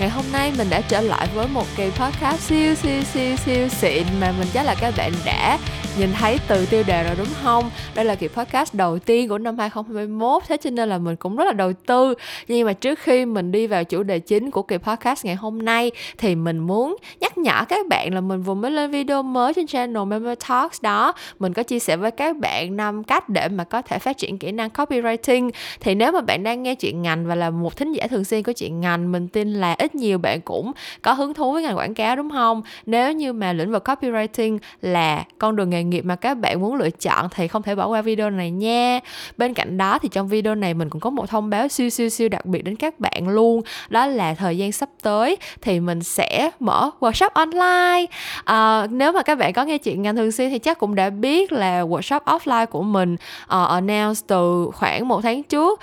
Ngày 0.00 0.08
hôm 0.08 0.24
nay 0.32 0.52
mình 0.58 0.66
đã 0.70 0.80
trở 0.88 1.00
lại 1.00 1.28
với 1.34 1.48
một 1.48 1.66
kỳ 1.76 1.90
podcast 1.90 2.40
siêu 2.40 2.74
siêu 2.74 3.02
siêu 3.02 3.36
siêu 3.36 3.68
xịn 3.68 4.02
mà 4.20 4.32
mình 4.38 4.48
chắc 4.52 4.66
là 4.66 4.74
các 4.80 4.94
bạn 4.96 5.12
đã 5.24 5.58
nhìn 5.98 6.12
thấy 6.12 6.38
từ 6.48 6.66
tiêu 6.66 6.82
đề 6.86 7.04
rồi 7.04 7.14
đúng 7.18 7.26
không? 7.42 7.70
Đây 7.94 8.04
là 8.04 8.14
kỳ 8.14 8.28
podcast 8.28 8.74
đầu 8.74 8.98
tiên 8.98 9.28
của 9.28 9.38
năm 9.38 9.58
2021 9.58 10.42
thế 10.48 10.56
cho 10.56 10.70
nên 10.70 10.88
là 10.88 10.98
mình 10.98 11.16
cũng 11.16 11.36
rất 11.36 11.44
là 11.44 11.52
đầu 11.52 11.72
tư. 11.86 12.14
Nhưng 12.48 12.66
mà 12.66 12.72
trước 12.72 12.98
khi 12.98 13.26
mình 13.26 13.52
đi 13.52 13.66
vào 13.66 13.84
chủ 13.84 14.02
đề 14.02 14.18
chính 14.18 14.50
của 14.50 14.62
kỳ 14.62 14.76
podcast 14.76 15.24
ngày 15.24 15.34
hôm 15.34 15.58
nay 15.62 15.90
thì 16.18 16.34
mình 16.34 16.58
muốn 16.58 16.96
nhắc 17.20 17.38
nhở 17.38 17.64
các 17.68 17.86
bạn 17.86 18.14
là 18.14 18.20
mình 18.20 18.42
vừa 18.42 18.54
mới 18.54 18.70
lên 18.70 18.90
video 18.90 19.22
mới 19.22 19.54
trên 19.54 19.66
channel 19.66 20.04
Memo 20.04 20.34
Talks 20.48 20.82
đó. 20.82 21.12
Mình 21.38 21.52
có 21.52 21.62
chia 21.62 21.78
sẻ 21.78 21.96
với 21.96 22.10
các 22.10 22.36
bạn 22.36 22.76
năm 22.76 23.04
cách 23.04 23.28
để 23.28 23.48
mà 23.48 23.64
có 23.64 23.82
thể 23.82 23.98
phát 23.98 24.18
triển 24.18 24.38
kỹ 24.38 24.52
năng 24.52 24.70
copywriting. 24.70 25.50
Thì 25.80 25.94
nếu 25.94 26.12
mà 26.12 26.20
bạn 26.20 26.42
đang 26.42 26.62
nghe 26.62 26.74
chuyện 26.74 27.02
ngành 27.02 27.26
và 27.26 27.34
là 27.34 27.50
một 27.50 27.76
thính 27.76 27.92
giả 27.92 28.06
thường 28.06 28.24
xuyên 28.24 28.42
của 28.42 28.52
chuyện 28.52 28.80
ngành, 28.80 29.12
mình 29.12 29.28
tin 29.28 29.52
là 29.52 29.74
ít 29.78 29.89
nhiều 29.94 30.18
bạn 30.18 30.40
cũng 30.40 30.72
có 31.02 31.12
hứng 31.12 31.34
thú 31.34 31.52
với 31.52 31.62
ngành 31.62 31.76
quảng 31.76 31.94
cáo 31.94 32.16
đúng 32.16 32.30
không? 32.30 32.62
Nếu 32.86 33.12
như 33.12 33.32
mà 33.32 33.52
lĩnh 33.52 33.72
vực 33.72 33.88
copywriting 33.88 34.58
là 34.82 35.24
con 35.38 35.56
đường 35.56 35.70
nghề 35.70 35.82
nghiệp 35.84 36.04
mà 36.04 36.16
các 36.16 36.38
bạn 36.38 36.60
muốn 36.60 36.74
lựa 36.74 36.90
chọn 36.90 37.28
thì 37.34 37.48
không 37.48 37.62
thể 37.62 37.74
bỏ 37.74 37.86
qua 37.86 38.02
video 38.02 38.30
này 38.30 38.50
nha. 38.50 39.00
Bên 39.36 39.54
cạnh 39.54 39.78
đó 39.78 39.98
thì 39.98 40.08
trong 40.08 40.28
video 40.28 40.54
này 40.54 40.74
mình 40.74 40.90
cũng 40.90 41.00
có 41.00 41.10
một 41.10 41.28
thông 41.28 41.50
báo 41.50 41.68
siêu 41.68 41.90
siêu 41.90 42.08
siêu 42.08 42.28
đặc 42.28 42.46
biệt 42.46 42.62
đến 42.62 42.76
các 42.76 43.00
bạn 43.00 43.28
luôn. 43.28 43.62
Đó 43.88 44.06
là 44.06 44.34
thời 44.34 44.58
gian 44.58 44.72
sắp 44.72 44.88
tới 45.02 45.36
thì 45.60 45.80
mình 45.80 46.02
sẽ 46.02 46.50
mở 46.60 46.90
workshop 47.00 47.30
online. 47.34 48.06
À, 48.44 48.86
nếu 48.90 49.12
mà 49.12 49.22
các 49.22 49.38
bạn 49.38 49.52
có 49.52 49.64
nghe 49.64 49.78
chuyện 49.78 50.02
ngành 50.02 50.16
thường 50.16 50.32
xuyên 50.32 50.50
thì 50.50 50.58
chắc 50.58 50.78
cũng 50.78 50.94
đã 50.94 51.10
biết 51.10 51.52
là 51.52 51.82
workshop 51.82 52.20
offline 52.20 52.66
của 52.66 52.82
mình 52.82 53.14
uh, 53.44 53.68
announce 53.68 54.20
từ 54.26 54.70
khoảng 54.74 55.08
một 55.08 55.20
tháng 55.20 55.42
trước 55.42 55.80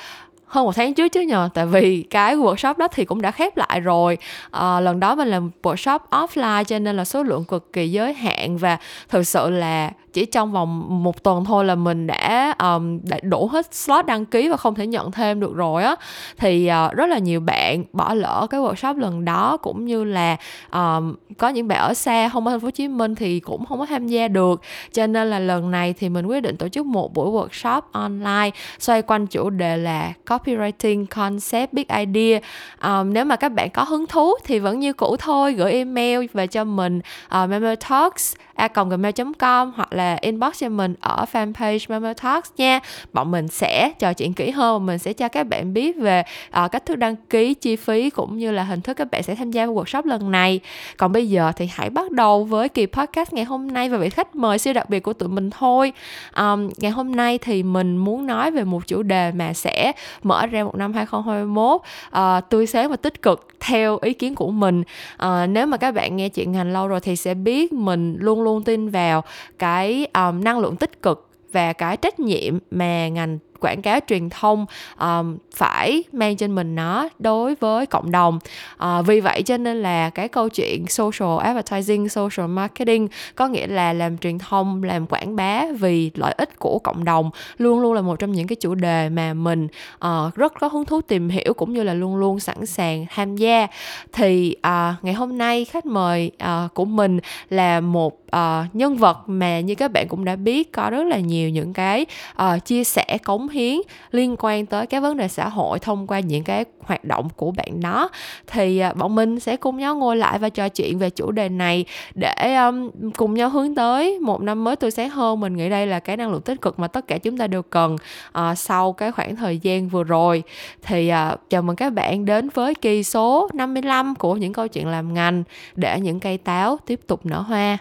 hơn 0.47 0.65
một 0.65 0.75
tháng 0.75 0.93
trước 0.93 1.09
chứ 1.09 1.21
nhờ 1.21 1.49
tại 1.53 1.65
vì 1.65 2.03
cái 2.09 2.35
workshop 2.35 2.73
đó 2.77 2.87
thì 2.87 3.05
cũng 3.05 3.21
đã 3.21 3.31
khép 3.31 3.57
lại 3.57 3.79
rồi. 3.79 4.17
À, 4.51 4.79
lần 4.79 4.99
đó 4.99 5.15
mình 5.15 5.27
làm 5.27 5.51
workshop 5.63 5.99
offline 6.09 6.63
cho 6.63 6.79
nên 6.79 6.97
là 6.97 7.05
số 7.05 7.23
lượng 7.23 7.45
cực 7.45 7.73
kỳ 7.73 7.91
giới 7.91 8.13
hạn 8.13 8.57
và 8.57 8.77
thực 9.09 9.23
sự 9.23 9.49
là 9.49 9.91
chỉ 10.17 10.25
trong 10.25 10.51
vòng 10.51 11.03
một 11.03 11.23
tuần 11.23 11.45
thôi 11.45 11.65
là 11.65 11.75
mình 11.75 12.07
đã 12.07 12.55
um, 12.59 12.99
đã 13.03 13.19
đổ 13.23 13.45
hết 13.45 13.73
slot 13.73 14.05
đăng 14.05 14.25
ký 14.25 14.49
và 14.49 14.57
không 14.57 14.75
thể 14.75 14.87
nhận 14.87 15.11
thêm 15.11 15.39
được 15.39 15.55
rồi 15.55 15.83
á. 15.83 15.95
Thì 16.37 16.69
uh, 16.87 16.93
rất 16.93 17.09
là 17.09 17.17
nhiều 17.17 17.39
bạn 17.39 17.83
bỏ 17.93 18.13
lỡ 18.13 18.47
cái 18.49 18.59
workshop 18.61 18.97
lần 18.97 19.25
đó 19.25 19.57
cũng 19.57 19.85
như 19.85 20.03
là 20.03 20.37
um, 20.71 21.15
có 21.37 21.49
những 21.49 21.67
bạn 21.67 21.79
ở 21.79 21.93
xa 21.93 22.29
không 22.29 22.47
ở 22.47 22.51
thành 22.51 22.59
phố 22.59 22.65
Hồ 22.65 22.71
Chí 22.71 22.87
Minh 22.87 23.15
thì 23.15 23.39
cũng 23.39 23.65
không 23.65 23.79
có 23.79 23.85
tham 23.85 24.07
gia 24.07 24.27
được. 24.27 24.61
Cho 24.93 25.07
nên 25.07 25.29
là 25.29 25.39
lần 25.39 25.71
này 25.71 25.93
thì 25.93 26.09
mình 26.09 26.25
quyết 26.25 26.41
định 26.41 26.57
tổ 26.57 26.67
chức 26.67 26.85
một 26.85 27.13
buổi 27.13 27.29
workshop 27.31 27.81
online 27.91 28.49
xoay 28.79 29.01
quanh 29.01 29.27
chủ 29.27 29.49
đề 29.49 29.77
là 29.77 30.13
copywriting 30.25 31.05
concept 31.05 31.73
big 31.73 31.85
idea. 31.87 32.39
Um, 32.83 33.13
nếu 33.13 33.25
mà 33.25 33.35
các 33.35 33.49
bạn 33.49 33.69
có 33.69 33.83
hứng 33.83 34.07
thú 34.07 34.33
thì 34.43 34.59
vẫn 34.59 34.79
như 34.79 34.93
cũ 34.93 35.15
thôi 35.19 35.53
gửi 35.53 35.71
email 35.71 36.25
về 36.33 36.47
cho 36.47 36.63
mình 36.63 37.01
uh, 37.43 37.49
memo 37.49 37.75
talks 37.89 38.35
a 38.57 38.67
gmail.com 38.67 39.71
hoặc 39.75 39.93
là 39.93 40.06
inbox 40.15 40.59
cho 40.59 40.69
mình 40.69 40.95
ở 40.99 41.25
fanpage 41.31 41.85
Mama 41.89 42.13
Talks 42.13 42.51
nha. 42.57 42.79
Bọn 43.13 43.31
mình 43.31 43.47
sẽ 43.47 43.91
trò 43.99 44.13
chuyện 44.13 44.33
kỹ 44.33 44.51
hơn 44.51 44.85
mình 44.85 44.97
sẽ 44.97 45.13
cho 45.13 45.27
các 45.27 45.47
bạn 45.47 45.73
biết 45.73 45.97
về 45.97 46.23
uh, 46.63 46.71
cách 46.71 46.85
thức 46.85 46.95
đăng 46.95 47.15
ký 47.29 47.53
chi 47.53 47.75
phí 47.75 48.09
cũng 48.09 48.37
như 48.37 48.51
là 48.51 48.63
hình 48.63 48.81
thức 48.81 48.97
các 48.97 49.11
bạn 49.11 49.23
sẽ 49.23 49.35
tham 49.35 49.51
gia 49.51 49.65
vào 49.65 49.75
workshop 49.75 50.05
lần 50.05 50.31
này. 50.31 50.59
Còn 50.97 51.11
bây 51.11 51.29
giờ 51.29 51.51
thì 51.55 51.69
hãy 51.73 51.89
bắt 51.89 52.11
đầu 52.11 52.43
với 52.43 52.69
kỳ 52.69 52.85
podcast 52.85 53.33
ngày 53.33 53.45
hôm 53.45 53.67
nay 53.67 53.89
và 53.89 53.97
vị 53.97 54.09
khách 54.09 54.35
mời 54.35 54.59
siêu 54.59 54.73
đặc 54.73 54.89
biệt 54.89 54.99
của 54.99 55.13
tụi 55.13 55.29
mình 55.29 55.49
thôi. 55.49 55.93
Um, 56.37 56.69
ngày 56.77 56.91
hôm 56.91 57.15
nay 57.15 57.37
thì 57.37 57.63
mình 57.63 57.97
muốn 57.97 58.27
nói 58.27 58.51
về 58.51 58.63
một 58.63 58.87
chủ 58.87 59.03
đề 59.03 59.31
mà 59.31 59.53
sẽ 59.53 59.91
mở 60.23 60.45
ra 60.45 60.63
một 60.63 60.75
năm 60.75 60.93
2021 60.93 61.75
uh, 61.75 61.81
ờ, 62.11 62.41
tươi 62.49 62.67
sáng 62.67 62.89
và 62.89 62.95
tích 62.95 63.21
cực 63.21 63.47
theo 63.59 63.97
ý 64.01 64.13
kiến 64.13 64.35
của 64.35 64.51
mình. 64.51 64.83
Uh, 65.23 65.49
nếu 65.49 65.65
mà 65.65 65.77
các 65.77 65.91
bạn 65.91 66.15
nghe 66.15 66.29
chuyện 66.29 66.51
ngành 66.51 66.71
lâu 66.71 66.87
rồi 66.87 66.99
thì 66.99 67.15
sẽ 67.15 67.33
biết 67.33 67.73
mình 67.73 68.17
luôn 68.19 68.41
luôn 68.41 68.63
tin 68.63 68.89
vào 68.89 69.23
cái 69.59 69.96
um, 70.05 70.43
năng 70.43 70.59
lượng 70.59 70.75
tích 70.75 71.01
cực 71.01 71.29
và 71.51 71.73
cái 71.73 71.97
trách 71.97 72.19
nhiệm 72.19 72.59
mà 72.71 73.07
ngành 73.07 73.39
quảng 73.59 73.81
cáo 73.81 73.99
truyền 74.07 74.29
thông 74.29 74.65
um, 74.99 75.37
phải 75.55 76.03
mang 76.11 76.37
trên 76.37 76.55
mình 76.55 76.75
nó 76.75 77.09
đối 77.19 77.55
với 77.55 77.85
cộng 77.85 78.11
đồng. 78.11 78.39
Uh, 78.83 79.07
vì 79.07 79.19
vậy 79.19 79.41
cho 79.41 79.57
nên 79.57 79.81
là 79.81 80.09
cái 80.09 80.27
câu 80.27 80.49
chuyện 80.49 80.87
social 80.87 81.39
advertising 81.39 82.09
social 82.09 82.47
marketing 82.47 83.07
có 83.35 83.47
nghĩa 83.47 83.67
là 83.67 83.93
làm 83.93 84.17
truyền 84.17 84.37
thông 84.37 84.83
làm 84.83 85.07
quảng 85.07 85.35
bá 85.35 85.65
vì 85.79 86.11
lợi 86.15 86.33
ích 86.37 86.59
của 86.59 86.79
cộng 86.79 87.03
đồng 87.03 87.29
luôn 87.57 87.79
luôn 87.79 87.93
là 87.93 88.01
một 88.01 88.19
trong 88.19 88.31
những 88.31 88.47
cái 88.47 88.55
chủ 88.55 88.75
đề 88.75 89.09
mà 89.09 89.33
mình 89.33 89.67
uh, 90.05 90.35
rất 90.35 90.53
có 90.59 90.67
hứng 90.67 90.85
thú 90.85 91.01
tìm 91.01 91.29
hiểu 91.29 91.53
cũng 91.53 91.73
như 91.73 91.83
là 91.83 91.93
luôn 91.93 92.15
luôn 92.15 92.39
sẵn 92.39 92.65
sàng 92.65 93.05
tham 93.09 93.35
gia. 93.35 93.67
Thì 94.13 94.55
uh, 94.59 95.03
ngày 95.03 95.13
hôm 95.13 95.37
nay 95.37 95.65
khách 95.65 95.85
mời 95.85 96.31
uh, 96.43 96.73
của 96.73 96.85
mình 96.85 97.19
là 97.49 97.79
một 97.79 98.19
uh, 98.35 98.75
nhân 98.75 98.97
vật 98.97 99.17
mà 99.27 99.59
như 99.59 99.75
các 99.75 99.91
bạn 99.91 100.07
cũng 100.07 100.25
đã 100.25 100.35
biết 100.35 100.71
có 100.71 100.89
rất 100.89 101.03
là 101.03 101.17
nhiều 101.17 101.49
những 101.49 101.73
cái 101.73 102.05
uh, 102.41 102.65
chia 102.65 102.83
sẻ 102.83 103.17
cống 103.23 103.46
cống 103.47 103.53
hiến 103.53 103.77
liên 104.11 104.35
quan 104.39 104.65
tới 104.65 104.87
cái 104.87 105.01
vấn 105.01 105.17
đề 105.17 105.27
xã 105.27 105.49
hội 105.49 105.79
thông 105.79 106.07
qua 106.07 106.19
những 106.19 106.43
cái 106.43 106.65
hoạt 106.79 107.03
động 107.03 107.29
của 107.35 107.51
bạn 107.51 107.81
đó. 107.81 108.09
Thì 108.47 108.79
à, 108.79 108.93
bọn 108.93 109.15
mình 109.15 109.39
sẽ 109.39 109.57
cùng 109.57 109.77
nhau 109.77 109.95
ngồi 109.95 110.17
lại 110.17 110.39
và 110.39 110.49
trò 110.49 110.69
chuyện 110.69 110.99
về 110.99 111.09
chủ 111.09 111.31
đề 111.31 111.49
này 111.49 111.85
để 112.15 112.55
um, 112.55 112.89
cùng 113.15 113.33
nhau 113.33 113.49
hướng 113.49 113.75
tới 113.75 114.19
một 114.19 114.41
năm 114.41 114.63
mới 114.63 114.75
tươi 114.75 114.91
sáng 114.91 115.09
hơn. 115.09 115.39
Mình 115.39 115.57
nghĩ 115.57 115.69
đây 115.69 115.87
là 115.87 115.99
cái 115.99 116.17
năng 116.17 116.31
lượng 116.31 116.41
tích 116.41 116.61
cực 116.61 116.79
mà 116.79 116.87
tất 116.87 117.07
cả 117.07 117.17
chúng 117.17 117.37
ta 117.37 117.47
đều 117.47 117.61
cần 117.61 117.95
uh, 118.37 118.57
sau 118.57 118.93
cái 118.93 119.11
khoảng 119.11 119.35
thời 119.35 119.57
gian 119.57 119.89
vừa 119.89 120.03
rồi. 120.03 120.43
Thì 120.83 121.11
uh, 121.11 121.49
chào 121.49 121.61
mừng 121.61 121.75
các 121.75 121.93
bạn 121.93 122.25
đến 122.25 122.49
với 122.49 122.75
kỳ 122.75 123.03
số 123.03 123.49
55 123.53 124.15
của 124.15 124.35
những 124.35 124.53
câu 124.53 124.67
chuyện 124.67 124.87
làm 124.87 125.13
ngành 125.13 125.43
để 125.75 125.99
những 125.99 126.19
cây 126.19 126.37
táo 126.37 126.77
tiếp 126.85 126.99
tục 127.07 127.25
nở 127.25 127.41
hoa. 127.41 127.77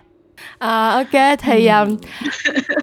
À, 0.58 0.91
ok 0.91 1.38
thì 1.38 1.66
um, 1.66 1.97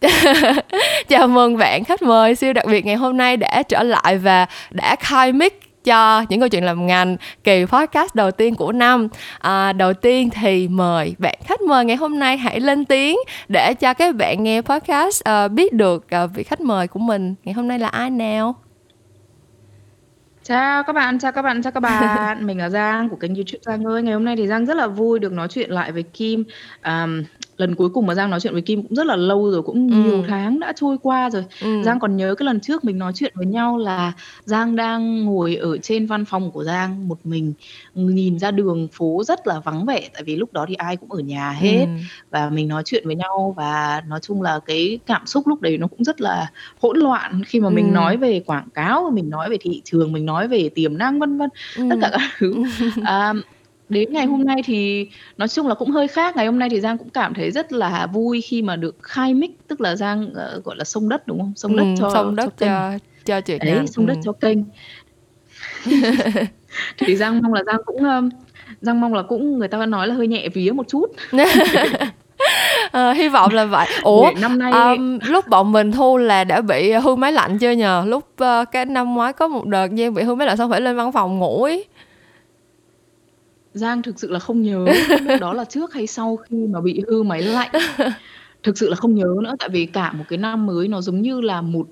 chào 1.07 1.27
mừng 1.27 1.57
bạn 1.57 1.83
khách 1.83 2.01
mời 2.01 2.35
siêu 2.35 2.53
đặc 2.53 2.65
biệt 2.67 2.85
ngày 2.85 2.95
hôm 2.95 3.17
nay 3.17 3.37
đã 3.37 3.63
trở 3.63 3.83
lại 3.83 4.17
và 4.17 4.45
đã 4.71 4.95
khai 4.95 5.31
mic 5.31 5.59
cho 5.83 6.25
những 6.29 6.39
câu 6.39 6.49
chuyện 6.49 6.63
làm 6.63 6.87
ngành 6.87 7.17
kỳ 7.43 7.65
podcast 7.65 8.15
đầu 8.15 8.31
tiên 8.31 8.55
của 8.55 8.71
năm 8.71 9.07
à, 9.39 9.73
đầu 9.73 9.93
tiên 9.93 10.29
thì 10.29 10.67
mời 10.67 11.15
bạn 11.17 11.39
khách 11.45 11.61
mời 11.61 11.85
ngày 11.85 11.95
hôm 11.95 12.19
nay 12.19 12.37
hãy 12.37 12.59
lên 12.59 12.85
tiếng 12.85 13.17
để 13.47 13.73
cho 13.73 13.93
các 13.93 14.15
bạn 14.15 14.43
nghe 14.43 14.61
podcast 14.61 15.23
uh, 15.29 15.51
biết 15.51 15.73
được 15.73 16.05
uh, 16.23 16.29
vị 16.33 16.43
khách 16.43 16.61
mời 16.61 16.87
của 16.87 16.99
mình 16.99 17.35
ngày 17.43 17.53
hôm 17.53 17.67
nay 17.67 17.79
là 17.79 17.87
ai 17.87 18.09
nào 18.09 18.55
Chào 20.43 20.83
các 20.83 20.93
bạn, 20.93 21.19
chào 21.19 21.31
các 21.31 21.41
bạn, 21.41 21.61
chào 21.61 21.71
các 21.71 21.79
bạn. 21.79 22.45
Mình 22.45 22.57
là 22.57 22.69
Giang 22.69 23.09
của 23.09 23.15
kênh 23.15 23.35
YouTube 23.35 23.59
Giang 23.61 23.83
ơi. 23.83 24.03
Ngày 24.03 24.13
hôm 24.13 24.25
nay 24.25 24.35
thì 24.35 24.47
Giang 24.47 24.65
rất 24.65 24.77
là 24.77 24.87
vui 24.87 25.19
được 25.19 25.31
nói 25.31 25.47
chuyện 25.47 25.71
lại 25.71 25.91
với 25.91 26.03
Kim. 26.03 26.43
Um, 26.85 27.23
lần 27.57 27.75
cuối 27.75 27.89
cùng 27.89 28.05
mà 28.05 28.15
Giang 28.15 28.29
nói 28.29 28.39
chuyện 28.39 28.53
với 28.53 28.61
Kim 28.61 28.83
cũng 28.83 28.95
rất 28.95 29.05
là 29.05 29.15
lâu 29.15 29.51
rồi, 29.51 29.61
cũng 29.61 29.89
ừ. 29.91 29.95
nhiều 29.95 30.23
tháng 30.27 30.59
đã 30.59 30.73
trôi 30.75 30.97
qua 31.01 31.29
rồi. 31.29 31.45
Ừ. 31.61 31.83
Giang 31.83 31.99
còn 31.99 32.17
nhớ 32.17 32.35
cái 32.35 32.45
lần 32.45 32.59
trước 32.59 32.85
mình 32.85 32.97
nói 32.97 33.11
chuyện 33.15 33.33
với 33.35 33.45
nhau 33.45 33.77
là 33.77 34.13
Giang 34.45 34.75
đang 34.75 35.25
ngồi 35.25 35.55
ở 35.55 35.77
trên 35.77 36.05
văn 36.05 36.25
phòng 36.25 36.51
của 36.51 36.63
Giang 36.63 37.07
một 37.07 37.17
mình, 37.23 37.53
nhìn 37.93 38.39
ra 38.39 38.51
đường 38.51 38.87
phố 38.91 39.23
rất 39.23 39.47
là 39.47 39.59
vắng 39.59 39.85
vẻ 39.85 40.09
tại 40.13 40.23
vì 40.23 40.35
lúc 40.35 40.53
đó 40.53 40.65
thì 40.67 40.75
ai 40.75 40.97
cũng 40.97 41.11
ở 41.11 41.19
nhà 41.19 41.51
hết 41.51 41.85
ừ. 41.85 41.91
và 42.31 42.49
mình 42.49 42.67
nói 42.67 42.83
chuyện 42.85 43.03
với 43.05 43.15
nhau 43.15 43.53
và 43.57 44.03
nói 44.07 44.19
chung 44.19 44.41
là 44.41 44.59
cái 44.65 44.99
cảm 45.05 45.25
xúc 45.25 45.47
lúc 45.47 45.61
đấy 45.61 45.77
nó 45.77 45.87
cũng 45.87 46.03
rất 46.03 46.21
là 46.21 46.51
hỗn 46.81 46.97
loạn 46.97 47.43
khi 47.43 47.59
mà 47.59 47.69
mình 47.69 47.87
ừ. 47.87 47.91
nói 47.91 48.17
về 48.17 48.39
quảng 48.45 48.69
cáo, 48.73 49.11
mình 49.13 49.29
nói 49.29 49.49
về 49.49 49.57
thị 49.61 49.81
trường, 49.85 50.11
mình 50.11 50.25
nói 50.25 50.47
về 50.47 50.69
tiềm 50.75 50.97
năng 50.97 51.19
vân 51.19 51.37
vân, 51.37 51.49
ừ. 51.77 51.83
tất 51.89 51.95
cả 52.01 52.09
các 52.11 52.21
thứ. 52.37 52.53
à, 53.03 53.33
Đến 53.93 54.13
ngày 54.13 54.25
hôm 54.25 54.45
nay 54.45 54.61
thì 54.65 55.07
nói 55.37 55.47
chung 55.47 55.67
là 55.67 55.75
cũng 55.75 55.91
hơi 55.91 56.07
khác, 56.07 56.35
ngày 56.35 56.45
hôm 56.45 56.59
nay 56.59 56.69
thì 56.69 56.79
Giang 56.79 56.97
cũng 56.97 57.09
cảm 57.09 57.33
thấy 57.33 57.51
rất 57.51 57.73
là 57.73 58.07
vui 58.13 58.41
khi 58.41 58.61
mà 58.61 58.75
được 58.75 58.95
khai 59.01 59.33
mic, 59.33 59.67
tức 59.67 59.81
là 59.81 59.95
Giang, 59.95 60.33
ờ, 60.33 60.61
gọi 60.65 60.75
là, 60.75 60.83
xông 60.83 61.09
đất, 61.09 61.27
đúng 61.27 61.39
không? 61.39 61.53
Xông 61.55 61.75
đất 61.75 61.83
Ừm, 61.83 61.95
cho 61.97 62.09
xông 62.13 62.35
đất 62.35 62.53
cho 62.57 62.67
cho 62.67 62.99
cho 63.25 63.41
chuyện 63.41 63.59
Đấy, 63.59 63.75
ngành, 63.75 63.87
xông 63.87 64.05
đất 64.05 64.17
cho 64.23 64.31
kênh. 64.31 64.57
Thì 66.97 67.15
Giang 67.15 67.41
mong 67.41 67.53
là 67.53 67.63
Giang 67.63 67.81
cũng, 67.85 68.03
ơ, 68.03 68.21
Giang 68.81 69.01
mong 69.01 69.13
là 69.13 69.21
cũng 69.21 69.59
người 69.59 69.67
ta 69.67 69.85
nói 69.85 70.07
là 70.07 70.15
hơi 70.15 70.27
nhẹ 70.27 70.49
vía 70.49 70.71
một 70.71 70.87
chút. 70.87 71.05
Ờ, 72.91 73.13
hy 73.13 73.27
vọng 73.27 73.53
là 73.53 73.65
vậy. 73.65 73.87
Ủa, 74.03 74.31
năm 74.41 74.59
nay 74.59 74.71
ờm, 74.71 75.19
lúc 75.27 75.47
bọn 75.47 75.71
mình 75.71 75.91
thu 75.91 76.17
là 76.17 76.43
đã 76.43 76.61
bị 76.61 76.91
hư 76.91 77.15
máy 77.15 77.31
lạnh 77.31 77.57
chưa 77.57 77.71
nhờ? 77.71 78.03
Lúc, 78.07 78.23
ơ, 78.37 78.65
cái 78.71 78.85
năm 78.85 79.13
ngoái 79.13 79.33
có 79.33 79.47
một 79.47 79.65
đợt 79.65 79.87
Giang 79.87 80.09
bị 80.09 80.23
hư 80.23 80.35
máy 80.35 80.47
lạnh 80.47 80.57
xong 80.57 80.71
phải 80.71 80.81
lên 80.81 80.95
văn 80.95 81.11
phòng 81.11 81.39
ngủ 81.39 81.63
ấy. 81.63 81.85
Giang 83.73 84.01
thực 84.01 84.19
sự 84.19 84.31
là 84.31 84.39
không 84.39 84.61
nhớ 84.61 84.85
đó 85.39 85.53
là 85.53 85.65
trước 85.65 85.93
hay 85.93 86.07
sau 86.07 86.37
khi 86.37 86.57
mà 86.67 86.81
bị 86.81 87.01
hư 87.07 87.23
máy 87.23 87.41
lạnh. 87.41 87.71
Thực 88.63 88.77
sự 88.77 88.89
là 88.89 88.95
không 88.95 89.15
nhớ 89.15 89.25
nữa, 89.43 89.55
tại 89.59 89.69
vì 89.69 89.85
cả 89.85 90.11
một 90.13 90.23
cái 90.29 90.37
năm 90.37 90.65
mới 90.65 90.87
nó 90.87 91.01
giống 91.01 91.21
như 91.21 91.41
là 91.41 91.61
một 91.61 91.87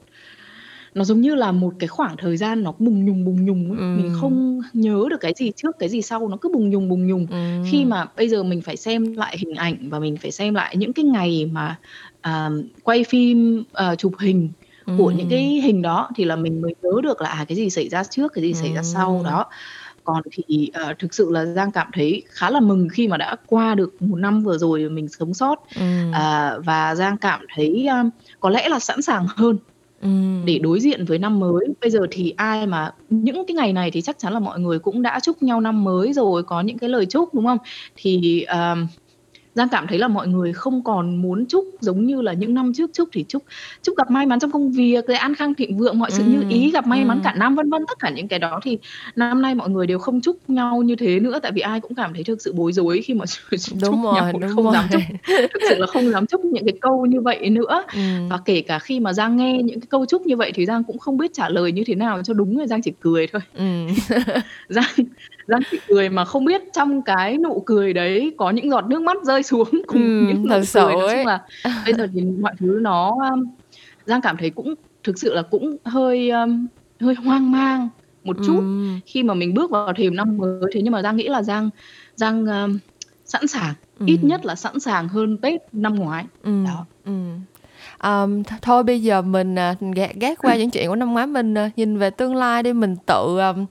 nó 0.94 1.04
giống 1.04 1.22
như 1.22 1.36
là 1.36 1.52
một 1.52 1.74
cái 1.80 1.88
khoảng 1.88 2.18
thời 2.18 2.38
gian 2.38 2.64
nó 2.64 2.74
bùng 2.80 3.06
nhùng, 3.06 3.26
bùng 3.26 3.46
nhùng 3.46 3.72
ấy. 3.72 3.80
Mình 3.98 4.10
không 4.14 4.62
nhớ 4.74 5.08
được 5.10 5.18
cái 5.22 5.34
gì 5.38 5.52
trước, 5.56 5.76
cái 5.80 5.90
gì 5.90 6.02
sau, 6.02 6.28
nó 6.28 6.38
cứ 6.42 6.50
bùng 6.54 6.70
nhùng, 6.70 6.90
bùng 6.90 7.08
nhùng. 7.08 7.28
Khi 7.72 7.86
mà 7.86 8.06
bây 8.18 8.30
giờ 8.30 8.44
mình 8.44 8.62
phải 8.62 8.78
xem 8.78 9.14
lại 9.14 9.38
hình 9.40 9.56
ảnh 9.56 9.90
và 9.90 10.00
mình 10.00 10.18
phải 10.18 10.32
xem 10.32 10.54
lại 10.54 10.78
những 10.78 10.94
cái 10.94 11.06
ngày 11.06 11.50
mà, 11.54 11.80
à, 12.22 12.50
quay 12.84 13.04
phim, 13.04 13.64
ờ, 13.72 13.96
chụp 13.96 14.14
hình 14.20 14.50
của 14.98 15.12
những 15.12 15.28
cái 15.30 15.40
hình 15.64 15.82
đó 15.82 16.10
thì 16.16 16.24
là 16.26 16.36
mình 16.36 16.62
mới 16.62 16.76
nhớ 16.84 16.92
được 17.04 17.22
là 17.22 17.30
à 17.30 17.46
cái 17.48 17.56
gì 17.56 17.70
xảy 17.70 17.90
ra 17.90 18.04
trước 18.04 18.34
cái 18.34 18.44
gì 18.44 18.54
xảy 18.54 18.74
ra 18.74 18.84
sau 18.84 19.22
đó 19.26 19.46
còn 20.04 20.24
thì 20.32 20.72
uh, 20.92 21.00
thực 21.00 21.14
sự 21.14 21.32
là 21.32 21.46
giang 21.46 21.72
cảm 21.72 21.88
thấy 21.94 22.24
khá 22.30 22.50
là 22.50 22.60
mừng 22.60 22.88
khi 22.90 23.08
mà 23.08 23.18
đã 23.18 23.36
qua 23.46 23.76
được 23.76 24.02
một 24.02 24.16
năm 24.16 24.44
vừa 24.44 24.58
rồi 24.58 24.90
mình 24.90 25.08
sống 25.08 25.34
sót 25.34 25.54
uh, 25.54 26.66
và 26.66 26.96
giang 26.96 27.18
cảm 27.18 27.46
thấy 27.56 27.88
um, 27.88 28.10
có 28.40 28.50
lẽ 28.50 28.70
là 28.70 28.80
sẵn 28.80 29.02
sàng 29.02 29.28
hơn 29.36 29.58
để 30.46 30.60
đối 30.60 30.80
diện 30.80 31.06
với 31.06 31.20
năm 31.20 31.40
mới. 31.40 31.68
Bây 31.82 31.90
giờ 31.90 32.00
thì 32.12 32.34
ai 32.38 32.68
mà 32.68 32.92
những 33.10 33.46
cái 33.48 33.56
ngày 33.56 33.74
này 33.74 33.92
thì 33.92 34.02
chắc 34.02 34.20
chắn 34.20 34.34
là 34.34 34.40
mọi 34.40 34.60
người 34.60 34.80
cũng 34.80 35.02
đã 35.02 35.20
chúc 35.24 35.44
nhau 35.44 35.62
năm 35.62 35.84
mới 35.84 36.14
rồi, 36.14 36.44
có 36.44 36.62
những 36.62 36.78
cái 36.78 36.90
lời 36.90 37.06
chúc, 37.06 37.34
đúng 37.34 37.46
không? 37.46 37.58
Thì, 37.96 38.42
ờm, 38.42 38.88
Giang 39.56 39.70
cảm 39.70 39.88
thấy 39.88 39.98
là 40.00 40.08
mọi 40.08 40.28
người 40.28 40.54
không 40.54 40.84
còn 40.84 41.22
muốn 41.22 41.46
chúc 41.46 41.66
giống 41.80 42.06
như 42.06 42.22
là 42.22 42.34
những 42.34 42.54
năm 42.54 42.74
trước 42.74 42.90
chúc 42.94 43.10
thì 43.14 43.26
chúc 43.28 43.44
chúc 43.84 43.98
gặp 43.98 44.12
may 44.12 44.26
mắn 44.26 44.40
trong 44.40 44.52
công 44.52 44.72
việc, 44.72 45.08
rồi 45.08 45.18
an 45.18 45.36
khang 45.36 45.54
thịnh 45.54 45.78
vượng, 45.78 46.00
mọi 46.00 46.12
sự 46.12 46.24
như 46.24 46.44
ý, 46.50 46.72
gặp 46.72 46.88
may 46.88 47.06
mắn 47.06 47.20
cả 47.24 47.34
năm, 47.34 47.56
vân 47.56 47.70
vân. 47.70 47.82
Tất 47.88 48.00
cả 48.00 48.10
những 48.10 48.28
cái 48.28 48.40
đó 48.40 48.60
thì 48.64 48.78
năm 49.16 49.42
nay 49.42 49.56
mọi 49.56 49.70
người 49.70 49.88
đều 49.88 50.00
không 50.00 50.22
chúc 50.22 50.38
nhau 50.48 50.82
như 50.82 50.96
thế 50.96 51.20
nữa, 51.20 51.40
tại 51.44 51.52
vì 51.52 51.62
ai 51.62 51.80
cũng 51.80 51.96
cảm 51.96 52.14
thấy 52.14 52.24
thực 52.24 52.42
sự 52.42 52.54
bối 52.54 52.74
rối 52.74 53.02
khi 53.02 53.14
mà 53.14 53.26
chúc 53.50 53.78
Đúng 53.82 54.04
rồi, 54.04 54.14
nhau, 54.16 54.32
đúng 54.34 54.52
không 54.56 54.72
dám 54.72 54.86
chúc 54.92 55.02
rồi. 55.28 55.48
thực 55.54 55.62
sự 55.70 55.76
là 55.80 55.88
không 55.88 56.10
dám 56.12 56.26
chúc 56.28 56.46
những 56.46 56.66
cái 56.66 56.78
câu 56.82 57.06
như 57.06 57.22
vậy 57.22 57.50
nữa. 57.50 57.84
Ừm. 57.94 58.30
Và 58.30 58.40
kể 58.46 58.62
cả 58.62 58.80
khi 58.80 59.00
mà 59.00 59.14
Giang 59.14 59.38
nghe 59.38 59.62
những 59.64 59.80
cái 59.80 59.88
câu 59.90 60.06
chúc 60.06 60.26
như 60.26 60.38
vậy 60.38 60.52
thì 60.56 60.66
Giang 60.66 60.84
cũng 60.84 61.00
không 61.00 61.18
biết 61.18 61.34
trả 61.34 61.50
lời 61.50 61.72
như 61.72 61.84
thế 61.88 61.96
nào 61.96 62.22
cho 62.24 62.34
đúng, 62.34 62.58
rồi 62.58 62.68
Giang 62.68 62.82
chỉ 62.82 62.92
cười 63.00 63.28
thôi. 63.28 63.42
Ừm. 63.58 63.88
Giang 64.70 65.06
Giang 65.52 65.62
chỉ 65.72 65.80
cười 65.90 66.10
mà 66.10 66.26
không 66.26 66.46
biết 66.46 66.62
trong 66.74 67.02
cái 67.04 67.38
nụ 67.38 67.64
cười 67.66 67.94
đấy 67.94 68.36
có 68.38 68.50
những 68.52 68.70
giọt 68.72 68.86
nước 68.90 69.02
mắt 69.02 69.18
rơi 69.24 69.44
xuống 69.44 69.70
cùng 69.88 70.02
Ừm, 70.02 70.28
những 70.28 70.48
nụ 70.48 70.50
thật 70.50 70.58
cười. 70.58 70.66
sự 70.66 70.80
chung 70.94 71.00
ấy. 71.02 71.26
là 71.26 71.40
bây 71.86 71.94
giờ 71.96 72.08
thì 72.14 72.22
mọi 72.42 72.54
thứ 72.60 72.80
nó, 72.82 73.12
ưm 73.32 73.46
Giang 74.06 74.22
cảm 74.22 74.38
thấy 74.38 74.50
cũng 74.50 74.76
thực 75.04 75.20
sự 75.20 75.34
là 75.36 75.42
cũng 75.42 75.78
hơi, 75.86 76.30
ưm, 76.32 76.68
hơi 77.02 77.16
hoang 77.16 77.52
mang 77.52 77.90
một 78.24 78.38
chút 78.48 78.58
Ừm. 78.60 79.00
khi 79.06 79.24
mà 79.24 79.34
mình 79.34 79.54
bước 79.54 79.72
vào 79.72 79.94
thềm 79.98 80.16
năm 80.16 80.38
mới. 80.38 80.62
Thế 80.74 80.82
nhưng 80.84 80.94
mà 80.94 81.02
Giang 81.04 81.16
nghĩ 81.18 81.28
là 81.30 81.44
Giang 81.44 81.70
Giang, 82.16 82.46
ờm, 82.46 82.80
sẵn 83.26 83.48
sàng, 83.48 83.74
ít 84.06 84.18
Ừm. 84.22 84.28
nhất 84.30 84.46
là 84.46 84.56
sẵn 84.56 84.80
sàng 84.80 85.08
hơn 85.10 85.38
Tết 85.38 85.62
năm 85.74 85.96
ngoái. 85.96 86.26
Ừm, 86.44 86.66
Đó. 86.66 86.86
ừm. 87.06 87.40
Ờm, 87.98 88.44
th 88.44 88.54
thôi 88.62 88.84
bây 88.84 89.04
giờ 89.04 89.22
mình, 89.22 89.56
à, 89.60 89.76
gạt 89.96 90.12
gác 90.16 90.40
qua 90.42 90.56
những 90.58 90.72
chuyện 90.72 90.90
của 90.90 90.96
năm 90.96 91.14
ngoái, 91.14 91.28
mình, 91.28 91.56
à, 91.58 91.70
nhìn 91.76 91.98
về 91.98 92.10
tương 92.10 92.36
lai 92.36 92.64
đi, 92.64 92.74
mình 92.74 92.96
tự, 93.08 93.38
ờm, 93.40 93.66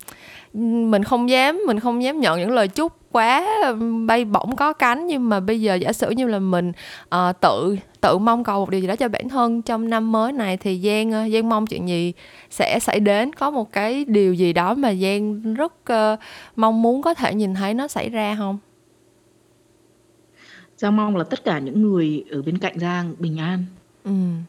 mình 0.55 1.05
không 1.05 1.31
dám 1.31 1.63
mình 1.67 1.81
không 1.81 2.03
dám 2.03 2.21
nhận 2.21 2.39
những 2.41 2.51
lời 2.51 2.69
chúc 2.69 2.93
quá, 3.13 3.47
bay 4.07 4.25
bổng 4.25 4.57
có 4.57 4.73
cánh, 4.73 5.07
nhưng 5.07 5.29
mà 5.29 5.41
bây 5.41 5.61
giờ 5.61 5.75
giả 5.75 5.93
sử 5.93 6.11
như 6.11 6.27
là 6.27 6.39
mình, 6.39 6.73
ờ, 7.09 7.33
tự 7.41 7.77
tự 8.01 8.19
mong 8.19 8.45
cầu 8.45 8.61
một 8.61 8.71
điều 8.71 8.81
gì 8.81 8.87
đó 8.87 8.97
cho 8.97 9.09
bản 9.09 9.29
thân 9.29 9.63
trong 9.63 9.91
năm 9.91 10.13
mới 10.13 10.33
này 10.33 10.57
thì 10.57 10.81
Giang, 10.85 11.13
ơ, 11.13 11.29
Giang 11.29 11.49
mong 11.49 11.67
chuyện 11.67 11.89
gì 11.89 12.13
sẽ 12.51 12.79
xảy 12.79 13.01
đến? 13.01 13.33
Có 13.33 13.51
một 13.51 13.73
cái 13.73 14.05
điều 14.05 14.35
gì 14.35 14.53
đó 14.53 14.75
mà 14.75 14.95
Giang 14.95 15.55
rất, 15.55 15.73
ơ, 15.85 16.17
mong 16.57 16.83
muốn 16.83 17.03
có 17.03 17.15
thể 17.15 17.35
nhìn 17.35 17.55
thấy 17.55 17.75
nó 17.75 17.89
xảy 17.89 18.09
ra 18.09 18.35
hông? 18.35 18.59
Giang 20.77 20.97
mong 20.97 21.17
là 21.17 21.25
tất 21.25 21.45
cả 21.45 21.59
những 21.59 21.83
người 21.83 22.25
ở 22.31 22.43
bên 22.43 22.59
cạnh 22.59 22.79
Giang 22.79 23.15
bình 23.19 23.39
an. 23.39 23.65
Ừm. 24.05 24.43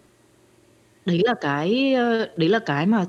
Đấy 1.05 1.21
là 1.23 1.33
cái, 1.41 1.95
đấy 2.37 2.49
là 2.49 2.59
cái 2.59 2.85
mà 2.85 3.05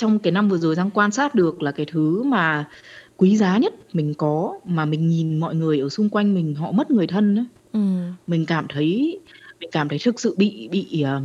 trong 0.00 0.18
cái 0.18 0.32
năm 0.32 0.48
vừa 0.48 0.58
rồi 0.58 0.74
Giang 0.74 0.90
quan 0.90 1.10
sát 1.12 1.34
được 1.34 1.62
là 1.62 1.72
cái 1.72 1.86
thứ 1.92 2.22
mà 2.22 2.68
quý 3.16 3.36
giá 3.36 3.58
nhất 3.58 3.74
mình 3.92 4.14
có, 4.18 4.54
mà 4.66 4.84
mình 4.86 5.08
nhìn 5.08 5.40
mọi 5.40 5.54
người 5.54 5.80
ở 5.80 5.88
xung 5.88 6.10
quanh 6.10 6.34
mình 6.34 6.54
họ 6.54 6.72
mất 6.72 6.90
người 6.90 7.06
thân 7.06 7.36
á. 7.36 7.44
Ừm. 7.72 8.16
Mình 8.26 8.46
cảm 8.46 8.66
thấy 8.68 9.20
mình 9.60 9.70
cảm 9.72 9.88
thấy 9.88 9.98
thực 10.04 10.20
sự 10.20 10.34
bị 10.38 10.68
bị, 10.72 11.02
ờ, 11.02 11.22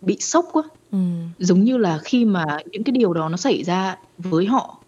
bị 0.00 0.16
sốc 0.20 0.44
quá. 0.52 0.62
Ừm. 0.92 1.30
Giống 1.38 1.64
như 1.64 1.76
là 1.78 1.98
khi 2.04 2.24
mà 2.24 2.44
những 2.72 2.84
cái 2.84 2.92
điều 2.92 3.14
đó 3.14 3.28
nó 3.28 3.36
xảy 3.36 3.64
ra 3.64 3.96
với 4.18 4.46
họ 4.46 4.84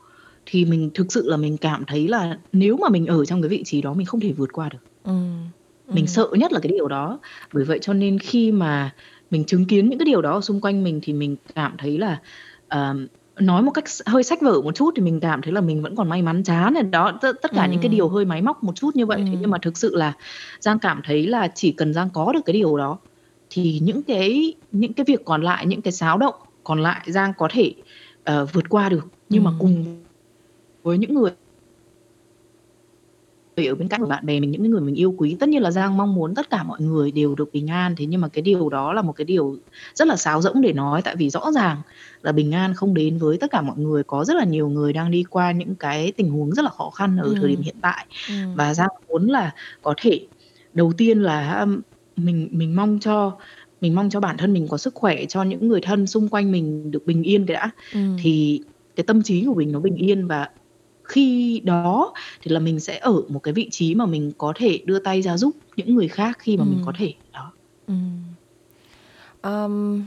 thì 0.46 0.64
mình 0.64 0.90
thực 0.94 1.12
sự 1.12 1.30
là 1.30 1.36
mình 1.36 1.58
cảm 1.58 1.84
thấy 1.86 2.08
là 2.08 2.38
nếu 2.52 2.76
mà 2.76 2.88
mình 2.88 3.06
ở 3.06 3.24
trong 3.24 3.42
cái 3.42 3.48
vị 3.48 3.62
trí 3.66 3.82
đó 3.82 3.94
mình 3.94 4.06
không 4.06 4.20
thể 4.20 4.32
vượt 4.32 4.50
qua 4.52 4.68
được. 4.72 4.78
Ừm, 5.04 5.50
Mình 5.92 6.04
ừm. 6.04 6.06
sợ 6.06 6.28
nhất 6.38 6.52
là 6.52 6.60
cái 6.60 6.72
điều 6.72 6.88
đó. 6.88 7.20
Bởi 7.54 7.64
vậy 7.64 7.78
cho 7.82 7.92
nên 7.94 8.18
khi 8.18 8.52
mà 8.52 8.90
mình 9.30 9.44
chứng 9.46 9.66
kiến 9.66 9.88
những 9.90 9.98
cái 9.98 10.06
điều 10.06 10.22
đó 10.22 10.32
ở 10.34 10.40
xung 10.40 10.60
quanh 10.60 10.84
mình 10.84 11.00
thì 11.02 11.12
mình 11.12 11.36
cảm 11.54 11.76
thấy 11.78 11.98
là, 11.98 12.20
ờm, 12.68 13.06
nói 13.40 13.62
một 13.62 13.70
cách 13.70 13.84
hơi 14.06 14.22
sách 14.22 14.40
vở 14.42 14.60
một 14.62 14.74
chút 14.74 14.90
thì 14.96 15.02
mình 15.02 15.20
cảm 15.20 15.42
thấy 15.42 15.52
là 15.52 15.60
mình 15.60 15.82
vẫn 15.82 15.96
còn 15.96 16.08
may 16.08 16.22
mắn 16.22 16.42
chán 16.42 16.74
rồi 16.74 16.82
đó. 16.82 17.18
Tất 17.20 17.32
tất 17.42 17.50
cả 17.54 17.66
những 17.66 17.80
cái 17.80 17.88
điều 17.88 18.08
hơi 18.08 18.24
máy 18.24 18.42
móc 18.42 18.62
một 18.64 18.72
chút 18.76 18.96
như 18.96 19.06
vậy. 19.06 19.24
Thế 19.28 19.36
nhưng 19.40 19.50
mà 19.50 19.58
thực 19.62 19.78
sự 19.78 19.96
là 19.96 20.12
Giang 20.60 20.78
cảm 20.78 21.00
thấy 21.04 21.26
là 21.26 21.48
chỉ 21.54 21.72
cần 21.72 21.92
Giang 21.94 22.10
có 22.14 22.32
được 22.32 22.40
cái 22.46 22.54
điều 22.54 22.76
đó 22.76 22.98
thì 23.50 23.80
những 23.82 24.02
cái 24.02 24.54
những 24.70 24.94
cái 24.94 25.04
việc 25.08 25.20
còn 25.24 25.42
lại, 25.42 25.66
những 25.66 25.82
cái 25.82 25.92
xáo 25.92 26.18
động 26.18 26.34
còn 26.64 26.82
lại 26.82 27.02
Giang 27.06 27.32
có 27.38 27.48
thể, 27.52 27.74
ờ, 28.24 28.46
vượt 28.52 28.64
qua 28.68 28.88
được. 28.88 29.06
Nhưng 29.28 29.44
mà 29.44 29.50
Ừm. 29.50 29.58
cùng 29.58 30.06
với 30.84 30.98
những 30.98 31.14
người 31.14 31.30
người 33.56 33.66
ở 33.66 33.74
bên 33.74 33.88
cạnh, 33.88 34.08
bạn 34.08 34.26
bè 34.26 34.40
mình, 34.40 34.50
những 34.50 34.62
cái 34.62 34.68
người 34.68 34.80
mình 34.80 34.94
yêu 34.94 35.14
quý. 35.18 35.36
Tất 35.40 35.48
nhiên 35.48 35.62
là 35.62 35.70
Giang 35.70 35.96
mong 35.96 36.14
muốn 36.14 36.34
tất 36.34 36.50
cả 36.50 36.62
mọi 36.62 36.80
người 36.80 37.10
đều 37.10 37.34
được 37.34 37.52
bình 37.52 37.66
an, 37.70 37.94
thế 37.96 38.06
nhưng 38.06 38.20
mà 38.20 38.28
cái 38.28 38.42
điều 38.42 38.68
đó 38.68 38.92
là 38.92 39.02
một 39.02 39.12
cái 39.12 39.24
điều 39.24 39.56
rất 39.94 40.08
là 40.08 40.16
sáo 40.16 40.42
rỗng 40.42 40.60
để 40.60 40.72
nói, 40.72 41.02
tại 41.02 41.16
vì 41.16 41.30
rõ 41.30 41.52
ràng 41.52 41.76
là 42.22 42.32
bình 42.32 42.52
an 42.52 42.74
không 42.74 42.94
đến 42.94 43.18
với 43.18 43.38
tất 43.38 43.50
cả 43.50 43.62
mọi 43.62 43.76
người. 43.78 44.02
Có 44.04 44.24
rất 44.24 44.34
là 44.36 44.44
nhiều 44.44 44.68
người 44.68 44.92
đang 44.92 45.10
đi 45.10 45.24
qua 45.30 45.52
những 45.52 45.74
cái 45.76 46.12
tình 46.16 46.30
huống 46.30 46.52
rất 46.54 46.62
là 46.62 46.70
khó 46.70 46.90
khăn 46.90 47.16
ở 47.16 47.34
thời 47.40 47.48
điểm 47.48 47.56
Ừm. 47.58 47.62
hiện 47.64 47.76
tại. 47.82 48.06
Ừm. 48.28 48.54
Và 48.54 48.74
Giang 48.74 48.88
muốn 49.08 49.26
là 49.26 49.50
có 49.82 49.94
thể 50.02 50.28
đầu 50.72 50.92
tiên 50.96 51.22
là 51.22 51.52
á, 51.52 51.66
mình 52.16 52.48
mình 52.52 52.76
mong 52.76 52.98
cho 53.00 53.38
mình 53.80 53.94
mong 53.94 54.10
cho 54.10 54.20
bản 54.20 54.36
thân 54.36 54.52
mình 54.52 54.66
có 54.68 54.76
sức 54.78 54.94
khỏe, 54.94 55.24
cho 55.28 55.42
những 55.42 55.68
người 55.68 55.80
thân 55.80 56.06
xung 56.06 56.28
quanh 56.28 56.52
mình 56.52 56.90
được 56.90 57.06
bình 57.06 57.22
yên 57.22 57.46
cái 57.46 57.54
đã. 57.54 57.70
Ừm. 57.94 58.16
Thì 58.22 58.60
cái 58.96 59.04
tâm 59.04 59.22
trí 59.22 59.44
của 59.46 59.54
mình 59.54 59.72
nó 59.72 59.80
bình 59.80 59.96
yên 59.96 60.26
và 60.26 60.48
khi 61.08 61.60
đó 61.64 62.12
thì 62.42 62.50
là 62.50 62.60
mình 62.60 62.80
sẽ 62.80 62.98
ở 62.98 63.22
một 63.28 63.38
cái 63.42 63.54
vị 63.54 63.68
trí 63.70 63.94
mà 63.94 64.06
mình 64.06 64.32
có 64.38 64.52
thể 64.56 64.80
đưa 64.84 64.98
tay 64.98 65.22
ra 65.22 65.36
giúp 65.36 65.50
những 65.76 65.94
người 65.94 66.08
khác 66.08 66.38
khi 66.40 66.56
mà 66.56 66.64
mình 66.64 66.78
có 66.84 66.92
Ừm. 66.92 66.96
thể. 66.98 67.14
Đó. 67.32 67.52
Ừm. 67.86 68.20
Ờm, 69.40 70.04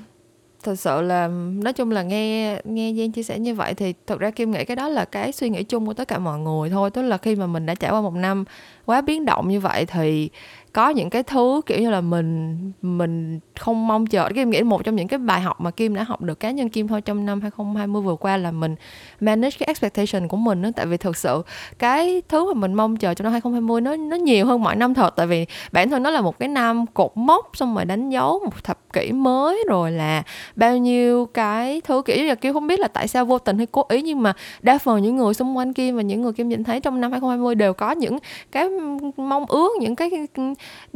thực 0.64 0.80
sự 0.80 1.02
là 1.02 1.28
nói 1.64 1.74
chung 1.74 1.92
là 1.92 2.04
nghe 2.04 2.62
nghe 2.64 2.94
Giang 2.98 3.12
chia 3.12 3.24
sẻ 3.24 3.40
như 3.40 3.56
vậy 3.56 3.74
thì 3.74 3.94
thực 4.08 4.20
ra 4.20 4.32
Kim 4.32 4.52
nghĩ 4.52 4.66
cái 4.66 4.76
đó 4.76 4.90
là 4.90 5.06
cái 5.06 5.32
suy 5.32 5.50
nghĩ 5.50 5.64
chung 5.64 5.86
của 5.86 5.94
tất 5.94 6.08
cả 6.08 6.20
mọi 6.20 6.40
người 6.40 6.70
thôi. 6.70 6.90
Tức 6.92 7.02
là 7.02 7.18
khi 7.18 7.36
mà 7.36 7.48
mình 7.48 7.66
đã 7.66 7.76
trải 7.76 7.92
qua 7.92 8.02
một 8.02 8.14
năm 8.16 8.46
quá 8.86 9.02
biến 9.02 9.26
động 9.26 9.50
như 9.50 9.60
vậy 9.60 9.86
thì 9.86 10.30
có 10.74 10.90
những 10.90 11.10
cái 11.10 11.24
thứ, 11.24 11.62
kiểu 11.66 11.80
như 11.80 11.90
là, 11.90 12.02
mình 12.02 12.58
mình 12.82 13.40
không 13.60 13.88
mong 13.88 14.08
chờ. 14.08 14.30
Kim 14.36 14.50
nghĩ 14.50 14.62
một 14.62 14.84
trong 14.84 14.96
những 14.96 15.08
cái 15.08 15.20
bài 15.20 15.42
học 15.42 15.62
mà 15.62 15.72
Kim 15.72 15.96
đã 15.96 16.04
học 16.04 16.22
được 16.22 16.40
cá 16.40 16.52
nhân 16.52 16.70
Kim 16.70 16.88
thôi 16.88 17.02
trong 17.02 17.26
năm 17.26 17.42
2020 17.42 18.02
vừa 18.02 18.16
qua 18.16 18.38
là 18.38 18.52
mình 18.52 18.76
manage 19.20 19.56
cái 19.60 19.68
expectation 19.68 20.28
của 20.28 20.38
mình 20.38 20.62
đó 20.62 20.70
Tại 20.76 20.86
vì 20.86 20.98
thực 20.98 21.18
sự 21.18 21.42
cái 21.80 22.22
thứ 22.30 22.54
mà 22.54 22.60
mình 22.60 22.74
mong 22.74 22.98
chờ 22.98 23.14
trong 23.14 23.24
năm 23.24 23.32
2020 23.32 23.82
nó 23.82 23.96
nó 23.96 24.18
nhiều 24.18 24.46
hơn 24.46 24.64
mọi 24.64 24.76
năm 24.76 24.94
thật. 24.94 25.16
Tại 25.16 25.28
vì 25.28 25.46
bản 25.72 25.90
thân 25.90 26.04
nó 26.04 26.10
là 26.10 26.22
một 26.22 26.40
cái 26.40 26.50
năm 26.50 26.86
cột 26.94 27.12
mốc, 27.16 27.52
xong 27.54 27.76
rồi 27.76 27.86
đánh 27.86 28.10
dấu 28.10 28.40
một 28.46 28.64
thập 28.64 28.94
kỷ 28.94 29.12
mới, 29.12 29.64
rồi 29.68 29.92
là 29.92 30.24
bao 30.56 30.78
nhiêu 30.78 31.26
cái 31.26 31.82
thứ, 31.82 32.02
kiểu 32.06 32.18
như 32.18 32.28
là, 32.28 32.36
Kim 32.36 32.54
không 32.54 32.68
biết 32.68 32.80
là 32.80 32.88
tại 32.88 33.08
sao 33.08 33.26
vô 33.26 33.40
tình 33.40 33.58
hay 33.58 33.68
cố 33.72 33.86
ý 33.90 34.02
nhưng 34.02 34.24
mà 34.24 34.34
đa 34.62 34.78
phần 34.78 35.02
những 35.02 35.16
người 35.16 35.34
xung 35.34 35.58
quanh 35.58 35.74
Kim 35.74 35.96
và 35.96 36.02
những 36.02 36.22
người 36.22 36.34
Kim 36.34 36.50
nhìn 36.50 36.64
thấy 36.64 36.80
trong 36.80 37.02
năm 37.02 37.12
2020 37.12 37.56
đều 37.56 37.74
có 37.74 37.92
những 37.92 38.18
cái 38.52 38.70
mong 39.18 39.46
ước, 39.46 39.72
những 39.80 39.96
cái, 39.96 40.10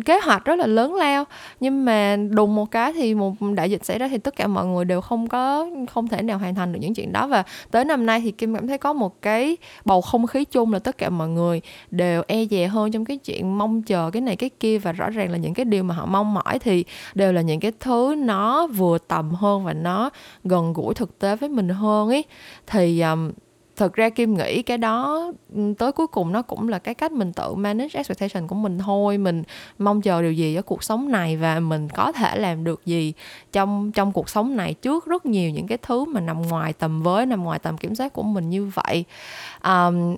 kế 0.05 0.19
hoạch 0.19 0.45
rất 0.45 0.59
là 0.59 0.67
lớn 0.67 0.95
lao. 0.95 1.23
Nhưng 1.59 1.85
mà 1.85 2.15
đùng 2.29 2.55
một 2.55 2.71
cái 2.71 2.93
thì 2.93 3.15
một 3.15 3.33
đại 3.55 3.71
dịch 3.71 3.85
xảy 3.85 3.99
ra 3.99 4.07
thì 4.07 4.17
tất 4.17 4.35
cả 4.35 4.47
mọi 4.47 4.65
người 4.65 4.85
đều 4.85 5.01
không 5.01 5.27
có 5.27 5.67
không 5.89 6.07
thể 6.07 6.21
nào 6.21 6.37
hoàn 6.37 6.55
thành 6.55 6.73
được 6.73 6.79
những 6.81 6.93
chuyện 6.93 7.11
đó. 7.11 7.27
Và 7.27 7.43
tới 7.71 7.85
năm 7.85 8.05
nay 8.05 8.21
thì 8.21 8.31
Kim 8.31 8.55
cảm 8.55 8.67
thấy 8.67 8.77
có 8.77 8.93
một 8.93 9.21
cái 9.21 9.57
bầu 9.85 10.01
không 10.01 10.27
khí 10.27 10.45
chung 10.45 10.73
là 10.73 10.79
tất 10.79 10.97
cả 10.97 11.09
mọi 11.09 11.29
người 11.29 11.61
đều 11.91 12.23
e 12.27 12.45
dè 12.45 12.67
hơn 12.67 12.91
trong 12.91 13.05
cái 13.05 13.17
chuyện 13.17 13.57
mong 13.57 13.81
chờ 13.81 14.09
cái 14.13 14.21
này 14.21 14.35
cái 14.35 14.49
kia. 14.49 14.77
Và 14.77 14.91
rõ 14.91 15.09
ràng 15.09 15.31
là 15.31 15.37
những 15.37 15.53
cái 15.53 15.65
điều 15.65 15.83
mà 15.83 15.95
họ 15.95 16.05
mong 16.05 16.33
mỏi 16.33 16.59
thì 16.59 16.85
đều 17.13 17.33
là 17.33 17.41
những 17.41 17.59
cái 17.59 17.71
thứ 17.79 18.15
nó 18.17 18.67
vừa 18.67 18.97
tầm 18.97 19.31
hơn 19.31 19.63
và 19.63 19.73
nó 19.73 20.09
gần 20.43 20.73
gũi 20.73 20.93
thực 20.93 21.19
tế 21.19 21.35
với 21.35 21.49
mình 21.49 21.69
hơn 21.69 22.09
ấy. 22.09 22.23
Thì, 22.67 23.01
um, 23.01 23.31
thực 23.75 23.93
ra 23.93 24.09
Kim 24.09 24.33
nghĩ 24.33 24.61
cái 24.61 24.77
đó, 24.77 25.31
ừ, 25.55 25.73
tới 25.77 25.91
cuối 25.91 26.07
cùng 26.07 26.31
nó 26.31 26.41
cũng 26.41 26.69
là 26.69 26.79
cái 26.79 26.93
cách 26.93 27.11
mình 27.11 27.33
tự 27.33 27.53
manage 27.55 27.89
expectation 27.93 28.47
của 28.47 28.55
mình 28.55 28.79
thôi. 28.79 29.17
Mình 29.17 29.43
mong 29.79 30.01
chờ 30.01 30.21
điều 30.21 30.33
gì 30.33 30.55
ở 30.55 30.61
cuộc 30.61 30.83
sống 30.83 31.11
này 31.11 31.37
và 31.37 31.59
mình 31.59 31.89
có 31.89 32.11
thể 32.11 32.37
làm 32.37 32.63
được 32.63 32.85
gì 32.85 33.13
trong 33.51 33.91
trong 33.91 34.11
cuộc 34.11 34.29
sống 34.29 34.55
này 34.55 34.73
trước 34.73 35.05
rất 35.05 35.25
nhiều 35.25 35.49
những 35.49 35.67
cái 35.67 35.77
thứ 35.81 36.05
mà 36.05 36.19
nằm 36.19 36.41
ngoài 36.41 36.73
tầm 36.73 37.03
với, 37.03 37.25
nằm 37.25 37.43
ngoài 37.43 37.59
tầm 37.59 37.77
kiểm 37.77 37.95
soát 37.95 38.13
của 38.13 38.23
mình 38.23 38.49
như 38.49 38.65
vậy. 38.65 39.05
um, 39.63 40.15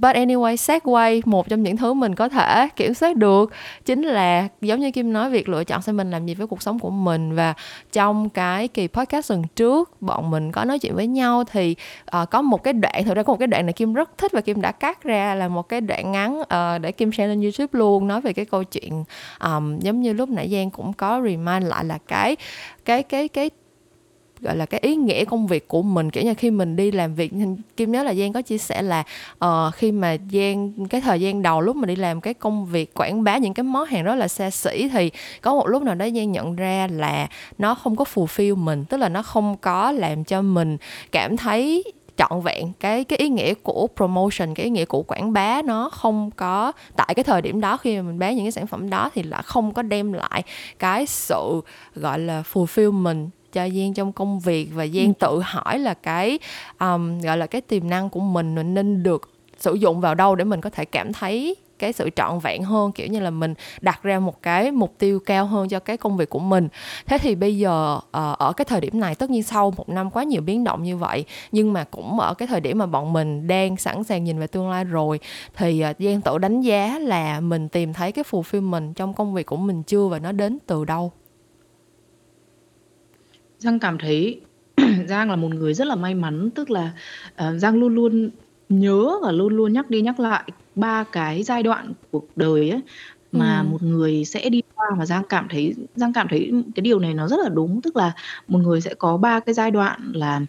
but 0.00 0.16
anyway, 0.16 0.54
segway 0.54 1.20
một 1.24 1.48
trong 1.48 1.62
những 1.62 1.76
thứ 1.76 1.92
mình 1.92 2.14
có 2.14 2.28
thể 2.28 2.68
kiểm 2.76 2.94
soát 2.94 3.16
được 3.16 3.52
chính 3.84 4.02
là 4.02 4.48
giống 4.60 4.80
như 4.80 4.90
Kim 4.90 5.12
nói, 5.12 5.30
việc 5.30 5.48
lựa 5.48 5.64
chọn 5.64 5.82
xem 5.82 5.96
mình 5.96 6.10
làm 6.10 6.26
gì 6.26 6.34
với 6.34 6.46
cuộc 6.46 6.62
sống 6.62 6.78
của 6.78 6.90
mình. 6.90 7.34
Và 7.34 7.54
trong 7.92 8.28
cái 8.28 8.68
kỳ 8.68 8.88
podcast 8.88 9.30
lần 9.30 9.42
trước, 9.56 10.02
bọn 10.02 10.30
mình 10.30 10.52
có 10.52 10.64
nói 10.64 10.78
chuyện 10.78 10.94
với 10.94 11.06
nhau 11.06 11.44
thì, 11.44 11.76
uh, 12.22 12.30
có 12.30 12.42
một 12.42 12.62
cái 12.62 12.72
đoạn 12.72 13.04
thực 13.04 13.16
ra 13.16 13.22
có 13.22 13.32
một 13.32 13.38
cái 13.38 13.46
đoạn 13.46 13.66
này 13.66 13.72
Kim 13.72 13.94
rất 13.94 14.18
thích 14.18 14.32
và 14.32 14.40
Kim 14.40 14.60
đã 14.60 14.72
cắt 14.72 15.02
ra 15.02 15.34
là 15.34 15.48
một 15.48 15.68
cái 15.68 15.80
đoạn 15.80 16.12
ngắn, 16.12 16.40
uh, 16.40 16.80
để 16.80 16.92
Kim 16.92 17.12
share 17.12 17.28
lên 17.28 17.40
YouTube 17.40 17.68
luôn, 17.72 18.08
nói 18.08 18.20
về 18.20 18.32
cái 18.32 18.44
câu 18.44 18.64
chuyện, 18.64 19.04
um, 19.44 19.78
giống 19.78 20.00
như 20.00 20.12
lúc 20.12 20.28
nãy 20.28 20.48
Giang 20.52 20.70
cũng 20.70 20.92
có 20.92 21.20
remind 21.24 21.66
lại 21.66 21.84
là 21.84 21.98
cái 22.08 22.36
cái 22.84 23.02
cái 23.02 23.28
cái 23.28 23.50
gọi 24.40 24.56
là 24.56 24.66
cái 24.66 24.80
ý 24.80 24.96
nghĩa 24.96 25.24
công 25.24 25.46
việc 25.46 25.68
của 25.68 25.82
mình. 25.82 26.10
Kiểu 26.10 26.24
như 26.24 26.34
khi 26.34 26.50
mình 26.50 26.76
đi 26.76 26.90
làm 26.90 27.14
việc 27.14 27.32
kim 27.76 27.92
nhớ 27.92 28.02
là 28.02 28.14
giang 28.14 28.32
có 28.32 28.42
chia 28.42 28.58
sẻ 28.58 28.82
là 28.82 29.04
uh, 29.44 29.74
khi 29.74 29.92
mà 29.92 30.16
giang 30.32 30.72
cái 30.90 31.00
thời 31.00 31.20
gian 31.20 31.42
đầu 31.42 31.60
lúc 31.60 31.76
mà 31.76 31.86
đi 31.86 31.96
làm 31.96 32.20
cái 32.20 32.34
công 32.34 32.66
việc 32.66 32.94
quảng 32.94 33.24
bá 33.24 33.38
những 33.38 33.54
cái 33.54 33.64
món 33.64 33.84
hàng 33.84 34.04
rất 34.04 34.14
là 34.14 34.28
xa 34.28 34.50
xỉ 34.50 34.88
thì 34.92 35.10
có 35.42 35.54
một 35.54 35.66
lúc 35.66 35.82
nào 35.82 35.94
đó 35.94 36.06
giang 36.14 36.32
nhận 36.32 36.56
ra 36.56 36.88
là 36.90 37.28
nó 37.58 37.74
không 37.74 37.96
có 37.96 38.04
fulfill 38.14 38.56
mình 38.56 38.84
tức 38.84 38.96
là 38.96 39.08
nó 39.08 39.22
không 39.22 39.56
có 39.56 39.92
làm 39.92 40.24
cho 40.24 40.42
mình 40.42 40.76
cảm 41.12 41.36
thấy 41.36 41.84
trọn 42.16 42.40
vẹn. 42.40 42.72
Cái 42.80 43.04
cái 43.04 43.18
ý 43.18 43.28
nghĩa 43.28 43.54
của 43.54 43.88
promotion 43.96 44.54
cái 44.54 44.64
ý 44.64 44.70
nghĩa 44.70 44.84
của 44.84 45.02
quảng 45.02 45.32
bá 45.32 45.62
nó 45.62 45.90
không 45.90 46.30
có 46.36 46.72
tại 46.96 47.14
cái 47.16 47.24
thời 47.24 47.42
điểm 47.42 47.60
đó 47.60 47.76
khi 47.76 47.96
mà 47.96 48.02
mình 48.02 48.18
bán 48.18 48.36
những 48.36 48.44
cái 48.44 48.52
sản 48.52 48.66
phẩm 48.66 48.90
đó 48.90 49.10
thì 49.14 49.22
là 49.22 49.42
không 49.42 49.72
có 49.72 49.82
đem 49.82 50.12
lại 50.12 50.42
cái 50.78 51.06
sự 51.06 51.60
gọi 51.94 52.18
là 52.18 52.42
fulfillment 52.52 53.28
cho 53.58 53.68
Giang 53.68 53.94
trong 53.94 54.12
công 54.12 54.40
việc 54.40 54.68
và 54.74 54.86
Giang 54.86 55.06
ừ. 55.06 55.12
tự 55.18 55.40
hỏi 55.44 55.78
là 55.78 55.94
cái 55.94 56.38
um, 56.80 57.20
gọi 57.20 57.36
là 57.36 57.46
cái 57.46 57.60
tiềm 57.60 57.90
năng 57.90 58.10
của 58.10 58.20
mình 58.20 58.54
mình 58.54 58.74
nên 58.74 59.02
được 59.02 59.30
sử 59.58 59.74
dụng 59.74 60.00
vào 60.00 60.14
đâu 60.14 60.34
để 60.34 60.44
mình 60.44 60.60
có 60.60 60.70
thể 60.70 60.84
cảm 60.84 61.12
thấy 61.12 61.56
cái 61.78 61.92
sự 61.92 62.10
trọn 62.16 62.38
vẹn 62.38 62.62
hơn 62.62 62.92
kiểu 62.92 63.06
như 63.06 63.20
là 63.20 63.30
mình 63.30 63.54
đặt 63.80 64.02
ra 64.02 64.18
một 64.18 64.42
cái 64.42 64.70
mục 64.70 64.94
tiêu 64.98 65.20
cao 65.26 65.46
hơn 65.46 65.68
cho 65.68 65.80
cái 65.80 65.96
công 65.96 66.16
việc 66.16 66.28
của 66.28 66.38
mình 66.38 66.68
thế 67.06 67.18
thì 67.18 67.34
bây 67.34 67.58
giờ 67.58 67.96
uh, 67.96 68.38
ở 68.38 68.52
cái 68.56 68.64
thời 68.64 68.80
điểm 68.80 69.00
này 69.00 69.14
tất 69.14 69.30
nhiên 69.30 69.42
sau 69.42 69.70
một 69.76 69.88
năm 69.88 70.10
quá 70.10 70.22
nhiều 70.22 70.42
biến 70.42 70.64
động 70.64 70.82
như 70.82 70.96
vậy 70.96 71.24
nhưng 71.52 71.72
mà 71.72 71.84
cũng 71.84 72.20
ở 72.20 72.34
cái 72.34 72.48
thời 72.48 72.60
điểm 72.60 72.78
mà 72.78 72.86
bọn 72.86 73.12
mình 73.12 73.46
đang 73.46 73.76
sẵn 73.76 74.04
sàng 74.04 74.24
nhìn 74.24 74.38
về 74.38 74.46
tương 74.46 74.70
lai 74.70 74.84
rồi 74.84 75.20
thì 75.56 75.84
uh, 75.90 75.96
giang 75.98 76.20
tự 76.20 76.38
đánh 76.38 76.60
giá 76.60 76.98
là 76.98 77.40
mình 77.40 77.68
tìm 77.68 77.92
thấy 77.92 78.12
cái 78.12 78.24
fulfillment 78.30 78.92
trong 78.92 79.14
công 79.14 79.34
việc 79.34 79.46
của 79.46 79.56
mình 79.56 79.82
chưa 79.82 80.06
và 80.06 80.18
nó 80.18 80.32
đến 80.32 80.58
từ 80.66 80.84
đâu 80.84 81.12
Giang 83.58 83.78
cảm 83.80 83.98
thấy 83.98 84.40
Giang 85.08 85.30
là 85.30 85.36
một 85.36 85.54
người 85.54 85.74
rất 85.74 85.86
là 85.86 85.94
may 85.96 86.14
mắn, 86.14 86.50
tức 86.54 86.70
là, 86.70 86.90
ờ, 87.34 87.58
Giang 87.58 87.76
luôn 87.76 87.94
luôn 87.94 88.30
nhớ 88.68 89.10
và 89.22 89.32
luôn 89.32 89.56
luôn 89.56 89.72
nhắc 89.72 89.90
đi 89.90 90.00
nhắc 90.02 90.20
lại 90.20 90.42
ba 90.74 91.04
cái 91.12 91.42
giai 91.42 91.62
đoạn 91.62 91.92
cuộc 92.10 92.28
đời 92.36 92.70
ấy, 92.70 92.80
mà 93.32 93.60
Ừm. 93.60 93.70
một 93.70 93.82
người 93.82 94.24
sẽ 94.24 94.48
đi 94.50 94.60
qua 94.74 94.86
và 94.98 95.06
Giang 95.06 95.22
cảm 95.28 95.46
thấy 95.50 95.74
Giang 95.94 96.12
cảm 96.12 96.26
thấy 96.30 96.50
cái 96.74 96.82
điều 96.82 96.98
này 96.98 97.14
nó 97.14 97.28
rất 97.28 97.36
là 97.42 97.48
đúng. 97.48 97.80
Tức 97.82 97.96
là 97.96 98.12
một 98.48 98.58
người 98.58 98.80
sẽ 98.80 98.94
có 98.94 99.16
ba 99.16 99.40
cái 99.40 99.54
giai 99.54 99.70
đoạn 99.70 100.12
là, 100.14 100.40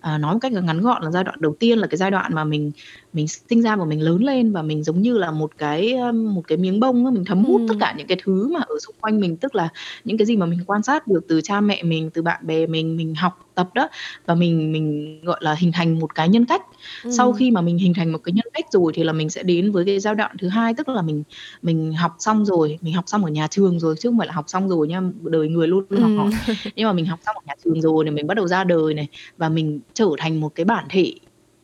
à, 0.00 0.18
nói 0.18 0.32
một 0.34 0.38
cách 0.42 0.52
ngắn 0.52 0.80
gọn 0.80 1.02
là 1.02 1.10
giai 1.10 1.24
đoạn 1.24 1.36
đầu 1.40 1.56
tiên 1.60 1.78
là 1.78 1.86
cái 1.86 1.98
giai 1.98 2.10
đoạn 2.10 2.34
mà 2.34 2.44
mình 2.44 2.72
mình 3.12 3.28
sinh 3.28 3.62
ra 3.62 3.76
và 3.76 3.84
mình 3.84 4.00
lớn 4.02 4.24
lên 4.24 4.52
và 4.52 4.62
mình 4.62 4.82
giống 4.82 5.02
như 5.02 5.18
là 5.18 5.30
một 5.30 5.50
cái, 5.58 5.94
một 6.12 6.42
cái 6.48 6.58
miếng 6.58 6.80
bông 6.80 7.04
á, 7.04 7.10
mình 7.10 7.24
thấm 7.24 7.44
hút 7.44 7.60
tất 7.68 7.74
cả 7.80 7.94
những 7.96 8.06
cái 8.06 8.18
thứ 8.24 8.48
mà 8.48 8.60
ở 8.60 8.74
xung 8.86 8.94
quanh 9.00 9.20
mình, 9.20 9.36
tức 9.36 9.54
là 9.54 9.68
những 10.04 10.18
cái 10.18 10.26
gì 10.26 10.36
mà 10.36 10.46
mình 10.46 10.60
quan 10.66 10.82
sát 10.82 11.06
được 11.06 11.20
từ 11.28 11.40
cha 11.40 11.60
mẹ 11.60 11.82
mình, 11.82 12.10
từ 12.10 12.22
bạn 12.22 12.46
bè 12.46 12.66
mình, 12.66 12.96
mình 12.96 13.14
học 13.14 13.48
tập 13.54 13.68
đó 13.74 13.88
và 14.26 14.34
mình 14.34 14.72
mình, 14.72 15.20
gọi 15.24 15.38
là, 15.40 15.54
hình 15.58 15.72
thành 15.72 15.98
một 15.98 16.14
cái 16.14 16.28
nhân 16.28 16.44
cách. 16.44 16.62
Sau 17.10 17.32
khi 17.32 17.50
mà 17.50 17.60
mình 17.60 17.78
hình 17.78 17.94
thành 17.94 18.12
một 18.12 18.18
cái 18.18 18.32
nhân 18.32 18.46
cách 18.52 18.64
rồi 18.72 18.92
thì 18.94 19.04
là 19.04 19.12
mình 19.12 19.30
sẽ 19.30 19.42
đến 19.42 19.72
với 19.72 19.84
cái 19.84 20.00
giai 20.00 20.14
đoạn 20.14 20.36
thứ 20.38 20.48
hai, 20.48 20.74
tức 20.74 20.88
là 20.88 21.02
mình 21.02 21.22
mình 21.62 21.92
học 21.92 22.16
xong 22.18 22.44
rồi, 22.44 22.78
mình 22.82 22.94
học 22.94 23.04
xong 23.06 23.24
ở 23.24 23.30
nhà 23.30 23.46
trường 23.46 23.80
rồi 23.80 23.94
chứ 23.98 24.08
không 24.08 24.18
phải 24.18 24.26
là 24.26 24.32
học 24.32 24.44
xong 24.48 24.68
rồi 24.68 24.88
nha, 24.88 25.02
đời 25.22 25.48
người 25.48 25.68
luôn 25.68 25.84
luôn 25.88 26.02
học 26.02 26.10
hỏi. 26.16 26.30
Nhưng 26.76 26.86
mà 26.86 26.92
mình 26.92 27.06
học 27.06 27.20
xong 27.26 27.36
ở 27.36 27.42
nhà 27.46 27.54
trường 27.64 27.80
rồi 27.80 28.04
thì 28.04 28.10
mình 28.10 28.26
bắt 28.26 28.34
đầu 28.34 28.46
ra 28.48 28.64
đời 28.64 28.94
này 28.94 29.08
và 29.36 29.48
mình 29.48 29.80
trở 29.94 30.08
thành 30.18 30.40
một 30.40 30.54
cái 30.54 30.64
bản 30.64 30.86
thể, 30.90 31.12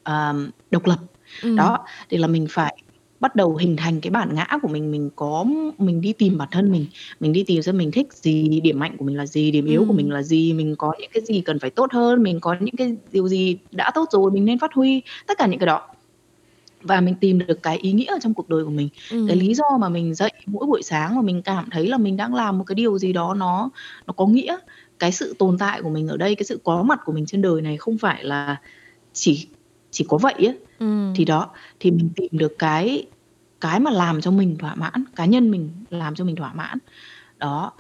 ờm, 0.02 0.50
độc 0.70 0.86
lập. 0.86 0.98
Ừm. 1.42 1.56
Đó, 1.56 1.78
thì 2.10 2.16
là 2.16 2.26
mình 2.26 2.46
phải 2.50 2.76
bắt 3.20 3.36
đầu 3.36 3.56
hình 3.56 3.76
thành 3.76 4.00
cái 4.00 4.10
bản 4.10 4.34
ngã 4.34 4.46
của 4.62 4.68
mình, 4.68 4.90
mình 4.92 5.10
có 5.16 5.44
mình 5.78 6.00
đi 6.00 6.12
tìm 6.12 6.38
bản 6.38 6.48
thân 6.52 6.72
mình, 6.72 6.86
mình 7.20 7.32
đi 7.32 7.44
tìm 7.44 7.62
xem 7.62 7.78
mình 7.78 7.90
thích 7.90 8.12
gì, 8.12 8.60
điểm 8.60 8.78
mạnh 8.78 8.96
của 8.96 9.04
mình 9.04 9.16
là 9.16 9.26
gì, 9.26 9.50
điểm 9.50 9.66
yếu 9.66 9.84
của 9.88 9.92
mình 9.92 10.10
là 10.10 10.22
gì, 10.22 10.52
mình 10.52 10.76
có 10.78 10.92
những 11.00 11.10
cái 11.14 11.22
gì 11.24 11.40
cần 11.40 11.58
phải 11.58 11.70
tốt 11.70 11.92
hơn, 11.92 12.22
mình 12.22 12.40
có 12.40 12.56
những 12.60 12.76
cái 12.76 12.96
điều 13.12 13.28
gì 13.28 13.56
đã 13.72 13.90
tốt 13.94 14.08
rồi 14.12 14.30
mình 14.30 14.44
nên 14.44 14.58
phát 14.58 14.72
huy, 14.74 15.02
tất 15.26 15.38
cả 15.38 15.46
những 15.46 15.58
cái 15.60 15.66
đó. 15.66 15.88
Và 16.82 17.00
mình 17.00 17.14
tìm 17.20 17.38
được 17.38 17.62
cái 17.62 17.78
ý 17.78 17.92
nghĩa 17.92 18.06
ở 18.06 18.18
trong 18.22 18.34
cuộc 18.34 18.48
đời 18.48 18.64
của 18.64 18.70
mình, 18.70 18.88
cái 19.26 19.36
lý 19.36 19.54
do 19.54 19.64
mà 19.80 19.88
mình 19.88 20.14
dậy 20.14 20.32
mỗi 20.46 20.66
buổi 20.66 20.82
sáng 20.82 21.16
mà 21.16 21.22
mình 21.22 21.42
cảm 21.42 21.70
thấy 21.70 21.86
là 21.88 21.98
mình 21.98 22.16
đang 22.16 22.34
làm 22.34 22.58
một 22.58 22.64
cái 22.66 22.74
điều 22.74 22.98
gì 22.98 23.12
đó 23.12 23.34
nó 23.34 23.70
nó 24.06 24.12
có 24.12 24.26
nghĩa. 24.26 24.56
Cái 24.98 25.12
sự 25.12 25.34
tồn 25.38 25.58
tại 25.58 25.82
của 25.82 25.90
mình 25.90 26.08
ở 26.08 26.16
đây, 26.16 26.34
cái 26.34 26.44
sự 26.44 26.60
có 26.64 26.82
mặt 26.82 27.00
của 27.04 27.12
mình 27.12 27.26
trên 27.26 27.42
đời 27.42 27.62
này 27.62 27.76
không 27.76 27.98
phải 27.98 28.24
là 28.24 28.56
chỉ 29.12 29.48
chỉ 29.90 30.06
có 30.08 30.18
vậy 30.18 30.34
á. 30.38 30.52
Ừm. 30.82 31.12
Thì 31.16 31.24
đó, 31.24 31.50
thì 31.80 31.90
mình 31.90 32.10
tìm 32.16 32.28
được 32.32 32.52
cái 32.58 33.06
cái 33.60 33.80
mà 33.80 33.90
làm 33.90 34.20
cho 34.20 34.30
mình 34.30 34.56
thỏa 34.58 34.74
mãn, 34.74 35.04
cá 35.16 35.24
nhân 35.26 35.50
mình 35.50 35.70
làm 35.90 36.14
cho 36.14 36.24
mình 36.24 36.36
thỏa 36.36 36.52
mãn. 36.52 36.78
Đó. 37.38 37.72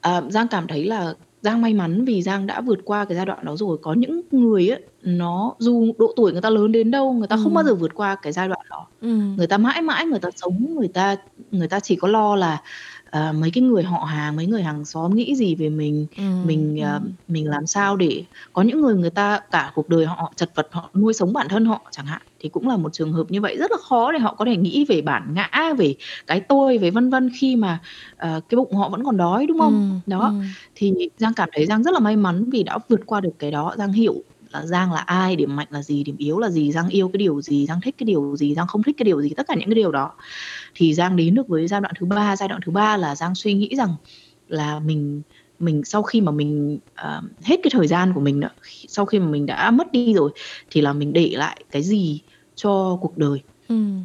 À, 0.00 0.22
Giang 0.30 0.48
cảm 0.48 0.66
thấy 0.66 0.84
là 0.86 1.14
Giang 1.42 1.62
may 1.62 1.74
mắn 1.74 2.04
vì 2.04 2.22
Giang 2.22 2.46
đã 2.46 2.60
vượt 2.60 2.78
qua 2.84 3.04
cái 3.04 3.16
giai 3.16 3.26
đoạn 3.26 3.44
đó 3.44 3.56
rồi. 3.56 3.78
Có 3.82 3.92
những 3.94 4.20
người 4.32 4.68
á, 4.68 4.78
nó 5.02 5.54
dù 5.58 5.92
độ 5.98 6.12
tuổi 6.16 6.32
người 6.32 6.40
ta 6.42 6.50
lớn 6.50 6.72
đến 6.72 6.90
đâu, 6.90 7.12
người 7.12 7.28
ta 7.28 7.36
không 7.36 7.54
bao 7.54 7.64
giờ 7.64 7.74
vượt 7.74 7.94
qua 7.94 8.14
cái 8.16 8.32
giai 8.32 8.48
đoạn 8.48 8.66
đó. 8.70 8.86
Ừm. 9.02 9.36
Người 9.36 9.46
ta 9.46 9.58
mãi 9.58 9.82
mãi 9.82 10.06
người 10.06 10.20
ta 10.20 10.28
sống, 10.36 10.74
người 10.76 10.88
ta 10.88 11.16
người 11.50 11.68
ta 11.68 11.80
chỉ 11.80 11.96
có 11.96 12.08
lo 12.08 12.36
là 12.36 12.62
ờ, 13.14 13.32
mấy 13.32 13.50
cái 13.54 13.62
người 13.62 13.82
họ 13.82 13.98
hàng, 14.04 14.36
mấy 14.36 14.46
người 14.46 14.62
hàng 14.62 14.84
xóm 14.84 15.14
nghĩ 15.14 15.34
gì 15.34 15.54
về 15.54 15.68
mình, 15.68 16.06
Ừm, 16.16 16.34
mình, 16.42 16.76
ờ, 16.84 17.00
mình 17.26 17.48
làm 17.50 17.66
sao 17.66 17.96
để 17.96 18.24
có 18.52 18.62
những 18.62 18.80
người 18.80 18.94
người 18.94 19.10
ta 19.10 19.40
cả 19.50 19.72
cuộc 19.74 19.88
đời 19.88 20.06
họ 20.06 20.32
chật 20.36 20.50
vật, 20.54 20.68
họ 20.72 20.90
nuôi 20.94 21.12
sống 21.12 21.32
bản 21.32 21.46
thân 21.50 21.64
họ 21.64 21.86
chẳng 21.92 22.06
hạn, 22.06 22.22
thì 22.40 22.48
cũng 22.48 22.68
là 22.68 22.76
một 22.76 22.92
trường 22.92 23.12
hợp 23.12 23.24
như 23.28 23.40
vậy. 23.40 23.56
Rất 23.58 23.70
là 23.70 23.76
khó 23.88 24.12
để 24.12 24.18
họ 24.18 24.34
có 24.34 24.44
thể 24.44 24.56
nghĩ 24.56 24.84
về 24.88 25.00
bản 25.02 25.34
ngã, 25.34 25.72
về 25.78 25.94
cái 26.26 26.40
tôi, 26.48 26.78
về 26.78 26.90
vân 26.90 27.10
vân 27.10 27.30
khi 27.40 27.56
mà, 27.56 27.78
ờ, 28.16 28.40
cái 28.48 28.56
bụng 28.56 28.74
họ 28.74 28.88
vẫn 28.88 29.04
còn 29.04 29.16
đói, 29.16 29.46
đúng 29.46 29.58
không? 29.58 29.78
Ừm, 29.78 30.00
Đó, 30.06 30.32
ừm. 30.32 30.54
thì 30.74 30.92
Giang 31.16 31.34
cảm 31.36 31.48
thấy 31.52 31.66
Giang 31.66 31.82
rất 31.82 31.94
là 31.94 32.00
may 32.00 32.16
mắn 32.16 32.44
vì 32.52 32.62
đã 32.62 32.78
vượt 32.88 33.00
qua 33.06 33.20
được 33.20 33.30
cái 33.38 33.50
đó. 33.50 33.74
Giang 33.78 33.92
hiểu 33.92 34.14
là 34.54 34.66
Giang 34.66 34.92
là 34.92 35.00
ai, 35.00 35.36
điểm 35.36 35.56
mạnh 35.56 35.66
là 35.70 35.82
gì, 35.82 36.04
điểm 36.04 36.16
yếu 36.18 36.38
là 36.38 36.50
gì, 36.50 36.72
Giang 36.72 36.88
yêu 36.88 37.08
cái 37.08 37.18
điều 37.18 37.42
gì, 37.42 37.66
Giang 37.66 37.80
thích 37.80 37.94
cái 37.98 38.04
điều 38.04 38.36
gì, 38.36 38.54
Giang 38.54 38.66
không 38.66 38.82
thích 38.82 38.96
cái 38.98 39.04
điều 39.04 39.22
gì, 39.22 39.30
tất 39.36 39.46
cả 39.48 39.54
những 39.54 39.68
cái 39.68 39.74
điều 39.74 39.92
đó. 39.92 40.12
Thì 40.74 40.94
Giang 40.94 41.16
đến 41.16 41.34
được 41.34 41.48
với 41.48 41.68
giai 41.68 41.80
đoạn 41.80 41.94
thứ 41.98 42.06
ba, 42.06 42.36
giai 42.36 42.48
đoạn 42.48 42.60
thứ 42.64 42.72
ba 42.72 42.96
là 42.96 43.14
Giang 43.14 43.34
suy 43.34 43.54
nghĩ 43.54 43.76
rằng 43.76 43.94
là 44.48 44.80
mình 44.80 45.22
mình 45.58 45.84
sau 45.84 46.02
khi 46.02 46.20
mà 46.20 46.32
mình, 46.32 46.78
ờ, 46.94 47.22
hết 47.42 47.56
cái 47.62 47.70
thời 47.70 47.86
gian 47.86 48.12
của 48.14 48.20
mình 48.20 48.40
đó, 48.40 48.48
sau 48.88 49.06
khi 49.06 49.18
mà 49.18 49.26
mình 49.26 49.46
đã 49.46 49.70
mất 49.70 49.92
đi 49.92 50.14
rồi 50.14 50.30
thì 50.70 50.80
là 50.80 50.92
mình 50.92 51.12
để 51.12 51.30
lại 51.32 51.64
cái 51.70 51.82
gì 51.82 52.20
cho 52.54 52.98
cuộc 53.00 53.18
đời. 53.18 53.42
Ừm. 53.68 54.04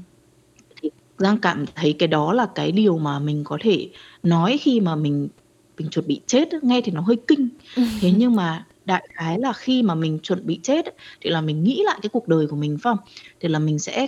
Thì 0.81 0.89
Giang 1.17 1.37
cảm 1.37 1.65
thấy 1.75 1.93
cái 1.93 2.07
đó 2.07 2.33
là 2.33 2.47
cái 2.55 2.71
điều 2.71 2.97
mà 2.97 3.19
mình 3.19 3.43
có 3.43 3.57
thể 3.61 3.89
nói 4.23 4.57
khi 4.61 4.79
mà 4.79 4.95
mình 4.95 5.27
mình 5.77 5.89
chuẩn 5.89 6.07
bị 6.07 6.21
chết 6.27 6.63
nghe 6.63 6.81
thì 6.81 6.91
nó 6.91 7.01
hơi 7.01 7.15
kinh. 7.27 7.49
Thế 8.01 8.11
nhưng 8.17 8.35
mà 8.35 8.65
đại 8.89 9.07
khái 9.13 9.39
là 9.39 9.53
khi 9.53 9.83
mà 9.83 9.95
mình 9.95 10.19
chuẩn 10.23 10.45
bị 10.45 10.59
chết 10.63 10.85
ấy, 10.85 10.93
thì 11.21 11.29
là 11.29 11.41
mình 11.41 11.63
nghĩ 11.63 11.81
lại 11.85 11.99
cái 12.01 12.09
cuộc 12.09 12.27
đời 12.27 12.47
của 12.47 12.55
mình, 12.55 12.77
phải 12.81 12.91
không? 12.91 12.97
Thì 13.39 13.49
là 13.49 13.59
mình 13.59 13.79
sẽ 13.79 14.07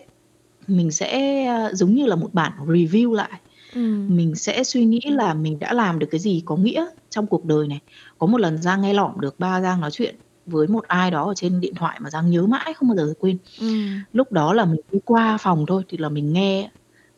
mình 0.67 0.91
sẽ, 0.91 1.43
a, 1.45 1.73
giống 1.73 1.95
như 1.95 2.05
là 2.05 2.15
một 2.15 2.33
bản 2.33 2.51
review 2.67 3.13
lại. 3.13 3.39
Ừm. 3.75 4.17
Mình 4.17 4.35
sẽ 4.35 4.63
suy 4.63 4.85
nghĩ 4.85 5.01
là 5.05 5.33
mình 5.33 5.59
đã 5.59 5.73
làm 5.73 6.00
được 6.00 6.07
cái 6.11 6.19
gì 6.19 6.41
có 6.45 6.55
nghĩa 6.55 6.85
trong 7.09 7.27
cuộc 7.27 7.45
đời 7.45 7.67
này. 7.67 7.79
Có 8.19 8.27
một 8.27 8.38
lần 8.38 8.61
Giang 8.61 8.81
nghe 8.81 8.93
lỏm 8.93 9.19
được 9.19 9.39
ba 9.39 9.61
Giang 9.61 9.81
nói 9.81 9.91
chuyện 9.91 10.15
với 10.45 10.67
một 10.67 10.88
ai 10.88 11.11
đó 11.11 11.27
ở 11.27 11.33
trên 11.35 11.61
điện 11.61 11.75
thoại 11.75 12.00
mà 12.01 12.09
Giang 12.09 12.29
nhớ 12.29 12.45
mãi 12.47 12.73
không 12.73 12.89
bao 12.89 12.97
giờ 12.97 13.13
quên. 13.19 13.38
Ừm. 13.59 14.00
Lúc 14.13 14.31
đó 14.31 14.53
là 14.53 14.65
mình 14.65 14.81
đi 14.91 15.00
qua 15.05 15.38
phòng 15.38 15.65
thôi 15.67 15.83
thì 15.89 15.97
là 15.97 16.09
mình 16.09 16.33
nghe 16.33 16.71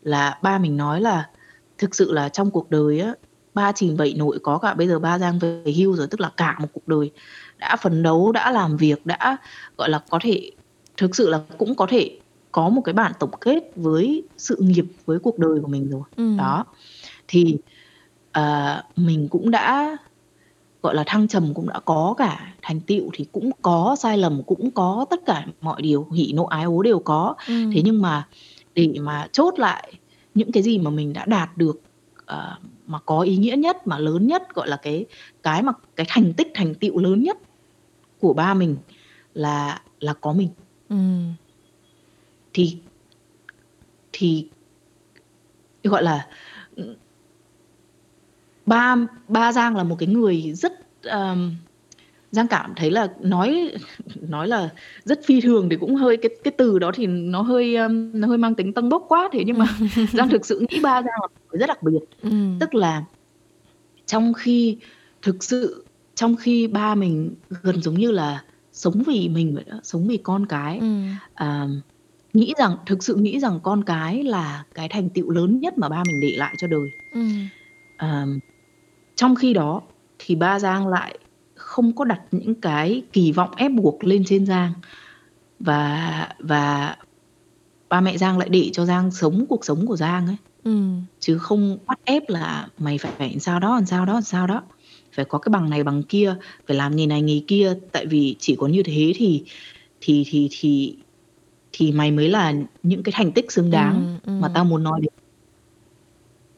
là 0.04 0.40
ba 0.42 0.58
mình 0.58 0.78
nói 0.78 1.02
là 1.02 1.30
thực 1.78 1.96
sự 1.96 2.12
là 2.12 2.30
trong 2.30 2.52
cuộc 2.52 2.70
đời 2.70 3.00
á, 3.00 3.14
ba 3.54 3.72
chìm 3.72 3.96
vậy 3.96 4.14
nổi 4.18 4.40
có 4.44 4.58
cả 4.58 4.74
bây 4.74 4.88
giờ 4.88 5.00
ba 5.00 5.20
Giang 5.20 5.40
về 5.40 5.64
hưu 5.78 5.96
rồi, 5.96 6.08
tức 6.12 6.22
là 6.22 6.32
cả 6.38 6.58
một 6.60 6.68
cuộc 6.74 6.88
đời 6.88 7.12
đã 7.60 7.76
phấn 7.76 8.04
đấu, 8.04 8.32
đã 8.32 8.52
làm 8.52 8.78
việc, 8.78 9.06
đã, 9.06 9.38
gọi 9.78 9.90
là, 9.90 10.00
có 10.10 10.20
thể 10.22 10.52
thực 10.98 11.16
sự 11.16 11.30
là 11.30 11.40
cũng 11.58 11.76
có 11.76 11.86
thể 11.90 12.20
có 12.52 12.70
một 12.70 12.82
cái 12.86 12.94
bản 12.94 13.12
tổng 13.20 13.32
kết 13.42 13.64
với 13.76 14.24
sự 14.38 14.56
nghiệp, 14.60 14.86
với 15.06 15.20
cuộc 15.20 15.40
đời 15.40 15.60
của 15.62 15.68
mình 15.68 15.90
rồi. 15.92 16.02
Ừm. 16.16 16.38
Đó, 16.38 16.66
thì, 17.28 17.58
ờ, 18.32 18.84
mình 18.96 19.28
cũng 19.32 19.52
đã, 19.52 19.98
gọi 20.84 20.96
là, 20.96 21.04
thăng 21.08 21.28
trầm 21.28 21.54
cũng 21.54 21.70
đã 21.70 21.80
có 21.86 22.16
cả, 22.18 22.54
thành 22.62 22.80
tựu 22.82 23.10
thì 23.14 23.26
cũng 23.32 23.52
có, 23.62 23.96
sai 24.00 24.18
lầm 24.18 24.44
cũng 24.44 24.72
có, 24.72 25.06
tất 25.10 25.20
cả 25.26 25.46
mọi 25.62 25.82
điều, 25.82 26.08
hỉ 26.14 26.32
nộ 26.36 26.46
ái 26.46 26.64
ố 26.66 26.82
đều 26.84 27.00
có. 27.00 27.36
Ừm. 27.48 27.72
Thế 27.74 27.82
nhưng 27.86 28.02
mà 28.02 28.28
để 28.76 28.94
mà 29.02 29.28
chốt 29.32 29.60
lại 29.60 29.94
những 30.36 30.52
cái 30.52 30.64
gì 30.64 30.78
mà 30.80 30.90
mình 30.92 31.14
đã 31.14 31.26
đạt 31.26 31.58
được, 31.58 31.82
ờ, 32.34 32.58
mà 32.86 33.00
có 33.06 33.22
ý 33.22 33.38
nghĩa 33.38 33.56
nhất, 33.58 33.78
mà 33.88 34.00
lớn 34.00 34.28
nhất, 34.28 34.44
gọi 34.56 34.68
là, 34.70 34.78
cái 34.82 35.06
cái 35.44 35.64
mà 35.64 35.72
cái 35.96 36.06
thành 36.10 36.34
tích, 36.38 36.48
thành 36.56 36.76
tựu 36.82 37.00
lớn 37.00 37.24
nhất 37.24 37.38
của 38.20 38.34
ba 38.34 38.54
mình 38.54 38.78
là 39.34 39.82
là 40.00 40.14
có 40.22 40.34
mình. 40.34 40.50
Ừm. 40.90 41.36
Thì 42.54 42.84
thì 44.12 44.54
gọi 45.84 46.04
là, 46.04 46.30
ba 48.66 48.96
ba 49.28 49.52
Giang 49.54 49.76
là 49.76 49.84
một 49.84 49.96
cái 50.00 50.08
người 50.10 50.54
rất, 50.54 50.72
ờm 51.04 51.63
Giang 52.34 52.48
cảm 52.48 52.74
thấy 52.76 52.92
là 52.92 53.08
nói 53.22 53.72
nói 54.22 54.48
là 54.48 54.70
rất 55.06 55.20
phi 55.26 55.42
thường 55.42 55.70
thì 55.70 55.76
cũng 55.80 55.96
hơi 55.96 56.18
cái 56.18 56.30
cái 56.44 56.54
từ 56.58 56.80
đó 56.80 56.92
thì 56.96 57.08
nó 57.08 57.42
hơi, 57.42 57.76
ưm, 57.76 58.20
nó 58.22 58.28
hơi 58.28 58.38
mang 58.38 58.56
tính 58.56 58.74
tâng 58.74 58.90
bốc 58.90 59.06
quá. 59.10 59.30
Thế 59.34 59.44
nhưng 59.46 59.58
mà 59.58 59.66
Giang 60.14 60.30
thực 60.30 60.46
sự 60.46 60.66
nghĩ 60.70 60.80
ba 60.84 61.02
Giang 61.02 61.20
là 61.22 61.28
rất 61.60 61.68
đặc 61.68 61.84
biệt. 61.84 62.00
Ừm. 62.22 62.60
Tức 62.60 62.76
là 62.76 63.06
trong 64.08 64.34
khi 64.34 64.80
thực 65.24 65.44
sự 65.44 65.86
trong 66.16 66.36
khi 66.38 66.68
ba 66.68 66.96
mình 66.96 67.36
gần 67.64 67.82
giống 67.84 67.96
như 67.96 68.12
là 68.12 68.44
sống 68.74 69.04
vì 69.08 69.30
mình 69.30 69.56
vậy 69.56 69.66
đó, 69.68 69.80
sống 69.84 70.08
vì 70.10 70.18
con 70.18 70.46
cái. 70.48 70.80
Ừm. 70.80 71.20
À, 71.34 71.68
nghĩ 72.34 72.54
rằng 72.60 72.78
thực 72.88 73.04
sự 73.04 73.16
nghĩ 73.16 73.40
rằng 73.40 73.60
con 73.64 73.84
cái 73.86 74.24
là 74.24 74.66
cái 74.76 74.90
thành 74.90 75.10
tựu 75.10 75.32
lớn 75.32 75.60
nhất 75.62 75.78
mà 75.78 75.90
ba 75.90 76.04
mình 76.06 76.20
để 76.22 76.36
lại 76.38 76.56
cho 76.58 76.68
đời. 76.68 76.92
Ừm. 77.12 77.50
À, 77.98 78.26
trong 79.16 79.36
khi 79.36 79.54
đó 79.54 79.82
thì 80.20 80.36
ba 80.36 80.60
Giang 80.60 80.88
lại 80.90 81.20
không 81.64 81.96
có 81.96 82.06
đặt 82.06 82.22
những 82.32 82.62
cái 82.62 83.04
kỳ 83.14 83.32
vọng 83.32 83.52
ép 83.58 83.72
buộc 83.72 84.04
lên 84.04 84.24
trên 84.26 84.46
Giang. 84.46 84.74
Và 85.60 86.30
và 86.40 86.96
ba 87.90 88.02
mẹ 88.02 88.18
Giang 88.18 88.38
lại 88.38 88.50
để 88.50 88.70
cho 88.74 88.86
Giang 88.86 89.12
sống 89.12 89.46
cuộc 89.50 89.66
sống 89.66 89.88
của 89.88 89.96
Giang 89.98 90.28
ấy. 90.28 90.36
Ừm. 90.64 91.06
Chứ 91.20 91.38
không 91.38 91.78
bắt 91.88 92.00
ép 92.06 92.24
là 92.30 92.68
mày 92.78 92.98
phải 92.98 93.12
phải 93.18 93.40
sao 93.40 93.60
đó, 93.60 93.76
làm 93.76 93.86
sao 93.86 94.06
đó, 94.06 94.14
làm 94.14 94.24
sao 94.24 94.48
đó. 94.48 94.64
Phải 95.16 95.26
có 95.26 95.40
cái 95.40 95.50
bằng 95.50 95.70
này 95.70 95.84
bằng 95.84 96.04
kia, 96.04 96.36
phải 96.68 96.78
làm 96.78 96.96
nghề 96.96 97.06
này 97.08 97.22
nghề 97.22 97.42
kia, 97.48 97.74
tại 97.92 98.06
vì 98.06 98.36
chỉ 98.40 98.56
có 98.60 98.68
như 98.68 98.84
thế 98.84 99.14
thì 99.16 99.44
thì 100.02 100.24
thì 100.30 100.48
thì 100.52 100.98
thì 101.72 101.92
mày 101.92 102.12
mới 102.12 102.30
là 102.30 102.54
những 102.84 103.04
cái 103.04 103.14
thành 103.16 103.32
tích 103.32 103.52
xứng 103.52 103.72
đáng 103.72 103.94
Ừm, 104.24 104.42
mà 104.42 104.48
ừm. 104.48 104.54
tao 104.54 104.66
muốn 104.66 104.84
nói 104.84 105.00
đến. 105.02 105.10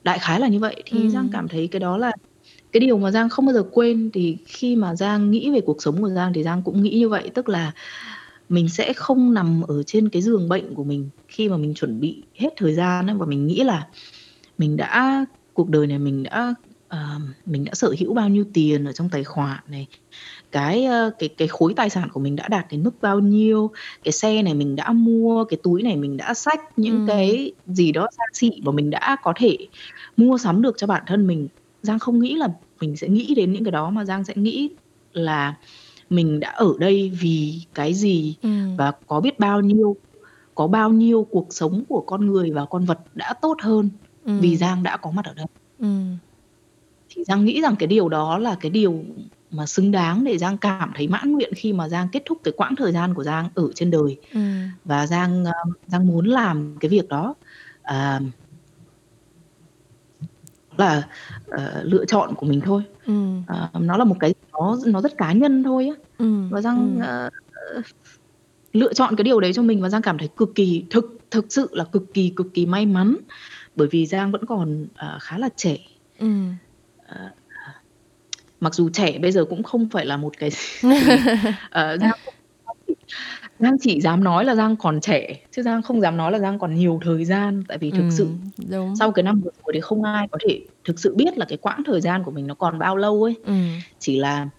Đại 0.03 0.19
khái 0.19 0.39
là 0.39 0.47
như 0.47 0.59
vậy, 0.59 0.83
thì 0.85 1.09
Giang 1.09 1.24
Ừm. 1.24 1.31
cảm 1.31 1.47
thấy 1.47 1.67
cái 1.67 1.79
đó 1.79 1.97
là 1.97 2.12
cái 2.75 2.79
điều 2.79 2.98
mà 2.98 3.12
Giang 3.12 3.29
không 3.29 3.46
bao 3.46 3.53
giờ 3.53 3.63
quên. 3.72 4.10
Thì 4.13 4.38
khi 4.46 4.75
mà 4.75 4.96
Giang 4.96 5.32
nghĩ 5.32 5.51
về 5.51 5.62
cuộc 5.62 5.82
sống 5.82 6.01
của 6.01 6.10
Giang 6.10 6.34
thì 6.34 6.44
Giang 6.44 6.62
cũng 6.62 6.84
nghĩ 6.84 7.00
như 7.00 7.10
vậy, 7.10 7.32
tức 7.34 7.50
là 7.50 7.72
mình 8.50 8.70
sẽ 8.70 8.94
không 8.94 9.34
nằm 9.34 9.62
ở 9.67 9.84
trên 9.84 10.10
cái 10.10 10.22
giường 10.22 10.50
bệnh 10.50 10.74
của 10.74 10.84
mình 10.84 11.10
khi 11.27 11.50
mà 11.50 11.58
mình 11.58 11.74
chuẩn 11.74 12.00
bị 12.00 12.24
hết 12.36 12.50
thời 12.58 12.74
gian 12.74 13.17
và 13.17 13.25
mình 13.25 13.48
nghĩ 13.48 13.63
là 13.63 13.88
mình 14.58 14.77
đã 14.77 15.25
cuộc 15.53 15.70
đời 15.70 15.88
này 15.88 16.00
mình 16.00 16.24
đã, 16.24 16.53
ờ, 16.88 17.05
mình 17.46 17.65
đã 17.65 17.74
sở 17.74 17.96
hữu 18.00 18.13
bao 18.13 18.29
nhiêu 18.29 18.46
tiền 18.53 18.86
ở 18.86 18.91
trong 18.91 19.10
tài 19.10 19.24
khoản 19.24 19.60
này, 19.67 19.88
cái, 20.51 20.86
ơ, 20.86 21.12
cái 21.20 21.29
cái 21.29 21.48
khối 21.48 21.74
tài 21.74 21.89
sản 21.89 22.10
của 22.13 22.20
mình 22.20 22.36
đã 22.36 22.48
đạt 22.48 22.65
đến 22.72 22.84
mức 22.84 23.01
bao 23.01 23.20
nhiêu, 23.20 23.72
cái 24.03 24.12
xe 24.12 24.41
này 24.41 24.53
mình 24.53 24.75
đã 24.75 24.91
mua, 24.91 25.46
cái 25.46 25.58
túi 25.63 25.84
này 25.84 25.96
mình 25.96 26.17
đã 26.17 26.34
xách, 26.34 26.60
những 26.79 26.96
Ừm. 26.96 27.08
cái 27.08 27.51
gì 27.65 27.91
đó 27.91 28.08
xa 28.17 28.24
xỉ 28.34 28.51
mà 28.63 28.72
mình 28.72 28.89
đã 28.89 29.17
có 29.24 29.34
thể 29.36 29.58
mua 30.17 30.38
sắm 30.38 30.62
được 30.62 30.77
cho 30.77 30.88
bản 30.88 31.03
thân 31.08 31.27
mình. 31.27 31.48
Giang 31.82 32.00
không 32.00 32.20
nghĩ 32.20 32.36
là 32.36 32.48
mình 32.82 32.96
sẽ 32.98 33.08
nghĩ 33.10 33.36
đến 33.36 33.51
những 33.53 33.63
cái 33.63 33.72
đó, 33.72 33.89
mà 33.89 34.05
Giang 34.05 34.24
sẽ 34.24 34.34
nghĩ 34.38 34.70
là 35.13 35.55
mình 36.10 36.39
đã 36.39 36.50
ở 36.50 36.67
đây 36.79 37.12
vì 37.22 37.62
cái 37.74 37.94
gì 37.94 38.36
Ừm. 38.41 38.77
và 38.77 38.91
có 39.08 39.22
biết 39.22 39.39
bao 39.39 39.62
nhiêu 39.62 39.96
có 40.55 40.67
bao 40.67 40.89
nhiêu 40.91 41.27
cuộc 41.32 41.48
sống 41.50 41.84
của 41.89 42.01
con 42.08 42.27
người 42.27 42.51
và 42.51 42.65
con 42.65 42.86
vật 42.86 43.00
đã 43.13 43.34
tốt 43.41 43.58
hơn 43.62 43.89
vì 44.25 44.50
Ừm. 44.51 44.58
Giang 44.58 44.84
đã 44.84 44.98
có 44.98 45.12
mặt 45.12 45.25
ở 45.25 45.34
đây. 45.34 45.46
Ừm. 45.79 46.17
Thì 47.10 47.24
Giang 47.27 47.46
nghĩ 47.46 47.62
rằng 47.62 47.75
cái 47.79 47.88
điều 47.88 48.10
đó 48.10 48.38
là 48.38 48.58
cái 48.62 48.72
điều 48.72 49.03
mà 49.51 49.65
xứng 49.65 49.91
đáng 49.91 50.24
để 50.24 50.38
Giang 50.38 50.58
cảm 50.58 50.91
thấy 50.96 51.08
mãn 51.08 51.32
nguyện 51.34 51.53
khi 51.55 51.74
mà 51.74 51.89
Giang 51.89 52.10
kết 52.12 52.24
thúc 52.25 52.38
cái 52.44 52.53
quãng 52.58 52.75
thời 52.75 52.91
gian 52.91 53.13
của 53.13 53.24
Giang 53.24 53.50
ở 53.55 53.70
trên 53.75 53.91
đời. 53.91 54.17
Ừm. 54.34 54.70
Và 54.86 55.08
Giang, 55.08 55.46
ơ, 55.46 55.51
Giang 55.88 56.08
muốn 56.08 56.25
làm 56.27 56.77
cái 56.79 56.89
việc 56.89 57.10
đó. 57.10 57.36
À 57.84 58.22
là, 60.77 61.08
ờ, 61.48 61.84
lựa 61.84 62.05
chọn 62.05 62.36
của 62.36 62.46
mình 62.46 62.62
thôi. 62.62 62.84
Ừm. 63.05 63.44
Ờ, 63.48 63.70
nó 63.79 63.98
là 63.98 64.03
một 64.03 64.15
cái 64.20 64.34
nó 64.51 64.77
nó 64.86 65.01
rất 65.01 65.17
cá 65.17 65.34
nhân 65.34 65.63
thôi 65.63 65.88
á. 65.88 65.96
Ừm, 66.17 66.50
Và 66.50 66.62
Giang, 66.62 67.00
ờ, 67.01 67.29
lựa 68.74 68.94
chọn 68.94 69.15
cái 69.15 69.24
điều 69.24 69.39
đấy 69.39 69.53
cho 69.53 69.62
mình 69.62 69.82
và 69.82 69.89
Giang 69.89 70.01
cảm 70.01 70.17
thấy 70.17 70.29
cực 70.38 70.50
kỳ 70.55 70.86
thực 70.89 71.05
thực 71.32 71.46
sự 71.50 71.70
là 71.72 71.84
cực 71.84 72.03
kỳ, 72.13 72.34
cực 72.36 72.48
kỳ 72.53 72.65
may 72.65 72.86
mắn, 72.86 73.15
bởi 73.75 73.88
vì 73.91 74.05
Giang 74.05 74.32
vẫn 74.32 74.46
còn, 74.46 74.88
ờ, 74.96 75.17
khá 75.22 75.38
là 75.38 75.50
trẻ. 75.55 75.77
Ờ, 76.98 77.15
ờ, 77.65 77.72
mặc 78.60 78.74
dù 78.75 78.89
trẻ 78.89 79.17
bây 79.20 79.32
giờ 79.32 79.46
cũng 79.46 79.63
không 79.63 79.89
phải 79.89 80.05
là 80.05 80.17
một 80.17 80.34
cái 80.38 80.50
ờ, 81.72 81.98
Giang 81.98 82.12
Giang 83.60 83.76
chỉ 83.82 84.02
dám 84.02 84.24
nói 84.24 84.46
là 84.46 84.56
Giang 84.56 84.76
còn 84.78 85.00
trẻ, 85.02 85.36
chứ 85.52 85.62
Giang 85.62 85.82
không 85.82 86.02
dám 86.02 86.18
nói 86.18 86.32
là 86.32 86.39
Giang 86.39 86.60
còn 86.60 86.76
nhiều 86.76 87.00
thời 87.06 87.26
gian. 87.26 87.63
Tại 87.68 87.78
vì 87.78 87.91
thực 87.91 88.06
sự 88.12 88.24
Ừm, 88.26 88.52
đúng. 88.70 88.96
sau 88.96 89.12
cái 89.12 89.24
năm 89.24 89.41
vừa 89.44 89.50
rồi 89.65 89.72
thì 89.74 89.82
không 89.82 90.04
ai 90.04 90.28
có 90.32 90.38
thể 90.48 90.62
thực 90.88 91.00
sự 91.00 91.15
biết 91.15 91.38
là 91.38 91.46
cái 91.50 91.58
quãng 91.58 91.84
thời 91.86 92.02
gian 92.02 92.24
của 92.24 92.32
mình 92.32 92.48
nó 92.48 92.54
còn 92.56 92.80
bao 92.80 92.98
lâu 92.98 93.24
ấy. 93.24 93.36
Ừm. 93.46 93.84
Chỉ 94.00 94.20
là 94.20 94.50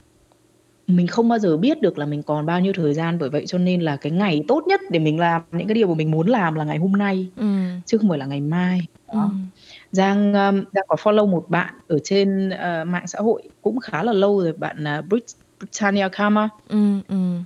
mình 0.88 1.08
không 1.08 1.28
bao 1.28 1.38
giờ 1.40 1.56
biết 1.56 1.82
được 1.82 1.98
là 1.98 2.06
mình 2.06 2.22
còn 2.24 2.46
bao 2.46 2.60
nhiêu 2.60 2.72
thời 2.76 2.94
gian, 2.94 3.18
bởi 3.20 3.30
vậy 3.30 3.44
cho 3.48 3.58
nên 3.58 3.82
là 3.82 3.96
cái 3.96 4.12
ngày 4.12 4.44
tốt 4.48 4.64
nhất 4.68 4.80
để 4.90 4.98
mình 5.00 5.20
làm 5.20 5.42
những 5.52 5.68
cái 5.68 5.74
điều 5.74 5.88
mà 5.88 5.94
mình 5.94 6.10
muốn 6.12 6.28
làm 6.28 6.54
là 6.54 6.64
ngày 6.64 6.78
hôm 6.78 6.92
nay, 6.92 7.32
Ừm. 7.36 7.82
chứ 7.86 7.98
không 7.98 8.08
phải 8.10 8.18
là 8.18 8.26
ngày 8.26 8.40
mai. 8.40 8.80
Đó. 9.14 9.20
Ừm. 9.22 9.50
Giang, 9.92 10.34
ơ, 10.34 10.52
Giang 10.52 10.84
có 10.88 10.96
follow 10.96 11.28
một 11.30 11.46
bạn 11.50 11.74
ở 11.88 11.98
trên, 12.04 12.50
ờ, 12.50 12.84
mạng 12.86 13.08
xã 13.08 13.20
hội 13.20 13.42
cũng 13.62 13.80
khá 13.80 14.02
là 14.04 14.12
lâu 14.12 14.40
rồi, 14.42 14.52
bạn, 14.52 14.84
Brit 15.10 15.24
Britannia 15.60 16.08
Karma. 16.12 16.48
Ừm, 16.68 17.02
ừm. 17.08 17.44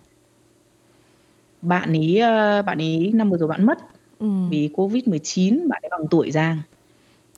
Bạn 1.62 1.92
ấy, 1.92 2.18
ơ, 2.18 2.62
bạn 2.62 2.78
ấy 2.78 3.10
năm 3.14 3.30
vừa 3.30 3.36
rồi 3.38 3.48
bạn 3.48 3.66
mất 3.66 3.78
Ừm. 4.18 4.50
vì 4.50 4.70
Covid-19, 4.74 5.68
bạn 5.68 5.82
ấy 5.84 5.88
bằng 5.90 6.06
tuổi 6.10 6.30
Giang. 6.30 6.58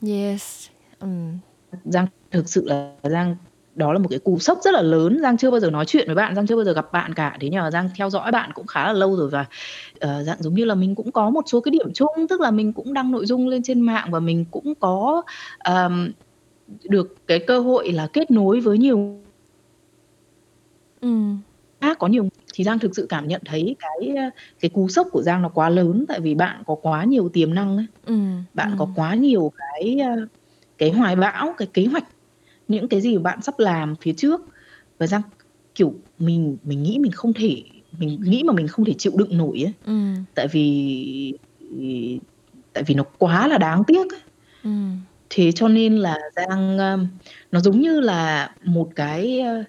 Yes. 0.01 0.69
Ừm. 0.99 1.39
Giang 1.83 2.07
thực 2.31 2.49
sự 2.49 2.65
là 2.67 2.95
Giang 3.03 3.35
đó 3.75 3.93
là 3.93 3.99
một 3.99 4.07
cái 4.09 4.19
cú 4.19 4.39
sốc 4.39 4.59
rất 4.63 4.73
là 4.73 4.81
lớn. 4.81 5.19
Giang 5.21 5.37
chưa 5.37 5.51
bao 5.51 5.59
giờ 5.59 5.69
nói 5.71 5.85
chuyện 5.85 6.07
với 6.07 6.15
bạn, 6.15 6.35
Giang 6.35 6.47
chưa 6.47 6.55
bao 6.55 6.65
giờ 6.65 6.73
gặp 6.73 6.85
bạn 6.93 7.13
cả. 7.13 7.37
Thế 7.41 7.49
mà 7.53 7.71
Giang 7.71 7.89
theo 7.97 8.09
dõi 8.09 8.31
bạn 8.31 8.51
cũng 8.53 8.67
khá 8.67 8.87
là 8.87 8.93
lâu 8.93 9.15
rồi 9.17 9.29
và, 9.29 9.45
ờ, 9.99 10.23
dạng 10.23 10.43
giống 10.43 10.53
như 10.55 10.65
là 10.65 10.75
mình 10.75 10.95
cũng 10.95 11.11
có 11.11 11.29
một 11.29 11.43
số 11.47 11.61
cái 11.61 11.71
điểm 11.71 11.93
chung, 11.93 12.27
tức 12.29 12.41
là 12.41 12.51
mình 12.51 12.73
cũng 12.73 12.93
đăng 12.93 13.11
nội 13.11 13.25
dung 13.25 13.47
lên 13.47 13.63
trên 13.63 13.81
mạng 13.81 14.09
và 14.11 14.19
mình 14.19 14.45
cũng 14.51 14.73
có, 14.79 15.23
ờm, 15.59 16.11
được 16.89 17.17
cái 17.27 17.39
cơ 17.47 17.59
hội 17.59 17.91
là 17.93 18.07
kết 18.13 18.31
nối 18.31 18.59
với 18.61 18.77
nhiều 18.77 19.21
Ừm. 21.01 21.41
khác, 21.81 21.97
có 21.99 22.07
nhiều 22.07 22.29
thì 22.53 22.63
Giang 22.63 22.79
thực 22.79 22.95
sự 22.95 23.05
cảm 23.09 23.27
nhận 23.27 23.41
thấy 23.45 23.75
cái, 23.79 24.15
cái 24.61 24.69
cú 24.73 24.87
sốc 24.89 25.07
của 25.11 25.21
Giang 25.21 25.41
nó 25.41 25.49
quá 25.49 25.69
lớn, 25.69 26.05
tại 26.07 26.19
vì 26.21 26.35
bạn 26.35 26.63
có 26.67 26.75
quá 26.75 27.03
nhiều 27.03 27.29
tiềm 27.33 27.53
năng 27.53 27.77
ấy. 27.77 27.85
Ừm, 28.05 28.45
Bạn 28.53 28.75
có 28.79 28.85
ừm. 28.85 28.93
quá 28.95 29.15
nhiều 29.15 29.51
cái, 29.57 29.99
ơ, 29.99 30.27
cái 30.77 30.91
hoài 30.91 31.15
bão, 31.15 31.53
cái 31.57 31.67
kế 31.73 31.85
hoạch, 31.85 32.05
những 32.67 32.89
cái 32.89 33.01
gì 33.01 33.17
bạn 33.17 33.41
sắp 33.41 33.59
làm 33.59 33.95
phía 34.01 34.13
trước. 34.17 34.41
Và 34.99 35.07
Giang, 35.07 35.21
kiểu, 35.75 35.93
mình 36.17 36.57
mình 36.63 36.83
nghĩ 36.83 36.99
mình 36.99 37.11
không 37.11 37.33
thể 37.33 37.63
mình 37.99 38.19
nghĩ 38.23 38.43
mà 38.43 38.53
mình 38.53 38.67
không 38.67 38.85
thể 38.85 38.93
chịu 38.97 39.13
đựng 39.17 39.37
nổi 39.37 39.65
ấy. 39.65 39.73
Ừm. 39.85 40.25
Tại 40.35 40.47
vì 40.53 41.33
tại 42.73 42.83
vì 42.87 42.95
nó 42.95 43.03
quá 43.19 43.47
là 43.47 43.57
đáng 43.57 43.83
tiếc 43.87 44.11
ấy. 44.13 44.21
Ừm. 44.63 45.05
Thế 45.29 45.51
cho 45.53 45.67
nên 45.69 45.97
là 45.97 46.17
Giang, 46.35 46.77
ơ 46.77 46.99
nó 47.51 47.59
giống 47.59 47.81
như 47.81 47.99
là 48.01 48.51
một 48.65 48.89
cái, 48.95 49.39
ơ, 49.41 49.63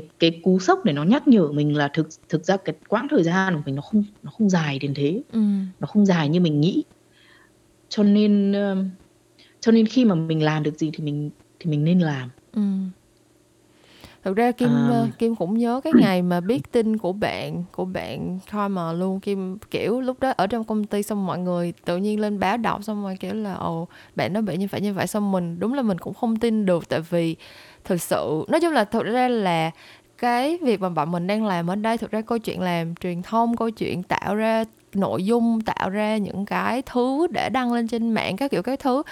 cái 0.00 0.08
cái 0.18 0.40
cú 0.44 0.58
sốc 0.58 0.84
để 0.84 0.92
nó 0.92 1.02
nhắc 1.04 1.28
nhở 1.28 1.52
mình 1.52 1.76
là 1.76 1.88
thực 1.94 2.08
thực 2.28 2.44
ra 2.44 2.56
cái 2.56 2.74
quãng 2.88 3.06
thời 3.10 3.22
gian 3.22 3.54
của 3.54 3.60
mình 3.66 3.74
nó 3.74 3.82
không 3.82 4.04
nó 4.22 4.30
không 4.30 4.48
dài 4.50 4.78
đến 4.78 4.94
thế, 4.94 5.22
Ừm. 5.32 5.66
nó 5.80 5.86
không 5.86 6.06
dài 6.06 6.28
như 6.28 6.40
mình 6.40 6.60
nghĩ. 6.60 6.84
Cho 7.88 8.02
nên, 8.02 8.52
ơ, 8.52 8.76
cho 9.60 9.72
nên 9.72 9.86
khi 9.86 10.04
mà 10.04 10.14
mình 10.14 10.42
làm 10.42 10.62
được 10.62 10.78
gì 10.78 10.90
thì 10.94 11.04
mình 11.04 11.30
thì 11.60 11.70
mình 11.70 11.84
nên 11.84 11.98
làm. 11.98 12.30
Ừm. 12.52 12.90
Thực 14.24 14.36
ra 14.36 14.52
Kim, 14.52 14.70
ơ, 14.90 15.00
Ờm. 15.00 15.10
Kim 15.18 15.34
cũng 15.34 15.58
nhớ 15.58 15.80
cái 15.84 15.92
ngày 16.02 16.22
mà 16.22 16.40
biết 16.40 16.72
tin 16.72 16.96
của 16.98 17.12
bạn 17.12 17.64
của 17.72 17.84
bạn 17.84 18.38
Karma 18.50 18.92
luôn. 18.92 19.20
Kim, 19.20 19.58
kiểu, 19.70 20.00
lúc 20.00 20.20
đó 20.20 20.32
ở 20.36 20.46
trong 20.46 20.64
công 20.64 20.84
ty 20.84 21.02
xong 21.02 21.26
mọi 21.26 21.38
người 21.38 21.72
tự 21.84 21.96
nhiên 21.96 22.20
lên 22.20 22.38
báo 22.38 22.56
đọc 22.56 22.84
xong 22.84 23.02
rồi, 23.02 23.16
kiểu 23.20 23.34
là, 23.34 23.54
ồ, 23.54 23.88
bạn 24.16 24.32
đó 24.32 24.40
bị 24.40 24.56
như 24.56 24.66
vậy, 24.70 24.80
như 24.80 24.94
vậy. 24.94 25.06
Xong 25.06 25.32
mình 25.32 25.58
đúng 25.60 25.74
là 25.74 25.82
mình 25.82 25.98
cũng 25.98 26.14
không 26.14 26.36
tin 26.36 26.66
được, 26.66 26.88
tại 26.88 27.00
vì 27.10 27.36
thực 27.88 28.02
sự 28.02 28.44
nói 28.48 28.60
chung 28.60 28.72
là 28.72 28.84
thực 28.84 29.04
ra 29.04 29.28
là 29.28 29.70
cái 30.18 30.58
việc 30.62 30.80
mà 30.80 30.88
bọn 30.88 31.12
mình 31.12 31.26
đang 31.26 31.46
làm 31.46 31.70
ở 31.70 31.74
đây, 31.74 31.98
thực 31.98 32.10
ra 32.10 32.20
câu 32.20 32.38
chuyện 32.38 32.60
làm 32.60 32.94
truyền 32.94 33.22
thông, 33.22 33.56
câu 33.56 33.70
chuyện 33.70 34.02
tạo 34.02 34.34
ra 34.34 34.64
nội 34.94 35.24
dung, 35.24 35.60
tạo 35.60 35.90
ra 35.90 36.16
những 36.16 36.46
cái 36.46 36.82
thứ 36.82 37.26
để 37.30 37.48
đăng 37.48 37.72
lên 37.72 37.88
trên 37.88 38.10
mạng 38.10 38.36
các 38.36 38.50
kiểu 38.50 38.62
các 38.62 38.80
thứ, 38.80 39.02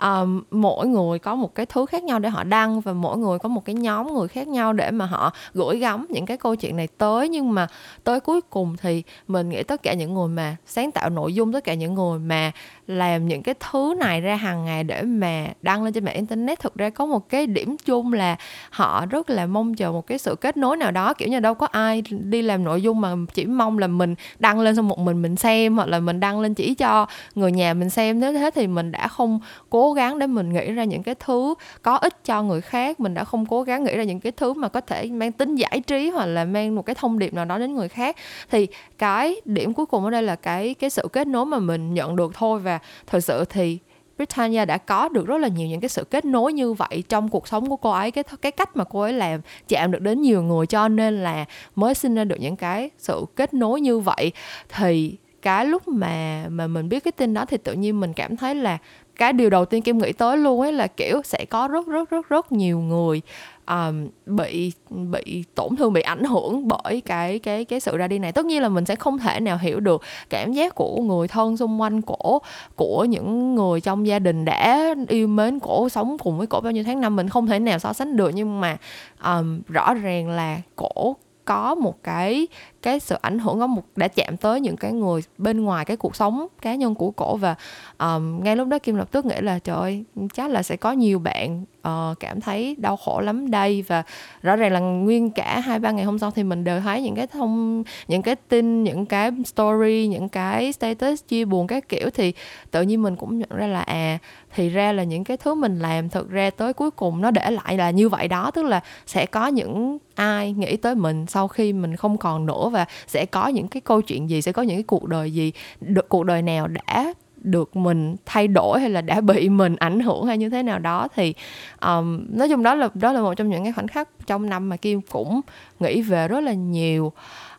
um, 0.00 0.42
mỗi 0.50 0.86
người 0.86 1.18
có 1.18 1.34
một 1.34 1.54
cái 1.54 1.66
thứ 1.66 1.86
khác 1.86 2.04
nhau 2.04 2.18
để 2.18 2.28
họ 2.28 2.44
đăng 2.44 2.80
và 2.80 2.92
mỗi 2.92 3.18
người 3.18 3.38
có 3.38 3.48
một 3.48 3.64
cái 3.64 3.74
nhóm 3.74 4.14
người 4.14 4.28
khác 4.28 4.48
nhau 4.48 4.72
để 4.72 4.90
mà 4.90 5.06
họ 5.06 5.32
gửi 5.54 5.78
gắm 5.78 6.06
những 6.08 6.26
cái 6.26 6.36
câu 6.36 6.56
chuyện 6.56 6.76
này 6.76 6.88
tới. 6.98 7.28
Nhưng 7.28 7.54
mà 7.54 7.66
tới 8.04 8.20
cuối 8.20 8.40
cùng 8.40 8.76
thì 8.76 9.02
mình 9.28 9.48
nghĩ 9.48 9.62
tất 9.62 9.82
cả 9.82 9.94
những 9.94 10.14
người 10.14 10.28
mà 10.28 10.56
sáng 10.66 10.92
tạo 10.92 11.10
nội 11.10 11.34
dung, 11.34 11.52
tất 11.52 11.64
cả 11.64 11.74
những 11.74 11.94
người 11.94 12.18
mà 12.18 12.52
làm 12.86 13.28
những 13.28 13.42
cái 13.42 13.54
thứ 13.70 13.94
này 14.00 14.20
ra 14.20 14.36
hàng 14.36 14.64
ngày 14.64 14.84
để 14.84 15.02
mà 15.02 15.46
đăng 15.62 15.84
lên 15.84 15.92
trên 15.92 16.04
mạng 16.04 16.14
internet, 16.14 16.60
thực 16.60 16.74
ra 16.74 16.90
có 16.90 17.06
một 17.06 17.28
cái 17.28 17.46
điểm 17.46 17.76
chung 17.84 18.12
là 18.12 18.36
họ 18.70 19.06
rất 19.06 19.30
là 19.30 19.46
mong 19.46 19.74
chờ 19.74 19.92
một 19.92 20.06
cái 20.06 20.18
sự 20.18 20.36
kết 20.40 20.56
nối 20.56 20.76
nào 20.76 20.90
đó. 20.90 21.14
Kiểu 21.14 21.28
như, 21.28 21.40
đâu 21.40 21.54
có 21.54 21.66
ai 21.66 22.02
đi 22.10 22.42
làm 22.42 22.64
nội 22.64 22.82
dung 22.82 23.00
mà 23.00 23.14
chỉ 23.34 23.46
mong 23.46 23.78
là 23.78 23.86
mình 23.86 24.14
đăng 24.38 24.60
lên 24.60 24.76
xong 24.76 24.88
một 24.88 24.98
mình 24.98 25.22
mình 25.22 25.36
xem, 25.36 25.76
hoặc 25.76 25.88
là 25.88 26.00
mình 26.00 26.20
đăng 26.20 26.40
lên 26.40 26.54
chỉ 26.54 26.74
cho 26.74 27.06
người 27.34 27.52
nhà 27.52 27.74
mình 27.74 27.90
xem. 27.90 28.20
Nếu 28.20 28.32
thế 28.32 28.50
thì 28.54 28.66
mình 28.66 28.92
đã 28.92 29.08
không 29.08 29.40
cố 29.70 29.92
gắng 29.92 30.18
để 30.18 30.26
mình 30.26 30.52
nghĩ 30.52 30.72
ra 30.72 30.84
những 30.84 31.02
cái 31.02 31.14
thứ 31.14 31.54
có 31.82 31.96
ích 31.96 32.24
cho 32.24 32.42
người 32.42 32.60
khác, 32.60 33.00
mình 33.00 33.14
đã 33.14 33.24
không 33.24 33.46
cố 33.46 33.62
gắng 33.62 33.84
nghĩ 33.84 33.96
ra 33.96 34.04
những 34.04 34.20
cái 34.20 34.32
thứ 34.32 34.52
mà 34.52 34.68
có 34.68 34.80
thể 34.80 35.06
mang 35.06 35.32
tính 35.32 35.54
giải 35.54 35.80
trí 35.86 36.10
hoặc 36.10 36.26
là 36.26 36.44
mang 36.44 36.74
một 36.74 36.82
cái 36.82 36.94
thông 36.94 37.18
điệp 37.18 37.34
nào 37.34 37.44
đó 37.44 37.58
đến 37.58 37.74
người 37.74 37.88
khác. 37.88 38.16
Thì 38.50 38.66
cái 38.98 39.40
điểm 39.44 39.72
cuối 39.72 39.86
cùng 39.86 40.04
ở 40.04 40.10
đây 40.10 40.22
là 40.22 40.36
cái 40.36 40.74
cái 40.74 40.90
sự 40.90 41.08
kết 41.12 41.26
nối 41.26 41.46
mà 41.46 41.58
mình 41.58 41.94
nhận 41.94 42.16
được 42.16 42.34
thôi. 42.34 42.60
Và 42.60 42.75
thực 43.06 43.20
sự 43.20 43.44
thì 43.44 43.78
Britannia 44.16 44.64
đã 44.64 44.78
có 44.78 45.08
được 45.08 45.26
rất 45.26 45.38
là 45.38 45.48
nhiều 45.48 45.68
những 45.68 45.80
cái 45.80 45.88
sự 45.88 46.04
kết 46.04 46.24
nối 46.24 46.52
như 46.52 46.72
vậy 46.72 47.04
trong 47.08 47.28
cuộc 47.28 47.48
sống 47.48 47.68
của 47.68 47.76
cô 47.76 47.90
ấy. 47.90 48.10
Cái 48.10 48.24
cái 48.42 48.52
cách 48.52 48.76
mà 48.76 48.84
cô 48.84 49.00
ấy 49.00 49.12
làm 49.12 49.40
chạm 49.68 49.90
được 49.90 50.02
đến 50.02 50.22
nhiều 50.22 50.42
người 50.42 50.66
cho 50.66 50.88
nên 50.88 51.22
là 51.22 51.44
mới 51.74 51.94
sinh 51.94 52.14
ra 52.14 52.24
được 52.24 52.40
những 52.40 52.56
cái 52.56 52.90
sự 52.98 53.24
kết 53.36 53.54
nối 53.54 53.80
như 53.80 53.98
vậy. 53.98 54.32
Thì 54.68 55.16
cái 55.42 55.66
lúc 55.66 55.88
mà 55.88 56.46
mà 56.48 56.66
mình 56.66 56.88
biết 56.88 57.04
cái 57.04 57.12
tin 57.12 57.34
đó 57.34 57.44
thì 57.44 57.56
tự 57.56 57.72
nhiên 57.72 58.00
mình 58.00 58.12
cảm 58.12 58.36
thấy 58.36 58.54
là 58.54 58.78
cái 59.16 59.32
điều 59.32 59.50
đầu 59.50 59.64
tiên 59.64 59.82
kim 59.82 59.98
nghĩ 59.98 60.12
tới 60.12 60.36
luôn 60.36 60.60
ấy 60.60 60.72
là, 60.72 60.86
kiểu, 60.86 61.22
sẽ 61.24 61.44
có 61.50 61.68
rất 61.68 61.86
rất 61.86 62.10
rất 62.10 62.28
rất 62.28 62.52
nhiều 62.52 62.80
người 62.80 63.22
um, 63.66 64.08
bị 64.26 64.72
bị 64.88 65.44
tổn 65.54 65.76
thương 65.76 65.92
bị 65.92 66.00
ảnh 66.00 66.24
hưởng 66.24 66.68
bởi 66.68 67.00
cái 67.00 67.38
cái 67.38 67.64
cái 67.64 67.80
sự 67.80 67.96
ra 67.96 68.08
đi 68.08 68.18
này. 68.18 68.32
Tất 68.32 68.46
nhiên 68.46 68.62
là 68.62 68.68
mình 68.68 68.84
sẽ 68.84 68.96
không 68.96 69.18
thể 69.18 69.40
nào 69.40 69.58
hiểu 69.60 69.80
được 69.80 70.02
cảm 70.30 70.52
giác 70.52 70.74
của 70.74 71.00
người 71.00 71.28
thân 71.28 71.56
xung 71.56 71.80
quanh 71.80 72.02
cổ 72.02 72.38
của 72.76 73.04
những 73.04 73.54
người 73.54 73.80
trong 73.80 74.06
gia 74.06 74.18
đình 74.18 74.44
đã 74.44 74.94
yêu 75.08 75.28
mến 75.28 75.58
cổ 75.60 75.88
sống 75.88 76.18
cùng 76.18 76.38
với 76.38 76.46
cổ 76.46 76.60
bao 76.60 76.72
nhiêu 76.72 76.84
tháng 76.84 77.00
năm. 77.00 77.16
Mình 77.16 77.28
không 77.28 77.46
thể 77.46 77.58
nào 77.58 77.78
so 77.78 77.92
sánh 77.92 78.16
được 78.16 78.30
nhưng 78.34 78.60
mà 78.60 78.76
um, 79.24 79.60
rõ 79.68 79.94
ràng 79.94 80.28
là 80.28 80.60
cổ 80.76 81.16
có 81.44 81.74
một 81.74 82.02
cái 82.02 82.46
cái 82.82 83.00
sự 83.00 83.16
ảnh 83.20 83.38
hưởng 83.38 83.58
có 83.60 83.66
một 83.66 83.82
đã 83.96 84.08
chạm 84.08 84.36
tới 84.36 84.60
những 84.60 84.76
cái 84.76 84.92
người 84.92 85.20
bên 85.38 85.64
ngoài 85.64 85.84
cái 85.84 85.96
cuộc 85.96 86.16
sống 86.16 86.46
cá 86.62 86.74
nhân 86.74 86.94
của 86.94 87.10
cổ 87.10 87.36
và 87.36 87.54
um, 87.98 88.44
ngay 88.44 88.56
lúc 88.56 88.68
đó 88.68 88.78
kim 88.78 88.96
lập 88.96 89.08
tức 89.10 89.26
nghĩ 89.26 89.40
là 89.40 89.58
trời 89.58 89.76
ơi 89.76 90.04
chắc 90.34 90.50
là 90.50 90.62
sẽ 90.62 90.76
có 90.76 90.92
nhiều 90.92 91.18
bạn 91.18 91.64
uh, 91.88 92.20
cảm 92.20 92.40
thấy 92.40 92.76
đau 92.78 92.96
khổ 92.96 93.20
lắm 93.20 93.50
đây. 93.50 93.84
Và 93.88 94.02
rõ 94.42 94.56
ràng 94.56 94.72
là 94.72 94.80
nguyên 94.80 95.30
cả 95.30 95.60
hai 95.60 95.78
ba 95.78 95.90
ngày 95.90 96.04
hôm 96.04 96.18
sau 96.18 96.30
thì 96.30 96.42
mình 96.42 96.64
đều 96.64 96.80
thấy 96.80 97.02
những 97.02 97.14
cái 97.14 97.26
thông 97.26 97.84
những 98.08 98.22
cái 98.22 98.36
tin 98.36 98.84
những 98.84 99.06
cái 99.06 99.30
story 99.44 100.06
những 100.10 100.28
cái 100.28 100.72
status 100.72 101.22
chia 101.28 101.44
buồn 101.44 101.66
các 101.66 101.88
kiểu. 101.88 102.10
Thì 102.10 102.32
tự 102.70 102.82
nhiên 102.82 103.02
mình 103.02 103.16
cũng 103.16 103.38
nhận 103.38 103.50
ra 103.56 103.66
là 103.66 103.80
à 103.80 104.18
thì 104.54 104.68
ra 104.68 104.92
là 104.92 105.04
những 105.04 105.24
cái 105.24 105.36
thứ 105.36 105.54
mình 105.54 105.78
làm 105.78 106.08
thực 106.08 106.30
ra 106.30 106.50
tới 106.50 106.72
cuối 106.72 106.90
cùng 106.90 107.20
nó 107.20 107.30
để 107.30 107.50
lại 107.50 107.76
là 107.76 107.90
như 107.90 108.08
vậy 108.08 108.28
đó. 108.28 108.50
Tức 108.50 108.62
là 108.62 108.80
sẽ 109.06 109.26
có 109.26 109.46
những 109.46 109.98
ai 110.14 110.52
nghĩ 110.52 110.76
tới 110.76 110.94
mình 110.94 111.26
sau 111.26 111.48
khi 111.48 111.72
mình 111.72 111.96
không 111.96 112.18
còn 112.18 112.46
nữa 112.46 112.70
và 112.76 112.86
sẽ 113.06 113.26
có 113.26 113.48
những 113.48 113.68
cái 113.68 113.80
câu 113.80 114.00
chuyện 114.00 114.30
gì 114.30 114.42
sẽ 114.42 114.52
có 114.52 114.62
những 114.62 114.76
cái 114.76 114.82
cuộc 114.82 115.04
đời 115.04 115.30
gì 115.30 115.52
được 115.80 116.08
cuộc 116.08 116.24
đời 116.24 116.42
nào 116.42 116.68
đã 116.68 117.12
được 117.36 117.76
mình 117.76 118.16
thay 118.26 118.48
đổi 118.48 118.80
hay 118.80 118.90
là 118.90 119.00
đã 119.00 119.20
bị 119.20 119.48
mình 119.60 119.76
ảnh 119.76 120.00
hưởng 120.00 120.26
hay 120.26 120.38
như 120.38 120.50
thế 120.50 120.62
nào 120.62 120.78
đó 120.78 121.08
thì 121.14 121.34
um, 121.80 122.26
nói 122.28 122.48
chung 122.48 122.62
đó 122.62 122.74
là 122.74 122.88
đó 122.94 123.12
là 123.12 123.20
một 123.20 123.34
trong 123.34 123.48
những 123.48 123.64
cái 123.64 123.72
khoảnh 123.72 123.88
khắc 123.88 124.08
trong 124.26 124.48
năm 124.48 124.68
mà 124.68 124.76
kim 124.76 125.00
cũng 125.00 125.40
nghĩ 125.80 126.02
về 126.02 126.28
rất 126.28 126.40
là 126.40 126.52
nhiều. 126.52 127.12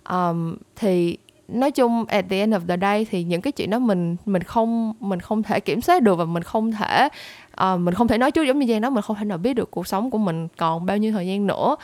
Um, 0.09 0.55
thì 0.75 1.17
nói 1.47 1.71
chung 1.71 2.05
at 2.05 2.25
the 2.29 2.39
end 2.39 2.53
of 2.53 2.67
the 2.67 2.77
day 2.81 3.05
thì 3.11 3.23
những 3.23 3.41
cái 3.41 3.51
chuyện 3.51 3.69
đó 3.69 3.79
mình 3.79 4.15
mình 4.25 4.43
không 4.43 4.93
mình 4.99 5.19
không 5.19 5.43
thể 5.43 5.59
kiểm 5.59 5.81
soát 5.81 6.03
được 6.03 6.15
và 6.15 6.25
mình 6.25 6.43
không 6.43 6.71
thể 6.71 7.09
uh, 7.63 7.79
mình 7.79 7.93
không 7.93 8.07
thể 8.07 8.17
nói 8.17 8.31
trước 8.31 8.43
giống 8.43 8.59
như 8.59 8.73
Giang 8.73 8.81
đó 8.81 8.89
mình 8.89 9.01
không 9.01 9.15
thể 9.15 9.25
nào 9.25 9.37
biết 9.37 9.53
được 9.53 9.71
cuộc 9.71 9.87
sống 9.87 10.09
của 10.09 10.17
mình 10.17 10.47
còn 10.57 10.85
bao 10.85 10.97
nhiêu 10.97 11.11
thời 11.11 11.27
gian 11.27 11.47
nữa. 11.47 11.75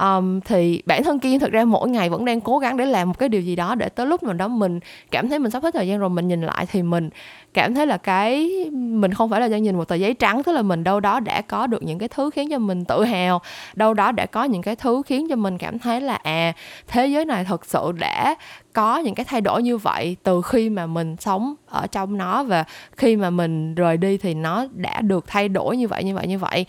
Um, 0.00 0.40
thì 0.40 0.82
bản 0.86 1.04
thân 1.04 1.18
Kiên 1.18 1.38
thực 1.38 1.52
ra 1.52 1.64
mỗi 1.64 1.88
ngày 1.88 2.08
vẫn 2.10 2.24
đang 2.24 2.40
cố 2.40 2.58
gắng 2.58 2.76
để 2.76 2.86
làm 2.86 3.08
một 3.08 3.18
cái 3.18 3.28
điều 3.28 3.40
gì 3.40 3.56
đó 3.56 3.74
để 3.74 3.88
tới 3.88 4.06
lúc 4.06 4.22
nào 4.22 4.32
đó 4.32 4.48
mình 4.48 4.80
cảm 5.10 5.28
thấy 5.28 5.38
mình 5.38 5.50
sắp 5.50 5.62
hết 5.62 5.74
thời 5.74 5.88
gian 5.88 5.98
rồi 5.98 6.10
mình 6.10 6.28
nhìn 6.28 6.40
lại 6.40 6.66
thì 6.72 6.82
mình 6.82 7.10
cảm 7.56 7.74
thấy 7.74 7.86
là 7.86 7.96
cái 7.96 8.50
mình 8.72 9.14
không 9.14 9.30
phải 9.30 9.40
là 9.40 9.48
đang 9.48 9.62
nhìn 9.62 9.76
một 9.76 9.84
tờ 9.84 9.94
giấy 9.94 10.14
trắng 10.14 10.42
tức 10.42 10.52
là 10.52 10.62
mình 10.62 10.84
đâu 10.84 11.00
đó 11.00 11.20
đã 11.20 11.40
có 11.40 11.66
được 11.66 11.82
những 11.82 11.98
cái 11.98 12.08
thứ 12.08 12.30
khiến 12.30 12.50
cho 12.50 12.58
mình 12.58 12.84
tự 12.84 13.04
hào 13.04 13.42
đâu 13.74 13.94
đó 13.94 14.12
đã 14.12 14.26
có 14.26 14.44
những 14.44 14.62
cái 14.62 14.76
thứ 14.76 15.02
khiến 15.06 15.26
cho 15.30 15.36
mình 15.36 15.58
cảm 15.58 15.78
thấy 15.78 16.00
là 16.00 16.14
à 16.14 16.52
thế 16.86 17.06
giới 17.06 17.24
này 17.24 17.44
thực 17.44 17.66
sự 17.66 17.92
đã 17.92 18.34
có 18.72 18.98
những 18.98 19.14
cái 19.14 19.24
thay 19.28 19.40
đổi 19.40 19.62
như 19.62 19.76
vậy 19.76 20.16
từ 20.22 20.42
khi 20.42 20.70
mà 20.70 20.86
mình 20.86 21.16
sống 21.20 21.54
ở 21.66 21.86
trong 21.86 22.16
nó 22.16 22.44
và 22.44 22.64
khi 22.96 23.16
mà 23.16 23.30
mình 23.30 23.74
rời 23.74 23.96
đi 23.96 24.18
thì 24.18 24.34
nó 24.34 24.66
đã 24.74 25.00
được 25.00 25.24
thay 25.26 25.48
đổi 25.48 25.76
như 25.76 25.88
vậy 25.88 26.04
như 26.04 26.14
vậy 26.14 26.26
như 26.26 26.38
vậy. 26.38 26.66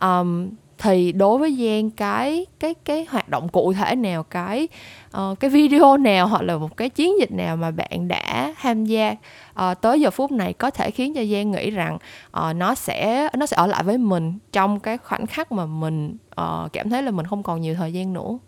Um, 0.00 0.48
thì 0.82 1.12
đối 1.12 1.38
với 1.38 1.56
Giang 1.56 1.90
cái 1.90 2.46
cái 2.60 2.74
cái 2.74 3.06
hoạt 3.10 3.28
động 3.28 3.48
cụ 3.48 3.72
thể 3.72 3.96
nào 3.96 4.22
cái 4.22 4.68
uh, 5.16 5.40
cái 5.40 5.50
video 5.50 5.96
nào 5.96 6.28
hoặc 6.28 6.42
là 6.42 6.58
một 6.58 6.76
cái 6.76 6.90
chiến 6.90 7.20
dịch 7.20 7.32
nào 7.32 7.56
mà 7.56 7.70
bạn 7.70 8.08
đã 8.08 8.54
tham 8.60 8.84
gia 8.84 9.16
uh, 9.60 9.80
tới 9.80 10.00
giờ 10.00 10.10
phút 10.10 10.32
này 10.32 10.52
có 10.52 10.70
thể 10.70 10.90
khiến 10.90 11.14
cho 11.14 11.24
Giang 11.24 11.50
nghĩ 11.50 11.70
rằng 11.70 11.98
uh, 12.38 12.56
nó 12.56 12.74
sẽ 12.74 13.28
nó 13.38 13.46
sẽ 13.46 13.56
ở 13.56 13.66
lại 13.66 13.82
với 13.82 13.98
mình 13.98 14.38
trong 14.52 14.80
cái 14.80 14.98
khoảnh 14.98 15.26
khắc 15.26 15.52
mà 15.52 15.66
mình 15.66 16.16
uh, 16.40 16.72
cảm 16.72 16.90
thấy 16.90 17.02
là 17.02 17.10
mình 17.10 17.26
không 17.26 17.42
còn 17.42 17.60
nhiều 17.60 17.74
thời 17.74 17.92
gian 17.92 18.12
nữa. 18.12 18.38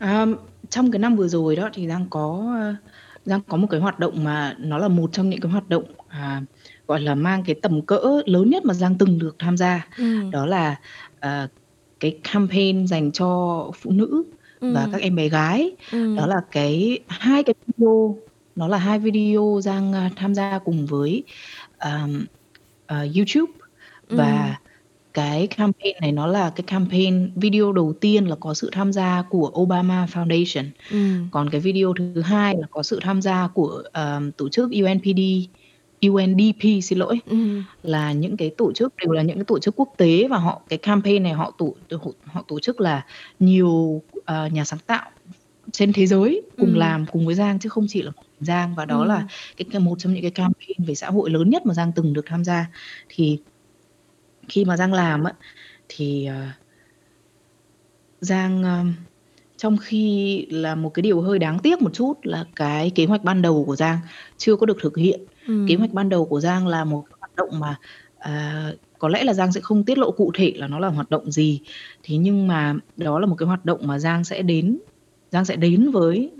Um, 0.00 0.36
trong 0.70 0.90
cái 0.90 0.98
năm 0.98 1.16
vừa 1.16 1.28
rồi 1.28 1.56
đó 1.56 1.68
thì 1.72 1.88
Giang 1.88 2.06
có 2.10 2.56
Giang 3.24 3.40
có 3.48 3.56
một 3.56 3.66
cái 3.70 3.80
hoạt 3.80 3.98
động 3.98 4.24
mà 4.24 4.54
nó 4.58 4.78
là 4.78 4.88
một 4.88 5.12
trong 5.12 5.30
những 5.30 5.40
cái 5.40 5.52
hoạt 5.52 5.68
động 5.68 5.84
uh, 6.06 6.42
gọi 6.90 7.00
là 7.00 7.14
mang 7.14 7.44
cái 7.44 7.54
tầm 7.62 7.82
cỡ 7.82 8.22
lớn 8.26 8.50
nhất 8.50 8.64
mà 8.64 8.74
Giang 8.74 8.98
từng 8.98 9.18
được 9.18 9.36
tham 9.38 9.56
gia. 9.56 9.86
Ừm. 9.98 10.30
Đó 10.30 10.46
là 10.46 10.76
à, 11.20 11.48
cái 12.00 12.18
campaign 12.32 12.86
dành 12.86 13.12
cho 13.12 13.70
phụ 13.80 13.90
nữ 13.90 14.22
và 14.60 14.88
các 14.92 15.00
em 15.00 15.16
bé 15.16 15.28
gái. 15.28 15.70
Ừm. 15.92 16.16
Đó 16.16 16.26
là 16.26 16.40
cái 16.50 16.98
hai 17.08 17.42
cái 17.42 17.54
video 17.66 18.16
nó 18.56 18.68
là 18.68 18.78
hai 18.78 18.98
video 18.98 19.60
Giang 19.62 19.92
à, 19.92 20.10
tham 20.16 20.34
gia 20.34 20.58
cùng 20.58 20.86
với 20.86 21.22
um, 21.84 22.24
uh, 22.92 23.16
YouTube 23.16 23.52
và 24.08 24.44
Ừm. 24.44 24.54
cái 25.14 25.46
campaign 25.46 25.96
này 26.00 26.12
nó 26.12 26.26
là 26.26 26.50
cái 26.50 26.64
campaign 26.66 27.30
video 27.36 27.72
đầu 27.72 27.92
tiên 28.00 28.26
là 28.26 28.36
có 28.40 28.54
sự 28.54 28.70
tham 28.72 28.92
gia 28.92 29.22
của 29.22 29.52
Obama 29.60 30.06
Foundation. 30.12 30.64
Ừm. 30.90 31.28
Còn 31.30 31.50
cái 31.50 31.60
video 31.60 31.94
thứ 31.98 32.20
hai 32.20 32.56
là 32.60 32.66
có 32.70 32.82
sự 32.82 32.98
tham 33.02 33.22
gia 33.22 33.48
của 33.48 33.82
um, 33.94 34.30
tổ 34.30 34.48
chức 34.48 34.70
UNPD 34.70 35.20
UNDP 36.02 36.80
xin 36.82 36.98
lỗi 36.98 37.20
Ừm. 37.26 37.64
là 37.82 38.12
những 38.12 38.36
cái 38.36 38.50
tổ 38.58 38.72
chức 38.72 38.94
đều 38.96 39.12
là 39.12 39.22
những 39.22 39.36
cái 39.36 39.44
tổ 39.44 39.58
chức 39.58 39.76
quốc 39.76 39.94
tế 39.96 40.28
và 40.28 40.38
họ 40.38 40.62
cái 40.68 40.78
campaign 40.78 41.22
này 41.22 41.32
họ 41.32 41.52
tổ 41.58 41.76
họ 42.24 42.44
tổ 42.48 42.60
chức 42.60 42.80
là 42.80 43.06
nhiều 43.38 44.02
ờ, 44.24 44.46
nhà 44.46 44.64
sáng 44.64 44.80
tạo 44.86 45.10
trên 45.72 45.92
thế 45.92 46.06
giới 46.06 46.42
cùng 46.56 46.68
Ừm. 46.68 46.78
làm 46.78 47.06
cùng 47.06 47.26
với 47.26 47.34
Giang 47.34 47.58
chứ 47.58 47.68
không 47.68 47.86
chỉ 47.88 48.02
là 48.02 48.12
Giang 48.40 48.74
và 48.74 48.84
đó 48.84 49.04
là 49.04 49.26
cái 49.56 49.66
cái 49.72 49.80
một 49.80 49.98
trong 49.98 50.12
những 50.12 50.22
cái 50.22 50.30
campaign 50.30 50.84
về 50.86 50.94
xã 50.94 51.10
hội 51.10 51.30
lớn 51.30 51.50
nhất 51.50 51.66
mà 51.66 51.74
Giang 51.74 51.92
từng 51.96 52.12
được 52.12 52.24
tham 52.26 52.44
gia. 52.44 52.66
Thì 53.08 53.38
khi 54.48 54.64
mà 54.64 54.76
Giang 54.76 54.92
làm 54.92 55.24
á 55.24 55.32
thì 55.88 56.26
ờ 56.26 56.46
Giang 58.20 58.62
ờ, 58.62 58.84
trong 59.56 59.76
khi 59.76 60.46
là 60.50 60.74
một 60.74 60.90
cái 60.94 61.02
điều 61.02 61.20
hơi 61.20 61.38
đáng 61.38 61.58
tiếc 61.58 61.82
một 61.82 61.90
chút 61.94 62.14
là 62.22 62.44
cái 62.56 62.90
kế 62.94 63.06
hoạch 63.06 63.24
ban 63.24 63.42
đầu 63.42 63.64
của 63.64 63.76
Giang 63.76 63.98
chưa 64.36 64.56
có 64.56 64.66
được 64.66 64.76
thực 64.82 64.96
hiện. 64.96 65.20
Kế 65.68 65.74
hoạch 65.74 65.92
ban 65.92 66.08
đầu 66.08 66.24
của 66.24 66.40
Giang 66.40 66.66
là 66.66 66.84
một 66.84 67.04
hoạt 67.20 67.36
động 67.36 67.60
mà, 67.60 67.76
à, 68.18 68.72
có 68.98 69.08
lẽ 69.08 69.24
là 69.24 69.34
Giang 69.34 69.52
sẽ 69.52 69.60
không 69.60 69.84
tiết 69.84 69.98
lộ 69.98 70.10
cụ 70.10 70.30
thể 70.34 70.52
là 70.56 70.66
nó 70.68 70.78
là 70.78 70.88
hoạt 70.88 71.10
động 71.10 71.30
gì. 71.32 71.60
Thế 72.02 72.16
nhưng 72.16 72.46
mà 72.46 72.74
đó 72.96 73.18
là 73.18 73.26
một 73.26 73.36
cái 73.38 73.46
hoạt 73.46 73.64
động 73.64 73.80
mà 73.86 73.98
Giang 73.98 74.24
sẽ 74.24 74.42
đến 74.42 74.78
Giang 75.30 75.44
sẽ 75.44 75.56
đến 75.56 75.90
với 75.90 76.30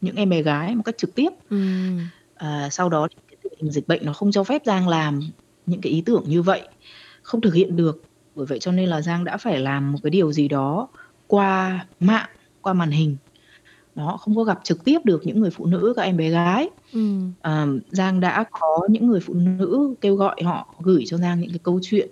những 0.00 0.16
em 0.16 0.30
bé 0.30 0.42
gái 0.42 0.74
một 0.74 0.82
cách 0.84 0.98
trực 0.98 1.14
tiếp. 1.14 1.28
Ừm. 1.50 1.98
À, 2.34 2.68
sau 2.70 2.88
đó 2.88 3.08
thì 3.10 3.16
cái 3.28 3.36
tình 3.42 3.52
hình 3.62 3.72
dịch 3.72 3.88
bệnh 3.88 4.06
nó 4.06 4.12
không 4.12 4.32
cho 4.32 4.44
phép 4.44 4.62
Giang 4.66 4.88
làm 4.88 5.20
những 5.66 5.80
cái 5.80 5.92
ý 5.92 6.02
tưởng 6.06 6.24
như 6.26 6.42
vậy, 6.42 6.68
không 7.22 7.40
thực 7.40 7.54
hiện 7.54 7.76
được. 7.76 8.02
Bởi 8.34 8.46
vậy 8.46 8.58
cho 8.58 8.72
nên 8.72 8.88
là 8.88 9.00
Giang 9.00 9.24
đã 9.24 9.36
phải 9.36 9.60
làm 9.60 9.92
một 9.92 9.98
cái 10.02 10.10
điều 10.10 10.32
gì 10.32 10.48
đó 10.48 10.88
qua 11.26 11.86
mạng, 12.00 12.28
qua 12.60 12.72
màn 12.72 12.90
hình. 12.90 13.16
Đó, 13.94 14.16
không 14.20 14.36
có 14.36 14.44
gặp 14.44 14.58
trực 14.64 14.84
tiếp 14.84 14.98
được 15.04 15.22
những 15.26 15.40
người 15.40 15.50
phụ 15.50 15.66
nữ, 15.66 15.92
các 15.96 16.02
em 16.02 16.16
bé 16.16 16.30
gái. 16.30 16.70
Ừm. 16.92 17.32
Ờ, 17.40 17.66
Giang 17.86 18.20
đã 18.20 18.44
có 18.50 18.80
những 18.90 19.06
người 19.06 19.20
phụ 19.20 19.34
nữ 19.34 19.94
kêu 20.00 20.16
gọi 20.16 20.42
họ 20.44 20.74
gửi 20.82 21.04
cho 21.06 21.16
Giang 21.16 21.40
những 21.40 21.50
cái 21.50 21.58
câu 21.62 21.80
chuyện 21.82 22.08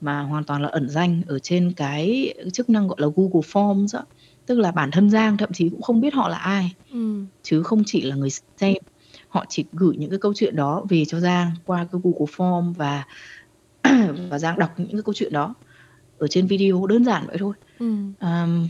mà 0.00 0.20
hoàn 0.22 0.44
toàn 0.44 0.62
là 0.62 0.68
ẩn 0.68 0.88
danh 0.88 1.22
ở 1.26 1.38
trên 1.38 1.72
cái 1.72 2.34
chức 2.52 2.70
năng, 2.70 2.88
gọi 2.88 2.96
là, 3.00 3.06
Google 3.16 3.40
Forms 3.52 3.98
á. 3.98 4.04
Tức 4.46 4.58
là 4.58 4.72
bản 4.72 4.90
thân 4.90 5.10
Giang 5.10 5.36
thậm 5.36 5.50
chí 5.52 5.68
cũng 5.70 5.82
không 5.82 6.00
biết 6.00 6.14
họ 6.14 6.28
là 6.28 6.36
ai, 6.38 6.70
Ừm. 6.92 7.28
chứ 7.42 7.62
không 7.62 7.82
chỉ 7.86 8.02
là 8.02 8.16
người 8.16 8.30
xem. 8.60 8.74
Họ 9.28 9.44
chỉ 9.48 9.64
gửi 9.72 9.96
những 9.98 10.10
cái 10.10 10.18
câu 10.18 10.34
chuyện 10.36 10.56
đó 10.56 10.84
về 10.88 11.04
cho 11.04 11.20
Giang 11.20 11.50
qua 11.64 11.78
cái 11.92 12.00
Google 12.04 12.32
Form 12.36 12.72
và 12.74 13.04
và 14.30 14.38
Giang 14.38 14.58
đọc 14.58 14.70
những 14.78 14.92
cái 14.92 15.02
câu 15.04 15.14
chuyện 15.14 15.32
đó 15.32 15.54
ở 16.18 16.28
trên 16.28 16.46
video, 16.46 16.86
đơn 16.86 17.04
giản 17.04 17.24
vậy 17.28 17.36
thôi. 17.40 17.54
Ừm. 17.78 18.14
Ờm. 18.20 18.68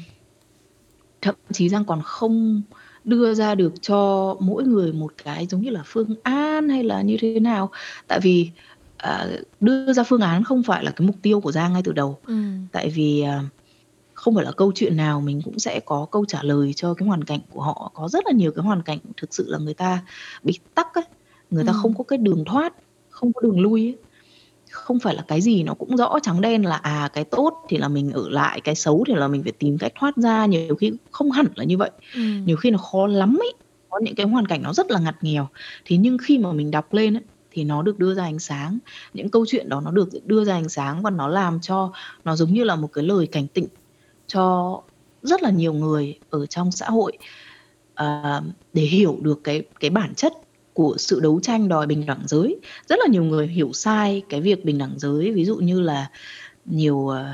Thậm 1.26 1.34
chí 1.52 1.68
Giang 1.68 1.84
còn 1.84 2.02
không 2.02 2.62
đưa 3.04 3.34
ra 3.34 3.54
được 3.54 3.72
cho 3.82 4.36
mỗi 4.40 4.64
người 4.64 4.92
một 4.92 5.12
cái 5.24 5.46
giống 5.46 5.60
như 5.60 5.70
là 5.70 5.82
phương 5.84 6.14
án 6.22 6.68
hay 6.68 6.84
là 6.84 7.02
như 7.02 7.16
thế 7.20 7.40
nào. 7.40 7.70
Tại 8.06 8.20
vì, 8.20 8.50
à, 8.96 9.26
đưa 9.60 9.92
ra 9.92 10.02
phương 10.02 10.20
án 10.20 10.44
không 10.44 10.62
phải 10.62 10.84
là 10.84 10.90
cái 10.90 11.06
mục 11.06 11.16
tiêu 11.22 11.40
của 11.40 11.52
Giang 11.52 11.72
ngay 11.72 11.82
từ 11.84 11.92
đầu. 11.92 12.18
Ừm. 12.26 12.66
Tại 12.72 12.90
vì, 12.90 13.20
à, 13.20 13.42
không 14.14 14.34
phải 14.34 14.44
là 14.44 14.52
câu 14.52 14.72
chuyện 14.74 14.96
nào 14.96 15.20
mình 15.20 15.42
cũng 15.44 15.58
sẽ 15.58 15.80
có 15.80 16.06
câu 16.10 16.24
trả 16.24 16.42
lời 16.42 16.72
cho 16.76 16.94
cái 16.94 17.08
hoàn 17.08 17.24
cảnh 17.24 17.40
của 17.50 17.62
họ. 17.62 17.90
Có 17.94 18.08
rất 18.08 18.26
là 18.26 18.32
nhiều 18.32 18.52
cái 18.52 18.64
hoàn 18.64 18.82
cảnh 18.82 18.98
thực 19.16 19.34
sự 19.34 19.44
là 19.48 19.58
người 19.58 19.74
ta 19.74 20.02
bị 20.42 20.58
tắc 20.74 20.94
ấy, 20.94 21.04
người 21.50 21.64
ta 21.64 21.72
không 21.72 21.94
có 21.94 22.04
cái 22.04 22.18
đường 22.18 22.44
thoát, 22.44 22.74
không 23.10 23.32
có 23.32 23.40
đường 23.40 23.60
lui 23.60 23.80
ấy 23.82 23.96
không 24.76 24.98
phải 24.98 25.14
là 25.14 25.22
cái 25.28 25.40
gì 25.40 25.62
nó 25.62 25.74
cũng 25.74 25.96
rõ 25.96 26.18
trắng 26.22 26.40
đen 26.40 26.66
là, 26.66 26.76
à, 26.76 27.08
cái 27.12 27.24
tốt 27.24 27.54
thì 27.68 27.76
là 27.76 27.88
mình 27.88 28.10
ở 28.12 28.28
lại, 28.28 28.60
cái 28.60 28.74
xấu 28.74 29.04
thì 29.08 29.14
là 29.14 29.28
mình 29.28 29.42
phải 29.42 29.52
tìm 29.52 29.78
cách 29.78 29.92
thoát 29.94 30.16
ra, 30.16 30.46
nhiều 30.46 30.76
khi 30.76 30.92
không 31.10 31.30
hẳn 31.30 31.46
là 31.54 31.64
như 31.64 31.78
vậy. 31.78 31.90
Ừm. 32.14 32.44
Nhiều 32.46 32.56
khi 32.56 32.70
nó 32.70 32.78
khó 32.78 33.06
lắm 33.06 33.38
ấy, 33.40 33.52
có 33.90 33.98
những 34.02 34.14
cái 34.14 34.26
hoàn 34.26 34.46
cảnh 34.46 34.62
nó 34.62 34.72
rất 34.72 34.90
là 34.90 34.98
ngặt 35.00 35.14
nghèo. 35.22 35.48
Thế 35.84 35.96
nhưng 35.96 36.18
khi 36.18 36.38
mà 36.38 36.52
mình 36.52 36.70
đọc 36.70 36.94
lên 36.94 37.16
ấy, 37.16 37.22
thì 37.50 37.64
nó 37.64 37.82
được 37.82 37.98
đưa 37.98 38.14
ra 38.14 38.22
ánh 38.24 38.38
sáng, 38.38 38.78
những 39.14 39.30
câu 39.30 39.44
chuyện 39.48 39.68
đó 39.68 39.80
nó 39.84 39.90
được 39.90 40.08
đưa 40.24 40.44
ra 40.44 40.54
ánh 40.54 40.68
sáng 40.68 41.02
và 41.02 41.10
nó 41.10 41.28
làm 41.28 41.60
cho 41.62 41.92
nó 42.24 42.36
giống 42.36 42.52
như 42.52 42.64
là 42.64 42.76
một 42.76 42.88
cái 42.92 43.04
lời 43.04 43.26
cảnh 43.26 43.46
tỉnh 43.48 43.66
cho 44.26 44.80
rất 45.22 45.42
là 45.42 45.50
nhiều 45.50 45.72
người 45.72 46.18
ở 46.30 46.46
trong 46.46 46.72
xã 46.72 46.86
hội, 46.90 47.12
ờ, 47.94 48.42
để 48.72 48.82
hiểu 48.82 49.18
được 49.22 49.40
cái 49.44 49.62
cái 49.80 49.90
bản 49.90 50.14
chất 50.14 50.32
của 50.76 50.96
sự 50.98 51.20
đấu 51.20 51.40
tranh 51.42 51.68
đòi 51.68 51.88
bình 51.88 52.06
đẳng 52.06 52.22
giới. 52.26 52.60
Rất 52.88 52.96
là 53.00 53.06
nhiều 53.10 53.24
người 53.24 53.48
hiểu 53.48 53.72
sai 53.74 54.22
cái 54.30 54.42
việc 54.42 54.66
bình 54.66 54.78
đẳng 54.78 54.94
giới, 54.98 55.32
ví 55.32 55.46
dụ 55.46 55.56
như 55.58 55.80
là 55.82 56.08
nhiều, 56.66 57.08
ờ, 57.08 57.26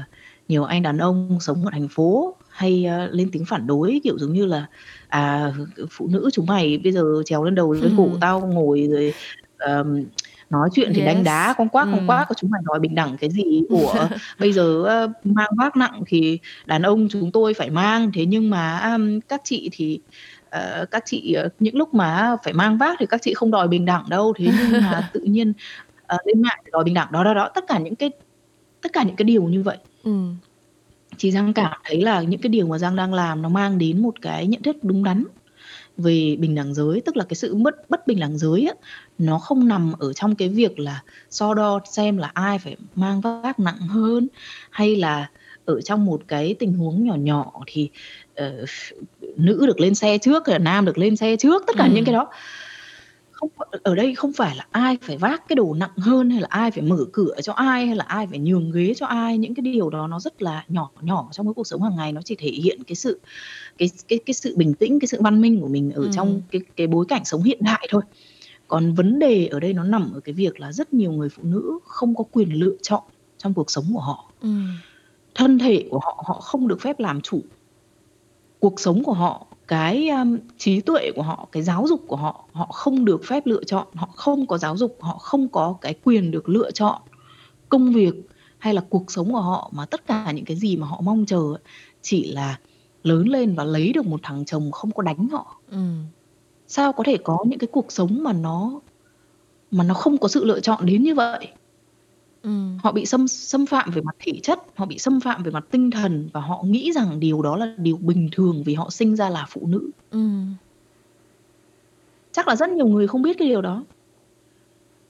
nhiều 0.49 0.65
anh 0.65 0.83
đàn 0.83 0.99
ông 0.99 1.39
sống 1.43 1.65
ở 1.67 1.71
thành 1.73 1.89
phố 1.89 2.37
hay, 2.51 2.87
ơ, 2.87 3.09
lên 3.13 3.31
tiếng 3.33 3.45
phản 3.47 3.69
đối, 3.69 4.01
kiểu, 4.05 4.19
giống 4.19 4.35
như 4.35 4.47
là 4.47 4.67
"À, 5.09 5.53
phụ 5.91 6.09
nữ 6.09 6.31
chúng 6.35 6.47
mày 6.47 6.79
bây 6.85 6.93
giờ 6.93 7.05
trèo 7.27 7.45
lên 7.45 7.57
đầu 7.57 7.73
lên 7.75 7.95
cổ 7.97 8.19
tao 8.23 8.41
ngồi 8.55 8.89
rồi, 8.93 9.15
ờm, 9.59 10.05
nói 10.51 10.71
chuyện 10.75 10.93
thì 10.95 11.03
đánh 11.03 11.25
đá 11.25 11.49
Yes, 11.49 11.57
con 11.59 11.69
quác, 11.71 11.89
con 11.93 12.01
ừm. 12.01 12.07
quác, 12.07 12.29
chúng 12.39 12.51
mày 12.51 12.63
đòi 12.67 12.81
bình 12.81 12.95
đẳng 12.97 13.17
cái 13.21 13.31
gì? 13.31 13.63
Ủa, 13.71 13.93
bây 14.41 14.53
giờ 14.55 14.85
á 14.89 15.07
mang 15.25 15.51
vác 15.59 15.77
nặng 15.79 16.03
thì 16.09 16.41
đàn 16.67 16.83
ông 16.83 17.09
chúng 17.11 17.33
tôi 17.33 17.55
phải 17.55 17.71
mang, 17.71 18.13
thế 18.15 18.27
nhưng 18.27 18.51
mà 18.51 18.79
á 18.79 18.99
các 19.29 19.43
chị 19.45 19.71
thì, 19.73 20.01
ờ, 20.53 20.87
các 20.91 21.03
chị, 21.07 21.33
ờ, 21.33 21.49
những 21.59 21.77
lúc 21.77 21.95
mà 21.95 22.37
phải 22.45 22.53
mang 22.53 22.79
vác 22.79 22.97
thì 23.01 23.07
các 23.07 23.23
chị 23.23 23.35
không 23.35 23.51
đòi 23.51 23.69
bình 23.69 23.85
đẳng 23.85 24.05
đâu, 24.09 24.33
thế 24.39 24.47
nhưng 24.59 24.83
mà 24.83 25.11
tự 25.15 25.21
nhiên, 25.21 25.53
ờ, 26.07 26.19
lên 26.27 26.43
mạng 26.43 26.59
đòi 26.73 26.85
bình 26.85 26.95
đẳng." 26.95 27.13
Đó, 27.13 27.25
đó, 27.25 27.35
đó, 27.35 27.51
tất 27.55 27.65
cả 27.69 27.79
những 27.79 27.95
cái 27.97 28.11
tất 28.83 28.93
cả 28.93 29.03
những 29.03 29.17
cái 29.17 29.25
điều 29.25 29.43
như 29.45 29.63
vậy. 29.63 29.79
Ừm. 30.05 30.37
Thì 31.19 31.31
Giang 31.31 31.53
cảm 31.55 31.81
thấy 31.85 32.01
là 32.03 32.23
những 32.23 32.41
cái 32.41 32.49
điều 32.51 32.67
mà 32.67 32.79
Giang 32.79 32.97
đang 32.97 33.15
làm 33.15 33.43
nó 33.43 33.49
mang 33.49 33.79
đến 33.79 34.03
một 34.03 34.15
cái 34.23 34.47
nhận 34.47 34.63
thức 34.63 34.77
đúng 34.83 35.05
đắn 35.05 35.25
về 35.97 36.37
bình 36.41 36.55
đẳng 36.55 36.75
giới, 36.75 37.01
tức 37.07 37.17
là 37.17 37.25
cái 37.29 37.35
sự 37.35 37.55
mất 37.55 37.75
bất 37.91 38.07
bình 38.07 38.21
đẳng 38.21 38.39
giới 38.39 38.67
á, 38.67 38.75
nó 39.19 39.39
không 39.39 39.69
nằm 39.69 39.93
ở 39.99 40.13
trong 40.13 40.35
cái 40.37 40.49
việc 40.49 40.79
là 40.79 41.03
so 41.31 41.55
đo 41.55 41.81
xem 41.93 42.17
là 42.19 42.31
ai 42.35 42.59
phải 42.59 42.77
mang 42.95 43.21
vác 43.21 43.61
nặng 43.61 43.79
hơn, 43.79 44.29
hay 44.71 44.97
là 44.97 45.31
ở 45.65 45.81
trong 45.81 46.05
một 46.05 46.23
cái 46.29 46.55
tình 46.59 46.75
huống 46.75 47.05
nhỏ 47.05 47.15
nhỏ 47.15 47.53
thì, 47.67 47.91
ờ, 48.35 48.65
nữ 49.37 49.67
được 49.67 49.81
lên 49.81 49.95
xe 49.95 50.19
trước 50.19 50.47
hay 50.47 50.53
là 50.53 50.59
nam 50.59 50.85
được 50.85 50.99
lên 50.99 51.17
xe 51.17 51.37
trước, 51.37 51.63
tất 51.67 51.77
cả 51.79 51.89
những 51.95 52.05
cái 52.05 52.15
đó. 52.15 52.29
Không 53.31 53.51
ở 53.83 53.95
đây 53.95 54.15
không 54.15 54.33
phải 54.33 54.57
là 54.57 54.67
ai 54.71 54.99
phải 55.03 55.17
vác 55.17 55.49
cái 55.49 55.57
đồ 55.57 55.75
nặng 55.75 55.97
hơn, 55.97 56.31
hay 56.31 56.41
là 56.41 56.47
ai 56.51 56.71
phải 56.71 56.83
mở 56.83 57.05
cửa 57.13 57.35
cho 57.43 57.53
ai, 57.53 57.87
hay 57.87 57.97
là 57.97 58.05
ai 58.09 58.27
phải 58.27 58.39
nhường 58.39 58.73
ghế 58.73 58.95
cho 58.97 59.07
ai, 59.07 59.39
những 59.39 59.55
cái 59.55 59.63
điều 59.63 59.91
đó 59.91 60.07
nó 60.07 60.21
rất 60.21 60.43
là 60.43 60.65
nhỏ 60.69 60.91
nhỏ 61.01 61.29
trong 61.33 61.47
cái 61.47 61.55
cuộc 61.55 61.67
sống 61.67 61.83
hàng 61.83 61.97
ngày, 61.97 62.13
nó 62.13 62.21
chỉ 62.25 62.35
thể 62.35 62.49
hiện 62.49 62.85
cái 62.85 62.95
sự 62.95 63.21
cái 63.79 63.91
cái 64.09 64.19
cái 64.27 64.35
sự 64.35 64.57
bình 64.57 64.75
tĩnh, 64.75 65.01
cái 65.01 65.07
sự 65.09 65.19
văn 65.21 65.41
minh 65.41 65.61
của 65.61 65.69
mình 65.69 65.91
ở 65.91 66.09
trong 66.13 66.29
Ừm. 66.29 66.41
cái 66.51 66.61
cái 66.77 66.87
bối 66.87 67.05
cảnh 67.09 67.25
sống 67.25 67.43
hiện 67.43 67.59
đại 67.61 67.89
thôi. 67.91 68.03
Còn 68.69 68.95
vấn 68.95 69.19
đề 69.19 69.47
ở 69.47 69.61
đây 69.61 69.73
nó 69.73 69.85
nằm 69.85 70.13
ở 70.15 70.21
cái 70.21 70.33
việc 70.33 70.61
là 70.61 70.73
rất 70.73 70.95
nhiều 70.95 71.13
người 71.13 71.29
phụ 71.29 71.43
nữ 71.43 71.79
không 71.85 72.15
có 72.15 72.25
quyền 72.33 72.53
lựa 72.53 72.77
chọn 72.83 73.03
trong 73.39 73.55
cuộc 73.55 73.71
sống 73.71 73.85
của 73.93 74.01
họ. 74.01 74.33
Ừm. 74.43 74.69
Thân 75.35 75.59
thể 75.59 75.87
của 75.91 75.99
họ, 75.99 76.25
họ 76.27 76.41
không 76.41 76.69
được 76.69 76.81
phép 76.81 77.01
làm 77.01 77.21
chủ. 77.21 77.41
Cuộc 78.63 78.81
sống 78.81 79.05
của 79.05 79.13
họ, 79.13 79.47
cái, 79.69 80.09
a, 80.09 80.25
trí 80.59 80.81
tuệ 80.81 81.11
của 81.17 81.23
họ, 81.23 81.49
cái 81.53 81.63
giáo 81.63 81.87
dục 81.89 82.01
của 82.07 82.17
họ, 82.17 82.45
họ 82.53 82.67
không 82.67 83.05
được 83.05 83.21
phép 83.25 83.47
lựa 83.47 83.65
chọn, 83.65 83.87
họ 83.95 84.09
không 84.17 84.47
có 84.47 84.59
giáo 84.59 84.77
dục, 84.77 84.97
họ 85.01 85.19
không 85.19 85.49
có 85.49 85.77
cái 85.81 85.95
quyền 86.05 86.31
được 86.31 86.49
lựa 86.49 86.71
chọn 86.71 87.03
công 87.69 87.93
việc 87.93 88.15
hay 88.59 88.75
là 88.75 88.83
cuộc 88.91 89.11
sống 89.13 89.33
của 89.33 89.41
họ, 89.41 89.71
mà 89.75 89.87
tất 89.87 90.07
cả 90.07 90.33
những 90.33 90.45
cái 90.45 90.57
gì 90.57 90.77
mà 90.77 90.87
họ 90.87 91.01
mong 91.01 91.27
chờ 91.27 91.41
chỉ 92.03 92.33
là 92.33 92.59
lớn 93.03 93.29
lên 93.29 93.55
và 93.55 93.65
lấy 93.65 93.93
được 93.93 94.07
một 94.07 94.21
thằng 94.23 94.45
chồng 94.45 94.73
không 94.73 94.91
có 94.91 95.03
đánh 95.03 95.29
họ. 95.29 95.61
Ừm. 95.71 96.05
Sao 96.69 96.93
có 96.93 97.05
thể 97.07 97.17
có 97.25 97.39
những 97.47 97.59
cái 97.59 97.69
cuộc 97.73 97.93
sống 97.93 98.23
mà 98.25 98.33
nó 98.33 98.81
mà 99.71 99.85
nó 99.85 99.95
không 99.95 100.19
có 100.19 100.29
sự 100.29 100.45
lựa 100.45 100.61
chọn 100.61 100.87
đến 100.87 101.03
như 101.03 101.15
vậy? 101.15 101.49
Ừm. 102.43 102.79
Họ 102.83 102.93
bị 102.93 103.07
xâm 103.07 103.29
xâm 103.29 103.67
phạm 103.67 103.91
về 103.91 104.03
mặt 104.03 104.17
thể 104.19 104.33
chất, 104.43 104.59
họ 104.77 104.87
bị 104.87 104.99
xâm 104.99 105.21
phạm 105.21 105.43
về 105.43 105.51
mặt 105.51 105.65
tinh 105.71 105.91
thần 105.91 106.29
và 106.33 106.41
họ 106.41 106.63
nghĩ 106.67 106.93
rằng 106.93 107.21
điều 107.21 107.43
đó 107.43 107.57
là 107.57 107.75
điều 107.79 107.97
bình 107.97 108.29
thường 108.33 108.63
vì 108.67 108.75
họ 108.75 108.91
sinh 108.91 109.17
ra 109.17 109.29
là 109.31 109.47
phụ 109.49 109.67
nữ. 109.67 109.91
Ừm. 110.11 110.57
Chắc 112.33 112.49
là 112.49 112.57
rất 112.57 112.71
nhiều 112.71 112.87
người 112.87 113.07
không 113.09 113.23
biết 113.23 113.37
cái 113.39 113.49
điều 113.49 113.63
đó. 113.63 113.85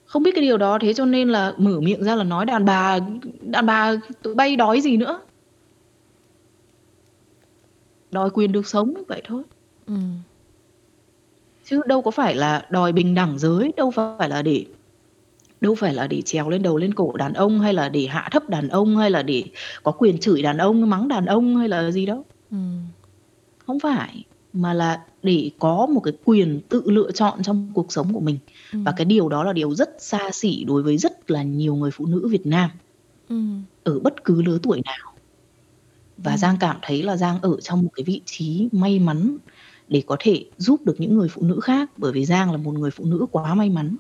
Không 0.07 0.23
biết 0.23 0.31
cái 0.35 0.43
điều 0.43 0.57
đó, 0.57 0.79
thế 0.81 0.95
cho 0.95 1.05
nên 1.05 1.29
là 1.29 1.55
mở 1.59 1.81
miệng 1.81 2.05
ra 2.05 2.15
là 2.17 2.25
nói 2.25 2.47
đàn 2.47 2.65
bà 2.65 2.99
đàn 3.41 3.67
bà 3.67 3.93
tụi 4.23 4.35
bay 4.35 4.57
đói 4.57 4.81
gì 4.81 4.97
nữa. 4.97 5.21
Đòi 8.11 8.31
quyền 8.31 8.53
được 8.53 8.67
sống, 8.67 8.95
vậy 9.09 9.23
thôi. 9.25 9.43
Ừm. 9.87 10.23
Chứ 11.65 11.81
đâu 11.87 12.03
có 12.03 12.11
phải 12.11 12.35
là 12.35 12.67
đòi 12.71 12.93
bình 12.93 13.15
đẳng 13.15 13.39
giới, 13.39 13.73
đâu 13.77 13.91
phải 13.91 14.29
là 14.29 14.43
để 14.43 14.65
đâu 15.63 15.75
phải 15.75 15.95
là 15.95 16.07
để 16.07 16.23
trèo 16.23 16.49
lên 16.51 16.63
đầu 16.63 16.79
lên 16.79 16.95
cổ 16.95 17.13
đàn 17.17 17.33
ông, 17.35 17.61
hay 17.61 17.75
là 17.75 17.89
để 17.89 18.07
hạ 18.07 18.29
thấp 18.33 18.49
đàn 18.49 18.69
ông, 18.69 18.97
hay 18.97 19.11
là 19.11 19.23
để 19.23 19.45
có 19.83 19.93
quyền 19.93 20.19
chửi 20.19 20.43
đàn 20.43 20.59
ông, 20.59 20.91
mắng 20.91 21.09
đàn 21.09 21.27
ông 21.27 21.57
hay 21.57 21.69
là 21.69 21.91
gì 21.91 22.07
đâu. 22.07 22.25
Ừm. 22.51 22.79
Không 23.67 23.81
phải, 23.81 24.25
mà 24.53 24.75
là 24.75 25.01
để 25.23 25.51
có 25.59 25.87
một 25.87 26.01
cái 26.01 26.15
quyền 26.25 26.61
tự 26.69 26.83
lựa 26.87 27.11
chọn 27.13 27.43
trong 27.43 27.73
cuộc 27.75 27.93
sống 27.93 28.15
của 28.15 28.21
mình. 28.21 28.39
Và 28.73 28.91
Ừm. 28.93 28.97
cái 28.97 29.05
điều 29.05 29.29
đó 29.29 29.45
là 29.45 29.53
điều 29.53 29.75
rất 29.75 29.91
xa 30.01 30.31
xỉ 30.33 30.65
đối 30.65 30.83
với 30.83 30.99
rất 30.99 31.31
là 31.31 31.43
nhiều 31.43 31.75
người 31.75 31.91
phụ 31.91 32.07
nữ 32.07 32.29
Việt 32.29 32.47
Nam. 32.47 32.71
Ừm. 33.29 33.63
Ở 33.85 34.01
bất 34.01 34.25
cứ 34.25 34.43
lứa 34.43 34.59
tuổi 34.63 34.83
nào. 34.85 35.13
Và 36.17 36.33
Ừm. 36.33 36.39
Giang 36.39 36.57
cảm 36.61 36.77
thấy 36.83 37.03
là 37.03 37.17
Giang 37.17 37.41
ở 37.43 37.57
trong 37.63 37.83
một 37.83 37.91
cái 37.95 38.05
vị 38.05 38.21
trí 38.27 38.69
may 38.73 38.99
mắn 38.99 39.37
để 39.89 40.03
có 40.07 40.17
thể 40.21 40.45
giúp 40.59 40.81
được 40.87 40.95
những 41.01 41.15
người 41.19 41.29
phụ 41.29 41.43
nữ 41.43 41.61
khác, 41.61 41.91
bởi 41.97 42.13
vì 42.13 42.25
Giang 42.25 42.53
là 42.53 42.57
một 42.59 42.73
người 42.75 42.91
phụ 42.91 43.05
nữ 43.05 43.27
quá 43.33 43.55
may 43.55 43.71
mắn. 43.71 43.97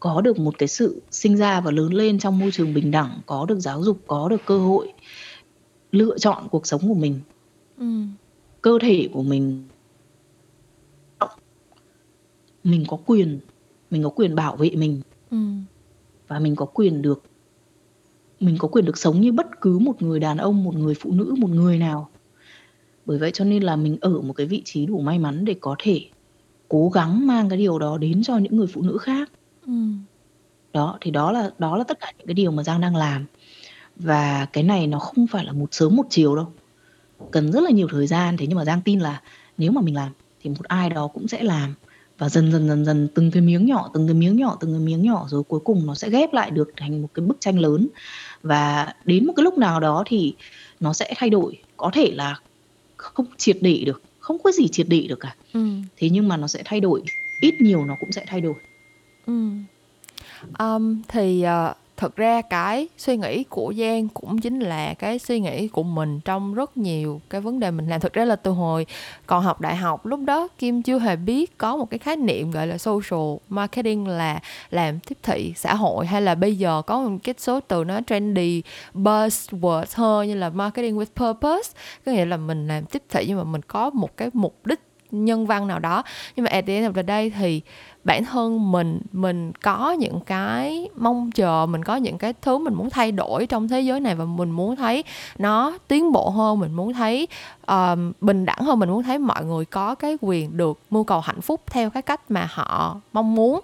Có 0.00 0.20
được 0.20 0.38
một 0.38 0.58
cái 0.58 0.68
sự 0.68 1.02
sinh 1.10 1.36
ra 1.36 1.60
và 1.60 1.70
lớn 1.70 1.94
lên 1.94 2.18
trong 2.18 2.38
môi 2.38 2.50
trường 2.52 2.74
bình 2.74 2.90
đẳng, 2.90 3.20
có 3.26 3.46
được 3.46 3.58
giáo 3.60 3.82
dục, 3.82 3.98
có 4.06 4.28
được 4.28 4.40
cơ 4.46 4.58
hội 4.58 4.92
lựa 5.92 6.18
chọn 6.18 6.48
cuộc 6.50 6.66
sống 6.66 6.80
của 6.88 6.94
mình. 6.94 7.20
Ừm. 7.78 8.12
Cơ 8.62 8.78
thể 8.82 9.08
của 9.12 9.22
mình 9.22 9.68
mình 12.64 12.84
có 12.88 12.98
quyền 13.06 13.40
mình 13.90 14.02
có 14.02 14.08
quyền 14.08 14.34
bảo 14.34 14.56
vệ 14.56 14.70
mình. 14.70 15.00
Ừm. 15.30 15.64
Và 16.28 16.38
mình 16.38 16.56
có 16.56 16.66
quyền 16.66 17.02
được 17.02 17.22
mình 18.40 18.56
có 18.58 18.68
quyền 18.68 18.84
được 18.84 18.98
sống 18.98 19.20
như 19.20 19.32
bất 19.32 19.46
cứ 19.60 19.78
một 19.78 20.02
người 20.02 20.20
đàn 20.20 20.38
ông, 20.38 20.64
một 20.64 20.74
người 20.76 20.94
phụ 20.94 21.12
nữ, 21.12 21.34
một 21.38 21.50
người 21.50 21.78
nào. 21.78 22.10
Bởi 23.06 23.18
vậy 23.18 23.30
cho 23.34 23.44
nên 23.44 23.62
là 23.62 23.76
mình 23.76 23.98
ở 24.00 24.20
một 24.20 24.32
cái 24.32 24.46
vị 24.46 24.62
trí 24.64 24.86
đủ 24.86 25.00
may 25.00 25.18
mắn 25.18 25.44
để 25.44 25.54
có 25.60 25.76
thể 25.78 26.00
cố 26.68 26.88
gắng 26.88 27.26
mang 27.26 27.48
cái 27.48 27.58
điều 27.58 27.78
đó 27.78 27.98
đến 27.98 28.22
cho 28.22 28.38
những 28.38 28.56
người 28.56 28.66
phụ 28.66 28.82
nữ 28.82 28.98
khác. 28.98 29.30
Ừm. 29.66 30.06
Đó, 30.74 30.98
thì 31.00 31.10
đó 31.10 31.32
là 31.32 31.50
đó 31.58 31.78
là 31.78 31.84
tất 31.88 32.00
cả 32.00 32.12
những 32.18 32.26
cái 32.28 32.34
điều 32.34 32.50
mà 32.50 32.62
Giang 32.62 32.80
đang 32.80 32.96
làm. 32.96 33.26
Và 33.96 34.46
cái 34.54 34.64
này 34.64 34.86
nó 34.86 35.00
không 35.00 35.26
phải 35.28 35.44
là 35.46 35.52
một 35.52 35.68
sớm 35.72 35.96
một 35.96 36.06
chiều 36.10 36.36
đâu, 36.36 36.54
cần 37.32 37.52
rất 37.52 37.60
là 37.64 37.70
nhiều 37.70 37.88
thời 37.92 38.08
gian. 38.08 38.36
Thế 38.38 38.46
nhưng 38.48 38.58
mà 38.58 38.64
Giang 38.66 38.82
tin 38.82 39.00
là 39.00 39.22
nếu 39.58 39.72
mà 39.72 39.82
mình 39.82 39.96
làm 39.96 40.12
thì 40.40 40.50
một 40.50 40.64
ai 40.68 40.90
đó 40.90 41.08
cũng 41.08 41.28
sẽ 41.28 41.42
làm. 41.44 41.74
Và 42.18 42.30
dần 42.30 42.52
dần, 42.52 42.68
dần 42.68 42.86
dần 42.86 43.08
từng 43.16 43.32
cái 43.32 43.42
miếng 43.42 43.66
nhỏ, 43.66 43.90
từng 43.94 44.08
cái 44.08 44.14
miếng 44.14 44.36
nhỏ, 44.36 44.58
từng 44.60 44.72
cái 44.72 44.80
miếng 44.80 45.02
nhỏ 45.02 45.26
rồi 45.30 45.44
cuối 45.44 45.60
cùng 45.64 45.86
nó 45.86 45.96
sẽ 45.96 46.10
ghép 46.10 46.34
lại 46.34 46.52
được 46.52 46.68
thành 46.76 47.02
một 47.02 47.08
cái 47.14 47.26
bức 47.26 47.38
tranh 47.40 47.60
lớn. 47.60 47.88
Và 48.42 48.94
đến 49.04 49.26
một 49.26 49.34
cái 49.36 49.44
lúc 49.44 49.58
nào 49.58 49.80
đó 49.80 50.04
thì 50.06 50.36
nó 50.80 50.94
sẽ 50.94 51.14
thay 51.18 51.30
đổi, 51.30 51.64
có 51.78 51.90
thể 51.94 52.12
là 52.14 52.40
không 52.98 53.26
triệt 53.38 53.58
để 53.62 53.84
được, 53.86 54.04
không 54.18 54.38
có 54.44 54.52
gì 54.52 54.68
triệt 54.68 54.86
để 54.90 55.06
được 55.10 55.20
cả. 55.20 55.36
Ừm. 55.54 55.88
Thế 55.96 56.10
nhưng 56.10 56.28
mà 56.28 56.38
nó 56.38 56.48
sẽ 56.48 56.62
thay 56.66 56.80
đổi, 56.80 57.02
ít 57.40 57.56
nhiều 57.60 57.86
nó 57.86 57.96
cũng 57.96 58.12
sẽ 58.12 58.24
thay 58.28 58.42
đổi. 58.42 58.54
Ừm. 59.26 59.64
Ờm, 60.54 61.02
thì, 61.08 61.42
ờ, 61.42 61.74
thực 61.96 62.16
ra 62.16 62.42
cái 62.42 62.88
suy 62.98 63.16
nghĩ 63.16 63.44
của 63.44 63.74
Giang 63.78 64.08
cũng 64.08 64.38
chính 64.40 64.60
là 64.60 64.94
cái 64.94 65.18
suy 65.18 65.40
nghĩ 65.40 65.68
của 65.68 65.82
mình 65.82 66.20
trong 66.24 66.54
rất 66.54 66.76
nhiều 66.76 67.20
cái 67.30 67.40
vấn 67.40 67.60
đề 67.60 67.70
mình 67.70 67.88
làm. 67.88 68.00
Thực 68.00 68.12
ra 68.12 68.24
là 68.24 68.36
từ 68.36 68.50
hồi 68.50 68.86
còn 69.26 69.44
học 69.44 69.60
đại 69.60 69.76
học, 69.76 70.06
lúc 70.06 70.20
đó 70.26 70.48
Kim 70.58 70.82
chưa 70.82 70.98
hề 70.98 71.16
biết 71.16 71.58
có 71.58 71.76
một 71.76 71.90
cái 71.90 71.98
khái 71.98 72.16
niệm 72.16 72.50
gọi 72.50 72.66
là 72.66 72.78
social 72.78 73.20
marketing 73.48 74.08
là 74.08 74.40
làm 74.70 75.00
tiếp 75.00 75.18
thị 75.22 75.52
xã 75.56 75.74
hội, 75.74 76.06
hay 76.06 76.22
là 76.22 76.34
bây 76.34 76.56
giờ 76.56 76.82
có 76.86 77.00
một 77.00 77.18
cái 77.24 77.34
số 77.38 77.60
từ 77.60 77.84
nó 77.84 78.00
trendy 78.06 78.62
buzzword 78.94 79.84
hơn 79.94 80.28
như 80.28 80.34
là 80.34 80.50
marketing 80.50 80.98
with 80.98 81.06
purpose. 81.26 81.72
Có 82.06 82.12
nghĩa 82.12 82.24
là 82.26 82.36
mình 82.36 82.68
làm 82.68 82.84
tiếp 82.86 83.02
thị 83.10 83.24
nhưng 83.28 83.38
mà 83.38 83.44
mình 83.44 83.62
có 83.68 83.90
một 83.90 84.16
cái 84.16 84.30
mục 84.34 84.56
đích 84.66 84.80
nhân 85.24 85.46
văn 85.46 85.66
nào 85.66 85.78
đó. 85.78 86.02
Nhưng 86.36 86.44
mà 86.44 86.50
at 86.50 86.66
the 86.66 86.74
end 86.74 86.86
of 86.86 86.92
the 86.92 87.02
day 87.02 87.30
thì 87.30 87.62
bản 88.06 88.24
thân 88.24 88.72
mình 88.72 89.00
mình 89.12 89.52
có 89.52 89.92
những 89.92 90.20
cái 90.20 90.88
mong 90.96 91.30
chờ, 91.30 91.66
mình 91.66 91.84
có 91.84 91.96
những 91.96 92.18
cái 92.18 92.32
thứ 92.42 92.58
mình 92.58 92.74
muốn 92.74 92.90
thay 92.90 93.12
đổi 93.12 93.46
trong 93.46 93.68
thế 93.68 93.80
giới 93.80 94.00
này 94.00 94.14
và 94.14 94.24
mình 94.24 94.50
muốn 94.50 94.76
thấy 94.76 95.04
nó 95.38 95.78
tiến 95.88 96.12
bộ 96.12 96.30
hơn, 96.30 96.58
mình 96.58 96.72
muốn 96.72 96.92
thấy, 96.92 97.28
ờm, 97.64 98.12
bình 98.20 98.44
đẳng 98.44 98.58
hơn, 98.58 98.78
mình 98.78 98.88
muốn 98.88 99.02
thấy 99.02 99.18
mọi 99.18 99.44
người 99.44 99.64
có 99.64 99.94
cái 99.94 100.18
quyền 100.20 100.56
được 100.56 100.80
mưu 100.90 101.04
cầu 101.04 101.20
hạnh 101.20 101.40
phúc 101.40 101.60
theo 101.66 101.90
cái 101.90 102.02
cách 102.02 102.30
mà 102.30 102.48
họ 102.50 103.00
mong 103.12 103.34
muốn. 103.34 103.60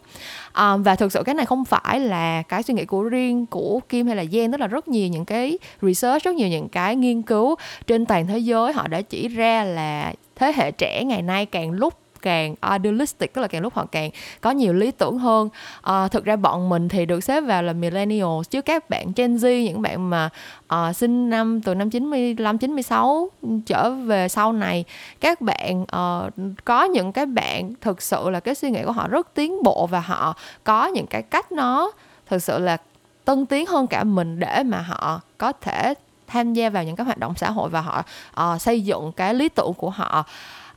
Ờm, 0.52 0.82
và 0.82 0.96
thực 0.96 1.12
sự 1.12 1.22
cái 1.22 1.34
này 1.34 1.46
không 1.46 1.64
phải 1.64 2.00
là 2.00 2.42
cái 2.42 2.62
suy 2.62 2.74
nghĩ 2.74 2.84
của 2.84 3.02
riêng 3.02 3.46
của 3.46 3.80
Kim 3.88 4.06
hay 4.06 4.16
là 4.16 4.22
gen 4.24 4.52
tức 4.52 4.60
là 4.60 4.66
rất 4.66 4.88
nhiều 4.88 5.08
những 5.08 5.24
cái 5.24 5.58
research, 5.82 6.24
rất 6.24 6.34
nhiều 6.34 6.48
những 6.48 6.68
cái 6.68 6.96
nghiên 6.96 7.22
cứu 7.22 7.54
trên 7.86 8.06
toàn 8.06 8.26
thế 8.26 8.38
giới 8.38 8.72
họ 8.72 8.88
đã 8.88 9.00
chỉ 9.00 9.28
ra 9.28 9.64
là 9.64 10.12
thế 10.36 10.52
hệ 10.56 10.70
trẻ 10.70 11.04
ngày 11.04 11.22
nay 11.22 11.46
càng 11.46 11.70
lúc 11.70 11.94
càng 12.22 12.54
idealistic 12.72 13.34
tức 13.34 13.42
là 13.42 13.48
càng 13.48 13.62
lúc 13.62 13.74
họ 13.74 13.86
càng 13.92 14.10
có 14.40 14.50
nhiều 14.50 14.72
lý 14.72 14.90
tưởng 14.90 15.18
hơn. 15.18 15.48
À, 15.82 16.08
thực 16.08 16.24
ra 16.24 16.36
bọn 16.36 16.68
mình 16.68 16.88
thì 16.88 17.06
được 17.06 17.20
xếp 17.20 17.40
vào 17.40 17.62
là 17.62 17.72
millennials 17.72 18.50
chứ 18.50 18.62
các 18.62 18.90
bạn 18.90 19.12
Gen 19.16 19.36
Z 19.36 19.64
những 19.64 19.82
bạn 19.82 20.10
mà 20.10 20.28
à, 20.66 20.92
sinh 20.92 21.30
năm 21.30 21.60
từ 21.60 21.74
năm 21.74 21.90
95 21.90 22.58
96 22.58 23.30
trở 23.66 23.90
về 23.90 24.28
sau 24.28 24.52
này 24.52 24.84
các 25.20 25.40
bạn 25.40 25.84
à, 25.88 26.20
có 26.64 26.84
những 26.84 27.12
cái 27.12 27.26
bạn 27.26 27.72
thực 27.80 28.02
sự 28.02 28.30
là 28.30 28.40
cái 28.40 28.54
suy 28.54 28.70
nghĩ 28.70 28.82
của 28.84 28.92
họ 28.92 29.08
rất 29.08 29.34
tiến 29.34 29.62
bộ 29.62 29.86
và 29.86 30.00
họ 30.00 30.36
có 30.64 30.86
những 30.86 31.06
cái 31.06 31.22
cách 31.22 31.52
nó 31.52 31.92
thực 32.26 32.42
sự 32.42 32.58
là 32.58 32.76
tân 33.24 33.46
tiến 33.46 33.66
hơn 33.66 33.86
cả 33.86 34.04
mình 34.04 34.38
để 34.38 34.62
mà 34.62 34.80
họ 34.80 35.20
có 35.38 35.52
thể 35.52 35.94
tham 36.32 36.52
gia 36.52 36.70
vào 36.70 36.84
những 36.84 36.96
cái 36.96 37.04
hoạt 37.04 37.18
động 37.18 37.34
xã 37.36 37.50
hội 37.50 37.70
và 37.70 37.80
họ 37.80 38.04
uh, 38.40 38.60
xây 38.60 38.80
dựng 38.80 39.12
cái 39.12 39.34
lý 39.34 39.48
tưởng 39.48 39.74
của 39.74 39.90
họ. 39.90 40.26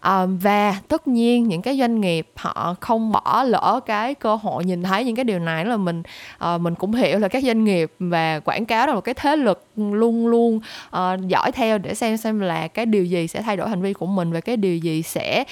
Uh, 0.07 0.29
và 0.41 0.75
tất 0.87 1.07
nhiên 1.07 1.47
những 1.47 1.61
cái 1.61 1.77
doanh 1.79 2.01
nghiệp 2.01 2.27
họ 2.35 2.75
không 2.79 3.11
bỏ 3.11 3.43
lỡ 3.43 3.79
cái 3.85 4.13
cơ 4.13 4.35
hội 4.35 4.65
nhìn 4.65 4.83
thấy 4.83 5.05
những 5.05 5.15
cái 5.15 5.23
điều 5.23 5.39
này 5.39 5.65
là 5.65 5.77
mình 5.77 6.03
uh, 6.45 6.61
mình 6.61 6.75
cũng 6.75 6.93
hiểu 6.93 7.19
là 7.19 7.27
các 7.27 7.43
doanh 7.43 7.63
nghiệp 7.63 7.91
và 7.99 8.39
quảng 8.39 8.65
cáo 8.65 8.87
là 8.87 8.93
một 8.93 9.01
cái 9.01 9.13
thế 9.13 9.35
lực 9.35 9.65
luôn 9.75 10.27
luôn 10.27 10.59
uh, 10.95 11.27
dõi 11.27 11.51
theo 11.51 11.77
để 11.77 11.95
xem 11.95 12.17
xem 12.17 12.39
là 12.39 12.67
cái 12.67 12.85
điều 12.85 13.05
gì 13.05 13.27
sẽ 13.27 13.41
thay 13.41 13.57
đổi 13.57 13.69
hành 13.69 13.81
vi 13.81 13.93
của 13.93 14.05
mình 14.05 14.31
và 14.31 14.39
cái 14.39 14.57
điều 14.57 14.77
gì 14.77 15.03
sẽ 15.03 15.43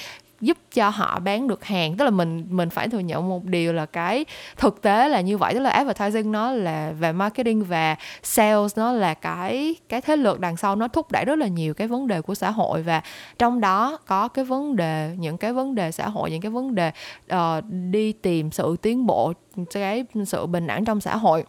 giúp 0.43 0.57
cho 0.73 0.89
họ 0.89 1.19
bán 1.19 1.47
được 1.47 1.65
hàng. 1.65 1.97
Tức 1.97 2.05
là 2.05 2.11
mình 2.11 2.45
mình 2.49 2.69
phải 2.69 2.89
thừa 2.89 2.99
nhận 2.99 3.29
một 3.29 3.45
điều 3.45 3.73
là 3.73 3.85
cái 3.85 4.25
thực 4.57 4.81
tế 4.81 5.09
là 5.09 5.21
như 5.21 5.37
vậy. 5.37 5.53
Tức 5.53 5.59
là 5.59 5.69
advertising 5.69 6.31
nó 6.31 6.51
là 6.51 6.91
về 6.99 7.11
marketing 7.11 7.63
và 7.63 7.95
sales 8.23 8.77
nó 8.77 8.91
là 8.91 9.13
cái 9.13 9.75
cái 9.89 10.01
thế 10.01 10.15
lực 10.15 10.39
đằng 10.39 10.57
sau 10.57 10.75
nó 10.75 10.87
thúc 10.87 11.11
đẩy 11.11 11.25
rất 11.25 11.39
là 11.39 11.47
nhiều 11.47 11.73
cái 11.73 11.87
vấn 11.87 12.07
đề 12.07 12.21
của 12.21 12.35
xã 12.35 12.51
hội. 12.51 12.83
Và 12.83 13.01
trong 13.39 13.59
đó 13.59 13.97
có 14.05 14.27
cái 14.27 14.45
vấn 14.45 14.75
đề 14.75 15.15
những 15.17 15.37
cái 15.37 15.53
vấn 15.53 15.75
đề 15.75 15.91
xã 15.91 16.09
hội 16.09 16.31
những 16.31 16.41
cái 16.41 16.51
vấn 16.51 16.75
đề 16.75 16.91
uh, 17.33 17.63
đi 17.91 18.13
tìm 18.13 18.51
sự 18.51 18.75
tiến 18.81 19.05
bộ 19.05 19.33
cái 19.73 20.05
sự 20.25 20.45
bình 20.45 20.67
đẳng 20.67 20.85
trong 20.85 21.01
xã 21.01 21.17
hội 21.17 21.43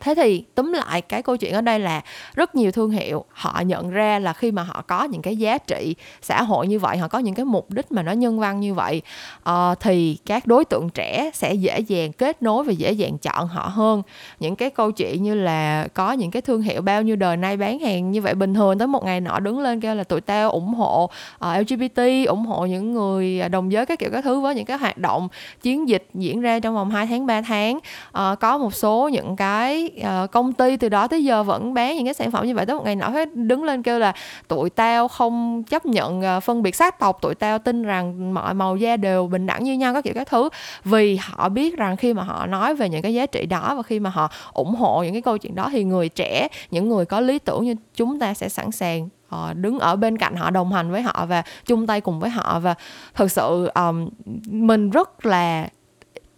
thế 0.00 0.14
thì 0.14 0.44
túm 0.54 0.72
lại 0.72 1.02
cái 1.02 1.22
câu 1.22 1.36
chuyện 1.36 1.52
ở 1.52 1.60
đây 1.60 1.80
là 1.80 2.02
rất 2.34 2.54
nhiều 2.54 2.72
thương 2.72 2.90
hiệu 2.90 3.24
họ 3.30 3.60
nhận 3.60 3.90
ra 3.90 4.18
là 4.18 4.32
khi 4.32 4.50
mà 4.50 4.62
họ 4.62 4.82
có 4.86 5.04
những 5.04 5.22
cái 5.22 5.36
giá 5.36 5.58
trị 5.58 5.94
xã 6.22 6.42
hội 6.42 6.66
như 6.66 6.78
vậy 6.78 6.96
họ 6.96 7.08
có 7.08 7.18
những 7.18 7.34
cái 7.34 7.44
mục 7.44 7.70
đích 7.70 7.92
mà 7.92 8.02
nó 8.02 8.12
nhân 8.12 8.38
văn 8.38 8.60
như 8.60 8.74
vậy 8.74 9.02
uh, 9.48 9.80
thì 9.80 10.18
các 10.26 10.46
đối 10.46 10.64
tượng 10.64 10.90
trẻ 10.90 11.30
sẽ 11.34 11.54
dễ 11.54 11.80
dàng 11.80 12.12
kết 12.12 12.42
nối 12.42 12.64
và 12.64 12.72
dễ 12.72 12.92
dàng 12.92 13.18
chọn 13.18 13.48
họ 13.48 13.70
hơn. 13.74 14.02
Những 14.40 14.56
cái 14.56 14.70
câu 14.70 14.92
chuyện 14.92 15.22
như 15.22 15.34
là 15.34 15.88
có 15.94 16.12
những 16.12 16.30
cái 16.30 16.42
thương 16.42 16.62
hiệu 16.62 16.82
bao 16.82 17.02
nhiêu 17.02 17.16
đời 17.16 17.36
nay 17.36 17.56
bán 17.56 17.78
hàng 17.78 18.10
như 18.10 18.22
vậy 18.22 18.34
bình 18.34 18.54
thường 18.54 18.78
tới 18.78 18.88
một 18.88 19.04
ngày 19.04 19.20
nọ 19.20 19.40
đứng 19.40 19.60
lên 19.60 19.80
kêu 19.80 19.94
là 19.94 20.04
tụi 20.04 20.20
tao 20.20 20.50
ủng 20.50 20.74
hộ 20.74 21.10
ờ, 21.38 21.50
uh, 21.60 21.70
LGBT 21.70 22.28
ủng 22.28 22.46
hộ 22.46 22.66
những 22.66 22.94
người 22.94 23.48
đồng 23.48 23.72
giới 23.72 23.86
các 23.86 23.98
kiểu 23.98 24.10
các 24.12 24.24
thứ 24.24 24.40
với 24.40 24.54
những 24.54 24.66
cái 24.66 24.78
hoạt 24.78 24.98
động 24.98 25.28
chiến 25.62 25.88
dịch 25.88 26.08
diễn 26.14 26.40
ra 26.40 26.60
trong 26.60 26.74
vòng 26.74 26.90
2 26.90 27.06
tháng 27.06 27.26
3 27.26 27.42
tháng. 27.42 27.76
Uh, 27.76 28.40
có 28.40 28.58
một 28.58 28.74
số 28.74 29.08
những 29.08 29.36
cái 29.36 29.87
uh, 30.00 30.30
công 30.30 30.52
ty 30.52 30.76
từ 30.76 30.88
đó 30.88 31.06
tới 31.06 31.24
giờ 31.24 31.42
vẫn 31.42 31.74
bán 31.74 31.96
những 31.96 32.04
cái 32.04 32.14
sản 32.14 32.30
phẩm 32.30 32.46
như 32.46 32.54
vậy 32.54 32.66
tới 32.66 32.76
một 32.76 32.84
ngày 32.84 32.96
nọ 32.96 33.08
hết 33.08 33.34
đứng 33.34 33.64
lên 33.64 33.82
kêu 33.82 33.98
là 33.98 34.12
tụi 34.48 34.70
tao 34.70 35.08
không 35.08 35.62
chấp 35.62 35.86
nhận 35.86 36.20
uh, 36.20 36.42
phân 36.42 36.62
biệt 36.62 36.76
sắc 36.76 36.98
tộc 36.98 37.22
tụi 37.22 37.34
tao 37.34 37.58
tin 37.58 37.82
rằng 37.82 38.34
mọi 38.34 38.54
màu 38.54 38.76
da 38.76 38.96
đều 38.96 39.26
bình 39.26 39.46
đẳng 39.46 39.64
như 39.64 39.74
nhau 39.74 39.94
các 39.94 40.04
kiểu 40.04 40.14
các 40.14 40.28
thứ. 40.28 40.48
Vì 40.84 41.16
họ 41.16 41.48
biết 41.48 41.76
rằng 41.76 41.96
khi 41.96 42.14
mà 42.14 42.22
họ 42.22 42.46
nói 42.46 42.74
về 42.74 42.88
những 42.88 43.02
cái 43.02 43.14
giá 43.14 43.26
trị 43.26 43.46
đó 43.46 43.74
và 43.76 43.82
khi 43.82 44.00
mà 44.00 44.10
họ 44.10 44.30
ủng 44.52 44.74
hộ 44.74 45.02
những 45.02 45.12
cái 45.12 45.22
câu 45.22 45.38
chuyện 45.38 45.54
đó 45.54 45.68
thì 45.72 45.84
người 45.84 46.08
trẻ 46.08 46.48
những 46.70 46.88
người 46.88 47.04
có 47.04 47.20
lý 47.20 47.38
tưởng 47.38 47.64
như 47.64 47.74
chúng 47.94 48.18
ta 48.18 48.34
sẽ 48.34 48.48
sẵn 48.48 48.72
sàng 48.72 49.08
uh, 49.34 49.56
đứng 49.56 49.78
ở 49.78 49.96
bên 49.96 50.18
cạnh 50.18 50.36
họ 50.36 50.50
đồng 50.50 50.72
hành 50.72 50.90
với 50.90 51.02
họ 51.02 51.26
và 51.28 51.42
chung 51.66 51.86
tay 51.86 52.00
cùng 52.00 52.20
với 52.20 52.30
họ. 52.30 52.60
Và 52.60 52.74
thực 53.14 53.30
sự 53.30 53.70
um, 53.74 54.08
mình 54.46 54.90
rất 54.90 55.26
là 55.26 55.68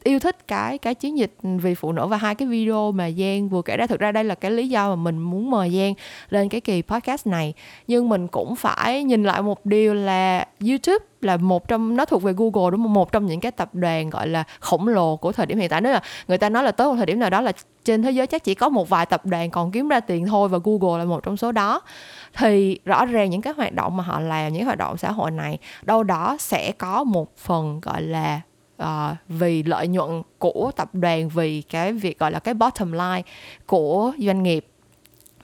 yêu 0.05 0.19
thích 0.19 0.49
cái 0.49 0.79
cái 0.79 0.95
chiến 0.95 1.19
dịch 1.19 1.33
vì 1.43 1.75
phụ 1.75 1.93
nữ 1.93 2.07
và 2.07 2.17
hai 2.17 2.35
cái 2.35 2.49
video 2.49 2.93
mà 2.93 3.11
Giang 3.11 3.49
vừa 3.49 3.63
kể. 3.63 3.77
Ra 3.77 3.87
thực 3.87 4.01
ra 4.01 4.13
đây 4.13 4.25
là 4.25 4.35
cái 4.35 4.51
lý 4.51 4.69
do 4.69 4.89
mà 4.89 4.97
mình 4.97 5.19
muốn 5.19 5.51
mời 5.51 5.71
Giang 5.71 5.95
lên 6.31 6.49
cái 6.49 6.61
kỳ 6.61 6.83
podcast 6.83 7.27
này. 7.27 7.55
Nhưng 7.87 8.09
mình 8.09 8.29
cũng 8.29 8.57
phải 8.57 9.05
nhìn 9.05 9.23
lại 9.23 9.43
một 9.43 9.67
điều 9.67 9.95
là 9.95 10.47
YouTube 10.61 11.05
là 11.21 11.37
một 11.37 11.69
trong, 11.69 11.97
nó 11.97 12.05
thuộc 12.05 12.23
về 12.23 12.33
Google 12.37 12.71
đúng 12.71 12.83
không? 12.83 12.93
Một 12.93 13.13
trong 13.13 13.27
những 13.27 13.41
cái 13.41 13.53
tập 13.53 13.75
đoàn 13.75 14.11
gọi 14.11 14.29
là 14.29 14.45
khổng 14.61 14.89
lồ 14.89 15.17
của 15.17 15.33
thời 15.33 15.47
điểm 15.47 15.59
hiện 15.59 15.71
tại. 15.71 15.81
Nữa. 15.81 15.91
là 15.93 16.03
người 16.29 16.39
ta 16.39 16.49
nói 16.49 16.63
là 16.63 16.73
tới 16.73 16.89
một 16.89 16.95
thời 16.97 17.07
điểm 17.07 17.19
nào 17.19 17.31
đó 17.31 17.41
là 17.41 17.53
trên 17.85 18.03
thế 18.03 18.11
giới 18.11 18.27
chắc 18.27 18.45
chỉ 18.45 18.55
có 18.55 18.69
một 18.69 18.89
vài 18.89 19.07
tập 19.07 19.27
đoàn 19.27 19.51
còn 19.51 19.71
kiếm 19.71 19.89
ra 19.89 20.01
tiền 20.01 20.27
thôi 20.27 20.49
và 20.49 20.59
Google 20.65 20.99
là 20.99 21.05
một 21.05 21.23
trong 21.23 21.37
số 21.37 21.53
đó, 21.53 21.81
thì 22.35 22.79
rõ 22.85 23.05
ràng 23.05 23.31
những 23.31 23.43
cái 23.43 23.53
hoạt 23.57 23.73
động 23.73 23.97
mà 23.97 24.05
họ 24.05 24.21
làm, 24.21 24.53
những 24.53 24.65
hoạt 24.65 24.79
động 24.79 24.97
xã 24.97 25.11
hội 25.13 25.31
này, 25.31 25.59
đâu 25.83 26.03
đó 26.03 26.37
sẽ 26.41 26.73
có 26.73 27.05
một 27.05 27.37
phần 27.37 27.81
gọi 27.81 28.03
là 28.03 28.41
uh, 28.83 29.17
vì 29.29 29.63
lợi 29.63 29.89
nhuận 29.89 30.23
của 30.39 30.71
tập 30.77 30.95
đoàn 30.95 31.29
vì 31.29 31.63
cái 31.63 31.93
việc 31.93 32.19
gọi 32.19 32.33
là 32.33 32.39
cái 32.39 32.55
bottom 32.55 32.93
line 32.93 33.23
của 33.67 34.13
doanh 34.19 34.43
nghiệp 34.43 34.67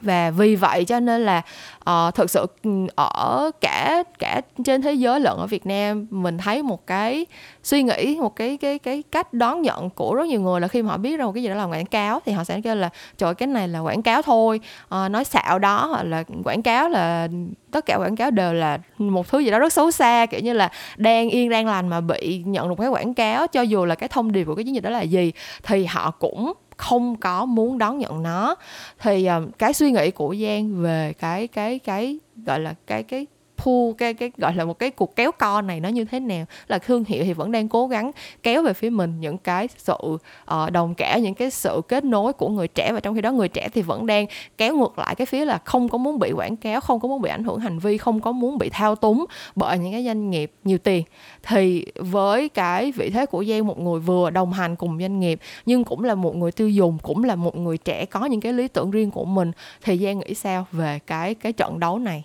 và 0.00 0.30
vì 0.30 0.56
vậy 0.56 0.84
cho 0.84 1.00
nên 1.00 1.24
là 1.24 1.42
uh, 1.90 2.14
thực 2.14 2.30
sự 2.30 2.46
ừ, 2.62 2.70
ở 2.96 3.50
cả 3.60 4.02
cả 4.18 4.40
trên 4.64 4.82
thế 4.82 4.92
giới 4.92 5.20
lẫn 5.20 5.38
ở 5.38 5.46
Việt 5.46 5.66
Nam 5.66 6.06
mình 6.10 6.38
thấy 6.38 6.62
một 6.62 6.86
cái 6.86 7.26
suy 7.62 7.82
nghĩ 7.82 8.16
một 8.20 8.36
cái 8.36 8.56
cái 8.56 8.78
cái 8.78 9.02
cách 9.12 9.32
đón 9.32 9.62
nhận 9.62 9.90
của 9.90 10.14
rất 10.14 10.26
nhiều 10.26 10.40
người 10.40 10.60
là 10.60 10.68
khi 10.68 10.82
mà 10.82 10.90
họ 10.90 10.96
biết 10.96 11.16
ra 11.16 11.24
một 11.24 11.32
cái 11.32 11.42
gì 11.42 11.48
đó 11.48 11.54
là 11.54 11.64
quảng 11.64 11.86
cáo 11.86 12.20
thì 12.26 12.32
họ 12.32 12.44
sẽ 12.44 12.60
kêu 12.60 12.74
là 12.74 12.90
trời 13.18 13.34
cái 13.34 13.46
này 13.46 13.68
là 13.68 13.80
quảng 13.80 14.02
cáo 14.02 14.22
thôi 14.22 14.60
uh, 14.84 15.10
nói 15.10 15.24
xạo 15.24 15.58
đó 15.58 15.86
hoặc 15.86 16.02
là 16.02 16.24
quảng 16.44 16.62
cáo 16.62 16.88
là 16.88 17.28
tất 17.70 17.86
cả 17.86 17.96
quảng 17.96 18.16
cáo 18.16 18.30
đều 18.30 18.52
là 18.52 18.78
một 18.98 19.28
thứ 19.28 19.38
gì 19.38 19.50
đó 19.50 19.58
rất 19.58 19.72
xấu 19.72 19.90
xa 19.90 20.26
kiểu 20.26 20.40
như 20.40 20.52
là 20.52 20.70
đang 20.96 21.30
yên 21.30 21.50
đang 21.50 21.66
lành 21.66 21.88
mà 21.88 22.00
bị 22.00 22.42
nhận 22.46 22.68
được 22.68 22.74
cái 22.78 22.88
quảng 22.88 23.14
cáo 23.14 23.46
cho 23.46 23.62
dù 23.62 23.84
là 23.84 23.94
cái 23.94 24.08
thông 24.08 24.32
điệp 24.32 24.44
của 24.44 24.54
cái 24.54 24.64
chiến 24.64 24.74
dịch 24.74 24.84
đó 24.84 24.90
là 24.90 25.02
gì. 25.02 25.32
Thì 25.62 25.84
họ 25.84 26.10
cũng 26.10 26.52
không 26.76 27.16
có 27.16 27.44
muốn 27.44 27.78
đón 27.78 27.98
nhận 27.98 28.22
nó. 28.22 28.54
Thì 28.98 29.26
um, 29.26 29.50
cái 29.58 29.72
suy 29.72 29.90
nghĩ 29.90 30.10
của 30.10 30.34
Giang 30.42 30.82
về 30.82 31.12
cái 31.12 31.46
cái 31.46 31.78
cái 31.78 32.18
gọi 32.46 32.60
là 32.60 32.74
cái 32.86 33.02
cái 33.02 33.26
thu 33.56 33.94
cái 33.98 34.14
cái 34.14 34.30
gọi 34.36 34.54
là 34.54 34.64
một 34.64 34.78
cái 34.78 34.90
cuộc 34.90 35.16
kéo 35.16 35.32
co 35.32 35.62
này 35.62 35.80
nó 35.80 35.88
như 35.88 36.04
thế 36.04 36.20
nào. 36.20 36.44
Là 36.68 36.78
thương 36.78 37.04
hiệu 37.04 37.24
thì 37.24 37.32
vẫn 37.32 37.52
đang 37.52 37.68
cố 37.68 37.86
gắng 37.86 38.10
kéo 38.42 38.62
về 38.62 38.72
phía 38.72 38.90
mình 38.90 39.20
những 39.20 39.38
cái 39.38 39.68
sự 39.76 39.94
uh, 40.02 40.72
đồng 40.72 40.94
cảm 40.94 41.22
những 41.22 41.34
cái 41.34 41.50
sự 41.50 41.80
kết 41.88 42.04
nối 42.04 42.32
của 42.32 42.48
người 42.48 42.68
trẻ. 42.68 42.92
Và 42.92 43.00
trong 43.00 43.14
khi 43.14 43.20
đó 43.20 43.32
người 43.32 43.48
trẻ 43.48 43.68
thì 43.74 43.82
vẫn 43.82 44.06
đang 44.06 44.26
kéo 44.58 44.76
ngược 44.76 44.98
lại 44.98 45.14
cái 45.14 45.26
phía 45.26 45.44
là 45.44 45.58
không 45.64 45.88
có 45.88 45.98
muốn 45.98 46.18
bị 46.18 46.32
quảng 46.32 46.56
cáo 46.56 46.80
không 46.80 47.00
có 47.00 47.08
muốn 47.08 47.22
bị 47.22 47.30
ảnh 47.30 47.44
hưởng 47.44 47.60
hành 47.60 47.78
vi 47.78 47.98
không 47.98 48.20
có 48.20 48.32
muốn 48.32 48.58
bị 48.58 48.70
thao 48.70 48.94
túng 48.94 49.24
bởi 49.54 49.78
những 49.78 49.92
cái 49.92 50.04
doanh 50.04 50.30
nghiệp 50.30 50.52
nhiều 50.64 50.78
tiền. 50.78 51.04
Thì 51.42 51.84
với 51.94 52.48
cái 52.48 52.92
vị 52.92 53.10
thế 53.10 53.26
của 53.26 53.44
Giang 53.44 53.66
một 53.66 53.78
người 53.78 54.00
vừa 54.00 54.30
đồng 54.30 54.52
hành 54.52 54.76
cùng 54.76 54.98
doanh 55.00 55.20
nghiệp 55.20 55.40
nhưng 55.66 55.84
cũng 55.84 56.04
là 56.04 56.14
một 56.14 56.36
người 56.36 56.52
tiêu 56.52 56.68
dùng 56.68 56.98
cũng 57.02 57.24
là 57.24 57.34
một 57.36 57.56
người 57.56 57.78
trẻ 57.78 58.04
có 58.04 58.24
những 58.24 58.40
cái 58.40 58.52
lý 58.52 58.68
tưởng 58.68 58.90
riêng 58.90 59.10
của 59.10 59.24
mình 59.24 59.52
thì 59.82 59.98
Giang 59.98 60.18
nghĩ 60.18 60.34
sao 60.34 60.66
về 60.72 60.98
cái 61.06 61.34
cái 61.34 61.52
trận 61.52 61.80
đấu 61.80 61.98
này? 61.98 62.24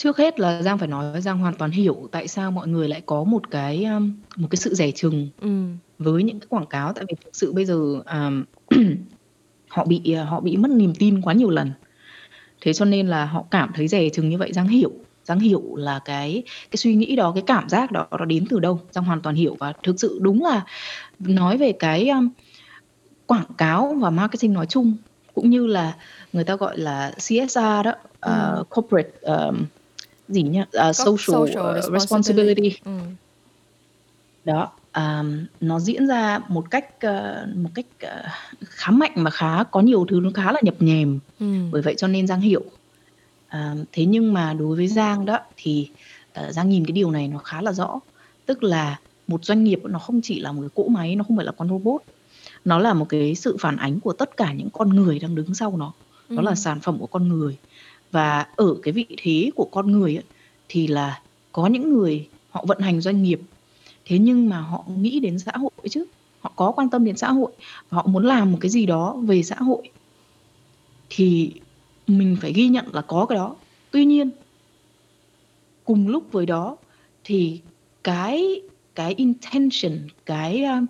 Trước 0.00 0.18
hết 0.18 0.40
là 0.40 0.62
Giang 0.62 0.78
phải 0.78 0.88
nói 0.88 1.20
Giang 1.20 1.38
hoàn 1.38 1.54
toàn 1.54 1.70
hiểu 1.70 2.08
tại 2.12 2.28
sao 2.28 2.50
mọi 2.50 2.68
người 2.68 2.88
lại 2.88 3.00
có 3.06 3.24
một 3.24 3.50
cái, 3.50 3.84
um, 3.84 4.12
một 4.36 4.48
cái 4.50 4.56
sự 4.56 4.74
dè 4.74 4.90
chừng 4.90 5.28
Ừm. 5.40 5.76
với 5.98 6.22
những 6.22 6.40
cái 6.40 6.46
quảng 6.48 6.66
cáo, 6.66 6.92
tại 6.92 7.04
vì 7.08 7.14
thực 7.24 7.30
sự 7.36 7.52
bây 7.52 7.64
giờ, 7.64 7.78
ờm, 8.04 8.44
họ 9.68 9.84
bị, 9.84 10.12
ờ, 10.12 10.24
họ 10.24 10.40
bị 10.40 10.56
mất 10.56 10.70
niềm 10.70 10.92
tin 10.98 11.22
quá 11.22 11.34
nhiều 11.34 11.50
lần. 11.50 11.70
Thế 12.60 12.72
cho 12.72 12.84
nên 12.84 13.06
là 13.08 13.24
họ 13.24 13.44
cảm 13.50 13.70
thấy 13.74 13.88
dè 13.88 14.08
chừng 14.08 14.28
như 14.28 14.38
vậy, 14.38 14.52
Giang 14.52 14.68
hiểu. 14.68 14.92
Giang 15.24 15.40
hiểu 15.40 15.62
là 15.76 16.00
cái 16.04 16.42
cái 16.70 16.76
suy 16.76 16.94
nghĩ 16.94 17.16
đó, 17.16 17.32
cái 17.34 17.42
cảm 17.46 17.68
giác 17.68 17.92
đó 17.92 18.06
nó 18.18 18.24
đến 18.24 18.44
từ 18.50 18.60
đâu, 18.60 18.80
Giang 18.92 19.04
hoàn 19.04 19.20
toàn 19.22 19.36
hiểu 19.36 19.56
và 19.60 19.72
thực 19.82 20.00
sự 20.00 20.18
đúng 20.22 20.44
là 20.44 20.64
nói 21.18 21.56
về 21.58 21.72
cái, 21.72 22.08
um, 22.08 22.28
quảng 23.26 23.46
cáo 23.58 23.94
và 24.00 24.10
marketing 24.10 24.52
nói 24.52 24.66
chung, 24.66 24.96
cũng 25.34 25.50
như 25.50 25.66
là 25.66 25.96
người 26.32 26.44
ta 26.44 26.56
gọi 26.56 26.78
là 26.78 27.12
CSR 27.18 27.82
đó, 27.84 27.92
ờ, 28.20 28.54
Ừm. 28.56 28.64
corporate, 28.64 29.10
ờm 29.22 29.64
gì 30.30 30.42
nhỉ? 30.42 30.60
À, 30.72 30.92
social, 30.92 31.16
social 31.16 31.78
uh, 31.78 31.92
responsibility. 31.92 32.76
Ừ. 32.84 32.90
Đó, 34.44 34.72
um, 34.96 35.46
nó 35.60 35.80
diễn 35.80 36.06
ra 36.06 36.40
một 36.48 36.70
cách 36.70 36.86
uh, 37.06 37.56
một 37.56 37.70
cách 37.74 37.86
uh, 38.04 38.30
khá 38.60 38.90
mạnh 38.90 39.12
và 39.16 39.30
khá 39.30 39.64
có 39.64 39.80
nhiều 39.80 40.06
thứ 40.08 40.20
nó 40.20 40.30
khá 40.34 40.52
là 40.52 40.60
nhập 40.62 40.74
nhèm. 40.78 41.18
Ừ. 41.40 41.46
Bởi 41.70 41.82
vậy 41.82 41.94
cho 41.98 42.08
nên 42.08 42.26
Giang 42.26 42.40
hiểu. 42.40 42.64
À, 43.48 43.74
thế 43.92 44.04
nhưng 44.04 44.32
mà 44.32 44.54
đối 44.54 44.76
với 44.76 44.88
Giang 44.88 45.24
đó 45.24 45.38
thì 45.56 45.90
uh, 46.40 46.52
Giang 46.52 46.68
nhìn 46.68 46.84
cái 46.84 46.92
điều 46.92 47.10
này 47.10 47.28
nó 47.28 47.38
khá 47.38 47.62
là 47.62 47.72
rõ. 47.72 48.00
Tức 48.46 48.62
là 48.62 48.98
một 49.26 49.44
doanh 49.44 49.64
nghiệp 49.64 49.80
nó 49.84 49.98
không 49.98 50.20
chỉ 50.22 50.40
là 50.40 50.52
một 50.52 50.60
cái 50.60 50.70
cỗ 50.74 50.88
máy, 50.88 51.16
nó 51.16 51.24
không 51.24 51.36
phải 51.36 51.46
là 51.46 51.52
con 51.52 51.68
robot. 51.68 52.02
Nó 52.64 52.78
là 52.78 52.94
một 52.94 53.08
cái 53.08 53.34
sự 53.34 53.56
phản 53.60 53.76
ánh 53.76 54.00
của 54.00 54.12
tất 54.12 54.36
cả 54.36 54.52
những 54.52 54.70
con 54.70 54.88
người 54.88 55.18
đang 55.18 55.34
đứng 55.34 55.54
sau 55.54 55.76
nó. 55.76 55.92
Nó 56.28 56.42
ừ. 56.42 56.46
là 56.46 56.54
sản 56.54 56.80
phẩm 56.80 56.98
của 56.98 57.06
con 57.06 57.28
người 57.28 57.56
và 58.12 58.46
ở 58.56 58.74
cái 58.82 58.92
vị 58.92 59.06
thế 59.18 59.50
của 59.54 59.68
con 59.72 59.92
người 59.92 60.16
ấy, 60.16 60.24
thì 60.68 60.86
là 60.86 61.22
có 61.52 61.66
những 61.66 61.92
người 61.92 62.28
họ 62.50 62.64
vận 62.68 62.78
hành 62.78 63.00
doanh 63.00 63.22
nghiệp. 63.22 63.40
Thế 64.04 64.18
nhưng 64.18 64.48
mà 64.48 64.60
họ 64.60 64.84
nghĩ 64.96 65.20
đến 65.20 65.38
xã 65.38 65.52
hội 65.54 65.70
chứ. 65.90 66.04
Họ 66.40 66.52
có 66.56 66.72
quan 66.72 66.90
tâm 66.90 67.04
đến 67.04 67.16
xã 67.16 67.32
hội 67.32 67.52
và 67.90 67.96
họ 67.96 68.06
muốn 68.06 68.26
làm 68.26 68.52
một 68.52 68.58
cái 68.60 68.70
gì 68.70 68.86
đó 68.86 69.16
về 69.22 69.42
xã 69.42 69.56
hội 69.56 69.90
thì 71.10 71.52
mình 72.06 72.36
phải 72.40 72.52
ghi 72.52 72.68
nhận 72.68 72.94
là 72.94 73.02
có 73.02 73.26
cái 73.26 73.36
đó. 73.36 73.56
Tuy 73.90 74.04
nhiên 74.04 74.30
cùng 75.84 76.08
lúc 76.08 76.32
với 76.32 76.46
đó 76.46 76.76
thì 77.24 77.60
cái 78.04 78.62
cái 78.94 79.14
intention, 79.14 79.98
cái, 80.26 80.64
a 80.64 80.82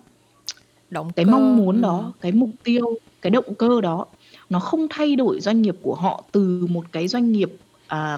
Động 0.89 1.11
cái 1.15 1.25
cơ, 1.25 1.31
mong 1.31 1.57
muốn 1.57 1.81
đó, 1.81 2.13
cái 2.21 2.31
mục 2.31 2.49
tiêu, 2.63 2.97
cái 3.21 3.31
động 3.31 3.55
cơ 3.55 3.81
đó 3.81 4.05
nó 4.49 4.59
không 4.59 4.87
thay 4.89 5.15
đổi 5.15 5.41
doanh 5.41 5.61
nghiệp 5.61 5.75
của 5.81 5.95
họ 5.95 6.23
từ 6.31 6.67
một 6.69 6.85
cái 6.91 7.07
doanh 7.07 7.31
nghiệp, 7.31 7.51
à, 7.87 8.17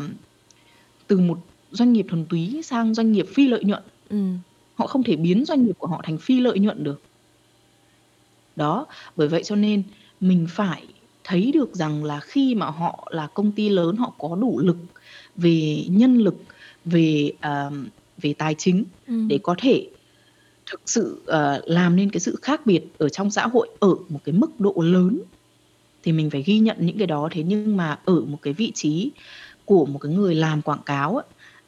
từ 1.08 1.20
một 1.20 1.39
doanh 1.72 1.93
nghiệp 1.93 2.06
thuần 2.10 2.26
túy 2.26 2.62
sang 2.64 2.93
doanh 2.93 3.12
nghiệp 3.12 3.26
phi 3.34 3.47
lợi 3.47 3.64
nhuận. 3.64 3.84
Ừm. 4.10 4.39
Họ 4.76 4.88
không 4.88 5.04
thể 5.04 5.16
biến 5.16 5.45
doanh 5.45 5.66
nghiệp 5.66 5.76
của 5.78 5.88
họ 5.88 6.01
thành 6.04 6.18
phi 6.18 6.39
lợi 6.39 6.60
nhuận 6.60 6.84
được. 6.84 7.01
Đó, 8.56 8.86
bởi 9.16 9.28
vậy 9.28 9.43
cho 9.43 9.56
nên 9.56 9.84
mình 10.20 10.47
phải 10.49 10.84
thấy 11.24 11.51
được 11.51 11.76
rằng 11.76 12.04
là 12.04 12.20
khi 12.20 12.56
mà 12.56 12.66
họ 12.66 13.08
là 13.12 13.28
công 13.28 13.51
ty 13.51 13.70
lớn, 13.70 13.95
họ 13.95 14.14
có 14.18 14.36
đủ 14.36 14.60
lực 14.60 14.78
về 15.36 15.86
nhân 15.89 16.18
lực, 16.18 16.36
về, 16.86 17.32
à, 17.39 17.70
về 18.18 18.34
tài 18.34 18.56
chính 18.58 18.84
Ừm. 19.08 19.28
để 19.28 19.39
có 19.43 19.56
thể 19.58 19.89
thực 20.74 20.82
sự, 20.86 21.21
ờ, 21.26 21.61
làm 21.65 21.95
nên 21.95 22.09
cái 22.11 22.19
sự 22.19 22.36
khác 22.41 22.65
biệt 22.65 22.82
ở 22.97 23.09
trong 23.09 23.32
xã 23.32 23.47
hội 23.47 23.69
ở 23.80 23.95
một 24.09 24.19
cái 24.24 24.34
mức 24.34 24.59
độ 24.59 24.74
lớn. 24.78 25.19
Thì 26.03 26.11
mình 26.11 26.30
phải 26.30 26.43
ghi 26.43 26.59
nhận 26.59 26.78
những 26.80 26.97
cái 26.97 27.07
đó. 27.07 27.30
Thế 27.32 27.43
nhưng 27.43 27.78
mà 27.78 27.99
ở 28.05 28.21
một 28.21 28.38
cái 28.41 28.53
vị 28.53 28.71
trí 28.76 29.11
của 29.65 29.86
một 29.86 29.99
cái 29.99 30.11
người 30.11 30.36
làm 30.36 30.61
quảng 30.61 30.84
cáo 30.86 31.17
á, 31.17 31.24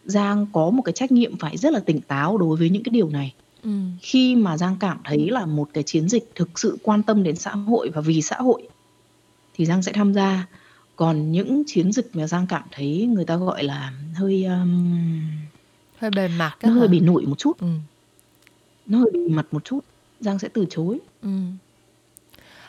Giang 0.05 0.47
có 0.53 0.69
một 0.69 0.81
cái 0.81 0.93
trách 0.93 1.11
nhiệm 1.11 1.37
phải 1.37 1.57
rất 1.57 1.73
là 1.73 1.79
tỉnh 1.79 2.01
táo 2.01 2.37
đối 2.37 2.57
với 2.57 2.69
những 2.69 2.83
cái 2.83 2.91
điều 2.91 3.09
này. 3.09 3.33
Ừm. 3.63 3.91
Khi 4.01 4.35
mà 4.35 4.57
Giang 4.57 4.77
cảm 4.79 4.97
thấy 5.03 5.29
là 5.29 5.45
một 5.45 5.69
cái 5.73 5.83
chiến 5.83 6.09
dịch 6.09 6.31
thực 6.35 6.59
sự 6.59 6.77
quan 6.83 7.03
tâm 7.03 7.23
đến 7.23 7.35
xã 7.35 7.51
hội 7.51 7.89
và 7.89 8.01
vì 8.01 8.21
xã 8.21 8.37
hội 8.37 8.67
thì 9.53 9.65
Giang 9.65 9.81
sẽ 9.81 9.91
tham 9.91 10.13
gia. 10.13 10.47
Còn 10.95 11.31
những 11.31 11.63
chiến 11.67 11.91
dịch 11.91 12.09
mà 12.13 12.27
Giang 12.27 12.47
cảm 12.47 12.63
thấy 12.71 13.09
người 13.13 13.25
ta 13.25 13.35
gọi 13.35 13.63
là 13.63 13.93
hơi, 14.15 14.43
ờm 14.43 14.97
Hơi 15.97 16.11
bề 16.11 16.27
mặt 16.27 16.57
hơi 16.61 16.87
bề 16.87 16.99
nổi 16.99 17.25
một 17.25 17.39
chút, 17.39 17.59
Ừm. 17.59 17.79
Nó 18.88 18.97
hơi 18.97 19.11
bề 19.13 19.19
mặt 19.27 19.45
một 19.51 19.63
chút, 19.63 19.79
Giang 20.19 20.39
sẽ 20.39 20.47
từ 20.53 20.65
chối. 20.69 20.99
Ừm. 21.21 21.57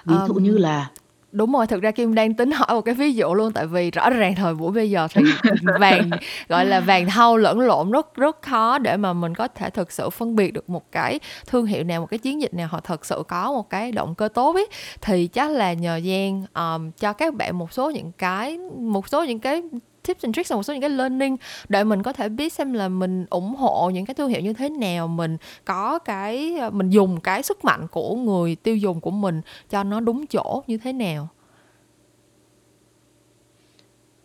Ví 0.05 0.15
dụ 0.29 0.35
như 0.35 0.53
Ờm, 0.55 0.63
là 0.63 0.91
đúng 1.33 1.53
rồi, 1.53 1.67
thực 1.67 1.83
ra 1.83 1.91
Kim 1.91 2.15
đang 2.15 2.35
tính 2.35 2.51
hỏi 2.51 2.75
một 2.75 2.81
cái 2.81 2.95
ví 2.95 3.13
dụ 3.15 3.35
luôn, 3.35 3.53
tại 3.53 3.67
vì 3.67 3.91
rõ 3.91 4.11
ràng 4.11 4.35
thời 4.35 4.55
buổi 4.55 4.73
bây 4.73 4.91
giờ 4.91 5.09
thì 5.15 5.23
vàng, 5.81 6.11
gọi 6.49 6.67
là, 6.67 6.81
vàng 6.81 7.07
thau 7.07 7.37
lẫn 7.37 7.61
lộn 7.61 7.91
rất 7.91 8.15
rất 8.15 8.43
khó 8.43 8.79
để 8.79 8.97
mà 8.97 9.13
mình 9.13 9.35
có 9.35 9.49
thể 9.49 9.71
thực 9.71 9.93
sự 9.93 10.11
phân 10.11 10.37
biệt 10.37 10.51
được 10.51 10.71
một 10.71 10.93
cái 10.93 11.21
thương 11.47 11.67
hiệu 11.67 11.85
nào, 11.85 12.01
một 12.01 12.07
cái 12.11 12.19
chiến 12.19 12.41
dịch 12.43 12.55
nào 12.55 12.69
họ 12.69 12.81
thực 12.81 13.07
sự 13.07 13.23
có 13.29 13.53
một 13.53 13.71
cái 13.71 13.93
động 13.93 14.15
cơ 14.15 14.29
tốt 14.29 14.55
ấy. 14.57 14.67
Thì 15.01 15.27
chắc 15.27 15.51
là 15.51 15.73
nhờ 15.73 16.01
Giang, 16.05 16.45
ờm, 16.53 16.91
cho 16.93 17.13
các 17.13 17.35
bạn 17.35 17.59
một 17.59 17.73
số 17.73 17.91
những 17.91 18.13
cái 18.19 18.59
một 18.79 19.09
số 19.09 19.25
những 19.25 19.39
cái 19.39 19.63
tips 20.07 20.25
and 20.25 20.37
tricks, 20.37 20.53
một 20.53 20.63
số 20.63 20.73
những 20.73 20.81
cái 20.81 20.91
learning 20.91 21.37
để 21.69 21.85
mình 21.85 22.03
có 22.03 22.13
thể 22.13 22.29
biết 22.29 22.53
xem 22.53 22.73
là 22.73 22.89
mình 22.89 23.27
ủng 23.31 23.55
hộ 23.55 23.91
những 23.95 24.07
cái 24.07 24.15
thương 24.15 24.29
hiệu 24.29 24.41
như 24.41 24.53
thế 24.53 24.69
nào, 24.69 25.09
mình 25.09 25.37
có 25.65 25.99
cái, 25.99 26.57
ơ, 26.59 26.71
mình 26.71 26.91
dùng 26.91 27.21
cái 27.21 27.43
sức 27.43 27.65
mạnh 27.65 27.87
của 27.91 28.15
người 28.15 28.57
tiêu 28.57 28.77
dùng 28.77 29.01
của 29.01 29.11
mình 29.11 29.41
cho 29.71 29.85
nó 29.85 30.01
đúng 30.01 30.27
chỗ 30.27 30.63
như 30.67 30.79
thế 30.79 30.93
nào. 30.93 31.29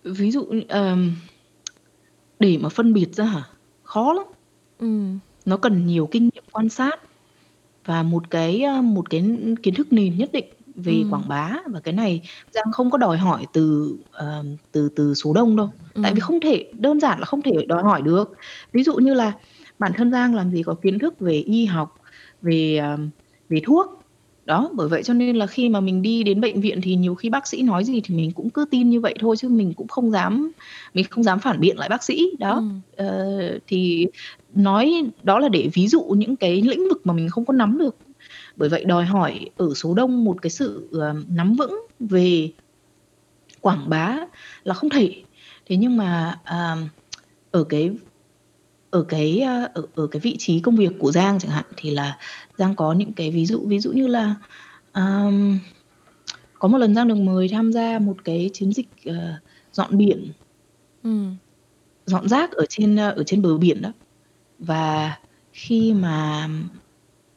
Ví 0.04 0.32
dụ 0.32 0.46
ờm, 0.70 1.16
để 2.40 2.58
mà 2.62 2.70
phân 2.70 2.94
biệt 2.94 3.14
ra 3.16 3.26
hả? 3.26 3.44
Khó 3.84 4.14
lắm. 4.14 4.26
Ừm. 4.80 5.20
Nó 5.46 5.58
cần 5.58 5.88
nhiều 5.88 6.08
kinh 6.12 6.30
nghiệm 6.34 6.44
quan 6.52 6.70
sát 6.70 7.00
và 7.86 8.04
một 8.04 8.30
cái, 8.30 8.62
a, 8.62 8.82
một 8.82 9.10
cái 9.10 9.24
kiến 9.64 9.76
thức 9.76 9.94
nền 9.94 10.18
nhất 10.18 10.32
định 10.32 10.46
về 10.76 10.94
Ừm. 11.02 11.10
quảng 11.12 11.28
bá 11.28 11.58
và 11.68 11.80
cái 11.80 11.94
này 11.94 12.22
Giang 12.52 12.72
không 12.72 12.92
có 12.92 12.98
đòi 12.98 13.18
hỏi 13.18 13.46
từ, 13.54 13.98
ờ, 14.12 14.44
từ 14.72 14.90
từ 14.96 15.14
số 15.14 15.34
đông 15.34 15.56
đâu. 15.56 15.70
Tại 16.02 16.14
vì 16.14 16.20
Ừm. 16.20 16.28
không 16.28 16.40
thể 16.40 16.72
đơn 16.80 17.00
giản 17.00 17.20
là 17.20 17.26
không 17.26 17.42
thể 17.42 17.52
đòi 17.68 17.84
hỏi 17.84 18.02
được. 18.02 18.30
Ví 18.74 18.84
dụ 18.84 18.96
như 18.96 19.14
là 19.14 19.34
bản 19.80 19.92
thân 19.98 20.12
Giang 20.12 20.36
làm 20.36 20.52
gì 20.52 20.64
có 20.64 20.76
kiến 20.84 21.00
thức 21.00 21.20
về 21.20 21.34
y 21.34 21.66
học, 21.66 21.90
về, 22.42 22.78
à, 22.78 22.98
về 23.50 23.60
thuốc. 23.64 23.88
Đó, 24.46 24.70
bởi 24.76 24.88
vậy 24.90 25.04
cho 25.04 25.14
nên 25.14 25.36
là 25.36 25.48
khi 25.48 25.70
mà 25.70 25.80
mình 25.80 26.02
đi 26.02 26.24
đến 26.24 26.42
bệnh 26.42 26.62
viện 26.62 26.82
thì 26.84 26.96
nhiều 26.96 27.16
khi 27.16 27.30
bác 27.30 27.48
sĩ 27.48 27.62
nói 27.62 27.84
gì 27.84 28.02
thì 28.04 28.16
mình 28.16 28.32
cũng 28.36 28.50
cứ 28.50 28.66
tin 28.72 28.90
như 28.90 29.02
vậy 29.02 29.16
thôi 29.20 29.36
chứ 29.38 29.50
mình 29.50 29.74
cũng 29.76 29.88
không 29.88 30.12
dám 30.12 30.52
mình 30.94 31.06
không 31.10 31.24
dám 31.24 31.40
phản 31.40 31.60
biện 31.60 31.78
lại 31.78 31.90
bác 31.90 32.04
sĩ. 32.04 32.32
Đó, 32.40 32.54
Ừm. 32.56 32.82
ờ, 32.98 33.28
thì 33.68 34.08
nói 34.56 35.04
đó 35.24 35.40
là 35.40 35.50
để 35.50 35.70
ví 35.74 35.88
dụ 35.88 36.02
những 36.18 36.36
cái 36.36 36.62
lĩnh 36.62 36.90
vực 36.90 37.02
mà 37.04 37.14
mình 37.14 37.30
không 37.30 37.46
có 37.46 37.54
nắm 37.54 37.78
được. 37.78 37.96
Bởi 38.56 38.70
vậy 38.70 38.86
đòi 38.86 39.06
hỏi 39.06 39.50
ở 39.58 39.74
số 39.76 39.94
đông 39.94 40.24
một 40.26 40.38
cái 40.42 40.50
sự, 40.50 40.90
ờ, 40.94 41.16
nắm 41.30 41.54
vững 41.54 41.88
về 42.00 42.52
quảng 43.62 43.90
bá 43.90 44.18
là 44.64 44.74
không 44.74 44.90
thể. 44.90 45.24
Thế 45.66 45.76
nhưng 45.78 45.98
mà, 45.98 46.40
à, 46.44 46.76
ở 47.52 47.64
cái 47.64 47.92
ở 48.92 49.04
cái, 49.10 49.40
a, 49.40 49.68
ở 49.74 49.84
ở 49.96 50.08
cái 50.08 50.20
vị 50.20 50.36
trí 50.40 50.60
công 50.60 50.76
việc 50.76 50.92
của 51.00 51.12
Giang 51.12 51.40
chẳng 51.40 51.52
hạn, 51.52 51.66
thì 51.78 51.90
là 51.92 52.18
Giang 52.58 52.76
có 52.76 52.94
những 52.94 53.14
cái 53.14 53.32
ví 53.32 53.46
dụ, 53.46 53.64
ví 53.68 53.80
dụ 53.80 53.92
như 53.92 54.08
là, 54.08 54.36
ờm, 54.92 55.60
có 56.60 56.68
một 56.68 56.78
lần 56.78 56.96
Giang 56.96 57.08
được 57.08 57.16
mời 57.16 57.48
tham 57.50 57.74
gia 57.74 58.00
một 58.00 58.18
cái 58.24 58.50
chiến 58.54 58.74
dịch, 58.74 58.88
ờ, 59.06 59.34
dọn 59.74 59.98
biển. 59.98 60.32
Ừm. 61.04 61.36
Dọn 62.06 62.30
rác 62.30 62.52
ở 62.52 62.66
trên, 62.70 62.96
ở 62.96 63.24
trên 63.26 63.42
bờ 63.42 63.58
biển 63.58 63.82
đó. 63.82 63.92
Và 64.60 65.18
khi 65.54 65.94
mà 65.94 66.50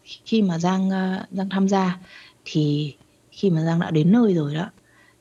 khi 0.05 0.42
mà 0.42 0.59
Giang, 0.59 0.90
a, 0.90 1.26
Giang 1.30 1.48
tham 1.48 1.68
gia 1.68 1.98
thì 2.44 2.94
khi 3.30 3.50
mà 3.50 3.64
Giang 3.64 3.80
đã 3.80 3.90
đến 3.90 4.12
nơi 4.12 4.34
rồi 4.34 4.55
đó, 4.55 4.70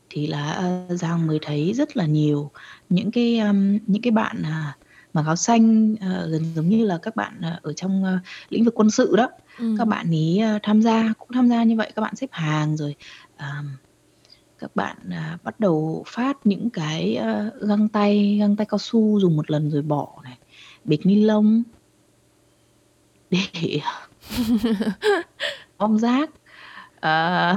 thì 0.09 0.27
là 0.27 0.51
á 0.51 0.85
Giang 0.89 1.27
mới 1.27 1.39
thấy 1.41 1.73
rất 1.73 1.97
là 1.97 2.05
nhiều 2.05 2.51
những 2.89 3.11
cái, 3.11 3.41
những 3.87 4.01
cái 4.01 4.11
bạn, 4.11 4.43
à, 4.43 4.77
mặc 5.13 5.23
áo 5.25 5.35
xanh, 5.35 5.95
ờ, 6.01 6.27
gần 6.31 6.43
giống 6.55 6.69
như 6.69 6.85
là 6.85 6.99
các 7.01 7.15
bạn, 7.15 7.41
ờ, 7.41 7.59
ở 7.61 7.73
trong, 7.73 8.03
lĩnh 8.49 8.63
vực 8.65 8.73
quân 8.77 8.89
sự 8.89 9.15
đó. 9.15 9.29
Các 9.57 9.83
Ừm. 9.83 9.89
bạn 9.89 10.11
ấy, 10.11 10.39
a, 10.39 10.59
tham 10.63 10.81
gia 10.81 11.13
cũng 11.17 11.29
tham 11.33 11.49
gia 11.49 11.63
như 11.63 11.75
vậy, 11.77 11.91
các 11.95 12.01
bạn 12.01 12.15
xếp 12.15 12.27
hàng 12.31 12.77
rồi, 12.77 12.95
các 14.57 14.75
bạn, 14.75 14.97
à, 15.11 15.37
bắt 15.43 15.59
đầu 15.59 16.03
phát 16.07 16.37
những 16.43 16.69
cái, 16.69 17.15
a, 17.15 17.49
găng 17.67 17.89
tay, 17.89 18.37
găng 18.39 18.55
tay 18.55 18.65
cao 18.69 18.77
su 18.77 19.19
dùng 19.19 19.35
một 19.35 19.51
lần 19.51 19.71
rồi 19.71 19.81
bỏ 19.81 20.21
này, 20.23 20.37
bịch 20.83 21.05
ni 21.05 21.15
lông 21.15 21.63
để 23.29 23.79
gom 25.79 25.97
rác. 25.99 26.29
Ờ. 27.01 27.55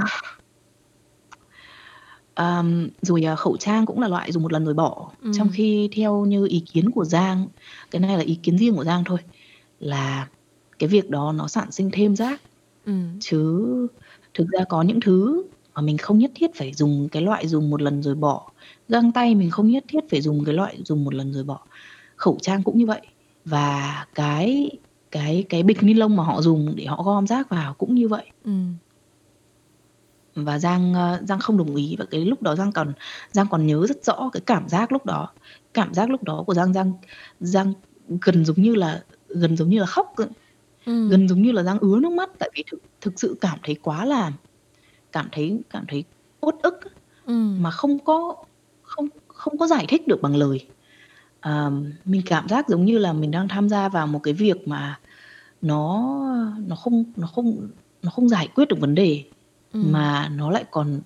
Ờm, 2.35 2.89
rồi, 3.03 3.23
à, 3.27 3.37
khẩu 3.37 3.57
trang 3.57 3.87
cũng 3.87 4.01
là 4.01 4.09
loại 4.09 4.33
dùng 4.33 4.43
một 4.43 4.53
lần 4.53 4.65
rồi 4.65 4.75
bỏ. 4.75 5.11
Trong 5.33 5.47
Ừm. 5.49 5.53
khi 5.57 5.89
theo 5.97 6.25
như 6.25 6.47
ý 6.51 6.61
kiến 6.73 6.91
của 6.91 7.05
Giang, 7.05 7.47
cái 7.91 8.01
này 8.01 8.17
là 8.19 8.23
ý 8.25 8.35
kiến 8.43 8.59
riêng 8.59 8.77
của 8.77 8.85
Giang 8.85 9.05
thôi, 9.05 9.19
là 9.81 10.29
cái 10.79 10.89
việc 10.89 11.11
đó 11.11 11.33
nó 11.33 11.49
sản 11.49 11.73
sinh 11.73 11.91
thêm 11.93 12.17
rác. 12.17 12.43
Ừm. 12.87 13.19
Chứ 13.21 13.89
thực 14.35 14.47
ra 14.49 14.65
có 14.69 14.83
những 14.83 15.01
thứ 15.01 15.45
mà 15.75 15.83
mình 15.83 15.99
không 15.99 16.19
nhất 16.19 16.31
thiết 16.35 16.51
phải 16.57 16.75
dùng 16.75 17.09
cái 17.13 17.23
loại 17.23 17.49
dùng 17.49 17.71
một 17.71 17.83
lần 17.83 18.03
rồi 18.03 18.15
bỏ. 18.15 18.53
Găng 18.89 19.13
tay 19.13 19.35
mình 19.35 19.51
không 19.51 19.69
nhất 19.71 19.85
thiết 19.89 20.01
phải 20.11 20.21
dùng 20.23 20.45
cái 20.45 20.55
loại 20.55 20.77
dùng 20.85 21.05
một 21.05 21.15
lần 21.15 21.33
rồi 21.33 21.45
bỏ. 21.45 21.61
Khẩu 22.17 22.39
trang 22.43 22.63
cũng 22.63 22.79
như 22.79 22.87
vậy. 22.87 23.01
Và 23.45 24.07
cái 24.15 24.71
cái 25.17 25.45
cái 25.49 25.63
bịch 25.63 25.83
ni 25.83 25.95
lông 25.95 26.17
mà 26.17 26.25
họ 26.25 26.43
dùng 26.43 26.75
để 26.77 26.87
họ 26.87 27.03
gom 27.03 27.27
rác 27.27 27.49
vào 27.51 27.75
cũng 27.75 27.95
như 27.95 28.09
vậy. 28.09 28.33
Ừm. 28.45 28.79
Và 30.35 30.59
Giang, 30.59 30.95
a, 30.95 31.21
Giang 31.23 31.39
không 31.41 31.59
đồng 31.59 31.75
ý 31.77 31.97
và 31.99 32.05
cái 32.11 32.25
lúc 32.25 32.43
đó 32.43 32.57
Giang 32.57 32.73
còn 32.73 32.93
Giang 33.33 33.47
còn 33.51 33.67
nhớ 33.67 33.87
rất 33.89 34.05
rõ 34.05 34.31
cái 34.33 34.41
cảm 34.47 34.69
giác 34.69 34.93
lúc 34.93 35.07
đó. 35.07 35.29
Cảm 35.75 35.95
giác 35.95 36.11
lúc 36.11 36.23
đó 36.25 36.45
của 36.47 36.55
Giang 36.55 36.73
Giang 36.73 36.93
Giang 37.41 37.73
gần 38.23 38.45
giống 38.45 38.63
như 38.63 38.75
là 38.75 39.05
gần 39.29 39.57
giống 39.57 39.69
như 39.69 39.79
là 39.81 39.87
khóc. 39.87 40.07
Ừm. 40.87 41.09
Gần 41.11 41.29
giống 41.29 41.43
như 41.43 41.53
là 41.53 41.63
Giang 41.63 41.79
ứa 41.79 42.01
nước 42.01 42.13
mắt 42.13 42.31
tại 42.39 42.51
vì 42.57 42.65
thực 42.71 42.79
thực 43.01 43.21
sự 43.21 43.39
cảm 43.41 43.59
thấy 43.63 43.75
quá 43.83 44.05
là 44.05 44.33
cảm 45.13 45.29
thấy 45.33 45.61
cảm 45.71 45.85
thấy 45.89 46.05
uất 46.41 46.55
ức 46.63 46.75
Ừm. 47.27 47.63
mà 47.63 47.71
không 47.71 47.99
có 48.05 48.37
không 48.83 49.09
không 49.29 49.59
có 49.59 49.67
giải 49.67 49.87
thích 49.89 50.09
được 50.09 50.23
bằng 50.23 50.37
lời. 50.37 50.71
Ờm, 51.41 51.93
mình 52.05 52.23
cảm 52.27 52.49
giác 52.49 52.69
giống 52.69 52.85
như 52.85 52.99
là 52.99 53.13
mình 53.13 53.31
đang 53.31 53.49
tham 53.49 53.69
gia 53.69 53.89
vào 53.89 54.07
một 54.07 54.21
cái 54.25 54.35
việc 54.35 54.69
mà 54.69 55.01
nó 55.67 56.17
nó 56.67 56.77
không 56.77 57.05
nó 57.17 57.27
không 57.27 57.69
nó 58.03 58.11
không 58.11 58.29
giải 58.29 58.49
quyết 58.55 58.69
được 58.69 58.81
vấn 58.81 58.95
đề, 58.95 59.23
Ừm. 59.73 59.93
mà 59.93 60.29
nó 60.37 60.51
lại 60.51 60.65
còn 60.71 61.01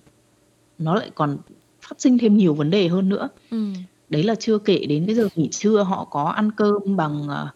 nó 0.77 0.95
lại 0.95 1.11
còn 1.15 1.37
phát 1.81 2.01
sinh 2.01 2.17
thêm 2.17 2.37
nhiều 2.37 2.53
vấn 2.53 2.69
đề 2.69 2.87
hơn 2.87 3.09
nữa. 3.09 3.29
Ừm. 3.51 3.73
Đấy 4.09 4.23
là 4.23 4.35
chưa 4.35 4.57
kể 4.57 4.85
đến 4.89 5.05
cái 5.05 5.15
giờ 5.15 5.27
nghỉ 5.35 5.47
trưa 5.49 5.83
họ 5.83 6.05
có 6.11 6.23
ăn 6.23 6.51
cơm 6.51 6.95
bằng, 6.97 7.27
ờ, 7.27 7.47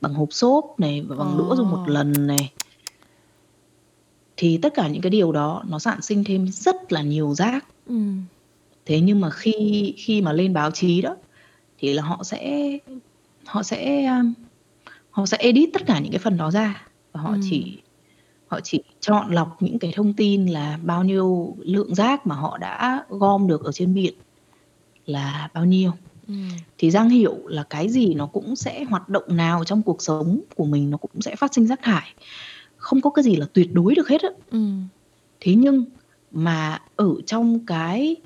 bằng 0.00 0.14
hộp 0.14 0.28
xốp 0.32 0.64
này 0.78 1.00
và 1.02 1.16
bằng 1.16 1.38
đũa 1.38 1.56
dùng 1.56 1.70
một 1.70 1.82
Ờ. 1.86 1.92
lần 1.92 2.26
này. 2.26 2.52
Thì 4.36 4.58
tất 4.62 4.74
cả 4.74 4.88
những 4.88 5.02
cái 5.02 5.10
điều 5.10 5.32
đó 5.32 5.62
nó 5.68 5.78
sản 5.78 6.02
sinh 6.02 6.24
thêm 6.24 6.48
rất 6.48 6.92
là 6.92 7.02
nhiều 7.02 7.34
rác. 7.34 7.66
Ừm. 7.86 8.22
Thế 8.86 9.00
nhưng 9.00 9.20
mà 9.20 9.30
khi 9.30 9.94
khi 9.96 10.22
mà 10.22 10.32
lên 10.32 10.52
báo 10.52 10.70
chí 10.70 11.02
đó, 11.02 11.16
thì 11.78 11.92
là 11.92 12.02
họ 12.02 12.22
sẽ 12.24 12.68
họ 13.46 13.62
sẽ, 13.62 14.04
a, 14.04 14.22
họ 15.10 15.26
sẽ 15.26 15.36
edit 15.40 15.70
tất 15.72 15.82
cả 15.86 15.98
những 15.98 16.12
cái 16.12 16.18
phần 16.18 16.36
đó 16.36 16.50
ra 16.50 16.86
và 17.12 17.20
họ 17.20 17.30
Ừm. 17.32 17.40
chỉ 17.50 17.78
họ 18.48 18.60
chỉ 18.64 18.82
chọn 19.00 19.32
lọc 19.32 19.62
những 19.62 19.78
cái 19.78 19.92
thông 19.96 20.14
tin 20.14 20.46
là 20.46 20.78
bao 20.84 21.04
nhiêu 21.04 21.56
lượng 21.60 21.94
rác 21.94 22.26
mà 22.26 22.34
họ 22.34 22.58
đã 22.58 23.04
gom 23.08 23.46
được 23.46 23.64
ở 23.64 23.72
trên 23.72 23.94
biển 23.94 24.14
là 25.06 25.48
bao 25.54 25.64
nhiêu. 25.64 25.92
Ừm. 26.28 26.48
Thì 26.78 26.90
Giang 26.90 27.10
hiểu 27.10 27.38
là 27.46 27.64
cái 27.70 27.88
gì 27.88 28.14
nó 28.14 28.26
cũng 28.26 28.56
sẽ 28.56 28.84
hoạt 28.84 29.08
động 29.08 29.36
nào 29.36 29.64
trong 29.64 29.82
cuộc 29.82 30.02
sống 30.02 30.40
của 30.56 30.64
mình 30.64 30.90
nó 30.90 30.96
cũng 30.96 31.20
sẽ 31.20 31.36
phát 31.36 31.54
sinh 31.54 31.66
rác 31.66 31.80
thải. 31.82 32.14
Không 32.76 33.00
có 33.00 33.10
cái 33.10 33.22
gì 33.24 33.36
là 33.36 33.46
tuyệt 33.54 33.68
đối 33.74 33.94
được 33.94 34.08
hết 34.08 34.22
á. 34.22 34.28
Ừm. 34.50 34.88
Thế 35.40 35.54
nhưng 35.54 35.84
mà 36.30 36.82
ở 36.96 37.14
trong 37.26 37.66
cái, 37.66 38.16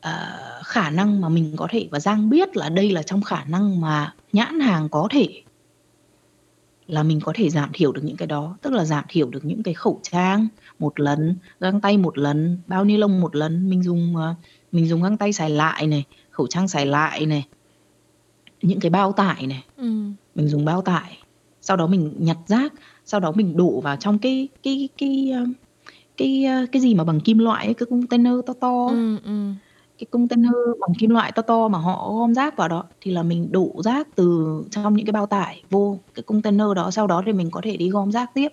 ờ, 0.00 0.38
khả 0.64 0.90
năng 0.90 1.20
mà 1.20 1.28
mình 1.28 1.54
có 1.56 1.68
thể 1.70 1.88
và 1.90 2.00
Giang 2.00 2.30
biết 2.30 2.56
là 2.56 2.68
đây 2.68 2.90
là 2.92 3.02
trong 3.02 3.22
khả 3.22 3.44
năng 3.44 3.80
mà 3.80 4.14
nhãn 4.32 4.60
hàng 4.60 4.88
có 4.88 5.08
thể 5.10 5.41
là 6.92 7.02
mình 7.02 7.20
có 7.20 7.32
thể 7.36 7.50
giảm 7.50 7.70
thiểu 7.72 7.92
được 7.92 8.00
những 8.04 8.16
cái 8.16 8.26
đó, 8.26 8.58
tức 8.62 8.72
là 8.72 8.84
giảm 8.84 9.04
thiểu 9.08 9.30
được 9.30 9.44
những 9.44 9.62
cái 9.62 9.74
khẩu 9.74 10.00
trang 10.02 10.48
một 10.78 11.00
lần, 11.00 11.36
găng 11.60 11.80
tay 11.80 11.98
một 11.98 12.18
lần, 12.18 12.58
bao 12.66 12.84
ni 12.84 12.96
lông 12.96 13.20
một 13.20 13.36
lần, 13.36 13.70
mình 13.70 13.82
dùng, 13.82 14.16
ờ, 14.16 14.34
mình 14.72 14.88
dùng 14.88 15.02
găng 15.02 15.16
tay 15.16 15.32
xài 15.32 15.50
lại 15.50 15.86
này, 15.86 16.04
khẩu 16.30 16.46
trang 16.46 16.68
xài 16.68 16.86
lại 16.86 17.26
này. 17.26 17.44
Những 18.62 18.80
cái 18.80 18.90
bao 18.90 19.12
tải 19.12 19.46
này, 19.46 19.64
Ừm. 19.76 20.14
mình 20.34 20.48
dùng 20.48 20.64
bao 20.64 20.82
tải, 20.82 21.18
sau 21.60 21.76
đó 21.76 21.86
mình 21.86 22.14
nhặt 22.18 22.36
rác, 22.46 22.72
sau 23.04 23.20
đó 23.20 23.32
mình 23.32 23.56
đổ 23.56 23.80
vào 23.80 23.96
trong 23.96 24.18
cái 24.18 24.48
cái 24.62 24.88
cái, 24.98 25.30
ơ, 25.34 25.46
cái, 26.16 26.44
ơ, 26.44 26.66
cái 26.72 26.82
gì 26.82 26.94
mà 26.94 27.04
bằng 27.04 27.20
kim 27.20 27.38
loại 27.38 27.64
ấy, 27.66 27.74
cái 27.74 27.86
container 27.90 28.32
to 28.46 28.52
to 28.60 28.86
Ừm, 28.88 29.18
ừm. 29.24 29.56
Cái 30.02 30.06
container 30.10 30.52
bằng 30.80 30.94
kim 30.98 31.10
loại 31.10 31.32
to 31.32 31.42
to 31.42 31.68
mà 31.68 31.78
họ 31.78 32.12
gom 32.12 32.34
rác 32.34 32.56
vào 32.56 32.68
đó, 32.68 32.84
thì 33.00 33.10
là 33.10 33.22
mình 33.22 33.52
đổ 33.52 33.70
rác 33.84 34.08
từ 34.14 34.62
trong 34.70 34.94
những 34.94 35.06
cái 35.06 35.12
bao 35.12 35.26
tải 35.26 35.62
vô 35.70 35.98
cái 36.14 36.22
container 36.22 36.66
đó, 36.76 36.90
sau 36.90 37.06
đó 37.06 37.22
thì 37.26 37.32
mình 37.32 37.50
có 37.50 37.60
thể 37.64 37.76
đi 37.76 37.90
gom 37.90 38.12
rác 38.12 38.34
tiếp. 38.34 38.52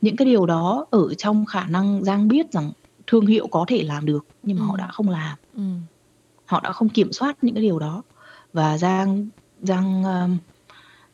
Những 0.00 0.16
cái 0.16 0.26
điều 0.26 0.46
đó 0.46 0.86
ở 0.90 1.14
trong 1.14 1.44
khả 1.46 1.64
năng 1.66 2.04
Giang 2.04 2.28
biết 2.28 2.52
rằng 2.52 2.72
thương 3.06 3.26
hiệu 3.26 3.46
có 3.46 3.64
thể 3.68 3.82
làm 3.82 4.06
được, 4.06 4.26
nhưng 4.42 4.58
mà 4.58 4.66
họ 4.66 4.76
đã 4.76 4.88
không 4.92 5.08
làm. 5.08 5.38
Ừm. 5.56 5.80
Họ 6.46 6.60
đã 6.60 6.72
không 6.72 6.88
kiểm 6.88 7.12
soát 7.12 7.36
những 7.42 7.54
cái 7.54 7.62
điều 7.62 7.78
đó 7.78 8.02
và 8.52 8.78
Giang 8.78 9.28
Giang, 9.62 10.04
ơ, 10.04 10.28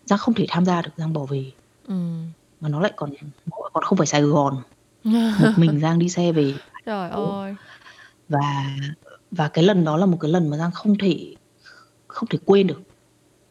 Giang 0.05 0.19
không 0.19 0.35
thể 0.35 0.47
tham 0.49 0.65
gia 0.65 0.83
được, 0.83 0.91
Giang 0.97 1.13
bỏ 1.13 1.25
về. 1.25 1.53
Ừm. 1.89 2.27
Mà 2.61 2.69
nó 2.69 2.81
lại 2.81 2.93
còn 2.97 3.11
còn 3.73 3.85
không 3.85 3.99
phải 3.99 4.07
Sài 4.07 4.23
Gòn, 4.23 4.57
một 5.05 5.53
mình 5.57 5.81
Giang 5.83 5.99
đi 5.99 6.09
xe 6.09 6.33
về. 6.33 6.55
Trời 6.87 7.11
ơi! 7.11 7.55
Và 8.29 8.77
và 9.37 9.49
cái 9.49 9.65
lần 9.65 9.85
đó 9.85 9.97
là 9.97 10.07
một 10.07 10.19
cái 10.21 10.31
lần 10.31 10.49
mà 10.51 10.57
Giang 10.57 10.71
không 10.73 10.99
thể 10.99 11.37
không 12.09 12.29
thể 12.31 12.39
quên 12.47 12.67
được. 12.67 12.83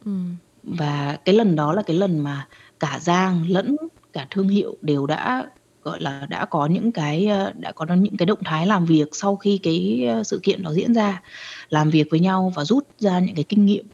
Ừm. 0.05 0.37
Và 0.63 1.17
cái 1.25 1.35
lần 1.35 1.55
đó 1.55 1.73
là 1.73 1.83
cái 1.83 1.97
lần 1.97 2.19
mà 2.19 2.47
cả 2.79 2.99
Giang 3.01 3.45
lẫn 3.49 3.77
cả 4.13 4.27
thương 4.31 4.49
hiệu 4.49 4.77
đều 4.81 5.07
đã, 5.07 5.45
gọi 5.81 6.01
là, 6.01 6.27
đã 6.29 6.45
có 6.45 6.65
những 6.67 6.91
cái, 6.91 7.27
ơ, 7.27 7.53
đã 7.55 7.71
có 7.71 7.85
những 7.95 8.17
cái 8.17 8.25
động 8.25 8.39
thái 8.45 8.67
làm 8.67 8.85
việc 8.85 9.07
sau 9.13 9.35
khi 9.35 9.59
cái, 9.63 10.05
ơ, 10.09 10.23
sự 10.23 10.39
kiện 10.43 10.63
đó 10.63 10.73
diễn 10.73 10.93
ra, 10.93 11.21
làm 11.69 11.89
việc 11.89 12.07
với 12.11 12.19
nhau 12.19 12.53
và 12.55 12.65
rút 12.65 12.83
ra 12.99 13.19
những 13.19 13.35
cái 13.35 13.45
kinh 13.49 13.65
nghiệm 13.65 13.87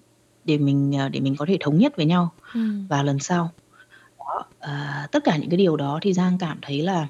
để 0.43 0.57
mình, 0.57 0.93
ờ, 0.99 1.09
để 1.09 1.19
mình 1.19 1.35
có 1.37 1.45
thể 1.49 1.57
thống 1.61 1.77
nhất 1.79 1.93
với 1.97 2.05
nhau 2.05 2.35
Ừm. 2.53 2.87
vào 2.89 3.03
lần 3.03 3.19
sau. 3.19 3.51
Đó, 4.19 4.43
ờ, 4.59 4.71
tất 5.11 5.23
cả 5.25 5.37
những 5.37 5.49
cái 5.49 5.57
điều 5.57 5.77
đó 5.77 5.99
thì 6.03 6.13
Giang 6.13 6.37
cảm 6.39 6.59
thấy 6.63 6.81
là, 6.83 7.07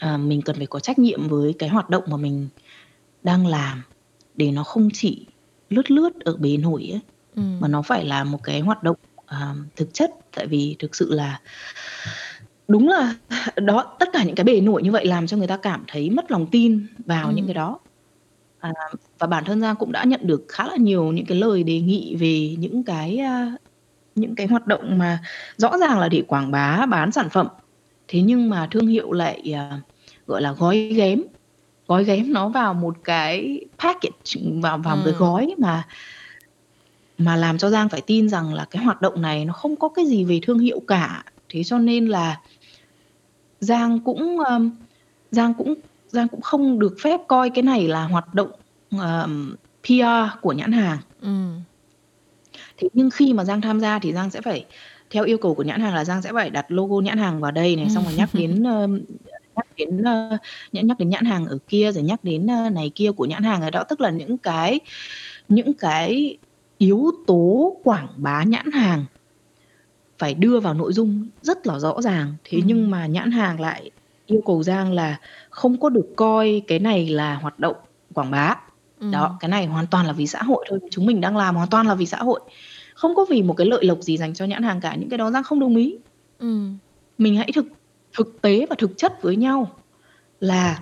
ờ, 0.00 0.18
mình 0.18 0.42
cần 0.42 0.56
phải 0.56 0.66
có 0.66 0.80
trách 0.80 0.98
nhiệm 1.00 1.28
với 1.28 1.54
cái 1.60 1.70
hoạt 1.70 1.90
động 1.90 2.04
mà 2.08 2.16
mình 2.18 2.48
đang 3.22 3.46
làm 3.46 3.82
để 4.34 4.50
nó 4.52 4.64
không 4.64 4.88
chỉ 4.92 5.26
lướt 5.68 5.90
lướt 5.90 6.10
ở 6.24 6.36
bề 6.36 6.56
nổi 6.56 6.88
ấy, 6.92 7.00
Ừm. 7.36 7.60
mà 7.60 7.68
nó 7.68 7.82
phải 7.82 8.04
là 8.04 8.24
một 8.24 8.38
cái 8.44 8.60
hoạt 8.60 8.82
động, 8.82 8.96
ờ, 9.26 9.54
thực 9.76 9.94
chất. 9.94 10.10
Tại 10.36 10.46
vì 10.46 10.76
thực 10.78 10.96
sự 10.96 11.14
là 11.14 11.40
đúng 12.68 12.88
là 12.88 13.14
đó, 13.56 13.96
tất 14.00 14.08
cả 14.12 14.24
những 14.24 14.34
cái 14.34 14.44
bề 14.44 14.60
nổi 14.60 14.82
như 14.82 14.92
vậy 14.92 15.06
làm 15.06 15.26
cho 15.26 15.36
người 15.36 15.46
ta 15.46 15.56
cảm 15.56 15.84
thấy 15.88 16.10
mất 16.10 16.30
lòng 16.30 16.46
tin 16.52 16.86
vào 17.06 17.28
những 17.32 17.38
Ừm. 17.38 17.46
cái 17.46 17.54
đó. 17.54 17.80
À, 18.58 18.72
và 19.18 19.26
bản 19.26 19.44
thân 19.44 19.60
Giang 19.60 19.76
cũng 19.76 19.92
đã 19.92 20.04
nhận 20.04 20.20
được 20.26 20.44
khá 20.48 20.66
là 20.68 20.76
nhiều 20.76 21.12
những 21.12 21.26
cái 21.26 21.38
lời 21.38 21.62
đề 21.62 21.80
nghị 21.80 22.16
về 22.20 22.56
những 22.58 22.84
cái, 22.84 23.16
a, 23.18 23.52
những 24.14 24.34
cái 24.34 24.46
hoạt 24.46 24.66
động 24.66 24.98
mà 24.98 25.18
rõ 25.56 25.78
ràng 25.78 25.98
là 26.00 26.08
để 26.08 26.22
quảng 26.28 26.50
bá 26.50 26.86
bán 26.86 27.12
sản 27.12 27.28
phẩm, 27.30 27.48
thế 28.08 28.22
nhưng 28.22 28.50
mà 28.50 28.68
thương 28.70 28.86
hiệu 28.86 29.12
lại, 29.12 29.52
à, 29.54 29.80
gọi 30.26 30.42
là, 30.42 30.52
gói 30.52 30.78
ghém, 30.96 31.22
gói 31.90 32.04
ghém 32.04 32.32
nó 32.32 32.48
vào 32.48 32.74
một 32.74 32.96
cái 33.04 33.60
package, 33.78 34.50
vào 34.62 34.78
vào 34.78 34.96
một 34.96 35.02
cái 35.04 35.12
Ừm. 35.12 35.20
gói 35.20 35.54
mà 35.58 35.86
mà 37.18 37.36
làm 37.36 37.58
cho 37.58 37.70
Giang 37.70 37.88
phải 37.88 38.00
tin 38.00 38.28
rằng 38.28 38.54
là 38.54 38.64
cái 38.64 38.84
hoạt 38.84 39.02
động 39.02 39.22
này 39.22 39.44
nó 39.44 39.52
không 39.52 39.76
có 39.76 39.88
cái 39.88 40.06
gì 40.06 40.24
về 40.24 40.40
thương 40.42 40.58
hiệu 40.58 40.80
cả. 40.86 41.24
Thế 41.48 41.64
cho 41.64 41.78
nên 41.78 42.06
là 42.06 42.40
Giang 43.60 44.00
cũng, 44.00 44.38
ờm, 44.38 44.70
Giang 45.30 45.54
cũng 45.54 45.74
Giang 46.08 46.28
cũng 46.28 46.40
không 46.40 46.78
được 46.78 46.96
phép 47.02 47.20
coi 47.28 47.50
cái 47.50 47.62
này 47.62 47.88
là 47.88 48.04
hoạt 48.04 48.34
động, 48.34 48.50
ờm, 48.98 49.56
PR 49.82 50.38
của 50.40 50.52
nhãn 50.52 50.72
hàng. 50.72 50.98
Ừm. 51.20 51.60
Thế 52.76 52.88
nhưng 52.92 53.10
khi 53.10 53.32
mà 53.32 53.44
Giang 53.44 53.60
tham 53.60 53.80
gia 53.80 53.98
thì 53.98 54.12
Giang 54.12 54.30
sẽ 54.30 54.40
phải 54.40 54.64
theo 55.10 55.24
yêu 55.24 55.38
cầu 55.38 55.54
của 55.54 55.62
nhãn 55.62 55.80
hàng 55.80 55.94
là 55.94 56.04
Giang 56.04 56.22
sẽ 56.22 56.32
phải 56.32 56.50
đặt 56.50 56.66
logo 56.68 57.00
nhãn 57.00 57.18
hàng 57.18 57.40
vào 57.40 57.50
đây 57.50 57.76
này, 57.76 57.90
xong 57.90 58.04
rồi 58.04 58.14
nhắc 58.14 58.28
đến, 58.32 58.62
ơ, 58.62 58.88
nhắc 59.56 59.66
đến, 59.76 60.02
ơ, 60.04 60.38
nhắc 60.72 60.84
nhắc 60.84 60.98
đến 60.98 61.08
nhãn 61.08 61.24
hàng 61.24 61.46
ở 61.46 61.58
kia, 61.68 61.92
rồi 61.92 62.04
nhắc 62.04 62.24
đến, 62.24 62.46
ơ, 62.46 62.70
này 62.70 62.90
kia 62.94 63.12
của 63.12 63.24
nhãn 63.24 63.42
hàng 63.42 63.62
ở 63.62 63.70
đó. 63.70 63.84
Tức 63.88 64.00
là 64.00 64.10
những 64.10 64.38
cái 64.38 64.80
những 65.48 65.72
cái 65.74 66.38
yếu 66.78 67.10
tố 67.26 67.76
quảng 67.84 68.08
bá 68.16 68.44
nhãn 68.44 68.72
hàng 68.72 69.04
phải 70.18 70.34
đưa 70.34 70.60
vào 70.60 70.74
nội 70.74 70.92
dung 70.92 71.28
rất 71.42 71.66
là 71.66 71.78
rõ 71.78 72.02
ràng. 72.02 72.34
Thế 72.44 72.58
Ừm. 72.58 72.66
nhưng 72.66 72.90
mà 72.90 73.06
nhãn 73.06 73.30
hàng 73.30 73.60
lại 73.60 73.90
yêu 74.26 74.40
cầu 74.46 74.62
Giang 74.62 74.92
là 74.92 75.20
không 75.50 75.80
có 75.80 75.88
được 75.88 76.06
coi 76.16 76.62
cái 76.66 76.78
này 76.78 77.08
là 77.08 77.34
hoạt 77.34 77.58
động 77.58 77.76
quảng 78.14 78.30
bá. 78.30 78.54
Đó, 79.12 79.24
Ừm. 79.26 79.36
cái 79.40 79.48
này 79.48 79.66
hoàn 79.66 79.86
toàn 79.86 80.06
là 80.06 80.12
vì 80.12 80.26
xã 80.26 80.42
hội 80.42 80.66
thôi, 80.70 80.78
chúng 80.90 81.06
mình 81.06 81.20
đang 81.20 81.36
làm 81.36 81.56
hoàn 81.56 81.68
toàn 81.68 81.86
là 81.86 81.94
vì 81.94 82.06
xã 82.06 82.18
hội, 82.18 82.40
không 82.94 83.14
có 83.14 83.26
vì 83.30 83.42
một 83.42 83.54
cái 83.54 83.66
lợi 83.66 83.84
lộc 83.84 83.98
gì 84.02 84.16
dành 84.16 84.34
cho 84.34 84.44
nhãn 84.44 84.62
hàng 84.62 84.80
cả. 84.80 84.94
Những 84.94 85.08
cái 85.08 85.18
đó 85.18 85.30
Giang 85.30 85.42
không 85.44 85.60
đồng 85.60 85.76
ý. 85.76 85.98
Ừm. 86.38 86.78
Mình 87.18 87.36
hãy 87.36 87.52
thực 87.54 87.66
thực 88.18 88.42
tế 88.42 88.66
và 88.70 88.76
thực 88.78 88.90
chất 88.96 89.22
với 89.22 89.36
nhau 89.36 89.70
là 90.40 90.80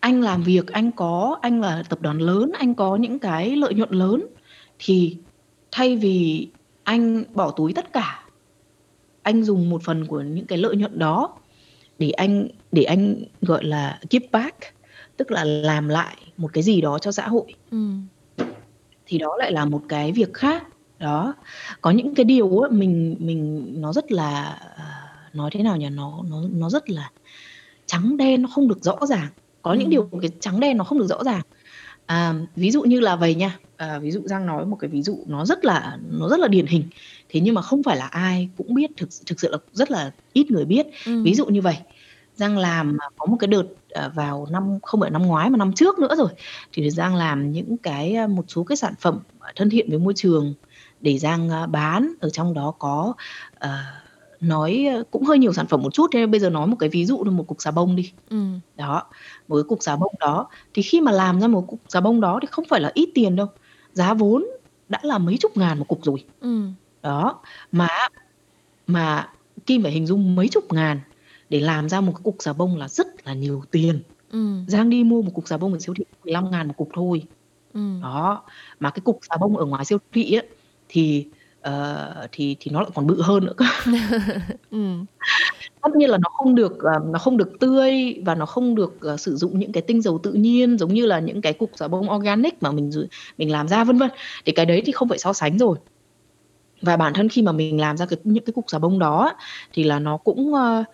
anh 0.00 0.22
làm 0.22 0.42
việc, 0.42 0.68
anh 0.68 0.92
có 0.92 1.38
anh 1.42 1.60
là 1.60 1.82
tập 1.88 2.00
đoàn 2.02 2.18
lớn, 2.18 2.52
anh 2.58 2.74
có 2.74 2.96
những 2.96 3.18
cái 3.18 3.56
lợi 3.56 3.74
nhuận 3.74 3.90
lớn, 3.90 4.26
thì 4.78 5.16
thay 5.72 5.96
vì 5.96 6.48
anh 6.84 7.24
bỏ 7.34 7.50
túi 7.50 7.72
tất 7.72 7.92
cả, 7.92 8.24
anh 9.22 9.44
dùng 9.44 9.70
một 9.70 9.82
phần 9.84 10.06
của 10.06 10.20
những 10.20 10.46
cái 10.46 10.58
lợi 10.58 10.76
nhuận 10.76 10.98
đó 10.98 11.36
để 11.98 12.10
anh 12.10 12.48
để 12.72 12.82
anh, 12.82 13.16
gọi 13.42 13.64
là, 13.64 14.00
give 14.10 14.26
back, 14.32 14.56
tức 15.16 15.30
là 15.30 15.44
làm 15.44 15.88
lại 15.88 16.16
một 16.36 16.50
cái 16.52 16.62
gì 16.62 16.80
đó 16.80 16.98
cho 16.98 17.12
xã 17.12 17.28
hội. 17.28 17.54
Ừm. 17.70 18.06
Thì 19.06 19.18
đó 19.18 19.36
lại 19.38 19.52
là 19.52 19.64
một 19.64 19.82
cái 19.88 20.12
việc 20.12 20.34
khác. 20.34 20.66
Đó, 20.98 21.34
có 21.80 21.90
những 21.90 22.14
cái 22.14 22.24
điều 22.24 22.60
á, 22.60 22.68
mình 22.72 23.16
mình 23.18 23.74
nó 23.80 23.92
rất 23.92 24.12
là, 24.12 24.58
ờ, 24.76 24.84
nói 25.34 25.50
thế 25.54 25.62
nào 25.62 25.76
nhỉ? 25.76 25.88
Nó 25.90 26.22
nó 26.30 26.36
nó 26.52 26.70
rất 26.70 26.90
là 26.90 27.10
trắng 27.86 28.16
đen, 28.16 28.42
nó 28.42 28.48
không 28.54 28.68
được 28.68 28.78
rõ 28.84 28.98
ràng. 29.08 29.28
Có 29.62 29.74
những 29.74 29.90
điều 29.90 30.10
Ừm. 30.12 30.20
cái 30.22 30.30
trắng 30.40 30.60
đen 30.60 30.76
nó 30.78 30.84
không 30.84 30.98
được 30.98 31.06
rõ 31.08 31.24
ràng. 31.24 31.42
À, 32.06 32.34
ví 32.56 32.70
dụ 32.70 32.82
như 32.82 33.00
là 33.00 33.16
vầy 33.16 33.34
nha, 33.36 33.58
ờ, 33.76 34.00
ví 34.00 34.10
dụ 34.12 34.22
Giang 34.26 34.46
nói 34.46 34.66
một 34.66 34.76
cái 34.80 34.90
ví 34.90 35.02
dụ 35.02 35.24
nó 35.28 35.46
rất 35.46 35.64
là 35.64 35.98
nó 36.10 36.28
rất 36.28 36.40
là 36.40 36.48
điển 36.48 36.66
hình, 36.66 36.90
thế 37.30 37.40
nhưng 37.40 37.54
mà 37.54 37.62
không 37.62 37.82
phải 37.84 37.96
là 37.98 38.06
ai 38.06 38.50
cũng 38.56 38.74
biết, 38.74 38.90
thực 38.98 39.08
thực 39.26 39.40
sự 39.40 39.48
là 39.52 39.58
rất 39.72 39.90
là 39.90 40.12
ít 40.34 40.50
người 40.52 40.66
biết. 40.66 40.86
Ví 41.24 41.30
Ừm. 41.30 41.34
dụ 41.34 41.46
như 41.46 41.62
vầy, 41.62 41.76
Giang 42.34 42.58
làm 42.58 42.96
à, 43.00 43.06
có 43.18 43.26
một 43.26 43.36
cái 43.40 43.48
đợt, 43.48 43.64
ờ, 43.90 44.12
vào 44.16 44.46
năm 44.52 44.78
không 44.82 45.00
phải 45.00 45.10
năm 45.10 45.22
ngoái 45.22 45.50
mà 45.50 45.58
năm 45.58 45.72
trước 45.74 45.98
nữa 45.98 46.16
rồi, 46.18 46.30
thì 46.72 46.90
Giang 46.90 47.16
làm 47.16 47.52
những 47.52 47.76
cái, 47.82 48.14
a, 48.14 48.26
một 48.26 48.44
số 48.48 48.64
cái 48.64 48.76
sản 48.76 48.94
phẩm, 49.00 49.20
à, 49.40 49.52
thân 49.56 49.70
thiện 49.70 49.90
với 49.90 49.98
môi 50.00 50.12
trường 50.16 50.54
để 51.00 51.18
Giang, 51.18 51.50
a, 51.50 51.66
bán. 51.66 52.14
Ở 52.20 52.30
trong 52.30 52.54
đó 52.54 52.74
có, 52.80 53.14
ờ, 53.54 53.70
nói, 54.40 54.86
ơ, 54.94 55.02
cũng 55.10 55.22
hơi 55.24 55.38
nhiều 55.38 55.52
sản 55.52 55.66
phẩm 55.66 55.82
một 55.82 55.94
chút, 55.94 56.06
thế 56.12 56.26
bây 56.26 56.40
giờ 56.40 56.50
nói 56.50 56.66
một 56.66 56.76
cái 56.80 56.88
ví 56.88 57.04
dụ 57.06 57.24
thôi, 57.24 57.34
một 57.34 57.44
cục 57.48 57.62
xà 57.62 57.70
bông 57.70 57.96
đi. 57.96 58.12
Ừm. 58.30 58.60
Đó, 58.76 59.02
một 59.48 59.56
cái 59.56 59.64
cục 59.68 59.78
xà 59.82 59.96
bông 59.96 60.12
đó, 60.20 60.48
thì 60.74 60.82
khi 60.82 61.00
mà 61.00 61.12
làm 61.12 61.40
ra 61.40 61.48
một 61.48 61.64
cục 61.68 61.80
xà 61.88 62.00
bông 62.00 62.20
đó 62.20 62.38
thì 62.42 62.48
không 62.50 62.64
phải 62.68 62.80
là 62.80 62.90
ít 62.94 63.08
tiền 63.14 63.36
đâu, 63.36 63.46
giá 63.92 64.14
vốn 64.14 64.46
đã 64.88 64.98
là 65.02 65.18
mấy 65.18 65.36
chục 65.40 65.56
ngàn 65.56 65.78
một 65.78 65.84
cục 65.88 66.04
rồi. 66.04 66.24
Ừm. 66.40 66.74
Đó, 67.02 67.40
mà 67.72 67.88
mà 68.86 69.28
Kim 69.66 69.82
phải 69.82 69.92
hình 69.92 70.06
dung 70.06 70.34
mấy 70.36 70.48
chục 70.48 70.64
ngàn 70.72 71.00
để 71.50 71.60
làm 71.60 71.88
ra 71.88 72.00
một 72.00 72.12
cái 72.16 72.22
cục 72.24 72.36
xà 72.40 72.52
bông 72.52 72.76
là 72.78 72.88
rất 72.88 73.06
là 73.26 73.34
nhiều 73.34 73.62
tiền. 73.70 74.02
Ừm. 74.32 74.64
Giang 74.68 74.90
đi 74.90 75.04
mua 75.04 75.22
một 75.22 75.30
cục 75.34 75.48
xà 75.48 75.56
bông 75.58 75.72
ở 75.72 75.78
siêu 75.78 75.94
thị 75.98 76.04
15.000 76.24 76.68
một 76.68 76.74
cục 76.76 76.88
thôi. 76.94 77.22
Ừm. 77.74 78.00
Đó, 78.02 78.44
mà 78.80 78.90
cái 78.90 79.00
cục 79.04 79.18
xà 79.30 79.36
bông 79.40 79.56
ở 79.56 79.64
ngoài 79.66 79.84
siêu 79.84 79.98
thị 80.12 80.32
á, 80.34 80.42
thì, 80.88 81.26
ờ, 81.60 82.28
thì 82.32 82.56
thì 82.60 82.70
nó 82.72 82.80
lại 82.80 82.90
còn 82.94 83.06
bự 83.06 83.22
hơn 83.22 83.44
nữa 83.44 83.52
cơ. 83.56 83.64
Ừm. 84.70 85.06
Tất 85.82 85.90
nhiên 85.96 86.10
là 86.10 86.18
nó 86.18 86.28
không 86.38 86.54
được, 86.54 86.78
ờ, 86.80 86.92
nó 87.12 87.18
không 87.18 87.36
được 87.36 87.50
tươi 87.60 88.14
và 88.26 88.34
nó 88.34 88.46
không 88.46 88.74
được, 88.74 88.94
ờ, 89.02 89.16
sử 89.16 89.36
dụng 89.36 89.58
những 89.58 89.72
cái 89.72 89.82
tinh 89.82 90.02
dầu 90.02 90.20
tự 90.24 90.32
nhiên 90.34 90.78
giống 90.78 90.94
như 90.94 91.06
là 91.06 91.20
những 91.20 91.42
cái 91.42 91.52
cục 91.54 91.70
xà 91.76 91.88
bông 91.88 92.10
organic 92.12 92.62
mà 92.62 92.72
mình 92.72 92.90
mình 93.38 93.52
làm 93.52 93.68
ra, 93.68 93.84
vân 93.84 93.98
vân. 93.98 94.10
Thì 94.46 94.52
cái 94.52 94.66
đấy 94.66 94.82
thì 94.86 94.92
không 94.92 95.08
phải 95.08 95.18
so 95.18 95.32
sánh 95.32 95.58
rồi. 95.58 95.78
Và 96.82 96.96
bản 96.98 97.14
thân 97.14 97.30
khi 97.30 97.42
mà 97.42 97.52
mình 97.52 97.80
làm 97.80 97.98
ra 97.98 98.06
cái 98.06 98.18
những 98.24 98.44
cái 98.44 98.52
cục 98.54 98.64
xà 98.68 98.78
bông 98.80 99.00
đó 99.00 99.32
thì 99.74 99.84
là 99.84 100.00
nó 100.00 100.16
cũng, 100.18 100.54
ơ 100.54 100.84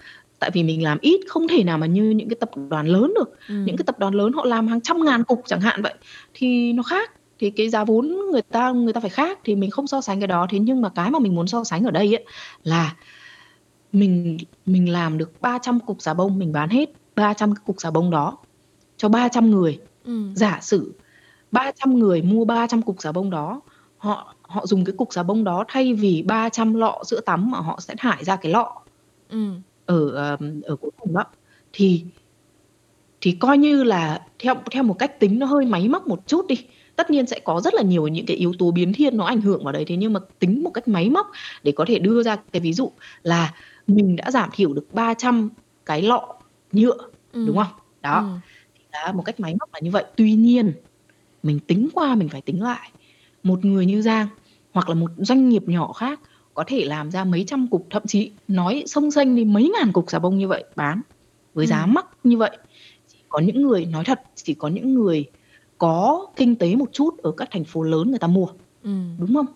tại 0.40 0.50
vì 0.54 0.64
mình 0.64 0.84
làm 0.84 0.98
ít, 1.02 1.20
không 1.28 1.48
thể 1.48 1.64
nào 1.64 1.78
mà 1.78 1.86
như 1.88 2.10
những 2.10 2.30
cái 2.30 2.36
tập 2.40 2.50
đoàn 2.70 2.88
lớn 2.88 3.14
được. 3.16 3.30
Những 3.64 3.74
Ừm. 3.74 3.78
cái 3.78 3.84
tập 3.86 4.00
đoàn 4.00 4.14
lớn 4.14 4.32
họ 4.34 4.46
làm 4.46 4.68
hàng 4.68 4.82
trăm 4.82 5.06
ngàn 5.06 5.24
cục 5.24 5.42
chẳng 5.46 5.62
hạn 5.62 5.82
vậy, 5.82 5.94
thì 6.34 6.74
nó 6.74 6.84
khác. 6.84 7.12
Thì 7.38 7.50
cái 7.50 7.68
giá 7.68 7.84
vốn 7.84 8.16
người 8.32 8.42
ta 8.42 8.70
người 8.72 8.92
ta 8.92 9.00
phải 9.00 9.10
khác 9.10 9.38
thì 9.44 9.54
mình 9.56 9.70
không 9.70 9.86
so 9.86 10.00
sánh 10.00 10.20
cái 10.20 10.26
đó. 10.26 10.46
Thế 10.50 10.58
nhưng 10.58 10.80
mà 10.82 10.88
cái 10.88 11.10
mà 11.10 11.18
mình 11.18 11.34
muốn 11.34 11.48
so 11.48 11.64
sánh 11.64 11.84
ở 11.84 11.90
đây 11.90 12.16
ấy 12.16 12.24
là 12.64 12.96
mình 13.92 14.38
mình 14.66 14.92
làm 14.92 15.18
được 15.18 15.40
300 15.40 15.80
cục 15.80 16.02
xà 16.02 16.14
bông 16.14 16.38
mình 16.38 16.52
bán 16.52 16.68
hết 16.68 16.90
300 17.16 17.54
cái 17.54 17.62
cục 17.66 17.76
xà 17.80 17.90
bông 17.90 18.10
đó 18.10 18.38
cho 18.96 19.08
300 19.08 19.50
người. 19.50 19.80
Ừm. 20.04 20.34
giả 20.36 20.58
sử 20.62 20.92
300 21.52 21.98
người 21.98 22.22
mua 22.22 22.44
300 22.44 22.82
cục 22.82 22.96
xà 23.02 23.12
bông 23.12 23.30
đó 23.30 23.60
họ 23.98 24.34
họ 24.42 24.66
dùng 24.66 24.84
cái 24.84 24.94
cục 24.98 25.08
xà 25.12 25.22
bông 25.22 25.44
đó 25.44 25.64
thay 25.68 25.94
vì 25.94 26.22
300 26.22 26.74
lọ 26.74 27.02
sữa 27.06 27.20
tắm 27.20 27.50
mà 27.50 27.58
họ 27.60 27.80
sẽ 27.80 27.94
thải 27.98 28.24
ra 28.24 28.36
cái 28.36 28.52
lọ. 28.52 28.82
Ừm. 29.30 29.62
ở 29.86 30.10
ờm, 30.10 30.60
ở 30.62 30.76
cuối 30.76 30.90
cùng 31.00 31.14
đó. 31.14 31.24
Thì 31.72 32.04
thì 33.20 33.32
coi 33.32 33.58
như 33.58 33.82
là 33.84 34.26
theo 34.38 34.54
theo 34.70 34.82
một 34.82 34.94
cách 34.98 35.20
tính 35.20 35.38
nó 35.38 35.46
hơi 35.46 35.66
máy 35.66 35.88
móc 35.88 36.06
một 36.08 36.26
chút 36.26 36.46
đi 36.46 36.56
tất 36.96 37.10
nhiên 37.10 37.26
sẽ 37.26 37.40
có 37.44 37.60
rất 37.60 37.74
là 37.74 37.82
nhiều 37.82 38.08
những 38.08 38.26
cái 38.26 38.36
yếu 38.36 38.52
tố 38.58 38.70
biến 38.70 38.92
thiên 38.92 39.16
nó 39.16 39.24
ảnh 39.24 39.40
hưởng 39.40 39.64
vào 39.64 39.72
đấy 39.72 39.84
thế 39.86 39.96
nhưng 39.96 40.12
mà 40.12 40.20
tính 40.38 40.62
một 40.64 40.70
cách 40.70 40.88
máy 40.88 41.10
móc 41.10 41.30
để 41.62 41.72
có 41.72 41.84
thể 41.88 41.98
đưa 41.98 42.22
ra 42.22 42.36
cái 42.52 42.60
ví 42.60 42.72
dụ 42.72 42.92
là 43.22 43.54
mình 43.86 44.16
đã 44.16 44.30
giảm 44.30 44.50
thiểu 44.54 44.72
được 44.72 44.86
300 44.94 45.50
cái 45.86 46.02
lọ 46.02 46.34
nhựa 46.72 46.96
Ừm. 47.32 47.46
đúng 47.46 47.56
không 47.56 47.72
đó 48.02 48.18
Ừm. 48.18 48.40
thì 48.74 48.84
là 48.92 49.12
một 49.12 49.22
cách 49.22 49.40
máy 49.40 49.54
móc 49.60 49.70
là 49.74 49.80
như 49.80 49.90
vậy 49.90 50.04
tuy 50.16 50.32
nhiên 50.32 50.72
mình 51.42 51.58
tính 51.60 51.88
qua 51.94 52.14
mình 52.14 52.28
phải 52.28 52.40
tính 52.40 52.62
lại 52.62 52.90
một 53.42 53.64
người 53.64 53.86
như 53.86 54.02
Giang 54.02 54.28
hoặc 54.72 54.88
là 54.88 54.94
một 54.94 55.10
doanh 55.18 55.48
nghiệp 55.48 55.62
nhỏ 55.66 55.92
khác 55.92 56.20
có 56.54 56.64
thể 56.66 56.84
làm 56.84 57.10
ra 57.10 57.24
mấy 57.24 57.44
trăm 57.48 57.68
cục 57.68 57.86
thậm 57.90 58.02
chí 58.06 58.30
nói 58.48 58.82
xông 58.86 59.10
xênh 59.10 59.36
đi 59.36 59.44
mấy 59.44 59.72
ngàn 59.78 59.92
cục 59.92 60.10
xà 60.10 60.18
bông 60.18 60.38
như 60.38 60.48
vậy 60.48 60.64
bán 60.76 61.00
với 61.54 61.66
giá 61.66 61.82
Ừm. 61.82 61.94
mắc 61.94 62.06
như 62.24 62.36
vậy 62.38 62.58
chỉ 63.08 63.18
có 63.28 63.38
những 63.38 63.62
người 63.62 63.86
nói 63.86 64.04
thật 64.04 64.20
chỉ 64.34 64.54
có 64.54 64.68
những 64.68 64.94
người 64.94 65.24
có 65.78 66.26
kinh 66.36 66.56
tế 66.56 66.76
một 66.76 66.88
chút 66.92 67.18
ở 67.22 67.32
các 67.32 67.48
thành 67.52 67.64
phố 67.64 67.82
lớn 67.82 68.10
người 68.10 68.18
ta 68.18 68.26
mua 68.26 68.46
Ừm. 68.82 69.16
đúng 69.18 69.34
không 69.34 69.46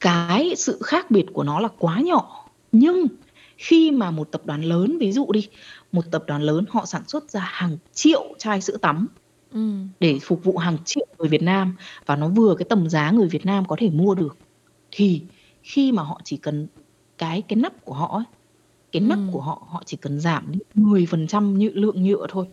cái 0.00 0.54
sự 0.56 0.78
khác 0.84 1.10
biệt 1.10 1.26
của 1.32 1.42
nó 1.42 1.60
là 1.60 1.68
quá 1.78 2.00
nhỏ 2.00 2.48
nhưng 2.72 3.06
khi 3.56 3.90
mà 3.90 4.10
một 4.10 4.28
tập 4.32 4.42
đoàn 4.44 4.62
lớn 4.62 4.98
ví 4.98 5.12
dụ 5.12 5.26
đi 5.32 5.48
một 5.92 6.02
tập 6.10 6.24
đoàn 6.26 6.42
lớn 6.42 6.64
họ 6.68 6.86
sản 6.86 7.02
xuất 7.08 7.30
ra 7.30 7.40
hàng 7.40 7.78
triệu 7.92 8.34
chai 8.38 8.60
sữa 8.60 8.76
tắm 8.76 9.06
Ừm. 9.52 9.88
để 10.00 10.18
phục 10.22 10.44
vụ 10.44 10.56
hàng 10.58 10.76
triệu 10.84 11.06
người 11.18 11.28
Việt 11.28 11.42
Nam 11.42 11.76
và 12.06 12.16
nó 12.16 12.28
vừa 12.28 12.54
cái 12.58 12.66
tầm 12.68 12.88
giá 12.88 13.10
người 13.10 13.28
Việt 13.28 13.46
Nam 13.46 13.64
có 13.64 13.76
thể 13.78 13.90
mua 13.90 14.14
được 14.14 14.36
thì 14.90 15.22
khi 15.62 15.92
mà 15.92 16.02
họ 16.02 16.20
chỉ 16.24 16.36
cần 16.36 16.66
cái 17.18 17.42
cái 17.42 17.56
nắp 17.56 17.84
của 17.84 17.94
họ 17.94 18.16
ấy, 18.18 18.24
cái 18.92 19.02
nắp 19.02 19.18
Ừm. 19.18 19.32
của 19.32 19.40
họ 19.40 19.62
họ 19.70 19.82
chỉ 19.86 19.96
cần 19.96 20.20
giảm 20.20 20.52
đi 20.52 20.58
10% 20.74 21.58
nhựa 21.58 21.70
lượng 21.74 22.02
nhựa 22.02 22.26
thôi 22.28 22.46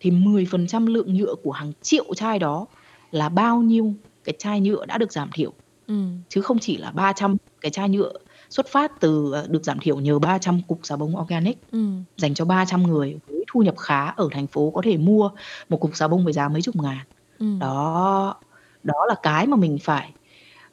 thì 0.00 0.10
10% 0.10 0.86
lượng 0.86 1.14
nhựa 1.14 1.34
của 1.42 1.52
hàng 1.52 1.72
triệu 1.82 2.14
chai 2.14 2.38
đó 2.38 2.66
là 3.10 3.28
bao 3.28 3.62
nhiêu 3.62 3.94
cái 4.24 4.34
chai 4.38 4.60
nhựa 4.60 4.86
đã 4.86 4.98
được 4.98 5.12
giảm 5.12 5.30
thiểu 5.34 5.52
Ừm. 5.86 6.22
chứ 6.28 6.40
không 6.40 6.58
chỉ 6.58 6.76
là 6.76 6.90
300 6.90 7.36
cái 7.60 7.70
chai 7.70 7.88
nhựa 7.88 8.12
xuất 8.50 8.66
phát 8.68 8.92
từ 9.00 9.32
ờ, 9.32 9.46
được 9.50 9.64
giảm 9.64 9.78
thiểu 9.80 10.00
nhờ 10.00 10.18
300 10.18 10.60
cục 10.68 10.80
xà 10.82 10.96
bông 10.96 11.16
organic 11.16 11.58
Ừm. 11.72 12.04
dành 12.16 12.34
cho 12.34 12.44
300 12.44 12.82
người 12.82 13.18
với 13.26 13.44
thu 13.52 13.60
nhập 13.62 13.74
khá 13.78 14.06
ở 14.06 14.28
thành 14.32 14.46
phố 14.46 14.70
có 14.70 14.82
thể 14.84 14.96
mua 14.96 15.30
một 15.68 15.76
cục 15.78 15.96
xà 15.96 16.08
bông 16.08 16.24
với 16.24 16.32
giá 16.32 16.48
mấy 16.48 16.62
chục 16.62 16.76
ngàn 16.76 16.98
Ừm. 17.38 17.58
đó 17.58 18.34
đó 18.82 18.94
là 19.08 19.14
cái 19.22 19.46
mà 19.46 19.56
mình 19.56 19.78
phải 19.82 20.14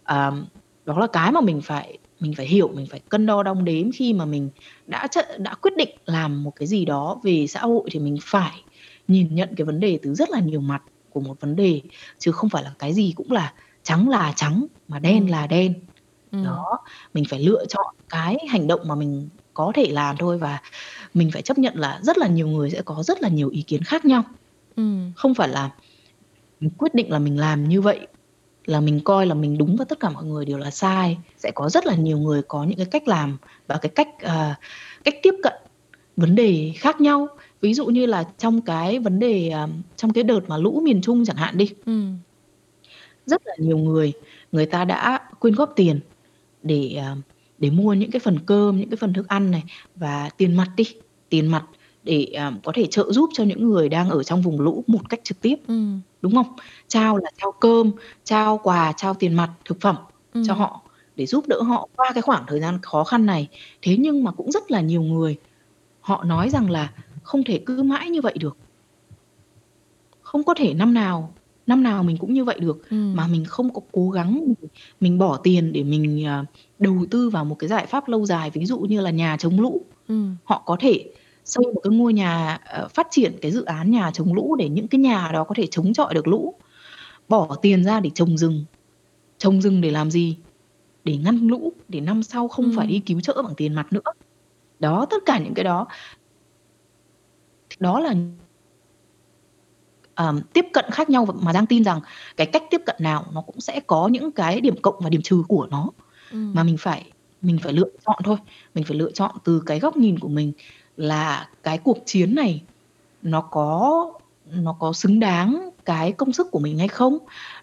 à, 0.04 0.32
đó 0.86 1.00
là 1.00 1.08
cái 1.14 1.32
mà 1.32 1.42
mình 1.42 1.62
phải 1.62 1.98
mình 2.20 2.34
phải 2.38 2.46
hiểu 2.48 2.68
mình 2.76 2.86
phải 2.90 3.00
cân 3.10 3.26
đo 3.26 3.44
đong 3.44 3.66
đếm 3.66 3.92
khi 3.92 4.14
mà 4.14 4.26
mình 4.26 4.50
đã 4.86 5.08
đã 5.40 5.54
quyết 5.56 5.74
định 5.78 5.90
làm 6.06 6.44
một 6.44 6.52
cái 6.56 6.68
gì 6.68 6.86
đó 6.86 7.22
về 7.24 7.48
xã 7.48 7.60
hội 7.60 7.90
thì 7.92 8.00
mình 8.00 8.18
phải 8.22 8.66
nhìn 9.08 9.36
nhận 9.36 9.56
cái 9.58 9.66
vấn 9.66 9.80
đề 9.80 10.00
từ 10.02 10.14
rất 10.16 10.30
là 10.30 10.40
nhiều 10.40 10.62
mặt 10.62 10.84
của 11.10 11.20
một 11.20 11.42
vấn 11.42 11.56
đề 11.56 11.82
chứ 12.20 12.32
không 12.32 12.50
phải 12.50 12.64
là 12.64 12.74
cái 12.80 12.94
gì 12.94 13.14
cũng 13.16 13.32
là 13.32 13.54
trắng 13.84 14.10
là 14.10 14.34
trắng 14.36 14.68
mà 14.88 15.00
đen 15.00 15.20
Ừm. 15.20 15.28
là 15.28 15.48
đen 15.48 15.74
Ừm. 16.32 16.44
đó 16.44 16.78
mình 17.14 17.24
phải 17.30 17.40
lựa 17.40 17.66
chọn 17.70 17.96
cái 18.10 18.38
hành 18.50 18.68
động 18.68 18.82
mà 18.86 18.96
mình 18.96 19.30
có 19.54 19.72
thể 19.76 19.86
làm 19.90 20.18
thôi 20.18 20.38
và 20.38 20.62
mình 21.14 21.32
phải 21.32 21.42
chấp 21.42 21.58
nhận 21.58 21.76
là 21.76 22.00
rất 22.04 22.18
là 22.18 22.28
nhiều 22.28 22.48
người 22.48 22.70
sẽ 22.72 22.82
có 22.82 23.04
rất 23.04 23.22
là 23.22 23.30
nhiều 23.30 23.50
ý 23.50 23.62
kiến 23.62 23.84
khác 23.84 24.06
nhau 24.06 24.24
Ừm. 24.76 25.14
không 25.16 25.36
phải 25.36 25.50
là 25.50 25.70
mình 26.60 26.70
quyết 26.78 26.96
định 26.96 27.12
là 27.12 27.20
mình 27.20 27.40
làm 27.40 27.70
như 27.70 27.82
vậy 27.82 28.08
là 28.68 28.82
mình 28.82 29.00
coi 29.04 29.26
là 29.26 29.34
mình 29.34 29.58
đúng 29.58 29.76
và 29.76 29.86
tất 29.86 30.00
cả 30.00 30.10
mọi 30.10 30.26
người 30.26 30.46
đều 30.46 30.58
là 30.58 30.72
sai 30.72 31.18
sẽ 31.38 31.52
có 31.56 31.70
rất 31.70 31.86
là 31.86 31.96
nhiều 31.96 32.18
người 32.18 32.42
có 32.48 32.64
những 32.64 32.78
cái 32.78 32.88
cách 32.92 33.08
làm 33.08 33.38
và 33.68 33.78
cái 33.82 33.90
cách 33.96 34.08
à, 34.20 34.60
cách 35.04 35.16
tiếp 35.24 35.34
cận 35.44 35.54
vấn 36.16 36.36
đề 36.36 36.74
khác 36.78 37.02
nhau 37.02 37.28
ví 37.62 37.74
dụ 37.74 37.86
như 37.86 38.06
là 38.06 38.24
trong 38.38 38.62
cái 38.62 39.00
vấn 39.00 39.20
đề 39.20 39.50
à, 39.50 39.68
trong 39.96 40.14
cái 40.14 40.24
đợt 40.24 40.40
mà 40.48 40.58
lũ 40.58 40.82
miền 40.84 41.02
Trung 41.02 41.26
chẳng 41.26 41.36
hạn 41.36 41.58
đi 41.58 41.70
Ừm. 41.86 42.18
rất 43.26 43.42
là 43.46 43.56
nhiều 43.60 43.78
người 43.78 44.14
người 44.52 44.66
ta 44.66 44.86
đã 44.86 45.20
quyên 45.40 45.56
góp 45.56 45.74
tiền 45.76 46.00
để 46.64 46.96
à, 47.00 47.16
để 47.58 47.70
mua 47.70 47.94
những 47.94 48.12
cái 48.12 48.20
phần 48.20 48.40
cơm 48.46 48.80
những 48.80 48.90
cái 48.90 48.98
phần 48.98 49.14
thức 49.14 49.28
ăn 49.28 49.52
này 49.52 49.64
và 49.96 50.30
tiền 50.38 50.56
mặt 50.56 50.68
đi 50.78 50.84
tiền 51.30 51.48
mặt 51.48 51.64
để 52.04 52.24
à, 52.24 52.52
có 52.64 52.72
thể 52.76 52.86
trợ 52.86 53.12
giúp 53.12 53.30
cho 53.34 53.44
những 53.44 53.70
người 53.70 53.90
đang 53.90 54.10
ở 54.10 54.24
trong 54.24 54.42
vùng 54.42 54.62
lũ 54.62 54.84
một 54.88 55.10
cách 55.10 55.20
trực 55.24 55.42
tiếp 55.42 55.56
Ừm. 55.68 56.02
đúng 56.22 56.36
không 56.36 56.54
trao 56.88 57.18
là 57.18 57.30
trao 57.42 57.52
cơm 57.52 57.92
trao 58.24 58.58
quà 58.58 58.94
trao 58.98 59.14
tiền 59.14 59.34
mặt 59.34 59.50
thực 59.66 59.82
phẩm 59.82 59.96
cho 60.34 60.54
Ừm. 60.54 60.60
họ 60.60 60.82
để 61.16 61.26
giúp 61.26 61.48
đỡ 61.48 61.62
họ 61.62 61.90
qua 61.96 62.12
cái 62.14 62.22
khoảng 62.22 62.44
thời 62.48 62.60
gian 62.60 62.80
khó 62.82 63.04
khăn 63.04 63.26
này 63.26 63.48
thế 63.82 63.98
nhưng 64.00 64.24
mà 64.24 64.32
cũng 64.32 64.52
rất 64.52 64.72
là 64.72 64.82
nhiều 64.82 65.02
người 65.02 65.38
họ 66.02 66.24
nói 66.24 66.50
rằng 66.50 66.70
là 66.70 66.92
không 67.28 67.44
thể 67.44 67.62
cứ 67.66 67.84
mãi 67.84 68.10
như 68.10 68.22
vậy 68.22 68.36
được. 68.40 68.58
Không 70.22 70.44
có 70.44 70.54
thể 70.54 70.74
năm 70.74 70.94
nào 70.94 71.34
năm 71.68 71.84
nào 71.84 72.04
mình 72.04 72.18
cũng 72.18 72.34
như 72.34 72.44
vậy 72.44 72.60
được. 72.60 72.90
Ừm. 72.90 73.16
mà 73.16 73.28
mình 73.28 73.46
không 73.46 73.74
có 73.74 73.82
cố 73.92 74.10
gắng 74.10 74.54
mình, 75.00 75.18
bỏ 75.18 75.38
tiền 75.38 75.74
để 75.74 75.84
mình 75.84 76.26
à, 76.26 76.46
đầu 76.80 77.06
tư 77.12 77.30
vào 77.30 77.46
một 77.46 77.56
cái 77.60 77.68
giải 77.68 77.86
pháp 77.86 78.08
lâu 78.08 78.26
dài 78.26 78.50
ví 78.50 78.66
dụ 78.66 78.80
như 78.80 79.02
là 79.02 79.12
nhà 79.12 79.38
chống 79.40 79.60
lũ. 79.60 79.82
Ừm. 80.08 80.36
họ 80.44 80.64
có 80.66 80.78
thể 80.80 81.14
xây 81.46 81.66
một 81.74 81.82
cái 81.84 81.92
ngôi 81.94 82.14
nhà 82.14 82.60
ờ, 82.66 82.88
phát 82.94 83.08
triển 83.12 83.36
cái 83.42 83.52
dự 83.52 83.66
án 83.66 83.92
nhà 83.92 84.12
chống 84.14 84.34
lũ 84.34 84.56
để 84.56 84.70
những 84.70 84.88
cái 84.88 85.00
nhà 85.02 85.30
đó 85.34 85.44
có 85.44 85.56
thể 85.56 85.68
chống 85.72 85.94
chọi 85.94 86.14
được 86.14 86.28
lũ. 86.28 86.54
Bỏ 87.30 87.56
tiền 87.62 87.84
ra 87.84 88.00
để 88.00 88.10
trồng 88.16 88.38
rừng. 88.38 88.66
Trồng 89.38 89.62
rừng 89.62 89.82
để 89.82 89.92
làm 89.92 90.12
gì? 90.12 90.38
Để 91.04 91.18
ngăn 91.18 91.48
lũ 91.48 91.74
để 91.88 92.02
năm 92.02 92.24
sau 92.24 92.48
không 92.48 92.72
phải 92.76 92.86
Ừm. 92.86 92.94
đi 92.94 93.00
cứu 93.00 93.22
trợ 93.22 93.42
bằng 93.44 93.56
tiền 93.58 93.74
mặt 93.74 93.94
nữa. 93.94 94.12
Đó 94.80 95.06
tất 95.10 95.18
cả 95.26 95.40
những 95.40 95.54
cái 95.54 95.64
đó 95.64 95.88
đó 97.80 98.00
là 98.00 98.16
ờm, 100.16 100.42
tiếp 100.54 100.66
cận 100.74 100.86
khác 100.92 101.10
nhau 101.10 101.26
mà 101.42 101.54
Giang 101.54 101.66
tin 101.66 101.84
rằng 101.84 102.00
cái 102.38 102.48
cách 102.48 102.64
tiếp 102.72 102.82
cận 102.86 102.96
nào 103.00 103.26
nó 103.34 103.42
cũng 103.42 103.62
sẽ 103.62 103.80
có 103.88 104.08
những 104.08 104.32
cái 104.32 104.62
điểm 104.62 104.76
cộng 104.82 104.96
và 105.00 105.10
điểm 105.10 105.22
trừ 105.22 105.44
của 105.48 105.68
nó. 105.72 105.90
Ừm. 106.32 106.54
mà 106.54 106.64
mình 106.64 106.78
phải 106.80 107.12
mình 107.42 107.60
phải 107.64 107.74
lựa 107.74 107.90
chọn 108.06 108.18
thôi. 108.24 108.38
Mình 108.76 108.84
phải 108.84 108.98
lựa 108.98 109.12
chọn 109.12 109.36
từ 109.44 109.64
cái 109.66 109.80
góc 109.80 109.98
nhìn 109.98 110.20
của 110.20 110.28
mình 110.30 110.54
là 110.98 111.50
cái 111.64 111.78
cuộc 111.78 111.98
chiến 112.06 112.36
này 112.36 112.64
nó 113.22 113.42
có 113.42 114.14
nó 114.46 114.78
có 114.80 114.94
xứng 114.94 115.20
đáng 115.20 115.70
cái 115.86 116.12
công 116.12 116.34
sức 116.34 116.48
của 116.52 116.60
mình 116.60 116.78
hay 116.80 116.88
không? 116.88 117.18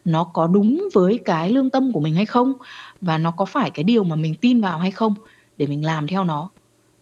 Nó 0.05 0.25
có 0.25 0.47
đúng 0.47 0.89
với 0.95 1.21
cái 1.25 1.51
lương 1.51 1.71
tâm 1.71 1.93
của 1.93 2.01
mình 2.01 2.15
hay 2.15 2.27
không? 2.27 2.53
Và 3.01 3.19
nó 3.19 3.31
có 3.31 3.45
phải 3.45 3.71
cái 3.71 3.85
điều 3.85 4.05
mà 4.05 4.17
mình 4.17 4.35
tin 4.41 4.61
vào 4.61 4.79
hay 4.79 4.91
không 4.91 5.15
để 5.57 5.67
mình 5.67 5.85
làm 5.87 6.07
theo 6.07 6.25
nó? 6.25 6.51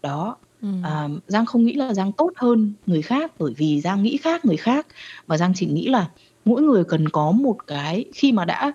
Đó 0.03 0.37
Ừm. 0.63 0.83
à, 0.83 1.09
Giang 1.27 1.47
không 1.47 1.65
nghĩ 1.65 1.73
là 1.75 1.95
Giang 1.95 2.13
tốt 2.13 2.31
hơn 2.37 2.75
người 2.87 3.03
khác 3.03 3.33
bởi 3.39 3.53
vì 3.57 3.81
Giang 3.81 4.03
nghĩ 4.03 4.17
khác 4.17 4.45
người 4.45 4.57
khác 4.57 4.87
và 5.27 5.37
Giang 5.37 5.53
chỉ 5.57 5.67
nghĩ 5.67 5.89
là 5.89 6.11
mỗi 6.45 6.63
người 6.63 6.85
cần 6.85 7.09
có 7.09 7.31
một 7.33 7.57
cái 7.67 8.05
khi 8.15 8.33
mà 8.33 8.45
đã 8.45 8.73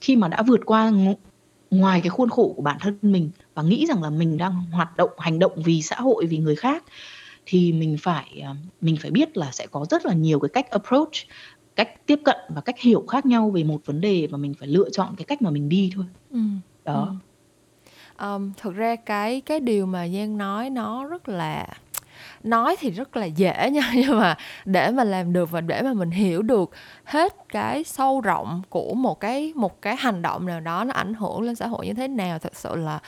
khi 0.00 0.16
mà 0.16 0.28
đã 0.28 0.42
vượt 0.42 0.60
qua 0.66 0.90
ng- 0.90 1.14
ngoài 1.70 2.00
cái 2.00 2.10
khuôn 2.10 2.30
khổ 2.30 2.54
của 2.56 2.62
bản 2.62 2.78
thân 2.80 2.98
mình 3.02 3.30
và 3.54 3.62
nghĩ 3.62 3.86
rằng 3.86 4.02
là 4.02 4.10
mình 4.10 4.38
đang 4.38 4.52
hoạt 4.72 4.96
động 4.96 5.10
hành 5.18 5.38
động 5.38 5.52
vì 5.64 5.82
xã 5.82 5.96
hội 5.96 6.26
vì 6.26 6.38
người 6.38 6.56
khác 6.56 6.84
thì 7.46 7.72
mình 7.72 7.96
phải 8.00 8.40
à, 8.44 8.54
mình 8.80 8.96
phải 9.02 9.10
biết 9.10 9.36
là 9.36 9.50
sẽ 9.52 9.66
có 9.66 9.86
rất 9.90 10.06
là 10.06 10.14
nhiều 10.14 10.40
cái 10.40 10.48
cách 10.52 10.70
approach 10.70 11.12
cách 11.76 11.88
tiếp 12.06 12.20
cận 12.24 12.36
và 12.54 12.60
cách 12.60 12.80
hiểu 12.80 13.04
khác 13.08 13.26
nhau 13.26 13.50
về 13.50 13.64
một 13.64 13.80
vấn 13.86 14.00
đề 14.00 14.28
và 14.30 14.38
mình 14.38 14.54
phải 14.60 14.68
lựa 14.68 14.90
chọn 14.90 15.14
cái 15.18 15.24
cách 15.24 15.42
mà 15.42 15.50
mình 15.50 15.68
đi 15.68 15.92
thôi 15.96 16.04
Ừm. 16.30 16.60
đó 16.84 17.06
Ừm 17.08 17.18
um, 18.18 18.52
thực 18.56 18.74
ra 18.74 18.96
cái 18.96 19.40
cái 19.40 19.60
điều 19.60 19.86
mà 19.86 20.08
Giang 20.08 20.38
nói 20.38 20.70
nó 20.70 21.04
rất 21.04 21.28
là 21.28 21.66
nói 22.42 22.76
thì 22.80 22.90
rất 22.90 23.16
là 23.16 23.24
dễ 23.24 23.70
nha 23.72 23.92
nhưng 23.94 24.18
mà 24.18 24.36
để 24.64 24.90
mà 24.90 25.04
làm 25.04 25.32
được 25.32 25.50
và 25.50 25.60
để 25.60 25.82
mà 25.82 25.92
mình 25.92 26.10
hiểu 26.10 26.42
được 26.42 26.70
hết 27.04 27.34
cái 27.48 27.84
sâu 27.84 28.20
rộng 28.20 28.62
của 28.68 28.94
một 28.94 29.20
cái 29.20 29.52
một 29.56 29.82
cái 29.82 29.96
hành 29.96 30.22
động 30.22 30.46
nào 30.46 30.60
đó 30.60 30.84
nó 30.84 30.92
ảnh 30.92 31.14
hưởng 31.14 31.42
lên 31.42 31.54
xã 31.54 31.66
hội 31.66 31.86
như 31.86 31.94
thế 31.94 32.08
nào 32.08 32.38
thật 32.38 32.56
sự 32.56 32.76
là 32.76 32.98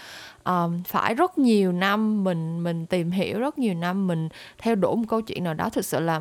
um, 0.44 0.82
phải 0.82 1.14
rất 1.14 1.38
nhiều 1.38 1.72
năm 1.72 2.24
mình 2.24 2.62
mình 2.62 2.86
tìm 2.86 3.10
hiểu 3.10 3.38
rất 3.38 3.58
nhiều 3.58 3.74
năm 3.74 4.06
mình 4.06 4.28
theo 4.58 4.74
đuổi 4.74 4.96
một 4.96 5.04
câu 5.08 5.20
chuyện 5.20 5.44
nào 5.44 5.54
đó 5.54 5.70
thực 5.70 5.84
sự 5.84 6.00
là 6.00 6.20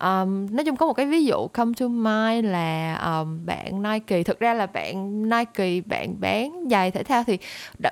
um, 0.00 0.46
nói 0.56 0.64
chung 0.64 0.76
có 0.76 0.86
một 0.86 0.92
cái 0.92 1.06
ví 1.06 1.24
dụ 1.24 1.48
come 1.48 1.72
to 1.80 1.88
mind 1.88 2.46
là 2.46 2.94
um, 2.94 3.46
bạn 3.46 3.82
Nike 3.82 4.22
thực 4.22 4.38
ra 4.38 4.54
là 4.54 4.66
bạn 4.66 5.22
Nike 5.30 5.80
bạn 5.86 6.20
bán 6.20 6.64
giày 6.70 6.90
thể 6.90 7.02
thao 7.02 7.24
thì 7.24 7.38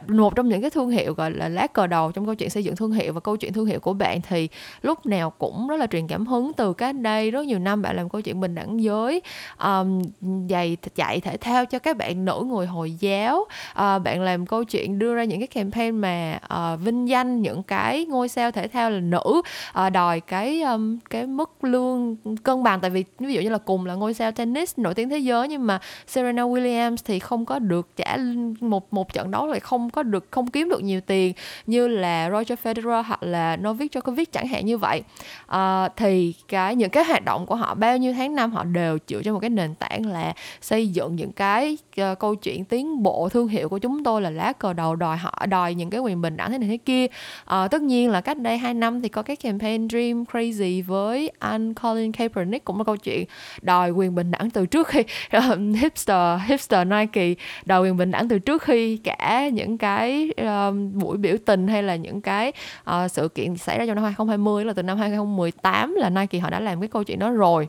một 0.08 0.36
trong 0.36 0.48
những 0.48 0.60
cái 0.60 0.70
thương 0.70 0.90
hiệu 0.90 1.14
gọi 1.14 1.30
là 1.30 1.48
lá 1.48 1.66
cờ 1.66 1.86
đầu 1.86 2.12
trong 2.12 2.26
câu 2.26 2.34
chuyện 2.34 2.50
xây 2.50 2.64
dựng 2.64 2.76
thương 2.76 2.92
hiệu 2.92 3.12
và 3.12 3.20
câu 3.20 3.36
chuyện 3.36 3.52
thương 3.52 3.66
hiệu 3.66 3.80
của 3.80 3.92
bạn 3.92 4.20
thì 4.28 4.48
lúc 4.82 5.06
nào 5.06 5.30
cũng 5.30 5.68
rất 5.68 5.76
là 5.76 5.86
truyền 5.86 6.06
cảm 6.06 6.26
hứng 6.26 6.52
từ 6.52 6.72
cách 6.72 6.96
đây 6.96 7.30
rất 7.30 7.46
nhiều 7.46 7.58
năm 7.58 7.82
bạn 7.82 7.96
làm 7.96 8.08
câu 8.08 8.20
chuyện 8.20 8.40
bình 8.40 8.54
đẳng 8.54 8.82
giới 8.82 9.22
um, 9.64 10.02
giày 10.50 10.76
chạy 10.94 11.20
thể 11.20 11.36
thao 11.36 11.66
cho 11.66 11.78
các 11.78 11.96
bạn 11.96 12.24
nữ 12.24 12.42
người 12.46 12.66
hồi 12.66 12.92
giáo. 12.92 13.36
Uh, 13.40 14.02
bạn 14.04 14.20
làm 14.20 14.46
câu 14.46 14.64
chuyện 14.64 14.98
đưa 14.98 15.14
ra 15.14 15.24
những 15.24 15.40
cái 15.40 15.46
campaign 15.46 15.96
mà 15.96 16.40
uh, 16.54 16.80
vinh 16.80 17.08
danh 17.08 17.42
những 17.42 17.62
cái 17.62 18.04
ngôi 18.04 18.28
sao 18.28 18.50
thể 18.50 18.68
thao 18.68 18.90
là 18.90 19.00
nữ 19.00 19.42
uh, 19.86 19.92
đòi 19.92 20.20
cái 20.20 20.62
um, 20.62 20.98
cái 21.10 21.26
mức 21.26 21.64
lương 21.64 21.93
cân 22.42 22.62
bằng. 22.62 22.80
Tại 22.80 22.90
vì 22.90 23.04
ví 23.18 23.34
dụ 23.34 23.40
như 23.40 23.48
là 23.48 23.58
cùng 23.58 23.86
là 23.86 23.94
ngôi 23.94 24.14
sao 24.14 24.32
tennis 24.32 24.78
nổi 24.78 24.94
tiếng 24.94 25.08
thế 25.08 25.18
giới 25.18 25.48
nhưng 25.48 25.66
mà 25.66 25.80
Serena 26.06 26.42
Williams 26.42 26.96
thì 27.04 27.18
không 27.18 27.44
có 27.44 27.58
được 27.58 27.88
trả 27.96 28.16
một 28.60 28.92
một 28.92 29.12
trận 29.12 29.30
đấu 29.30 29.46
lại 29.46 29.60
không 29.60 29.90
có 29.90 30.02
được 30.02 30.26
không 30.30 30.46
kiếm 30.46 30.68
được 30.68 30.82
nhiều 30.82 31.00
tiền 31.00 31.32
như 31.66 31.88
là 31.88 32.30
Roger 32.30 32.58
Federer 32.62 33.02
hoặc 33.02 33.22
là 33.22 33.56
Novak 33.56 33.90
Djokovic 33.92 34.24
chẳng 34.32 34.48
hạn 34.48 34.66
như 34.66 34.78
vậy. 34.78 35.02
À, 35.46 35.88
thì 35.96 36.34
cái 36.48 36.76
những 36.76 36.90
cái 36.90 37.04
hoạt 37.04 37.24
động 37.24 37.46
của 37.46 37.54
họ 37.54 37.74
bao 37.74 37.96
nhiêu 37.96 38.12
tháng 38.12 38.34
năm 38.34 38.52
họ 38.52 38.64
đều 38.64 38.98
chịu 38.98 39.22
cho 39.22 39.32
một 39.32 39.38
cái 39.40 39.50
nền 39.50 39.74
tảng 39.74 40.06
là 40.06 40.34
xây 40.60 40.88
dựng 40.88 41.16
những 41.16 41.32
cái 41.32 41.78
uh, 42.00 42.18
câu 42.18 42.34
chuyện 42.34 42.64
tiến 42.64 43.02
bộ 43.02 43.28
thương 43.28 43.48
hiệu 43.48 43.68
của 43.68 43.78
chúng 43.78 44.04
tôi 44.04 44.22
là 44.22 44.30
lá 44.30 44.52
cờ 44.52 44.72
đầu 44.72 44.96
đòi 44.96 45.16
họ 45.16 45.46
đòi 45.46 45.74
những 45.74 45.90
cái 45.90 46.00
quyền 46.00 46.22
bình 46.22 46.36
đẳng 46.36 46.52
thế 46.52 46.58
này 46.58 46.68
thế 46.68 46.76
kia. 46.76 47.06
À, 47.44 47.68
tất 47.68 47.82
nhiên 47.82 48.10
là 48.10 48.20
cách 48.20 48.38
đây 48.38 48.58
2 48.58 48.74
năm 48.74 49.02
thì 49.02 49.08
có 49.08 49.22
cái 49.22 49.36
campaign 49.36 49.88
Dream 49.88 50.24
Crazy 50.24 50.84
với 50.84 51.30
anh 51.38 51.74
Colin 51.84 52.12
Kaepernick 52.12 52.64
cũng 52.64 52.78
là 52.78 52.84
câu 52.84 52.96
chuyện 52.96 53.24
đòi 53.62 53.90
quyền 53.90 54.14
bình 54.14 54.30
đẳng 54.30 54.50
từ 54.50 54.66
trước 54.66 54.88
khi 54.88 55.04
uh, 55.36 55.42
hipster 55.80 56.40
hipster 56.46 56.88
Nike 56.88 57.34
đòi 57.64 57.80
quyền 57.80 57.96
bình 57.96 58.10
đẳng 58.10 58.28
từ 58.28 58.38
trước 58.38 58.62
khi 58.62 58.96
cả 58.96 59.48
những 59.52 59.78
cái 59.78 60.30
uh, 60.42 60.74
buổi 60.94 61.16
biểu 61.16 61.36
tình 61.44 61.68
hay 61.68 61.82
là 61.82 61.96
những 61.96 62.20
cái 62.20 62.52
uh, 62.90 63.10
sự 63.10 63.28
kiện 63.28 63.56
xảy 63.56 63.78
ra 63.78 63.86
trong 63.86 63.94
năm 63.94 64.04
2020 64.04 64.64
là 64.64 64.72
từ 64.72 64.82
năm 64.82 64.98
2018 64.98 65.94
là 65.94 66.10
Nike 66.10 66.38
họ 66.38 66.50
đã 66.50 66.60
làm 66.60 66.80
cái 66.80 66.88
câu 66.88 67.04
chuyện 67.04 67.18
đó 67.18 67.30
rồi. 67.30 67.68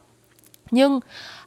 Nhưng 0.72 0.99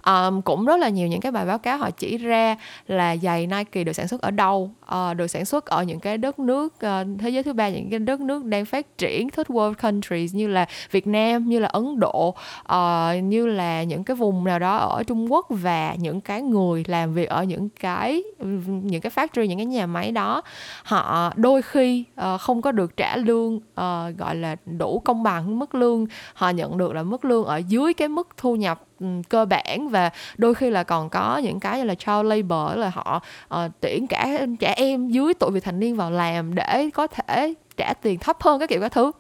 um, 0.07 0.43
cũng 0.43 0.65
rất 0.65 0.77
là 0.77 0.89
nhiều 0.89 1.09
những 1.09 1.21
cái 1.21 1.33
bài 1.33 1.47
báo 1.47 1.59
cáo 1.59 1.79
họ 1.79 1.91
chỉ 1.91 2.19
ra 2.19 2.57
là 2.87 3.17
giày 3.17 3.47
Nike 3.47 3.85
được 3.85 3.93
sản 3.93 4.09
xuất 4.09 4.21
ở 4.21 4.31
đâu 4.31 4.71
uh, 4.95 5.17
được 5.17 5.27
sản 5.27 5.45
xuất 5.45 5.67
ở 5.67 5.83
những 5.83 6.01
cái 6.01 6.19
đất 6.19 6.39
nước 6.39 6.75
uh, 6.75 7.19
thế 7.19 7.31
giới 7.31 7.43
thứ 7.43 7.53
ba 7.53 7.69
những 7.69 7.91
cái 7.91 7.99
đất 7.99 8.21
nước 8.21 8.45
đang 8.45 8.65
phát 8.65 8.99
triển 8.99 9.31
third 9.31 9.51
world 9.51 9.75
countries 9.75 10.35
như 10.35 10.49
là 10.49 10.67
Việt 10.91 11.07
Nam 11.07 11.49
như 11.49 11.59
là 11.59 11.69
Ấn 11.69 12.01
Độ 12.01 12.35
uh, 12.73 13.23
như 13.23 13.47
là 13.47 13.83
những 13.83 14.05
cái 14.05 14.17
vùng 14.17 14.45
nào 14.45 14.59
đó 14.59 14.77
ở 14.77 15.03
Trung 15.03 15.33
Quốc 15.33 15.47
và 15.49 15.95
những 15.95 16.21
cái 16.21 16.43
người 16.43 16.85
làm 16.87 17.15
việc 17.15 17.29
ở 17.29 17.45
những 17.45 17.69
cái 17.69 18.23
những 18.67 19.01
cái 19.01 19.13
factory 19.15 19.47
những 19.47 19.59
cái 19.59 19.67
nhà 19.67 19.87
máy 19.87 20.11
đó 20.11 20.43
họ 20.83 21.33
đôi 21.37 21.63
khi 21.63 22.05
uh, 22.21 22.41
không 22.41 22.63
có 22.63 22.73
được 22.73 22.97
trả 22.97 23.17
lương 23.17 23.57
uh, 23.57 24.19
gọi 24.19 24.35
là 24.35 24.57
đủ 24.65 25.03
công 25.05 25.23
bằng 25.23 25.59
mức 25.59 25.75
lương 25.75 26.07
họ 26.35 26.51
nhận 26.51 26.79
được 26.79 26.93
là 26.93 27.03
mức 27.03 27.25
lương 27.25 27.45
ở 27.45 27.57
dưới 27.57 27.95
cái 27.95 28.09
mức 28.09 28.29
thu 28.37 28.57
nhập 28.57 28.88
cơ 29.29 29.45
bản 29.45 29.89
và 29.89 30.11
đôi 30.37 30.55
khi 30.55 30.71
là 30.71 30.83
còn 30.83 31.09
có 31.09 31.39
những 31.39 31.61
cái 31.61 31.79
như 31.79 31.85
là 31.85 31.95
child 31.95 32.25
labor 32.25 32.79
là 32.79 32.91
họ 32.95 33.23
uh, 33.55 33.73
tuyển 33.81 34.07
cả 34.07 34.47
trẻ 34.61 34.75
em 34.77 35.09
dưới 35.09 35.35
tuổi 35.35 35.51
vị 35.51 35.61
thành 35.61 35.81
niên 35.81 35.97
vào 35.97 36.11
làm 36.11 36.55
để 36.55 36.91
có 36.95 37.07
thể 37.07 37.55
trả 37.77 37.95
tiền 38.03 38.19
thấp 38.19 38.43
hơn 38.43 38.61
các 38.61 38.69
kiểu 38.69 38.81
các 38.81 38.93
thứ. 38.93 39.13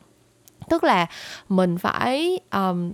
Tức 0.68 0.84
là 0.84 1.06
mình 1.48 1.78
phải 1.78 2.40
um, 2.52 2.92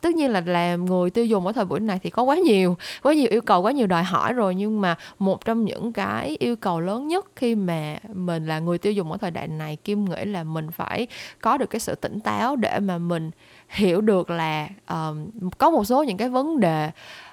tất 0.00 0.14
nhiên 0.14 0.30
là 0.30 0.42
làm 0.46 0.84
người 0.84 1.10
tiêu 1.10 1.24
dùng 1.24 1.46
ở 1.46 1.52
thời 1.52 1.64
buổi 1.64 1.80
này 1.80 1.98
thì 2.02 2.10
có 2.10 2.22
quá 2.22 2.36
nhiều 2.36 2.76
quá 3.02 3.14
nhiều 3.14 3.28
yêu 3.30 3.40
cầu 3.40 3.62
quá 3.62 3.72
nhiều 3.72 3.86
đòi 3.86 4.02
hỏi 4.02 4.32
rồi. 4.32 4.54
Nhưng 4.54 4.80
mà 4.80 4.96
một 5.18 5.44
trong 5.44 5.64
những 5.64 5.92
cái 5.92 6.36
yêu 6.40 6.56
cầu 6.56 6.80
lớn 6.80 7.08
nhất 7.08 7.26
khi 7.36 7.54
mà 7.54 7.96
mình 8.12 8.46
là 8.46 8.58
người 8.58 8.78
tiêu 8.78 8.92
dùng 8.92 9.12
ở 9.12 9.18
thời 9.18 9.30
đại 9.30 9.48
này 9.48 9.76
kim 9.84 10.04
nghĩ 10.04 10.24
là 10.24 10.44
mình 10.44 10.70
phải 10.70 11.06
có 11.40 11.58
được 11.58 11.70
cái 11.70 11.80
sự 11.80 11.94
tỉnh 11.94 12.20
táo 12.20 12.56
để 12.56 12.80
mà 12.80 12.98
mình 12.98 13.30
hiểu 13.74 14.00
được 14.00 14.30
là 14.30 14.68
um, 14.88 15.30
có 15.58 15.70
một 15.70 15.84
số 15.84 16.02
những 16.02 16.16
cái 16.16 16.28
vấn 16.28 16.60
đề 16.60 16.90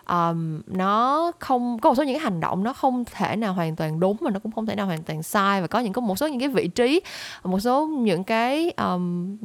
um, 0.10 0.62
nó 0.68 1.32
không 1.39 1.80
có 1.80 1.89
một 1.89 1.96
số 1.96 2.04
những 2.04 2.16
cái 2.16 2.24
hành 2.24 2.39
động 2.39 2.64
nó 2.64 2.74
không 2.74 3.04
thể 3.06 3.36
nào 3.36 3.54
hoàn 3.54 3.76
toàn 3.76 4.00
đúng 4.00 4.18
mà 4.22 4.32
nó 4.32 4.39
cũng 4.39 4.52
không 4.52 4.66
thể 4.66 4.76
nào 4.76 4.86
hoàn 4.86 5.04
toàn 5.04 5.24
sai 5.24 5.62
và 5.62 5.68
có 5.68 5.80
những 5.80 5.94
có 5.94 6.02
một 6.02 6.18
số 6.18 6.28
những 6.28 6.39
cái 6.39 6.50
vị 6.50 6.68
trí 6.68 7.02
một 7.44 7.60
số 7.60 7.88
những 7.88 8.24
cái 8.24 8.72
um, 8.72 9.38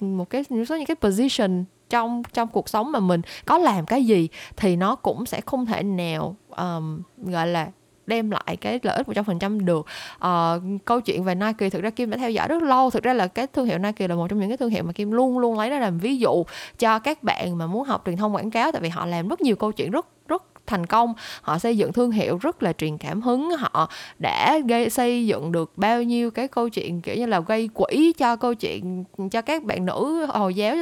một 0.00 0.30
cái 0.30 0.44
một 0.50 0.64
số 0.68 0.76
những 0.76 0.86
cái 0.86 0.96
position 0.96 1.64
trong 1.90 2.22
trong 2.32 2.48
cuộc 2.48 2.68
sống 2.68 2.92
mà 2.92 3.00
mình 3.00 3.20
có 3.46 3.58
làm 3.58 3.86
cái 3.86 4.04
gì 4.04 4.28
thì 4.56 4.76
nó 4.76 4.94
cũng 4.94 5.26
sẽ 5.26 5.40
không 5.40 5.66
thể 5.66 5.82
nào 5.82 6.36
um, 6.56 7.02
gọi 7.16 7.46
là 7.46 7.68
đem 8.08 8.30
lại 8.30 8.56
cái 8.60 8.80
lợi 8.82 8.96
ích 8.96 9.06
100% 9.06 9.64
được. 9.64 9.86
Uh, 10.16 10.84
câu 10.84 11.00
chuyện 11.00 11.24
về 11.24 11.34
Nike 11.34 11.70
thực 11.70 11.82
ra 11.82 11.90
Kim 11.90 12.10
đã 12.10 12.16
theo 12.16 12.30
dõi 12.30 12.48
rất 12.48 12.62
lâu. 12.62 12.90
Thực 12.90 13.02
ra 13.02 13.12
là 13.12 13.26
cái 13.26 13.46
thương 13.46 13.66
hiệu 13.66 13.78
Nike 13.78 14.08
là 14.08 14.14
một 14.14 14.28
trong 14.28 14.40
những 14.40 14.48
cái 14.50 14.56
thương 14.56 14.70
hiệu 14.70 14.82
mà 14.82 14.92
Kim 14.92 15.10
luôn 15.10 15.38
luôn 15.38 15.58
lấy 15.58 15.70
ra 15.70 15.78
làm 15.78 15.98
ví 15.98 16.16
dụ 16.16 16.44
cho 16.78 16.98
các 16.98 17.22
bạn 17.22 17.58
mà 17.58 17.66
muốn 17.66 17.84
học 17.84 18.02
truyền 18.06 18.16
thông 18.16 18.34
quảng 18.34 18.50
cáo 18.50 18.72
tại 18.72 18.82
vì 18.82 18.88
họ 18.88 19.06
làm 19.06 19.28
rất 19.28 19.40
nhiều 19.40 19.56
câu 19.56 19.72
chuyện 19.72 19.90
rất 19.90 20.06
rất 20.28 20.42
thành 20.68 20.86
công. 20.86 21.14
Họ 21.42 21.58
xây 21.58 21.76
dựng 21.76 21.92
thương 21.92 22.10
hiệu 22.10 22.38
rất 22.38 22.62
là 22.62 22.72
truyền 22.72 22.98
cảm 22.98 23.22
hứng. 23.22 23.50
Họ 23.50 23.88
đã 24.18 24.58
gây 24.68 24.90
xây 24.90 25.26
dựng 25.26 25.52
được 25.52 25.72
bao 25.76 26.02
nhiêu 26.02 26.30
cái 26.30 26.48
câu 26.48 26.68
chuyện 26.68 27.00
kiểu 27.00 27.16
như 27.16 27.26
là 27.26 27.40
gây 27.40 27.68
quỹ 27.74 28.12
cho 28.18 28.36
câu 28.36 28.54
chuyện 28.54 29.04
cho 29.30 29.42
các 29.42 29.64
bạn 29.64 29.86
nữ 29.86 30.26
hồi 30.28 30.54
giáo 30.54 30.76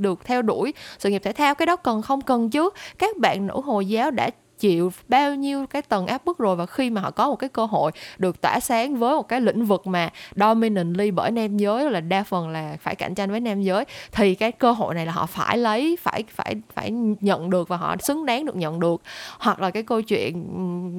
được 0.00 0.24
theo 0.24 0.42
đuổi 0.42 0.74
sự 0.98 1.10
nghiệp 1.10 1.22
thể 1.24 1.32
thao. 1.32 1.54
Cái 1.54 1.66
đó 1.66 1.76
cần 1.76 2.02
không 2.02 2.20
cần 2.20 2.50
chứ? 2.50 2.70
Các 2.98 3.16
bạn 3.16 3.46
nữ 3.46 3.60
hồi 3.64 3.86
giáo 3.86 4.10
đã 4.10 4.30
chịu 4.62 4.92
bao 5.08 5.34
nhiêu 5.34 5.66
cái 5.66 5.82
tầng 5.82 6.06
áp 6.06 6.24
bức 6.24 6.38
rồi 6.38 6.56
và 6.56 6.66
khi 6.66 6.90
mà 6.90 7.00
họ 7.00 7.10
có 7.10 7.28
một 7.28 7.36
cái 7.36 7.48
cơ 7.48 7.64
hội 7.64 7.90
được 8.18 8.40
tỏa 8.40 8.60
sáng 8.60 8.96
với 8.96 9.14
một 9.14 9.28
cái 9.28 9.40
lĩnh 9.40 9.64
vực 9.64 9.86
mà 9.86 10.10
dominantly 10.36 11.10
bởi 11.10 11.30
nam 11.30 11.56
giới, 11.56 11.90
là 11.90 12.00
đa 12.00 12.22
phần 12.22 12.48
là 12.48 12.76
phải 12.80 12.94
cạnh 12.94 13.14
tranh 13.14 13.30
với 13.30 13.40
nam 13.40 13.62
giới, 13.62 13.84
thì 14.12 14.34
cái 14.34 14.52
cơ 14.52 14.72
hội 14.72 14.94
này 14.94 15.06
là 15.06 15.12
họ 15.12 15.26
phải 15.26 15.58
lấy, 15.58 15.96
phải 16.00 16.24
phải 16.28 16.54
phải 16.74 16.90
nhận 17.20 17.50
được 17.50 17.68
và 17.68 17.76
họ 17.76 17.96
xứng 18.00 18.26
đáng 18.26 18.46
được 18.46 18.56
nhận 18.56 18.80
được. 18.80 19.02
Hoặc 19.38 19.60
là 19.60 19.70
cái 19.70 19.82
câu 19.82 20.02
chuyện 20.02 20.44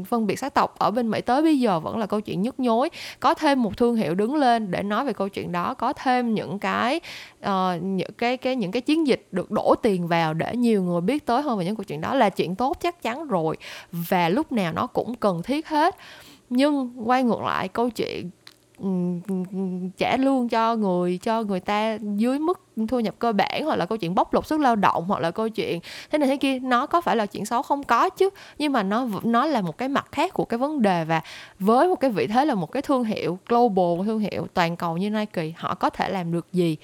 phân 0.09 0.27
biệt 0.27 0.39
sắc 0.39 0.53
tộc 0.53 0.79
ở 0.79 0.91
bên 0.91 1.11
Mỹ 1.11 1.21
tới 1.21 1.41
bây 1.41 1.59
giờ 1.59 1.79
vẫn 1.79 1.97
là 1.97 2.05
câu 2.05 2.21
chuyện 2.21 2.41
nhức 2.41 2.59
nhối. 2.59 2.89
Có 3.19 3.33
thêm 3.33 3.63
một 3.63 3.77
thương 3.77 3.95
hiệu 3.95 4.15
đứng 4.15 4.35
lên 4.35 4.71
để 4.71 4.83
nói 4.83 5.05
về 5.05 5.13
câu 5.13 5.29
chuyện 5.29 5.51
đó, 5.51 5.73
có 5.73 5.93
thêm 5.93 6.33
những 6.33 6.59
cái 6.59 6.99
uh, 7.45 7.81
những 7.81 8.11
cái 8.17 8.37
cái 8.37 8.55
những 8.55 8.71
cái 8.71 8.81
chiến 8.81 9.07
dịch 9.07 9.27
được 9.31 9.51
đổ 9.51 9.75
tiền 9.81 10.07
vào 10.07 10.33
để 10.33 10.55
nhiều 10.55 10.83
người 10.83 11.01
biết 11.01 11.25
tới 11.25 11.41
hơn 11.41 11.57
về 11.57 11.65
những 11.65 11.75
câu 11.75 11.83
chuyện 11.83 12.01
đó 12.01 12.15
là 12.15 12.29
chuyện 12.29 12.55
tốt 12.55 12.77
chắc 12.81 13.01
chắn 13.01 13.27
rồi 13.27 13.43
rồi 13.43 13.57
và 13.91 14.29
lúc 14.29 14.51
nào 14.51 14.73
nó 14.73 14.87
cũng 14.87 15.15
cần 15.15 15.43
thiết 15.43 15.67
hết. 15.67 15.95
Nhưng 16.49 16.93
quay 17.09 17.23
ngược 17.23 17.41
lại 17.41 17.67
câu 17.67 17.89
chuyện 17.89 18.29
Ừ, 18.79 18.87
ừ, 19.27 19.35
ừ, 19.51 19.57
trả 19.97 20.17
lương 20.17 20.49
cho 20.49 20.75
người 20.75 21.17
cho 21.17 21.43
người 21.43 21.59
ta 21.59 21.97
dưới 22.15 22.39
mức 22.39 22.59
thu 22.87 22.99
nhập 22.99 23.15
cơ 23.19 23.31
bản 23.31 23.65
hoặc 23.65 23.75
là 23.75 23.85
câu 23.85 23.97
chuyện 23.97 24.15
bóc 24.15 24.33
lột 24.33 24.47
sức 24.47 24.59
lao 24.59 24.75
động 24.75 25.05
hoặc 25.07 25.19
là 25.19 25.31
câu 25.31 25.49
chuyện 25.49 25.79
thế 26.11 26.17
này 26.17 26.27
thế 26.27 26.37
kia. 26.37 26.59
Nó 26.59 26.85
có 26.85 27.01
phải 27.01 27.15
là 27.15 27.25
chuyện 27.25 27.45
xấu? 27.45 27.61
Không 27.61 27.83
có 27.83 28.09
chứ. 28.09 28.29
Nhưng 28.57 28.71
mà 28.71 28.83
nó 28.83 29.07
nó 29.23 29.45
là 29.45 29.61
một 29.61 29.77
cái 29.77 29.89
mặt 29.89 30.05
khác 30.11 30.33
của 30.33 30.45
cái 30.45 30.57
vấn 30.57 30.81
đề 30.81 31.05
và 31.05 31.21
với 31.59 31.87
một 31.87 31.95
cái 31.95 32.11
vị 32.11 32.27
thế 32.27 32.45
là 32.45 32.55
một 32.55 32.71
cái 32.71 32.81
thương 32.81 33.03
hiệu 33.03 33.39
global 33.49 34.05
thương 34.05 34.19
hiệu 34.19 34.47
toàn 34.53 34.75
cầu 34.75 34.97
như 34.97 35.09
Nike 35.09 35.51
họ 35.57 35.75
có 35.75 35.89
thể 35.89 36.09
làm 36.09 36.31
được 36.31 36.47
gì? 36.53 36.77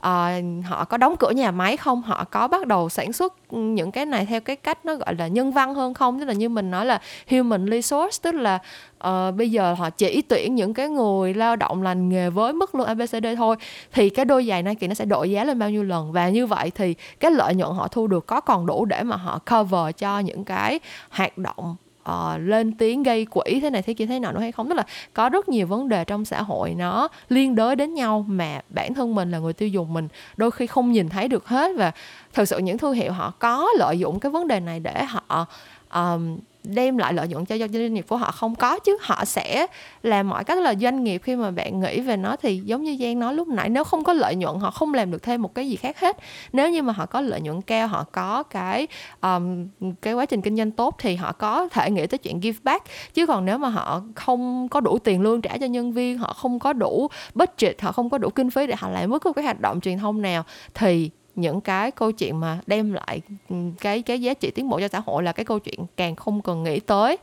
À, 0.00 0.40
họ 0.64 0.84
có 0.84 0.96
đóng 0.96 1.16
cửa 1.16 1.30
nhà 1.30 1.50
máy 1.50 1.76
không? 1.76 2.02
Họ 2.02 2.24
có 2.24 2.48
bắt 2.48 2.66
đầu 2.66 2.88
sản 2.88 3.12
xuất 3.12 3.34
những 3.52 3.92
cái 3.92 4.06
này 4.06 4.26
theo 4.26 4.40
cái 4.40 4.56
cách 4.56 4.84
nó 4.84 4.94
gọi 4.94 5.14
là 5.14 5.26
nhân 5.28 5.52
văn 5.52 5.74
hơn 5.74 5.94
không? 5.94 6.20
Tức 6.20 6.24
là 6.24 6.32
như 6.32 6.48
mình 6.48 6.70
nói 6.70 6.86
là 6.86 7.00
human 7.30 7.70
resource 7.70 8.18
tức 8.22 8.34
là 8.34 8.58
uh, 9.06 9.34
bây 9.36 9.50
giờ 9.50 9.74
họ 9.74 9.90
chỉ 9.90 10.22
tuyển 10.22 10.54
những 10.54 10.74
cái 10.74 10.88
người 10.88 11.34
lao 11.34 11.56
động 11.56 11.82
lành 11.82 12.08
nghề 12.08 12.30
với 12.30 12.52
mức 12.52 12.74
lương 12.74 12.86
ABCD 12.86 13.26
thôi 13.36 13.56
thì 13.92 14.10
cái 14.10 14.24
đôi 14.24 14.46
giày 14.46 14.62
Nike 14.62 14.88
nó 14.88 14.94
sẽ 14.94 15.04
đội 15.04 15.30
giá 15.30 15.44
lên 15.44 15.58
bao 15.58 15.70
nhiêu 15.70 15.84
lần? 15.84 16.12
Và 16.12 16.28
như 16.28 16.46
vậy 16.46 16.70
thì 16.74 16.94
cái 17.20 17.30
lợi 17.30 17.54
nhuận 17.54 17.72
họ 17.76 17.88
thu 17.88 18.06
được 18.06 18.26
có 18.26 18.40
còn 18.40 18.66
đủ 18.66 18.84
để 18.84 19.02
mà 19.02 19.16
họ 19.16 19.38
cover 19.38 19.96
cho 19.98 20.18
những 20.18 20.44
cái 20.44 20.80
hoạt 21.10 21.38
động 21.38 21.76
uh, 22.08 22.14
lên 22.38 22.72
tiếng 22.72 23.02
gây 23.02 23.24
quỹ 23.24 23.60
thế 23.60 23.70
này 23.70 23.82
thế 23.82 23.94
kia 23.94 24.06
thế 24.06 24.18
nào 24.18 24.32
nữa 24.32 24.40
hay 24.40 24.52
không? 24.52 24.68
Tức 24.68 24.74
là 24.74 24.84
có 25.14 25.28
rất 25.28 25.48
nhiều 25.48 25.66
vấn 25.66 25.88
đề 25.88 26.04
trong 26.04 26.24
xã 26.24 26.42
hội 26.42 26.74
nó 26.74 27.08
liên 27.28 27.54
đới 27.54 27.76
đến 27.76 27.94
nhau 27.94 28.24
mà 28.28 28.60
bản 28.68 28.94
thân 28.94 29.14
mình 29.14 29.30
là 29.30 29.38
người 29.38 29.52
tiêu 29.52 29.68
dùng 29.68 29.92
mình 29.92 30.08
đôi 30.36 30.50
khi 30.50 30.66
không 30.66 30.92
nhìn 30.92 31.08
thấy 31.08 31.28
được 31.28 31.46
hết. 31.46 31.76
Và 31.76 31.92
thực 32.34 32.44
sự 32.44 32.58
những 32.58 32.78
thương 32.78 32.92
hiệu 32.92 33.12
họ 33.12 33.32
có 33.38 33.68
lợi 33.78 33.98
dụng 33.98 34.20
cái 34.20 34.32
vấn 34.32 34.48
đề 34.48 34.60
này 34.60 34.80
để 34.80 35.04
họ 35.04 35.46
um, 35.94 36.38
đem 36.74 36.98
lại 36.98 37.12
lợi 37.12 37.28
nhuận 37.28 37.44
cho 37.44 37.56
doanh 37.58 37.94
nghiệp 37.94 38.04
của 38.08 38.16
họ 38.16 38.30
không 38.30 38.54
có 38.54 38.78
chứ. 38.78 38.98
Họ 39.00 39.24
sẽ 39.24 39.66
làm 40.02 40.28
mọi 40.28 40.44
cách 40.44 40.58
là 40.58 40.74
doanh 40.74 41.04
nghiệp 41.04 41.22
khi 41.24 41.36
mà 41.36 41.50
bạn 41.50 41.80
nghĩ 41.80 42.00
về 42.00 42.16
nó 42.16 42.36
thì 42.36 42.60
giống 42.64 42.82
như 42.82 42.96
Giang 43.00 43.18
nói 43.18 43.34
lúc 43.34 43.48
nãy 43.48 43.68
nếu 43.68 43.84
không 43.84 44.04
có 44.04 44.12
lợi 44.12 44.34
nhuận 44.36 44.58
họ 44.58 44.70
không 44.70 44.94
làm 44.94 45.10
được 45.10 45.22
thêm 45.22 45.42
một 45.42 45.54
cái 45.54 45.68
gì 45.68 45.76
khác 45.76 46.00
hết. 46.00 46.16
Nếu 46.52 46.70
như 46.70 46.82
mà 46.82 46.92
họ 46.92 47.06
có 47.06 47.20
lợi 47.20 47.40
nhuận 47.40 47.62
cao 47.62 47.88
họ 47.88 48.04
có 48.12 48.42
cái 48.42 48.86
um, 49.20 49.68
cái 50.02 50.14
quá 50.14 50.26
trình 50.26 50.42
kinh 50.42 50.56
doanh 50.56 50.70
tốt 50.70 50.94
thì 50.98 51.16
họ 51.16 51.32
có 51.32 51.68
thể 51.68 51.90
nghĩ 51.90 52.06
tới 52.06 52.18
chuyện 52.18 52.40
give 52.40 52.58
back. 52.62 52.84
Chứ 53.14 53.26
còn 53.26 53.44
nếu 53.44 53.58
mà 53.58 53.68
họ 53.68 54.02
không 54.14 54.68
có 54.68 54.80
đủ 54.80 54.98
tiền 54.98 55.22
lương 55.22 55.40
trả 55.40 55.58
cho 55.58 55.66
nhân 55.66 55.92
viên 55.92 56.18
họ 56.18 56.32
không 56.32 56.58
có 56.58 56.72
đủ 56.72 57.08
budget 57.34 57.82
họ 57.82 57.92
không 57.92 58.10
có 58.10 58.18
đủ 58.18 58.30
kinh 58.30 58.50
phí 58.50 58.66
để 58.66 58.74
họ 58.78 58.88
làm 58.88 59.10
bất 59.10 59.22
cứ 59.22 59.32
cái 59.32 59.44
hoạt 59.44 59.60
động 59.60 59.80
truyền 59.80 59.98
thông 59.98 60.22
nào 60.22 60.44
thì 60.74 61.10
những 61.36 61.60
cái 61.60 61.90
câu 61.90 62.12
chuyện 62.12 62.40
mà 62.40 62.58
đem 62.66 62.92
lại 62.92 63.20
ừ, 63.48 63.56
cái 63.80 64.02
cái 64.02 64.20
giá 64.20 64.34
trị 64.34 64.50
tiến 64.50 64.68
bộ 64.68 64.80
cho 64.80 64.88
xã 64.88 65.00
hội 65.00 65.22
là 65.22 65.32
cái 65.32 65.44
câu 65.44 65.58
chuyện 65.58 65.80
càng 65.96 66.16
không 66.16 66.42
cần 66.42 66.62
nghĩ 66.62 66.80
tới. 66.80 67.16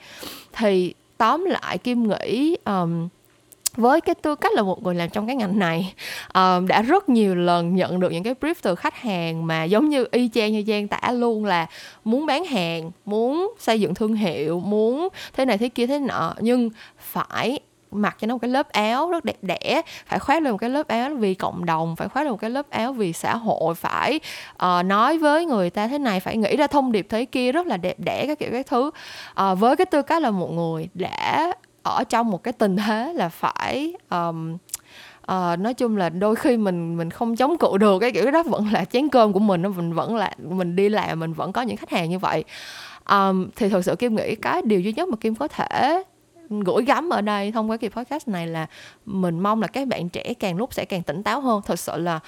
Thì 0.53 0.93
tóm 1.17 1.45
lại 1.45 1.77
kim 1.77 2.07
nghĩ 2.07 2.57
um, 2.65 3.07
với 3.75 4.01
cái 4.01 4.15
tư 4.15 4.35
cách 4.35 4.51
là 4.53 4.61
một 4.61 4.83
người 4.83 4.95
làm 4.95 5.09
trong 5.09 5.27
cái 5.27 5.35
ngành 5.35 5.59
này 5.59 5.93
um, 6.33 6.67
đã 6.67 6.81
rất 6.81 7.09
nhiều 7.09 7.35
lần 7.35 7.75
nhận 7.75 7.99
được 7.99 8.11
những 8.11 8.23
cái 8.23 8.35
brief 8.41 8.53
từ 8.61 8.75
khách 8.75 8.95
hàng 8.95 9.47
mà 9.47 9.63
giống 9.63 9.89
như 9.89 10.05
y 10.11 10.29
chang 10.33 10.53
như 10.53 10.63
Giang 10.67 10.87
tả 10.87 11.11
luôn 11.11 11.45
là 11.45 11.67
muốn 12.03 12.25
bán 12.25 12.45
hàng 12.45 12.91
muốn 13.05 13.53
xây 13.59 13.81
dựng 13.81 13.93
thương 13.93 14.13
hiệu 14.13 14.59
muốn 14.59 15.09
thế 15.33 15.45
này 15.45 15.57
thế 15.57 15.69
kia 15.69 15.87
thế 15.87 15.99
nọ 15.99 16.33
nhưng 16.39 16.69
phải 16.99 17.59
mặc 17.93 18.17
cho 18.19 18.27
nó 18.27 18.33
một 18.33 18.39
cái 18.39 18.49
lớp 18.49 18.69
áo 18.71 19.11
rất 19.11 19.25
đẹp 19.25 19.37
đẽ 19.41 19.81
phải 20.05 20.19
khoác 20.19 20.43
lên 20.43 20.51
một 20.51 20.57
cái 20.57 20.69
lớp 20.69 20.87
áo 20.87 21.09
vì 21.15 21.33
cộng 21.33 21.65
đồng 21.65 21.95
phải 21.95 22.07
khoác 22.07 22.23
lên 22.23 22.31
một 22.31 22.39
cái 22.41 22.49
lớp 22.49 22.69
áo 22.69 22.93
vì 22.93 23.13
xã 23.13 23.35
hội 23.35 23.75
phải 23.75 24.19
uh, 24.65 24.85
nói 24.85 25.17
với 25.17 25.45
người 25.45 25.69
ta 25.69 25.87
thế 25.87 25.97
này 25.97 26.19
phải 26.19 26.37
nghĩ 26.37 26.57
ra 26.57 26.67
thông 26.67 26.91
điệp 26.91 27.05
thế 27.09 27.25
kia 27.25 27.51
rất 27.51 27.67
là 27.67 27.77
đẹp 27.77 27.99
đẽ 27.99 28.27
các 28.27 28.39
kiểu 28.39 28.49
các 28.51 28.67
thứ. 28.67 28.91
Uh, 29.51 29.59
với 29.59 29.75
cái 29.75 29.85
tư 29.85 30.01
cách 30.01 30.21
là 30.21 30.31
một 30.31 30.51
người 30.51 30.89
đã 30.93 31.53
ở 31.83 32.03
trong 32.03 32.31
một 32.31 32.43
cái 32.43 32.53
tình 32.53 32.77
thế 32.77 33.13
là 33.13 33.29
phải 33.29 33.93
um, 34.09 34.57
uh, 35.21 35.59
nói 35.59 35.73
chung 35.73 35.97
là 35.97 36.09
đôi 36.09 36.35
khi 36.35 36.57
mình 36.57 36.97
mình 36.97 37.09
không 37.09 37.35
chống 37.35 37.57
cự 37.57 37.77
được 37.77 37.99
cái 37.99 38.11
kiểu 38.11 38.31
đó 38.31 38.43
vẫn 38.43 38.67
là 38.71 38.85
chén 38.85 39.09
cơm 39.09 39.33
của 39.33 39.39
mình 39.39 39.61
nó 39.61 39.69
mình 39.69 39.93
vẫn 39.93 40.15
là 40.15 40.31
mình 40.37 40.75
đi 40.75 40.89
làm 40.89 41.19
mình 41.19 41.33
vẫn 41.33 41.53
có 41.53 41.61
những 41.61 41.77
khách 41.77 41.89
hàng 41.89 42.09
như 42.09 42.19
vậy. 42.19 42.43
Um, 43.09 43.49
thì 43.55 43.69
thực 43.69 43.85
sự 43.85 43.95
kim 43.95 44.15
nghĩ 44.15 44.35
cái 44.35 44.61
điều 44.61 44.81
duy 44.81 44.93
nhất 44.93 45.09
mà 45.09 45.15
kim 45.15 45.35
có 45.35 45.47
thể 45.47 46.03
gửi 46.59 46.85
gắm 46.85 47.09
ở 47.09 47.21
đây 47.21 47.51
thông 47.51 47.69
qua 47.69 47.77
kỳ 47.77 47.89
podcast 47.89 48.27
này 48.27 48.47
là 48.47 48.67
mình 49.05 49.39
mong 49.39 49.61
là 49.61 49.67
các 49.67 49.87
bạn 49.87 50.09
trẻ 50.09 50.33
càng 50.39 50.57
lúc 50.57 50.73
sẽ 50.73 50.85
càng 50.85 51.03
tỉnh 51.03 51.23
táo 51.23 51.41
hơn. 51.41 51.61
Thật 51.65 51.79
sự 51.79 51.97
là 51.97 52.19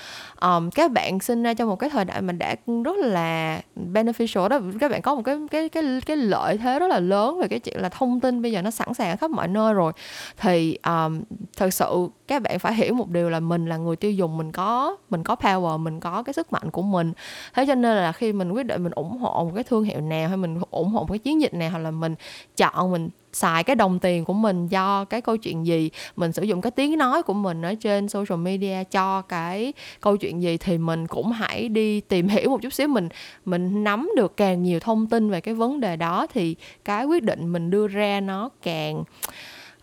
um, 0.42 0.70
các 0.70 0.92
bạn 0.92 1.20
sinh 1.20 1.44
ra 1.44 1.54
trong 1.54 1.70
một 1.70 1.76
cái 1.76 1.90
thời 1.90 2.06
đại 2.06 2.22
mình 2.22 2.40
đã 2.40 2.56
rất 2.84 2.98
là 2.98 3.62
beneficial 3.94 4.48
đó. 4.48 4.60
Các 4.80 4.92
bạn 4.92 5.02
có 5.02 5.16
một 5.16 5.22
cái 5.26 5.38
cái 5.52 5.70
cái 5.70 5.84
cái 6.06 6.18
lợi 6.18 6.58
thế 6.58 6.80
rất 6.80 6.88
là 6.88 7.00
lớn 7.00 7.40
về 7.40 7.48
cái 7.48 7.60
chuyện 7.60 7.80
là 7.80 7.90
thông 7.90 8.20
tin 8.20 8.42
bây 8.42 8.52
giờ 8.52 8.62
nó 8.62 8.72
sẵn 8.72 8.94
sàng 8.94 9.10
ở 9.10 9.16
khắp 9.16 9.32
mọi 9.32 9.48
nơi 9.48 9.74
rồi. 9.74 9.92
Thì 10.38 10.78
um, 10.88 11.22
thật 11.58 11.74
sự 11.74 12.08
các 12.28 12.42
bạn 12.42 12.60
phải 12.60 12.74
hiểu 12.74 12.94
một 12.94 13.10
điều 13.10 13.30
là 13.30 13.40
mình 13.40 13.66
là 13.66 13.78
người 13.78 13.96
tiêu 13.96 14.12
dùng 14.12 14.38
mình 14.38 14.52
có 14.52 14.98
mình 15.10 15.24
có 15.24 15.36
power 15.36 15.78
mình 15.78 16.00
có 16.00 16.24
cái 16.24 16.34
sức 16.34 16.54
mạnh 16.54 16.72
của 16.72 16.82
mình. 16.82 17.14
Thế 17.54 17.66
cho 17.68 17.76
nên 17.76 17.98
là 17.98 18.12
khi 18.12 18.34
mình 18.34 18.52
quyết 18.52 18.66
định 18.66 18.84
mình 18.84 18.92
ủng 18.92 19.18
hộ 19.18 19.44
một 19.44 19.52
cái 19.56 19.64
thương 19.64 19.84
hiệu 19.84 20.02
nào 20.02 20.28
hay 20.28 20.38
mình 20.38 20.60
ủng 20.72 20.90
hộ 20.90 21.00
một 21.00 21.08
cái 21.10 21.20
chiến 21.20 21.42
dịch 21.42 21.54
nào 21.54 21.70
hoặc 21.70 21.80
là 21.80 21.92
mình 21.92 22.16
chọn 22.58 22.92
mình 22.92 23.10
xài 23.36 23.64
cái 23.64 23.76
đồng 23.76 24.00
tiền 24.00 24.26
của 24.26 24.34
mình 24.34 24.68
do 24.68 25.06
cái 25.06 25.22
câu 25.22 25.38
chuyện 25.38 25.66
gì, 25.66 25.90
mình 26.16 26.32
sử 26.32 26.44
dụng 26.44 26.62
cái 26.62 26.72
tiếng 26.72 26.98
nói 26.98 27.24
của 27.24 27.34
mình 27.34 27.62
ở 27.62 27.76
trên 27.76 28.10
social 28.10 28.40
media 28.40 28.84
cho 28.92 29.22
cái 29.22 29.74
câu 30.02 30.18
chuyện 30.18 30.42
gì 30.42 30.58
thì 30.58 30.78
mình 30.78 31.08
cũng 31.08 31.32
hãy 31.32 31.70
đi 31.70 32.02
tìm 32.02 32.28
hiểu 32.28 32.50
một 32.50 32.62
chút 32.62 32.74
xíu. 32.74 32.88
Mình 32.88 33.10
mình 33.46 33.84
nắm 33.84 34.10
được 34.16 34.38
càng 34.38 34.64
nhiều 34.64 34.80
thông 34.80 35.08
tin 35.08 35.30
về 35.30 35.42
cái 35.42 35.54
vấn 35.54 35.80
đề 35.80 35.96
đó 35.96 36.28
thì 36.34 36.56
cái 36.86 37.06
quyết 37.06 37.24
định 37.24 37.52
mình 37.52 37.70
đưa 37.70 37.88
ra 37.88 38.20
nó 38.20 38.50
càng 38.62 39.04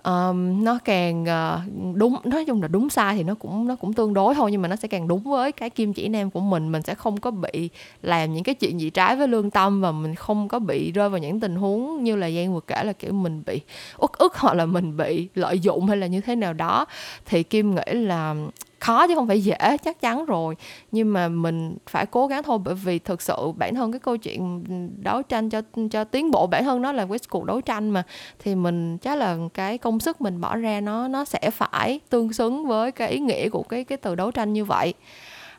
um, 0.04 0.64
nó 0.64 0.78
càng 0.84 1.22
uh, 1.22 1.96
đúng 1.96 2.16
nói 2.24 2.44
chung 2.44 2.62
là 2.62 2.68
đúng 2.68 2.90
sai 2.90 3.16
thì 3.16 3.22
nó 3.22 3.34
cũng 3.34 3.68
nó 3.68 3.76
cũng 3.76 3.92
tương 3.92 4.14
đối 4.14 4.34
thôi 4.34 4.52
nhưng 4.52 4.62
mà 4.62 4.68
nó 4.68 4.76
sẽ 4.76 4.88
càng 4.88 5.08
đúng 5.08 5.22
với 5.22 5.52
cái 5.52 5.70
kim 5.70 5.92
chỉ 5.92 6.08
nam 6.08 6.30
của 6.30 6.40
mình. 6.40 6.72
Mình 6.72 6.82
sẽ 6.82 6.94
không 6.94 7.20
có 7.20 7.30
bị 7.30 7.68
làm 8.02 8.34
những 8.34 8.44
cái 8.44 8.54
chuyện 8.54 8.80
gì 8.80 8.90
trái 8.90 9.16
với 9.16 9.28
lương 9.28 9.50
tâm 9.50 9.80
và 9.80 9.92
mình 9.92 10.14
không 10.14 10.48
có 10.48 10.58
bị 10.58 10.92
rơi 10.92 11.08
vào 11.08 11.18
những 11.18 11.40
tình 11.40 11.56
huống 11.56 12.04
như 12.04 12.16
là 12.16 12.30
giang 12.30 12.54
vừa 12.54 12.60
kể 12.60 12.84
là 12.84 12.92
kiểu 12.92 13.12
mình 13.12 13.42
bị 13.46 13.60
uất 13.98 14.10
ức 14.12 14.36
hoặc 14.36 14.54
là 14.54 14.66
mình 14.66 14.96
bị 14.96 15.28
lợi 15.34 15.58
dụng 15.58 15.86
hay 15.86 15.96
là 15.96 16.06
như 16.06 16.20
thế 16.20 16.36
nào 16.36 16.52
đó. 16.52 16.86
Thì 17.26 17.42
kim 17.42 17.74
nghĩ 17.74 17.92
là 17.92 18.34
khó 18.82 19.06
chứ 19.06 19.14
không 19.14 19.28
phải 19.28 19.40
dễ 19.40 19.76
chắc 19.84 20.00
chắn 20.00 20.24
rồi. 20.24 20.56
Nhưng 20.92 21.12
mà 21.12 21.28
mình 21.28 21.76
phải 21.86 22.06
cố 22.06 22.26
gắng 22.26 22.42
thôi 22.42 22.58
bởi 22.64 22.74
vì 22.74 22.98
thực 22.98 23.22
sự 23.22 23.52
bản 23.56 23.74
thân 23.74 23.92
cái 23.92 23.98
câu 23.98 24.16
chuyện 24.16 24.64
đấu 25.02 25.22
tranh 25.22 25.50
cho 25.50 25.62
cho 25.90 26.04
tiến 26.04 26.30
bộ 26.30 26.46
bản 26.46 26.64
thân 26.64 26.82
nó 26.82 26.92
là 26.92 27.06
cái 27.06 27.18
cuộc 27.30 27.44
đấu 27.44 27.60
tranh 27.60 27.90
mà. 27.90 28.02
Thì 28.38 28.54
mình 28.54 28.98
chắc 28.98 29.18
là 29.18 29.36
cái 29.54 29.78
công 29.78 30.00
sức 30.00 30.20
mình 30.20 30.40
bỏ 30.40 30.56
ra 30.56 30.80
nó 30.80 31.08
nó 31.08 31.24
sẽ 31.24 31.50
phải 31.50 32.00
tương 32.08 32.32
xứng 32.32 32.66
với 32.66 32.92
cái 32.92 33.10
ý 33.10 33.18
nghĩa 33.18 33.48
của 33.48 33.62
cái 33.62 33.84
cái 33.84 33.98
từ 33.98 34.14
đấu 34.14 34.30
tranh 34.30 34.52
như 34.52 34.64
vậy. 34.64 34.94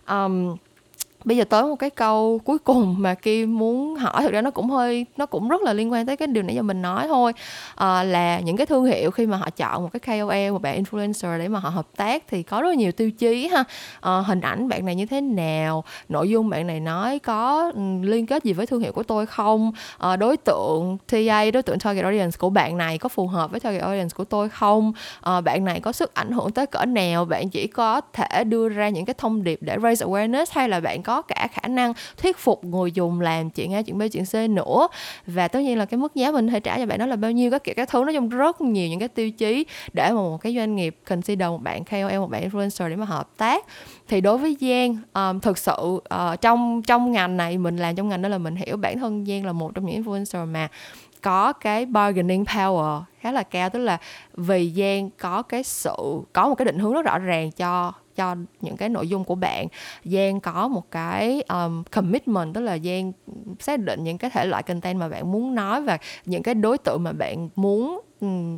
Um, 0.09 0.55
bây 1.23 1.37
giờ 1.37 1.43
tới 1.43 1.63
một 1.63 1.75
cái 1.75 1.89
câu 1.89 2.41
cuối 2.45 2.57
cùng 2.57 2.95
mà 2.99 3.13
kim 3.13 3.59
muốn 3.59 3.95
hỏi 3.95 4.23
thực 4.23 4.31
ra 4.31 4.41
nó 4.41 4.51
cũng 4.51 4.69
hơi 4.69 5.05
nó 5.17 5.25
cũng 5.25 5.49
rất 5.49 5.61
là 5.61 5.73
liên 5.73 5.91
quan 5.91 6.05
tới 6.05 6.17
cái 6.17 6.27
điều 6.27 6.43
nãy 6.43 6.55
giờ 6.55 6.61
mình 6.61 6.81
nói 6.81 7.07
thôi. 7.07 7.33
À, 7.75 8.03
là 8.03 8.39
những 8.39 8.57
cái 8.57 8.65
thương 8.65 8.85
hiệu 8.85 9.11
khi 9.11 9.27
mà 9.27 9.37
họ 9.37 9.49
chọn 9.49 9.83
một 9.83 9.89
cái 9.93 9.99
KOL 9.99 10.51
một 10.51 10.61
bạn 10.61 10.83
influencer 10.83 11.39
để 11.39 11.47
mà 11.47 11.59
họ 11.59 11.69
hợp 11.69 11.87
tác 11.97 12.23
thì 12.27 12.43
có 12.43 12.61
rất 12.61 12.75
nhiều 12.75 12.91
tiêu 12.91 13.11
chí 13.11 13.47
ha. 13.47 13.63
À, 14.01 14.23
hình 14.25 14.41
ảnh 14.41 14.69
bạn 14.69 14.85
này 14.85 14.95
như 14.95 15.05
thế 15.05 15.21
nào 15.21 15.83
nội 16.09 16.29
dung 16.29 16.49
bạn 16.49 16.67
này 16.67 16.79
nói 16.79 17.19
có 17.19 17.71
ừ, 17.75 17.81
liên 18.01 18.25
kết 18.25 18.43
gì 18.43 18.53
với 18.53 18.65
thương 18.65 18.81
hiệu 18.81 18.91
của 18.91 19.03
tôi 19.03 19.25
không? 19.25 19.71
À, 19.97 20.15
đối 20.15 20.37
tượng 20.37 20.97
TA 21.11 21.51
đối 21.53 21.63
tượng 21.63 21.79
target 21.79 22.03
audience 22.03 22.37
của 22.39 22.49
bạn 22.49 22.77
này 22.77 22.97
có 22.97 23.09
phù 23.09 23.27
hợp 23.27 23.51
với 23.51 23.59
target 23.59 23.81
audience 23.81 24.13
của 24.15 24.23
tôi 24.23 24.49
không? 24.49 24.93
À, 25.21 25.41
bạn 25.41 25.65
này 25.65 25.79
có 25.79 25.91
sức 25.91 26.13
ảnh 26.13 26.31
hưởng 26.31 26.51
tới 26.51 26.67
cỡ 26.67 26.85
nào? 26.85 27.25
Bạn 27.25 27.49
chỉ 27.49 27.67
có 27.67 28.01
thể 28.13 28.43
đưa 28.43 28.69
ra 28.69 28.89
những 28.89 29.05
cái 29.05 29.13
thông 29.17 29.43
điệp 29.43 29.59
để 29.61 29.77
raise 29.83 30.05
awareness 30.05 30.45
hay 30.51 30.69
là 30.69 30.79
bạn 30.79 31.03
có 31.03 31.12
có 31.13 31.21
cả 31.21 31.47
khả 31.51 31.67
năng 31.67 31.93
thuyết 32.17 32.37
phục 32.37 32.63
người 32.65 32.91
dùng 32.91 33.21
làm 33.21 33.49
chuyện 33.49 33.73
A 33.73 33.81
chuyện 33.81 33.97
B 33.97 34.01
chuyện 34.11 34.25
C 34.25 34.49
nữa. 34.49 34.87
Và 35.27 35.47
tất 35.47 35.59
nhiên 35.59 35.77
là 35.77 35.85
cái 35.85 35.97
mức 35.97 36.15
giá 36.15 36.31
mình 36.31 36.47
thể 36.47 36.59
trả 36.59 36.77
cho 36.77 36.85
bạn 36.85 36.99
đó 36.99 37.05
là 37.05 37.15
bao 37.15 37.31
nhiêu 37.31 37.51
các 37.51 37.63
kiểu 37.63 37.75
các 37.77 37.89
thứ 37.89 38.03
nói 38.03 38.13
chung 38.13 38.29
rất 38.29 38.61
nhiều 38.61 38.89
những 38.89 38.99
cái 38.99 39.07
tiêu 39.07 39.31
chí 39.31 39.65
để 39.93 40.09
mà 40.09 40.15
một 40.15 40.37
cái 40.41 40.55
doanh 40.55 40.75
nghiệp 40.75 40.97
consider 41.05 41.47
một 41.47 41.61
bạn 41.63 41.83
KOL 41.83 42.17
một 42.17 42.29
bạn 42.29 42.49
influencer 42.49 42.89
để 42.89 42.95
mà 42.95 43.05
hợp 43.05 43.29
tác. 43.37 43.65
Thì 44.07 44.21
đối 44.21 44.37
với 44.37 44.57
Giang 44.61 44.97
um, 45.13 45.39
thực 45.39 45.57
sự 45.57 45.73
uh, 45.81 46.41
trong 46.41 46.81
trong 46.81 47.11
ngành 47.11 47.37
này 47.37 47.57
mình 47.57 47.77
làm 47.77 47.95
trong 47.95 48.09
ngành 48.09 48.21
đó 48.21 48.29
là 48.29 48.37
mình 48.37 48.55
hiểu 48.55 48.77
bản 48.77 48.99
thân 48.99 49.25
Giang 49.25 49.45
là 49.45 49.51
một 49.51 49.71
trong 49.75 49.85
những 49.85 50.03
influencer 50.03 50.45
mà 50.47 50.67
có 51.21 51.53
cái 51.53 51.85
bargaining 51.85 52.43
power 52.43 53.01
khá 53.19 53.31
là 53.31 53.43
cao. 53.43 53.69
Tức 53.69 53.79
là 53.79 53.97
vì 54.33 54.71
Giang 54.77 55.09
có 55.09 55.41
cái 55.41 55.63
sự 55.63 55.95
có 56.33 56.49
một 56.49 56.55
cái 56.55 56.65
định 56.65 56.79
hướng 56.79 56.93
rất 56.93 57.05
rõ 57.05 57.19
ràng 57.19 57.51
cho 57.51 57.91
cho 58.15 58.35
những 58.61 58.77
cái 58.77 58.89
nội 58.89 59.07
dung 59.09 59.23
của 59.23 59.35
bạn. 59.35 59.67
Giang 60.03 60.39
có 60.39 60.67
một 60.67 60.91
cái 60.91 61.43
um, 61.49 61.83
commitment 61.83 62.53
tức 62.53 62.61
là 62.61 62.77
Giang 62.77 63.11
xác 63.59 63.79
định 63.79 64.03
những 64.03 64.17
cái 64.17 64.29
thể 64.29 64.45
loại 64.45 64.63
content 64.63 64.99
mà 64.99 65.09
bạn 65.09 65.31
muốn 65.31 65.55
nói 65.55 65.81
và 65.81 65.97
những 66.25 66.43
cái 66.43 66.55
đối 66.55 66.77
tượng 66.77 67.03
mà 67.03 67.11
bạn 67.11 67.49
muốn 67.55 68.01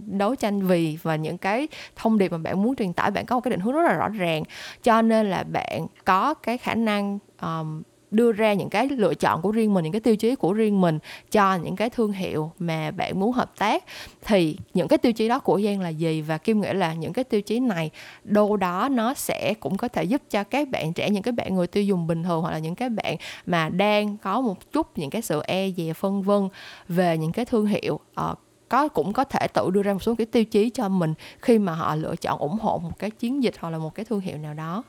đấu 0.05 0.35
tranh 0.35 0.67
vì 0.67 0.97
và 1.03 1.15
những 1.15 1.37
cái 1.37 1.67
thông 1.95 2.17
điệp 2.17 2.31
mà 2.31 2.37
bạn 2.37 2.63
muốn 2.63 2.75
truyền 2.75 2.93
tải 2.93 3.11
bạn 3.11 3.25
có 3.25 3.35
một 3.35 3.41
cái 3.41 3.51
định 3.51 3.59
hướng 3.59 3.73
rất 3.73 3.83
là 3.83 3.93
rõ 3.93 4.09
ràng. 4.09 4.43
Cho 4.83 5.01
nên 5.01 5.29
là 5.29 5.43
bạn 5.43 5.87
có 6.05 6.33
cái 6.33 6.57
khả 6.57 6.75
năng 6.75 7.19
um, 7.41 7.81
đưa 8.15 8.31
ra 8.31 8.53
những 8.53 8.69
cái 8.69 8.89
lựa 8.89 9.13
chọn 9.13 9.41
của 9.41 9.51
riêng 9.51 9.73
mình 9.73 9.83
những 9.83 9.93
cái 9.93 10.01
tiêu 10.01 10.15
chí 10.15 10.35
của 10.35 10.53
riêng 10.53 10.81
mình 10.81 10.99
cho 11.31 11.55
những 11.55 11.75
cái 11.75 11.89
thương 11.89 12.11
hiệu 12.11 12.51
mà 12.59 12.91
bạn 12.91 13.19
muốn 13.19 13.31
hợp 13.31 13.51
tác. 13.57 13.83
Thì 14.25 14.57
những 14.73 14.87
cái 14.87 14.97
tiêu 14.97 15.13
chí 15.13 15.27
đó 15.27 15.39
của 15.39 15.61
Giang 15.61 15.81
là 15.81 15.89
gì? 15.89 16.21
Và 16.21 16.37
Kim 16.37 16.61
nghĩ 16.61 16.73
là 16.73 16.93
những 16.93 17.13
cái 17.13 17.23
tiêu 17.23 17.41
chí 17.41 17.59
này 17.59 17.89
đâu 18.23 18.57
đó 18.57 18.89
nó 18.91 19.13
sẽ 19.13 19.53
cũng 19.59 19.77
có 19.77 19.87
thể 19.87 20.03
giúp 20.03 20.21
cho 20.29 20.43
các 20.43 20.69
bạn 20.69 20.93
trẻ 20.93 21.09
những 21.09 21.23
cái 21.23 21.31
bạn 21.31 21.55
người 21.55 21.67
tiêu 21.67 21.83
dùng 21.83 22.07
bình 22.07 22.23
thường 22.23 22.41
hoặc 22.41 22.51
là 22.51 22.59
những 22.59 22.75
cái 22.75 22.89
bạn 22.89 23.15
mà 23.45 23.69
đang 23.69 24.17
có 24.17 24.41
một 24.41 24.71
chút 24.71 24.97
những 24.97 25.09
cái 25.09 25.21
sự 25.21 25.41
e 25.41 25.69
dè 25.77 25.93
phân 25.93 26.21
vân 26.21 26.49
về 26.87 27.17
những 27.17 27.31
cái 27.31 27.45
thương 27.45 27.65
hiệu 27.65 27.99
uh, 28.21 28.39
có 28.69 28.87
cũng 28.87 29.13
có 29.13 29.23
thể 29.23 29.47
tự 29.53 29.69
đưa 29.71 29.83
ra 29.83 29.93
một 29.93 30.03
số 30.03 30.15
cái 30.15 30.25
tiêu 30.25 30.45
chí 30.45 30.69
cho 30.69 30.89
mình 30.89 31.13
khi 31.41 31.59
mà 31.59 31.73
họ 31.73 31.95
lựa 31.95 32.15
chọn 32.15 32.39
ủng 32.39 32.57
hộ 32.61 32.77
một 32.77 32.99
cái 32.99 33.11
chiến 33.11 33.43
dịch 33.43 33.53
hoặc 33.59 33.69
là 33.69 33.77
một 33.77 33.95
cái 33.95 34.05
thương 34.05 34.19
hiệu 34.19 34.37
nào 34.37 34.53
đó. 34.53 34.83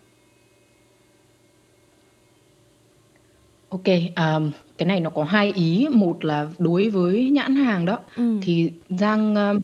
OK, 3.77 3.95
ờm, 4.17 4.51
cái 4.79 4.87
này 4.87 5.01
nó 5.01 5.11
có 5.11 5.25
hai 5.25 5.53
ý, 5.53 5.87
một 5.93 6.25
là 6.25 6.49
đối 6.59 6.91
với 6.91 7.31
nhãn 7.31 7.57
hàng 7.57 7.85
đó, 7.85 7.99
Ừm. 8.17 8.41
thì 8.43 8.71
Giang, 8.89 9.35
ơ, 9.35 9.55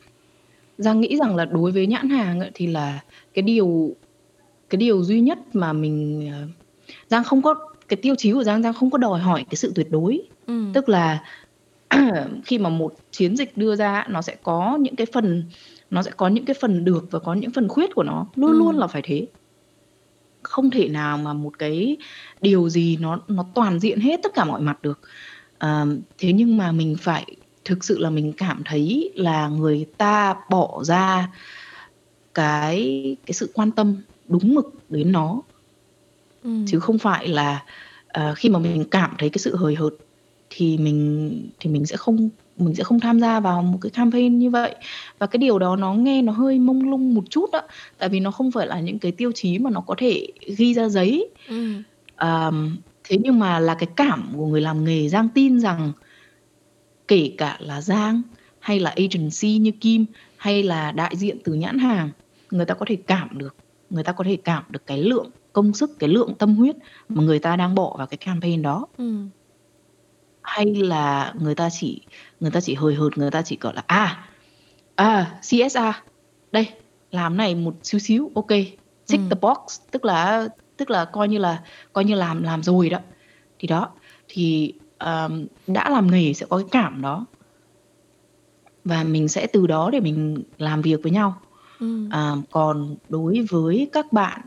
Giang 0.78 1.00
nghĩ 1.00 1.16
rằng 1.16 1.36
là 1.36 1.44
đối 1.44 1.72
với 1.72 1.86
nhãn 1.86 2.08
hàng 2.08 2.40
ấy, 2.40 2.50
thì 2.54 2.66
là 2.66 3.00
cái 3.34 3.42
điều 3.42 3.96
cái 4.70 4.76
điều 4.76 5.02
duy 5.02 5.20
nhất 5.20 5.38
mà 5.52 5.72
mình, 5.72 6.30
ờ 6.32 6.46
Giang 7.08 7.24
không 7.24 7.42
có 7.42 7.54
cái 7.88 7.96
tiêu 8.02 8.14
chí 8.18 8.32
của 8.32 8.44
Giang, 8.44 8.62
Giang 8.62 8.74
không 8.74 8.90
có 8.90 8.98
đòi 8.98 9.20
hỏi 9.20 9.44
cái 9.50 9.56
sự 9.56 9.72
tuyệt 9.74 9.86
đối. 9.90 10.22
Ừm. 10.46 10.72
Tức 10.72 10.88
là 10.88 11.22
khi 12.44 12.58
mà 12.58 12.68
một 12.68 12.94
chiến 13.10 13.36
dịch 13.36 13.56
đưa 13.56 13.76
ra 13.76 14.06
nó 14.10 14.22
sẽ 14.22 14.36
có 14.42 14.78
những 14.80 14.96
cái 14.96 15.06
phần 15.12 15.44
nó 15.90 16.02
sẽ 16.02 16.10
có 16.16 16.28
những 16.28 16.44
cái 16.44 16.56
phần 16.60 16.84
được 16.84 17.08
và 17.10 17.18
có 17.18 17.34
những 17.34 17.50
phần 17.50 17.68
khuyết 17.68 17.94
của 17.94 18.02
nó, 18.02 18.26
luôn 18.36 18.52
luôn 18.52 18.76
là 18.76 18.86
phải 18.86 19.02
thế 19.04 19.26
không 20.42 20.70
thể 20.70 20.88
nào 20.88 21.18
mà 21.18 21.32
một 21.32 21.58
cái 21.58 21.96
điều 22.40 22.68
gì 22.68 22.96
nó 22.96 23.20
nó 23.28 23.46
toàn 23.54 23.80
diện 23.80 24.00
hết 24.00 24.20
tất 24.22 24.34
cả 24.34 24.44
mọi 24.44 24.60
mặt 24.60 24.82
được 24.82 25.00
à, 25.58 25.84
thế 26.18 26.32
nhưng 26.32 26.56
mà 26.56 26.72
mình 26.72 26.96
phải 27.00 27.36
thực 27.64 27.84
sự 27.84 27.98
là 27.98 28.10
mình 28.10 28.32
cảm 28.32 28.62
thấy 28.64 29.12
là 29.14 29.48
người 29.48 29.86
ta 29.98 30.34
bỏ 30.50 30.84
ra 30.84 31.28
cái 32.34 33.16
cái 33.26 33.34
sự 33.34 33.50
quan 33.54 33.70
tâm 33.70 33.96
đúng 34.28 34.54
mực 34.54 34.74
đến 34.88 35.12
nó 35.12 35.42
ừ. 36.42 36.50
chứ 36.66 36.80
không 36.80 36.98
phải 36.98 37.28
là 37.28 37.64
uh, 38.18 38.36
khi 38.36 38.48
mà 38.48 38.58
mình 38.58 38.84
cảm 38.90 39.14
thấy 39.18 39.30
cái 39.30 39.38
sự 39.38 39.56
hời 39.56 39.74
hợt 39.74 39.92
thì 40.50 40.78
mình 40.78 41.50
thì 41.60 41.70
mình 41.70 41.86
sẽ 41.86 41.96
không 41.96 42.28
mình 42.64 42.74
sẽ 42.74 42.84
không 42.84 43.00
tham 43.00 43.20
gia 43.20 43.40
vào 43.40 43.62
một 43.62 43.78
cái 43.80 43.90
campaign 43.90 44.38
như 44.38 44.50
vậy 44.50 44.74
và 45.18 45.26
cái 45.26 45.38
điều 45.38 45.58
đó 45.58 45.76
nó 45.76 45.94
nghe 45.94 46.22
nó 46.22 46.32
hơi 46.32 46.58
mông 46.58 46.90
lung 46.90 47.14
một 47.14 47.24
chút 47.30 47.50
đó 47.52 47.62
tại 47.98 48.08
vì 48.08 48.20
nó 48.20 48.30
không 48.30 48.50
phải 48.50 48.66
là 48.66 48.80
những 48.80 48.98
cái 48.98 49.12
tiêu 49.12 49.32
chí 49.34 49.58
mà 49.58 49.70
nó 49.70 49.80
có 49.80 49.94
thể 49.98 50.26
ghi 50.56 50.74
ra 50.74 50.88
giấy 50.88 51.30
ừ. 51.48 51.74
um, 52.20 52.76
Thế 53.04 53.18
nhưng 53.20 53.38
mà 53.38 53.58
là 53.58 53.74
cái 53.74 53.88
cảm 53.96 54.32
của 54.36 54.46
người 54.46 54.60
làm 54.60 54.84
nghề, 54.84 55.08
Giang 55.08 55.28
tin 55.28 55.60
rằng 55.60 55.92
kể 57.08 57.34
cả 57.38 57.56
là 57.60 57.80
Giang 57.80 58.22
hay 58.60 58.80
là 58.80 58.90
agency 58.90 59.58
như 59.58 59.70
Kim 59.80 60.06
hay 60.36 60.62
là 60.62 60.92
đại 60.92 61.16
diện 61.16 61.38
từ 61.44 61.54
nhãn 61.54 61.78
hàng, 61.78 62.10
người 62.50 62.64
ta 62.64 62.74
có 62.74 62.86
thể 62.88 62.96
cảm 62.96 63.38
được, 63.38 63.56
người 63.90 64.04
ta 64.04 64.12
có 64.12 64.24
thể 64.24 64.36
cảm 64.36 64.64
được 64.70 64.86
cái 64.86 64.98
lượng 64.98 65.30
công 65.52 65.74
sức, 65.74 65.98
cái 65.98 66.08
lượng 66.08 66.34
tâm 66.38 66.54
huyết 66.54 66.76
mà 67.08 67.22
người 67.22 67.38
ta 67.38 67.56
đang 67.56 67.74
bỏ 67.74 67.94
vào 67.98 68.06
cái 68.06 68.18
campaign 68.18 68.62
đó. 68.62 68.86
Ừm. 68.96 69.30
Hay 70.42 70.66
là 70.74 71.34
người 71.40 71.54
ta 71.54 71.68
chỉ 71.70 72.00
người 72.40 72.50
ta 72.50 72.60
chỉ 72.60 72.74
hời 72.74 72.94
hợt, 72.94 73.18
người 73.18 73.30
ta 73.30 73.42
chỉ, 73.42 73.58
gọi 73.60 73.74
là, 73.74 73.82
à, 73.86 74.28
à, 74.94 75.40
CSR, 75.42 75.78
đây, 76.52 76.68
làm 77.10 77.36
này 77.36 77.54
một 77.54 77.74
xíu 77.82 77.98
xíu, 78.00 78.30
ok, 78.34 78.48
tick 78.48 79.20
Ừm. 79.20 79.28
the 79.30 79.36
box, 79.40 79.80
tức 79.90 80.04
là 80.04 80.48
tức 80.76 80.90
là 80.90 81.04
coi 81.04 81.28
như 81.28 81.38
là 81.38 81.62
coi 81.92 82.04
như 82.04 82.14
làm 82.14 82.42
làm 82.42 82.62
rồi 82.62 82.90
đó. 82.90 82.98
Thì 83.58 83.68
đó, 83.68 83.88
thì, 84.28 84.74
ờm, 84.98 85.46
đã 85.66 85.90
làm 85.90 86.10
nghề 86.10 86.32
sẽ 86.34 86.46
có 86.50 86.56
cái 86.56 86.66
cảm 86.70 87.02
đó. 87.02 87.26
Và 88.84 89.04
mình 89.04 89.28
sẽ 89.28 89.46
từ 89.46 89.66
đó 89.66 89.90
để 89.90 90.00
mình 90.00 90.42
làm 90.58 90.82
việc 90.82 91.02
với 91.02 91.12
nhau. 91.12 91.40
Ừm. 91.80 92.08
À, 92.10 92.34
còn 92.50 92.96
đối 93.08 93.46
với 93.50 93.88
các 93.92 94.12
bạn 94.12 94.40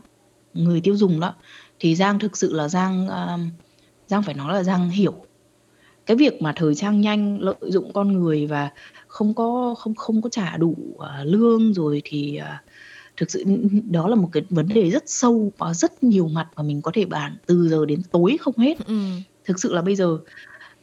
người 0.54 0.80
tiêu 0.80 0.96
dùng 0.96 1.20
đó, 1.20 1.34
thì 1.78 1.94
Giang 1.94 2.18
thực 2.18 2.36
sự 2.36 2.52
là 2.52 2.68
Giang, 2.68 3.08
a, 3.08 3.38
Giang 4.06 4.22
phải 4.22 4.34
nói 4.34 4.54
là 4.54 4.62
Giang 4.62 4.90
hiểu. 4.90 5.25
Cái 6.06 6.16
việc 6.16 6.42
mà 6.42 6.52
thời 6.56 6.74
trang 6.74 7.00
nhanh 7.00 7.40
lợi 7.40 7.54
dụng 7.62 7.92
con 7.92 8.12
người 8.12 8.46
và 8.46 8.70
không 9.06 9.34
có 9.34 9.74
không 9.78 9.94
không 9.94 10.22
có 10.22 10.28
trả 10.30 10.56
đủ, 10.56 10.96
ờ, 10.98 11.24
lương 11.24 11.74
rồi 11.74 12.02
thì, 12.04 12.36
à, 12.36 12.62
thực 13.16 13.30
sự, 13.30 13.44
đó 13.90 14.08
là 14.08 14.16
một 14.16 14.28
cái 14.32 14.42
vấn 14.50 14.68
đề 14.68 14.90
rất 14.90 15.02
sâu 15.06 15.52
và 15.58 15.74
rất 15.74 16.02
nhiều 16.02 16.28
mặt 16.28 16.46
mà 16.56 16.62
mình 16.62 16.82
có 16.82 16.90
thể 16.94 17.04
bàn 17.04 17.36
từ 17.46 17.68
giờ 17.68 17.86
đến 17.86 18.02
tối 18.12 18.36
không 18.40 18.58
hết. 18.58 18.86
Ừm. 18.86 19.22
Thực 19.48 19.60
sự 19.60 19.74
là 19.74 19.82
bây 19.82 19.96
giờ, 19.96 20.18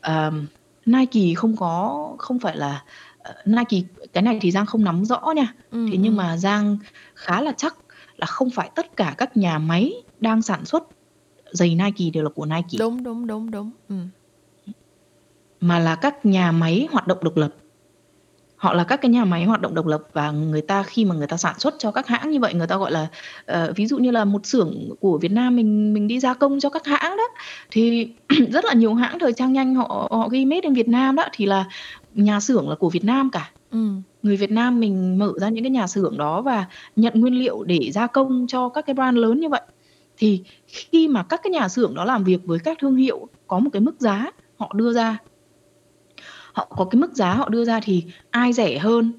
ờm, 0.02 0.48
Nike 0.86 1.34
không 1.36 1.56
có 1.58 2.06
không 2.20 2.40
phải 2.40 2.58
là, 2.58 2.84
ờ, 3.18 3.34
Nike 3.46 3.88
cái 4.14 4.24
này 4.24 4.40
thì 4.42 4.52
Giang 4.52 4.66
không 4.66 4.84
nắm 4.84 5.06
rõ 5.06 5.22
nha. 5.36 5.54
Ừm, 5.72 5.92
Thế 5.92 5.98
nhưng 5.98 6.12
ừm. 6.12 6.18
mà 6.18 6.38
Giang 6.38 6.78
khá 7.16 7.42
là 7.42 7.52
chắc 7.58 7.78
là 8.18 8.26
không 8.26 8.50
phải 8.50 8.72
tất 8.76 8.96
cả 8.98 9.16
các 9.18 9.38
nhà 9.38 9.60
máy 9.60 9.94
đang 10.20 10.42
sản 10.42 10.66
xuất 10.66 10.84
giày 11.54 11.76
Nike 11.76 12.10
đều 12.14 12.24
là 12.24 12.30
của 12.36 12.46
Nike. 12.46 12.78
Đúng, 12.80 13.04
đúng, 13.04 13.28
đúng, 13.28 13.52
đúng. 13.52 13.72
Ừm. 13.90 14.10
Mà 15.64 15.80
là 15.80 15.96
các 15.96 16.26
nhà 16.26 16.52
máy 16.52 16.88
hoạt 16.92 17.08
động 17.08 17.18
độc 17.22 17.38
lập. 17.38 17.50
Họ 18.56 18.74
là 18.74 18.84
các 18.84 19.02
cái 19.02 19.12
nhà 19.12 19.26
máy 19.26 19.44
hoạt 19.44 19.62
động 19.62 19.76
độc 19.76 19.88
lập 19.88 20.04
và 20.14 20.32
người 20.32 20.62
ta 20.62 20.84
khi 20.84 21.06
mà 21.06 21.16
người 21.16 21.28
ta 21.28 21.38
sản 21.38 21.60
xuất 21.60 21.76
cho 21.80 21.92
các 21.92 22.08
hãng 22.08 22.32
như 22.32 22.40
vậy, 22.40 22.54
người 22.54 22.68
ta, 22.68 22.78
gọi 22.78 22.92
là, 22.92 23.08
ờ, 23.46 23.74
ví 23.76 23.88
dụ 23.88 23.98
như 23.98 24.12
là 24.12 24.26
một 24.26 24.46
xưởng 24.46 24.90
của 25.00 25.18
Việt 25.18 25.32
Nam 25.32 25.56
mình 25.56 25.94
mình 25.94 26.08
đi 26.08 26.20
gia 26.20 26.34
công 26.34 26.60
cho 26.60 26.70
các 26.70 26.86
hãng 26.86 27.18
đó, 27.18 27.24
thì 27.72 28.08
rất 28.52 28.66
là 28.66 28.74
nhiều 28.74 28.94
hãng 28.94 29.20
thời 29.20 29.34
trang 29.34 29.54
nhanh 29.54 29.76
họ 29.76 30.08
họ 30.12 30.30
ghi 30.30 30.46
made 30.46 30.62
in 30.62 30.74
Việt 30.74 30.88
Nam 30.88 31.16
đó, 31.16 31.24
thì 31.34 31.46
là 31.46 31.66
nhà 32.14 32.40
xưởng 32.40 32.70
là 32.70 32.76
của 32.76 32.90
Việt 32.90 33.04
Nam 33.04 33.30
cả. 33.30 33.50
Ừm. 33.72 34.02
Người 34.24 34.36
Việt 34.36 34.52
Nam 34.52 34.80
mình 34.80 35.20
mở 35.20 35.34
ra 35.42 35.50
những 35.50 35.64
cái 35.64 35.72
nhà 35.72 35.88
xưởng 35.88 36.18
đó 36.18 36.42
và 36.42 36.66
nhận 36.96 37.22
nguyên 37.22 37.34
liệu 37.34 37.64
để 37.64 37.92
gia 37.92 38.08
công 38.08 38.46
cho 38.48 38.70
các 38.70 38.86
cái 38.86 38.94
brand 38.94 39.18
lớn 39.18 39.40
như 39.40 39.50
vậy. 39.50 39.62
Thì 40.18 40.44
khi 40.68 41.08
mà 41.08 41.24
các 41.24 41.40
cái 41.44 41.52
nhà 41.52 41.68
xưởng 41.70 41.96
đó 41.96 42.06
làm 42.06 42.24
việc 42.24 42.40
với 42.46 42.60
các 42.60 42.78
thương 42.82 42.96
hiệu 42.96 43.28
có 43.48 43.60
một 43.60 43.70
cái 43.74 43.80
mức 43.82 43.96
giá 44.00 44.32
họ 44.58 44.72
đưa 44.76 44.94
ra 44.94 45.18
họ 46.54 46.68
có 46.78 46.86
cái 46.86 47.00
mức 47.02 47.14
giá 47.14 47.34
họ 47.34 47.50
đưa 47.50 47.66
ra 47.66 47.80
thì 47.84 48.04
ai 48.32 48.54
rẻ 48.54 48.78
hơn, 48.78 49.14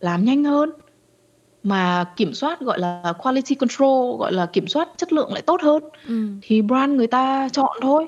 làm 0.00 0.24
nhanh 0.24 0.44
hơn, 0.44 0.70
mà 1.62 2.04
kiểm 2.16 2.34
soát, 2.34 2.60
gọi 2.60 2.78
là, 2.78 3.12
quality 3.18 3.54
control, 3.54 4.18
gọi 4.18 4.32
là, 4.32 4.46
kiểm 4.46 4.66
soát 4.66 4.88
chất 4.96 5.12
lượng 5.12 5.32
lại 5.32 5.42
tốt 5.42 5.60
hơn, 5.62 5.82
Ừm. 6.08 6.38
thì 6.42 6.62
brand 6.62 6.92
người 6.94 7.06
ta 7.06 7.48
chọn 7.52 7.78
thôi. 7.82 8.06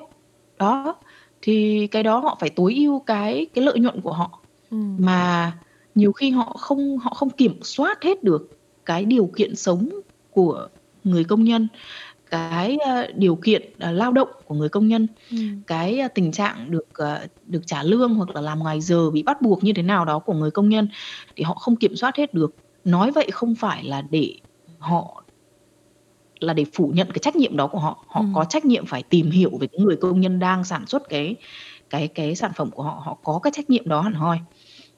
Đó, 0.59 0.95
thì 1.41 1.87
cái 1.87 2.03
đó 2.03 2.19
họ 2.19 2.37
phải 2.39 2.49
tối 2.49 2.73
ưu 2.75 2.99
cái 2.99 3.45
cái 3.53 3.65
lợi 3.65 3.79
nhuận 3.79 4.01
của 4.01 4.13
họ. 4.13 4.39
Ừm. 4.71 4.97
Mà 4.99 5.51
nhiều 5.95 6.11
khi 6.11 6.29
họ 6.31 6.55
không 6.59 6.97
họ 6.97 7.13
không 7.13 7.29
kiểm 7.29 7.59
soát 7.63 8.03
hết 8.03 8.23
được 8.23 8.49
cái 8.85 9.05
điều 9.05 9.31
kiện 9.35 9.55
sống 9.55 9.89
của 10.31 10.67
người 11.03 11.23
công 11.23 11.43
nhân, 11.43 11.67
cái, 12.31 12.77
a, 12.77 13.07
điều 13.15 13.35
kiện, 13.35 13.63
ờ, 13.79 13.91
lao 13.93 14.13
động 14.13 14.29
của 14.45 14.55
người 14.55 14.69
công 14.69 14.87
nhân, 14.87 15.07
Ừm. 15.31 15.63
cái, 15.67 15.99
a, 15.99 16.07
tình 16.07 16.33
trạng 16.33 16.71
được, 16.71 16.85
ờ, 16.93 17.27
được 17.41 17.61
trả 17.67 17.83
lương 17.83 18.15
hoặc 18.15 18.29
là 18.35 18.41
làm 18.41 18.59
ngoài 18.59 18.81
giờ 18.81 19.11
bị 19.11 19.23
bắt 19.23 19.41
buộc 19.43 19.63
như 19.65 19.73
thế 19.73 19.83
nào 19.83 20.05
đó 20.05 20.19
của 20.19 20.33
người 20.33 20.51
công 20.51 20.69
nhân, 20.69 20.89
thì 21.37 21.43
họ 21.43 21.55
không 21.55 21.77
kiểm 21.77 21.95
soát 21.95 22.17
hết 22.17 22.33
được. 22.33 22.51
Nói 22.85 23.11
vậy 23.11 23.29
không 23.33 23.55
phải 23.55 23.83
là 23.83 24.01
để 24.11 24.35
họ 24.79 25.25
là 26.39 26.53
để 26.53 26.65
phủ 26.73 26.91
nhận 26.95 27.07
cái 27.07 27.19
trách 27.21 27.35
nhiệm 27.35 27.57
đó 27.57 27.67
của 27.67 27.79
họ. 27.79 28.05
Họ 28.09 28.21
Ừm. 28.21 28.33
có 28.35 28.45
trách 28.45 28.65
nhiệm 28.65 28.85
phải 28.85 29.03
tìm 29.03 29.31
hiểu 29.31 29.51
về 29.61 29.67
cái 29.71 29.79
người 29.85 29.95
công 30.01 30.19
nhân 30.21 30.39
đang 30.39 30.63
sản 30.63 30.87
xuất 30.87 31.03
cái 31.09 31.35
cái 31.89 32.07
cái 32.07 32.35
sản 32.35 32.51
phẩm 32.55 32.71
của 32.71 32.83
họ, 32.83 33.01
họ 33.05 33.19
có 33.23 33.39
cái 33.43 33.51
trách 33.55 33.69
nhiệm 33.69 33.87
đó 33.89 34.01
hẳn 34.01 34.13
hoi. 34.13 34.37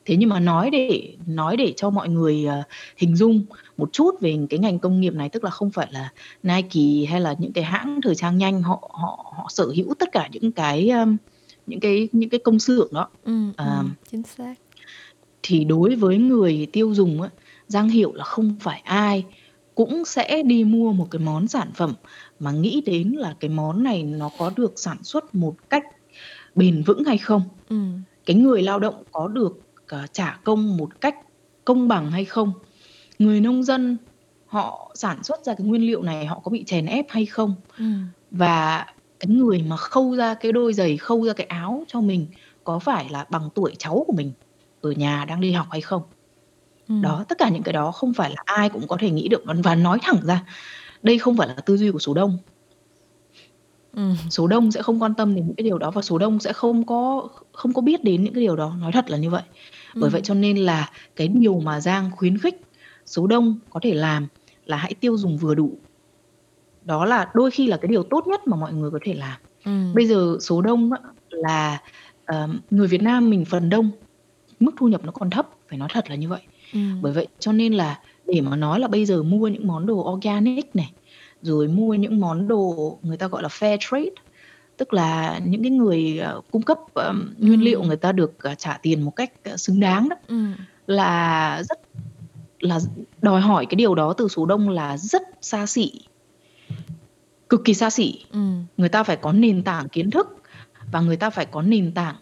Thế 0.05 0.15
nhưng 0.17 0.29
mà 0.29 0.39
nói 0.39 0.69
để 0.71 1.17
nói 1.27 1.57
để 1.57 1.73
cho 1.77 1.89
mọi 1.89 2.09
người, 2.09 2.45
ờ, 2.45 2.63
hình 2.97 3.15
dung 3.15 3.45
một 3.77 3.89
chút 3.93 4.15
về 4.21 4.37
cái 4.49 4.59
ngành 4.59 4.79
công 4.79 5.01
nghiệp 5.01 5.13
này, 5.13 5.29
tức 5.29 5.43
là 5.43 5.49
không 5.49 5.69
phải 5.71 5.87
là 5.91 6.09
Nike 6.43 7.05
hay 7.11 7.21
là 7.21 7.35
những 7.39 7.53
cái 7.53 7.63
hãng 7.63 7.99
thời 8.03 8.15
trang 8.15 8.37
nhanh 8.37 8.61
họ 8.63 8.89
họ 8.93 9.33
họ 9.37 9.45
sở 9.49 9.65
hữu 9.75 9.93
tất 9.99 10.09
cả 10.11 10.29
những 10.31 10.51
cái, 10.51 10.89
ờm, 10.89 11.17
những 11.67 11.79
cái 11.79 12.09
những 12.11 12.29
cái 12.29 12.39
công 12.43 12.59
xưởng 12.59 12.87
đó. 12.93 13.09
Ừm, 13.23 13.53
Ờm. 13.57 13.77
ừm, 13.77 13.89
chính 14.11 14.23
xác. 14.23 14.55
Thì 15.43 15.63
đối 15.63 15.95
với 15.95 16.17
người 16.17 16.67
tiêu 16.73 16.93
dùng 16.93 17.21
á, 17.21 17.29
Giang 17.67 17.89
hiểu 17.89 18.13
là 18.13 18.23
không 18.23 18.55
phải 18.59 18.81
ai 18.85 19.25
cũng 19.75 20.05
sẽ 20.05 20.43
đi 20.43 20.63
mua 20.63 20.93
một 20.93 21.07
cái 21.11 21.19
món 21.19 21.47
sản 21.47 21.71
phẩm 21.75 21.93
mà 22.39 22.51
nghĩ 22.51 22.81
đến 22.85 23.09
là 23.11 23.35
cái 23.39 23.49
món 23.49 23.83
này 23.83 24.03
nó 24.03 24.29
có 24.37 24.51
được 24.55 24.73
sản 24.75 24.97
xuất 25.03 25.35
một 25.35 25.55
cách 25.69 25.83
bền 26.55 26.83
vững 26.83 27.03
hay 27.03 27.17
không. 27.17 27.41
Ừm. 27.69 28.01
Cái 28.25 28.35
người 28.35 28.61
lao 28.61 28.79
động 28.79 29.03
có 29.11 29.27
được, 29.27 29.59
ờ, 29.87 30.07
trả 30.13 30.39
công 30.43 30.77
một 30.77 31.01
cách 31.01 31.15
công 31.65 31.87
bằng 31.87 32.11
hay 32.11 32.25
không. 32.25 32.51
Người 33.23 33.41
nông 33.41 33.63
dân 33.63 33.97
họ 34.45 34.91
sản 34.95 35.23
xuất 35.23 35.45
ra 35.45 35.53
cái 35.57 35.67
nguyên 35.67 35.81
liệu 35.87 36.01
này 36.01 36.25
họ 36.25 36.39
có 36.43 36.49
bị 36.51 36.63
chèn 36.67 36.85
ép 36.85 37.05
hay 37.09 37.25
không. 37.25 37.55
Ừm. 37.77 38.07
Và 38.31 38.85
cái 39.19 39.27
người 39.29 39.63
mà 39.69 39.77
khâu 39.77 40.15
ra 40.15 40.33
cái 40.33 40.51
đôi 40.51 40.73
giày, 40.73 40.97
khâu 40.97 41.25
ra 41.25 41.33
cái 41.33 41.47
áo 41.47 41.83
cho 41.87 42.01
mình 42.01 42.27
có 42.63 42.79
phải 42.79 43.07
là 43.09 43.25
bằng 43.29 43.49
tuổi 43.55 43.73
cháu 43.79 44.03
của 44.07 44.13
mình 44.17 44.33
ở 44.81 44.91
nhà 44.91 45.25
đang 45.25 45.41
đi 45.41 45.51
học 45.51 45.67
hay 45.71 45.81
không. 45.81 46.01
Ừm. 46.89 47.01
Đó, 47.01 47.25
tất 47.29 47.37
cả 47.37 47.49
những 47.49 47.63
cái 47.63 47.73
đó 47.73 47.91
không 47.91 48.13
phải 48.13 48.29
là 48.29 48.43
ai 48.45 48.69
cũng 48.69 48.87
có 48.87 48.97
thể 48.99 49.09
nghĩ 49.11 49.27
được 49.27 49.43
và 49.63 49.75
nói 49.75 49.99
thẳng 50.01 50.19
ra, 50.23 50.45
đây 51.03 51.17
không 51.19 51.37
phải 51.37 51.47
là 51.47 51.55
tư 51.55 51.77
duy 51.77 51.91
của 51.91 51.99
số 51.99 52.13
đông. 52.13 52.37
Ừm. 53.93 54.15
Số 54.29 54.47
đông 54.47 54.71
sẽ 54.71 54.81
không 54.81 55.01
quan 55.03 55.13
tâm 55.15 55.35
đến 55.35 55.45
những 55.47 55.55
cái 55.55 55.63
điều 55.63 55.77
đó 55.77 55.91
và 55.91 56.01
số 56.01 56.17
đông 56.17 56.39
sẽ 56.39 56.53
không 56.53 56.85
có 56.85 57.27
không 57.53 57.73
có 57.73 57.81
biết 57.81 58.03
đến 58.03 58.23
những 58.23 58.33
cái 58.33 58.43
điều 58.43 58.55
đó, 58.55 58.75
nói 58.81 58.91
thật 58.91 59.09
là 59.09 59.17
như 59.17 59.29
vậy. 59.29 59.43
Bởi 59.99 60.09
vậy 60.09 60.19
Ừm. 60.19 60.23
cho 60.23 60.33
nên 60.33 60.57
là 60.57 60.89
cái 61.15 61.27
điều 61.27 61.59
mà 61.59 61.79
Giang 61.81 62.11
khuyến 62.15 62.37
khích 62.37 62.61
số 63.05 63.27
đông 63.27 63.59
có 63.69 63.79
thể 63.83 63.93
làm 63.93 64.27
là 64.65 64.77
hãy 64.77 64.93
tiêu 64.93 65.17
dùng 65.17 65.37
vừa 65.37 65.55
đủ. 65.55 65.79
Đó 66.85 67.05
là 67.05 67.31
đôi 67.35 67.51
khi 67.51 67.67
là 67.67 67.77
cái 67.77 67.87
điều 67.87 68.03
tốt 68.03 68.27
nhất 68.27 68.47
mà 68.47 68.57
mọi 68.57 68.73
người 68.73 68.91
có 68.91 68.99
thể 69.05 69.13
làm. 69.13 69.39
Ừm. 69.65 69.93
Bây 69.93 70.07
giờ 70.07 70.37
số 70.41 70.61
đông 70.61 70.89
là, 71.29 71.79
ờm, 72.25 72.61
người 72.69 72.87
Việt 72.87 73.01
Nam 73.01 73.29
mình 73.29 73.45
phần 73.45 73.69
đông 73.69 73.91
mức 74.59 74.71
thu 74.77 74.87
nhập 74.87 75.01
nó 75.05 75.11
còn 75.11 75.29
thấp, 75.29 75.49
phải 75.69 75.79
nói 75.79 75.89
thật 75.93 76.09
là 76.09 76.15
như 76.15 76.29
vậy. 76.29 76.41
Ừm. 76.73 77.01
Bởi 77.01 77.13
vậy 77.13 77.27
cho 77.39 77.51
nên 77.51 77.73
là 77.73 77.99
để 78.25 78.41
mà 78.41 78.55
nói 78.55 78.79
là 78.79 78.87
bây 78.87 79.05
giờ 79.05 79.23
mua 79.23 79.47
những 79.47 79.67
món 79.67 79.85
đồ 79.85 80.13
organic 80.13 80.75
này, 80.75 80.93
rồi 81.41 81.67
mua 81.67 81.93
những 81.93 82.19
món 82.19 82.47
đồ 82.47 82.99
người 83.03 83.17
ta 83.17 83.27
gọi 83.27 83.43
là 83.43 83.49
fair 83.49 83.77
trade, 83.81 84.09
tức 84.77 84.93
là 84.93 85.39
những 85.45 85.63
cái 85.63 85.71
người, 85.71 86.19
ờ, 86.19 86.41
cung 86.51 86.61
cấp, 86.61 86.77
ờm, 86.93 87.33
nguyên 87.37 87.61
liệu 87.61 87.79
Ừm. 87.79 87.87
người 87.87 87.97
ta 87.97 88.11
được, 88.11 88.33
ờ, 88.43 88.55
trả 88.55 88.77
tiền 88.81 89.01
một 89.03 89.11
cách, 89.11 89.31
ờ, 89.43 89.57
xứng 89.57 89.79
đáng 89.79 90.09
đó, 90.09 90.15
Ừm. 90.27 90.55
là 90.87 91.63
rất 91.69 91.79
là 92.63 92.79
đòi 93.21 93.41
hỏi 93.41 93.65
cái 93.65 93.75
điều 93.75 93.95
đó 93.95 94.13
từ 94.13 94.27
số 94.27 94.45
đông 94.45 94.69
là 94.69 94.97
rất 94.97 95.21
xa 95.41 95.65
xỉ. 95.65 95.91
Cực 97.49 97.61
kỳ 97.65 97.73
xa 97.73 97.89
xỉ. 97.89 98.25
Ừm. 98.31 98.65
Người 98.77 98.89
ta 98.89 99.03
phải 99.03 99.15
có 99.15 99.33
nền 99.33 99.63
tảng 99.63 99.89
kiến 99.89 100.11
thức 100.11 100.27
và 100.91 101.01
người 101.01 101.17
ta 101.17 101.29
phải 101.29 101.45
có 101.45 101.61
nền 101.61 101.91
tảng 101.91 102.15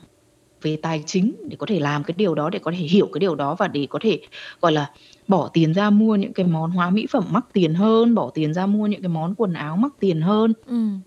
về 0.61 0.77
tài 0.81 1.03
chính 1.05 1.35
để 1.49 1.55
có 1.59 1.65
thể 1.65 1.79
làm 1.79 2.03
cái 2.03 2.15
điều 2.17 2.35
đó, 2.35 2.49
để 2.49 2.59
có 2.59 2.71
thể 2.71 2.77
hiểu 2.77 3.09
cái 3.13 3.19
điều 3.19 3.35
đó 3.35 3.55
và 3.55 3.67
để 3.67 3.87
có 3.89 3.99
thể, 4.01 4.19
gọi 4.61 4.71
là, 4.71 4.91
bỏ 5.27 5.47
tiền 5.53 5.73
ra 5.73 5.89
mua 5.89 6.15
những 6.15 6.33
cái 6.33 6.45
món 6.45 6.71
hóa 6.71 6.89
mỹ 6.89 7.07
phẩm 7.11 7.23
mắc 7.29 7.45
tiền 7.53 7.73
hơn, 7.73 8.15
bỏ 8.15 8.29
tiền 8.33 8.53
ra 8.53 8.65
mua 8.65 8.87
những 8.87 9.01
cái 9.01 9.09
món 9.09 9.35
quần 9.35 9.53
áo 9.53 9.77
mắc 9.77 9.93
tiền 9.99 10.21
hơn. 10.21 10.53
Ừm. 10.67 11.01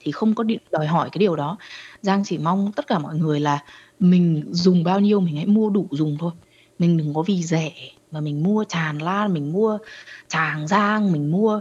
Thì 0.00 0.12
không 0.12 0.34
có 0.34 0.44
đòi 0.70 0.86
hỏi 0.86 1.08
cái 1.12 1.18
điều 1.18 1.36
đó. 1.36 1.56
Giang 2.02 2.24
chỉ 2.24 2.38
mong 2.38 2.72
tất 2.76 2.86
cả 2.86 2.98
mọi 2.98 3.16
người 3.16 3.40
là 3.40 3.58
mình 3.98 4.44
dùng 4.50 4.84
bao 4.84 5.00
nhiêu 5.00 5.20
mình 5.20 5.36
hãy 5.36 5.46
mua 5.46 5.70
đủ 5.70 5.88
dùng 5.90 6.16
thôi. 6.20 6.32
Mình 6.78 6.96
đừng 6.96 7.14
có 7.14 7.22
vì 7.22 7.42
rẻ 7.42 7.72
mà 8.14 8.20
mình 8.20 8.42
mua 8.42 8.64
tràn 8.68 8.98
lan, 8.98 9.34
mình 9.34 9.52
mua 9.52 9.78
tràng 10.28 10.68
dang, 10.68 11.12
mình 11.12 11.30
mua 11.30 11.60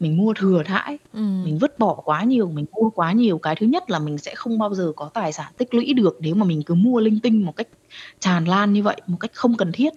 mình 0.00 0.16
mua 0.16 0.34
thừa 0.34 0.62
thãi, 0.66 0.98
Ừm. 1.12 1.44
mình 1.44 1.58
vứt 1.58 1.78
bỏ 1.78 1.94
quá 1.94 2.22
nhiều, 2.22 2.50
mình 2.50 2.64
mua 2.72 2.90
quá 2.90 3.12
nhiều. 3.12 3.38
Cái 3.38 3.56
thứ 3.56 3.66
nhất 3.66 3.90
là 3.90 3.98
mình 3.98 4.18
sẽ 4.18 4.34
không 4.34 4.58
bao 4.58 4.74
giờ 4.74 4.92
có 4.96 5.10
tài 5.14 5.32
sản 5.32 5.52
tích 5.56 5.74
lũy 5.74 5.92
được 5.92 6.16
nếu 6.20 6.34
mà 6.34 6.44
mình 6.44 6.62
cứ 6.62 6.74
mua 6.74 7.00
linh 7.00 7.20
tinh 7.20 7.44
một 7.44 7.56
cách 7.56 7.68
tràn 8.20 8.44
lan 8.44 8.72
như 8.72 8.82
vậy, 8.82 9.00
một 9.06 9.16
cách 9.20 9.30
không 9.34 9.56
cần 9.56 9.72
thiết, 9.72 9.92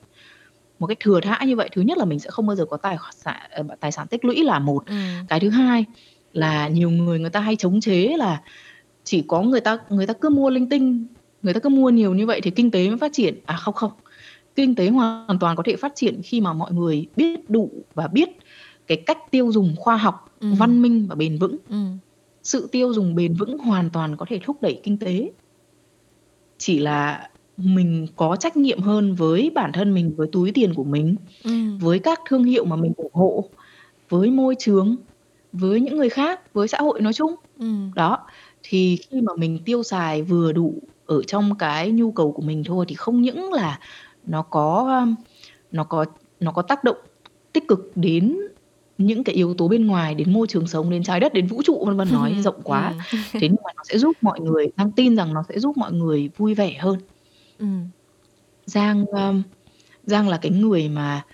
một 0.79 0.87
cách 0.87 0.97
thừa 0.99 1.19
thãi 1.21 1.47
như 1.47 1.55
vậy. 1.55 1.69
Thứ 1.71 1.81
nhất 1.81 1.97
là 1.97 2.05
mình 2.05 2.19
sẽ 2.19 2.29
không 2.29 2.47
bao 2.47 2.55
giờ 2.55 2.65
có 2.65 2.77
tài 2.77 2.97
sản 3.15 3.49
ờ, 3.51 3.63
tài 3.79 3.91
sản 3.91 4.07
tích 4.07 4.25
lũy 4.25 4.43
là 4.43 4.59
một. 4.59 4.85
Ừm. 4.85 5.25
Cái 5.27 5.39
thứ 5.39 5.49
hai 5.49 5.85
là 6.33 6.67
nhiều 6.67 6.89
người 6.89 7.19
người 7.19 7.29
ta 7.29 7.39
hay 7.39 7.55
chống 7.55 7.81
chế 7.81 8.15
là 8.17 8.41
chỉ 9.03 9.23
có 9.27 9.41
người 9.41 9.61
ta 9.61 9.77
người 9.89 10.07
ta 10.07 10.13
cứ 10.13 10.29
mua 10.29 10.49
linh 10.49 10.69
tinh 10.69 11.07
người 11.41 11.53
ta 11.53 11.59
cứ 11.59 11.69
mua 11.69 11.89
nhiều 11.89 12.13
như 12.13 12.25
vậy 12.25 12.41
thì 12.41 12.51
kinh 12.51 12.71
tế 12.71 12.87
mới 12.87 12.97
phát 12.97 13.13
triển 13.13 13.39
à 13.45 13.55
không 13.55 13.73
không 13.73 13.91
kinh 14.57 14.75
tế 14.75 14.89
hoàn 14.89 15.39
toàn 15.39 15.55
có 15.55 15.63
thể 15.65 15.75
phát 15.75 15.91
triển 15.95 16.21
khi 16.23 16.41
mà 16.41 16.53
mọi 16.53 16.71
người 16.71 17.07
biết 17.15 17.49
đủ 17.49 17.71
và 17.93 18.07
biết 18.07 18.29
cái 18.87 18.97
cách 19.05 19.17
tiêu 19.31 19.51
dùng 19.51 19.75
khoa 19.77 19.97
học 19.97 20.35
ừ. 20.39 20.47
văn 20.57 20.81
minh 20.81 21.05
và 21.09 21.15
bền 21.15 21.37
vững 21.37 21.57
ừ. 21.69 21.77
sự 22.43 22.69
tiêu 22.71 22.93
dùng 22.93 23.15
bền 23.15 23.33
vững 23.33 23.57
hoàn 23.57 23.89
toàn 23.89 24.17
có 24.17 24.25
thể 24.29 24.39
thúc 24.43 24.61
đẩy 24.61 24.79
kinh 24.83 24.97
tế 24.97 25.31
chỉ 26.57 26.79
là 26.79 27.29
mình 27.57 28.07
có 28.15 28.35
trách 28.35 28.57
nhiệm 28.57 28.79
hơn 28.79 29.15
với 29.15 29.51
bản 29.55 29.71
thân 29.71 29.93
mình 29.93 30.13
với 30.15 30.27
túi 30.31 30.51
tiền 30.51 30.73
của 30.73 30.83
mình 30.83 31.15
ừ. 31.43 31.51
với 31.81 31.99
các 31.99 32.19
thương 32.29 32.43
hiệu 32.43 32.65
mà 32.65 32.75
mình 32.75 32.93
ủng 32.97 33.13
hộ 33.13 33.49
với 34.09 34.31
môi 34.31 34.55
trường 34.59 34.95
với 35.53 35.81
những 35.81 35.97
người 35.97 36.09
khác 36.09 36.53
với 36.53 36.67
xã 36.67 36.77
hội 36.77 37.01
nói 37.01 37.13
chung 37.13 37.35
ừ. 37.59 37.73
đó 37.95 38.17
thì 38.63 38.97
khi 38.97 39.21
mà 39.21 39.33
mình 39.37 39.59
tiêu 39.65 39.83
xài 39.83 40.21
vừa 40.21 40.51
đủ 40.51 40.73
ở 41.05 41.23
trong 41.23 41.57
cái 41.57 41.91
nhu 41.91 42.11
cầu 42.11 42.31
của 42.31 42.41
mình 42.41 42.63
thôi 42.63 42.85
thì 42.87 42.95
không 42.95 43.21
những 43.21 43.53
là 43.53 43.79
nó 44.27 44.41
có 44.41 45.05
nó 45.71 45.83
có 45.83 46.05
nó 46.39 46.51
có 46.51 46.61
tác 46.61 46.83
động 46.83 46.97
tích 47.53 47.67
cực 47.67 47.91
đến 47.95 48.37
những 48.97 49.23
cái 49.23 49.35
yếu 49.35 49.53
tố 49.53 49.67
bên 49.67 49.87
ngoài 49.87 50.15
đến 50.15 50.33
môi 50.33 50.47
trường 50.47 50.67
sống 50.67 50.89
đến 50.89 51.03
trái 51.03 51.19
đất 51.19 51.33
đến 51.33 51.47
vũ 51.47 51.61
trụ 51.65 51.85
vân 51.85 51.97
vân 51.97 52.07
nói 52.11 52.35
rộng 52.43 52.61
quá 52.63 52.93
ừ. 53.11 53.17
thế 53.31 53.39
nhưng 53.41 53.63
mà 53.63 53.71
nó 53.75 53.83
sẽ 53.83 53.97
giúp 53.97 54.15
mọi 54.21 54.39
người 54.39 54.67
đang 54.77 54.91
tin 54.91 55.15
rằng 55.15 55.33
nó 55.33 55.43
sẽ 55.49 55.59
giúp 55.59 55.77
mọi 55.77 55.91
người 55.91 56.29
vui 56.37 56.53
vẻ 56.53 56.73
hơn 56.79 56.99
ừ. 57.59 57.65
giang 58.65 59.05
um, 59.05 59.43
giang 60.03 60.29
là 60.29 60.37
cái 60.37 60.51
người 60.51 60.89
mà 60.89 61.25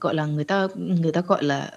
gọi 0.00 0.14
là 0.14 0.26
người 0.26 0.44
ta 0.44 0.66
người 0.76 1.12
ta 1.12 1.20
gọi 1.20 1.44
là 1.44 1.70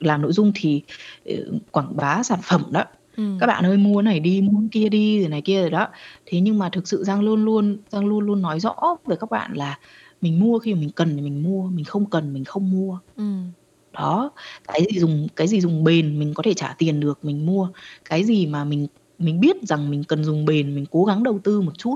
làm 0.00 0.22
nội 0.22 0.32
dung 0.32 0.52
thì 0.54 0.82
ừ, 1.24 1.52
quảng 1.70 1.96
bá 1.96 2.22
sản 2.22 2.38
phẩm 2.42 2.64
đó 2.70 2.84
ừ. 3.16 3.24
các 3.40 3.46
bạn 3.46 3.66
ơi 3.66 3.76
mua 3.76 4.02
này 4.02 4.20
đi 4.20 4.40
mua 4.40 4.60
kia 4.72 4.88
đi 4.88 5.20
rồi 5.20 5.28
này 5.28 5.42
kia 5.42 5.60
rồi 5.60 5.70
đó 5.70 5.88
thế 6.26 6.40
nhưng 6.40 6.58
mà 6.58 6.68
thực 6.68 6.88
sự 6.88 7.04
giang 7.04 7.20
luôn 7.20 7.44
luôn 7.44 7.78
giang 7.88 8.06
luôn 8.06 8.20
luôn 8.20 8.42
nói 8.42 8.60
rõ 8.60 8.96
với 9.04 9.16
các 9.16 9.30
bạn 9.30 9.52
là 9.54 9.78
mình 10.24 10.40
mua 10.40 10.58
khi 10.58 10.74
mà 10.74 10.80
mình 10.80 10.90
cần 10.90 11.16
thì 11.16 11.22
mình 11.22 11.42
mua 11.42 11.68
mình 11.68 11.84
không 11.84 12.10
cần 12.10 12.32
mình 12.32 12.44
không 12.44 12.70
mua 12.70 12.98
ừ. 13.16 13.32
đó 13.92 14.30
cái 14.68 14.86
gì 14.90 15.00
dùng 15.00 15.28
cái 15.36 15.48
gì 15.48 15.60
dùng 15.60 15.84
bền 15.84 16.18
mình 16.18 16.34
có 16.34 16.42
thể 16.42 16.54
trả 16.54 16.74
tiền 16.78 17.00
được 17.00 17.24
mình 17.24 17.46
mua 17.46 17.68
cái 18.04 18.24
gì 18.24 18.46
mà 18.46 18.64
mình 18.64 18.86
mình 19.18 19.40
biết 19.40 19.56
rằng 19.62 19.90
mình 19.90 20.04
cần 20.04 20.24
dùng 20.24 20.44
bền 20.44 20.74
mình 20.74 20.86
cố 20.90 21.04
gắng 21.04 21.22
đầu 21.22 21.38
tư 21.44 21.60
một 21.60 21.78
chút 21.78 21.94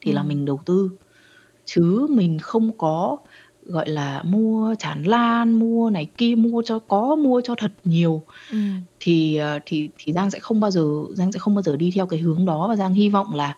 thì 0.00 0.12
ừ. 0.12 0.14
là 0.14 0.22
mình 0.22 0.44
đầu 0.44 0.60
tư 0.64 0.90
chứ 1.64 2.06
mình 2.10 2.38
không 2.38 2.78
có 2.78 3.16
gọi 3.62 3.88
là 3.88 4.22
mua 4.22 4.74
tràn 4.78 5.02
lan 5.02 5.52
mua 5.52 5.90
này 5.90 6.06
kia 6.18 6.34
mua 6.34 6.62
cho 6.62 6.78
có 6.78 7.16
mua 7.16 7.40
cho 7.44 7.54
thật 7.54 7.72
nhiều 7.84 8.22
ừ. 8.50 8.58
thì 9.00 9.36
ờ, 9.36 9.58
thì 9.66 9.88
thì 9.98 10.12
giang 10.12 10.30
sẽ 10.30 10.38
không 10.38 10.60
bao 10.60 10.70
giờ 10.70 10.86
giang 11.14 11.32
sẽ 11.32 11.38
không 11.38 11.54
bao 11.54 11.62
giờ 11.62 11.76
đi 11.76 11.90
theo 11.94 12.06
cái 12.06 12.20
hướng 12.20 12.44
đó 12.44 12.68
và 12.68 12.76
giang 12.76 12.94
hy 12.94 13.08
vọng 13.08 13.34
là 13.34 13.56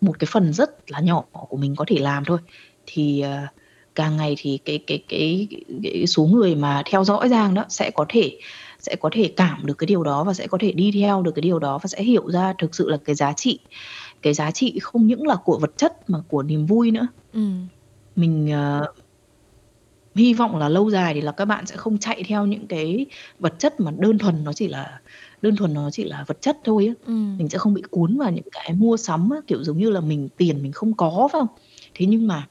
một 0.00 0.18
cái 0.18 0.28
phần 0.30 0.52
rất 0.52 0.90
là 0.90 1.00
nhỏ 1.00 1.24
của 1.32 1.56
mình 1.56 1.76
có 1.76 1.84
thể 1.88 1.98
làm 1.98 2.24
thôi 2.24 2.38
thì 2.86 3.24
uh, 3.26 3.50
càng 3.94 4.16
ngày 4.16 4.36
thì 4.38 4.58
cái 4.64 4.78
cái 4.86 5.02
cái 5.08 5.48
cái 5.82 6.06
số 6.06 6.24
người 6.24 6.54
mà 6.54 6.82
theo 6.90 7.04
dõi 7.04 7.28
Giang 7.28 7.54
đó 7.54 7.64
sẽ 7.68 7.90
có 7.90 8.06
thể 8.08 8.38
sẽ 8.78 8.96
có 8.96 9.10
thể 9.12 9.32
cảm 9.36 9.66
được 9.66 9.78
cái 9.78 9.86
điều 9.86 10.02
đó 10.02 10.24
và 10.24 10.34
sẽ 10.34 10.46
có 10.46 10.58
thể 10.60 10.72
đi 10.72 10.92
theo 10.92 11.22
được 11.22 11.32
cái 11.34 11.42
điều 11.42 11.58
đó 11.58 11.78
và 11.82 11.86
sẽ 11.86 12.02
hiểu 12.02 12.30
ra 12.30 12.54
thực 12.58 12.74
sự 12.74 12.88
là 12.88 12.96
cái 13.04 13.14
giá 13.14 13.32
trị 13.32 13.58
cái 14.22 14.34
giá 14.34 14.50
trị 14.50 14.78
không 14.82 15.06
những 15.06 15.26
là 15.26 15.36
của 15.44 15.58
vật 15.58 15.76
chất 15.76 16.10
mà 16.10 16.18
của 16.28 16.42
niềm 16.42 16.66
vui 16.66 16.90
nữa 16.90 17.06
ừ. 17.32 17.40
mình 18.16 18.52
uh, 18.82 18.96
hy 20.14 20.34
vọng 20.34 20.56
là 20.56 20.68
lâu 20.68 20.90
dài 20.90 21.14
thì 21.14 21.20
là 21.20 21.32
các 21.32 21.44
bạn 21.44 21.66
sẽ 21.66 21.76
không 21.76 21.98
chạy 21.98 22.22
theo 22.26 22.46
những 22.46 22.66
cái 22.66 23.06
vật 23.38 23.54
chất 23.58 23.80
mà 23.80 23.92
đơn 23.98 24.18
thuần 24.18 24.44
nó 24.44 24.52
chỉ 24.52 24.68
là 24.68 25.00
đơn 25.42 25.56
thuần 25.56 25.74
nó 25.74 25.90
chỉ 25.90 26.04
là 26.04 26.24
vật 26.26 26.40
chất 26.40 26.58
thôi 26.64 26.86
á 26.86 26.94
ừ. 27.06 27.12
mình 27.12 27.48
sẽ 27.48 27.58
không 27.58 27.74
bị 27.74 27.82
cuốn 27.90 28.18
vào 28.18 28.30
những 28.30 28.48
cái 28.52 28.72
mua 28.72 28.96
sắm 28.96 29.30
á, 29.30 29.38
kiểu 29.46 29.64
giống 29.64 29.78
như 29.78 29.90
là 29.90 30.00
mình 30.00 30.28
tiền 30.36 30.62
mình 30.62 30.72
không 30.72 30.94
có 30.94 31.28
phải 31.32 31.40
không 31.40 31.56
thế 31.94 32.06
nhưng 32.06 32.26
mà 32.26 32.46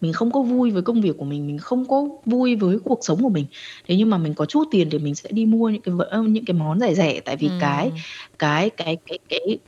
mình 0.00 0.12
không 0.12 0.30
có 0.30 0.42
vui 0.42 0.70
với 0.70 0.82
công 0.82 1.00
việc 1.00 1.16
của 1.18 1.24
mình 1.24 1.46
mình 1.46 1.58
không 1.58 1.88
có 1.88 2.08
vui 2.24 2.56
với 2.56 2.78
cuộc 2.84 2.98
sống 3.02 3.22
của 3.22 3.28
mình 3.28 3.46
thế 3.88 3.96
nhưng 3.96 4.10
mà 4.10 4.18
mình 4.18 4.34
có 4.34 4.44
chút 4.44 4.64
tiền 4.70 4.90
thì 4.90 4.98
mình 4.98 5.14
sẽ 5.14 5.30
đi 5.32 5.46
mua 5.46 5.68
những 5.68 5.82
cái 5.82 5.94
những 6.28 6.44
cái 6.44 6.54
món 6.54 6.80
rẻ 6.80 6.94
rẻ 6.94 7.20
tại 7.20 7.36
vì 7.36 7.48
ừ. 7.48 7.54
cái 7.60 7.90
cái 8.38 8.70
cái 8.76 8.96
cái 9.06 9.18
cái 9.28 9.58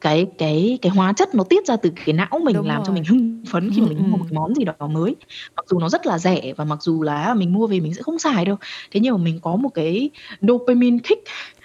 cái 0.00 0.26
cái 0.38 0.78
cái 0.82 0.92
hóa 0.92 1.12
chất 1.12 1.34
nó 1.34 1.44
tiết 1.44 1.66
ra 1.66 1.76
từ 1.76 1.90
cái 2.06 2.12
não 2.12 2.40
mình 2.44 2.56
Đúng 2.56 2.66
làm 2.66 2.82
cho 2.84 2.92
mình 2.92 3.04
hưng 3.04 3.42
phấn 3.50 3.70
khi 3.70 3.82
mà 3.82 3.88
mình 3.88 4.10
mua 4.10 4.16
một 4.16 4.24
cái 4.30 4.36
món 4.36 4.54
gì 4.54 4.64
đó 4.64 4.86
mới. 4.86 5.16
Mặc 5.56 5.64
dù 5.70 5.78
nó 5.78 5.88
rất 5.88 6.06
là 6.06 6.18
rẻ 6.18 6.52
và 6.56 6.64
mặc 6.64 6.82
dù 6.82 7.02
là 7.02 7.34
mình 7.34 7.52
mua 7.52 7.66
về 7.66 7.80
mình 7.80 7.94
sẽ 7.94 8.02
không 8.02 8.18
xài 8.18 8.44
đâu. 8.44 8.56
Thế 8.90 9.00
nhưng 9.00 9.14
mà 9.14 9.24
mình 9.24 9.38
có 9.42 9.56
một 9.56 9.68
cái 9.74 10.10
dopamine 10.40 10.98
kick, 10.98 11.22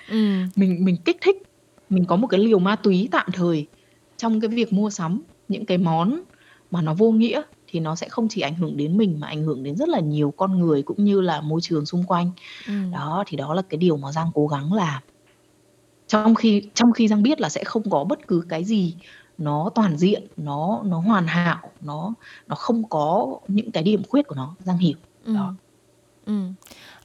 Ừm. 0.10 0.48
mình 0.56 0.86
mình 0.86 0.98
kích 1.06 1.18
thích, 1.22 1.36
mình 1.90 2.06
có 2.06 2.16
một 2.16 2.28
cái 2.28 2.40
liều 2.40 2.60
ma 2.60 2.76
túy 2.76 3.10
tạm 3.12 3.28
thời 3.34 3.68
trong 4.18 4.42
cái 4.42 4.50
việc 4.50 4.74
mua 4.74 4.90
sắm 4.90 5.24
những 5.48 5.66
cái 5.66 5.78
món 5.78 6.22
mà 6.72 6.82
nó 6.82 6.94
vô 6.94 7.12
nghĩa 7.12 7.42
thì 7.72 7.80
nó 7.80 7.96
sẽ 7.96 8.10
không 8.10 8.28
chỉ 8.30 8.42
ảnh 8.42 8.56
hưởng 8.56 8.78
đến 8.78 8.98
mình 8.98 9.20
mà 9.20 9.28
ảnh 9.28 9.44
hưởng 9.44 9.64
đến 9.64 9.76
rất 9.78 9.90
là 9.90 10.00
nhiều 10.00 10.34
con 10.38 10.60
người 10.60 10.84
cũng 10.84 11.04
như 11.06 11.22
là 11.22 11.42
môi 11.42 11.62
trường 11.64 11.86
xung 11.86 12.04
quanh. 12.04 12.32
Ừm. 12.68 12.92
Đó, 12.92 13.24
thì 13.28 13.38
đó 13.38 13.54
là 13.54 13.62
cái 13.70 13.78
điều 13.78 13.98
mà 13.98 14.12
Giang 14.12 14.32
cố 14.36 14.48
gắng 14.48 14.74
làm 14.74 15.04
trong 16.08 16.36
khi 16.36 16.72
trong 16.76 16.92
khi 16.94 17.08
Giang 17.08 17.24
biết 17.24 17.42
là 17.42 17.50
sẽ 17.50 17.64
không 17.64 17.90
có 17.90 18.04
bất 18.04 18.28
cứ 18.28 18.44
cái 18.50 18.64
gì 18.64 18.98
nó 19.38 19.70
toàn 19.76 19.98
diện, 19.98 20.28
nó 20.38 20.82
nó 20.86 21.00
hoàn 21.00 21.28
hảo, 21.28 21.72
nó 21.82 22.14
nó 22.48 22.56
không 22.56 22.90
có 22.90 23.40
những 23.48 23.72
cái 23.72 23.84
điểm 23.84 24.04
khuyết 24.10 24.28
của 24.28 24.36
nó, 24.36 24.56
Giang 24.60 24.78
hiểu. 24.78 24.98
Ừ. 25.26 25.34
Đó. 25.36 25.56
Ừm 26.26 26.54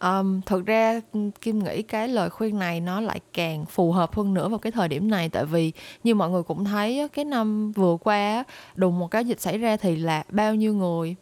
um, 0.00 0.40
thực 0.40 0.66
ra, 0.66 1.00
Kim 1.40 1.64
nghĩ 1.64 1.82
cái 1.82 2.08
lời 2.08 2.30
khuyên 2.30 2.58
này 2.58 2.80
nó 2.80 3.00
lại 3.00 3.20
càng 3.32 3.64
phù 3.64 3.92
hợp 3.92 4.14
hơn 4.14 4.34
nữa 4.34 4.48
vào 4.48 4.58
cái 4.58 4.72
thời 4.72 4.88
điểm 4.88 5.10
này, 5.10 5.28
tại 5.28 5.44
vì 5.44 5.72
như 6.04 6.14
mọi 6.14 6.30
người 6.30 6.42
cũng 6.42 6.64
thấy 6.64 7.08
cái 7.12 7.24
năm 7.24 7.72
vừa 7.72 7.96
qua 7.96 8.44
đùng 8.74 8.98
một 8.98 9.10
cái 9.10 9.24
dịch 9.24 9.40
xảy 9.40 9.58
ra 9.58 9.76
thì 9.76 9.96
là 9.96 10.24
bao 10.28 10.54
nhiêu 10.54 10.74
người 10.74 11.16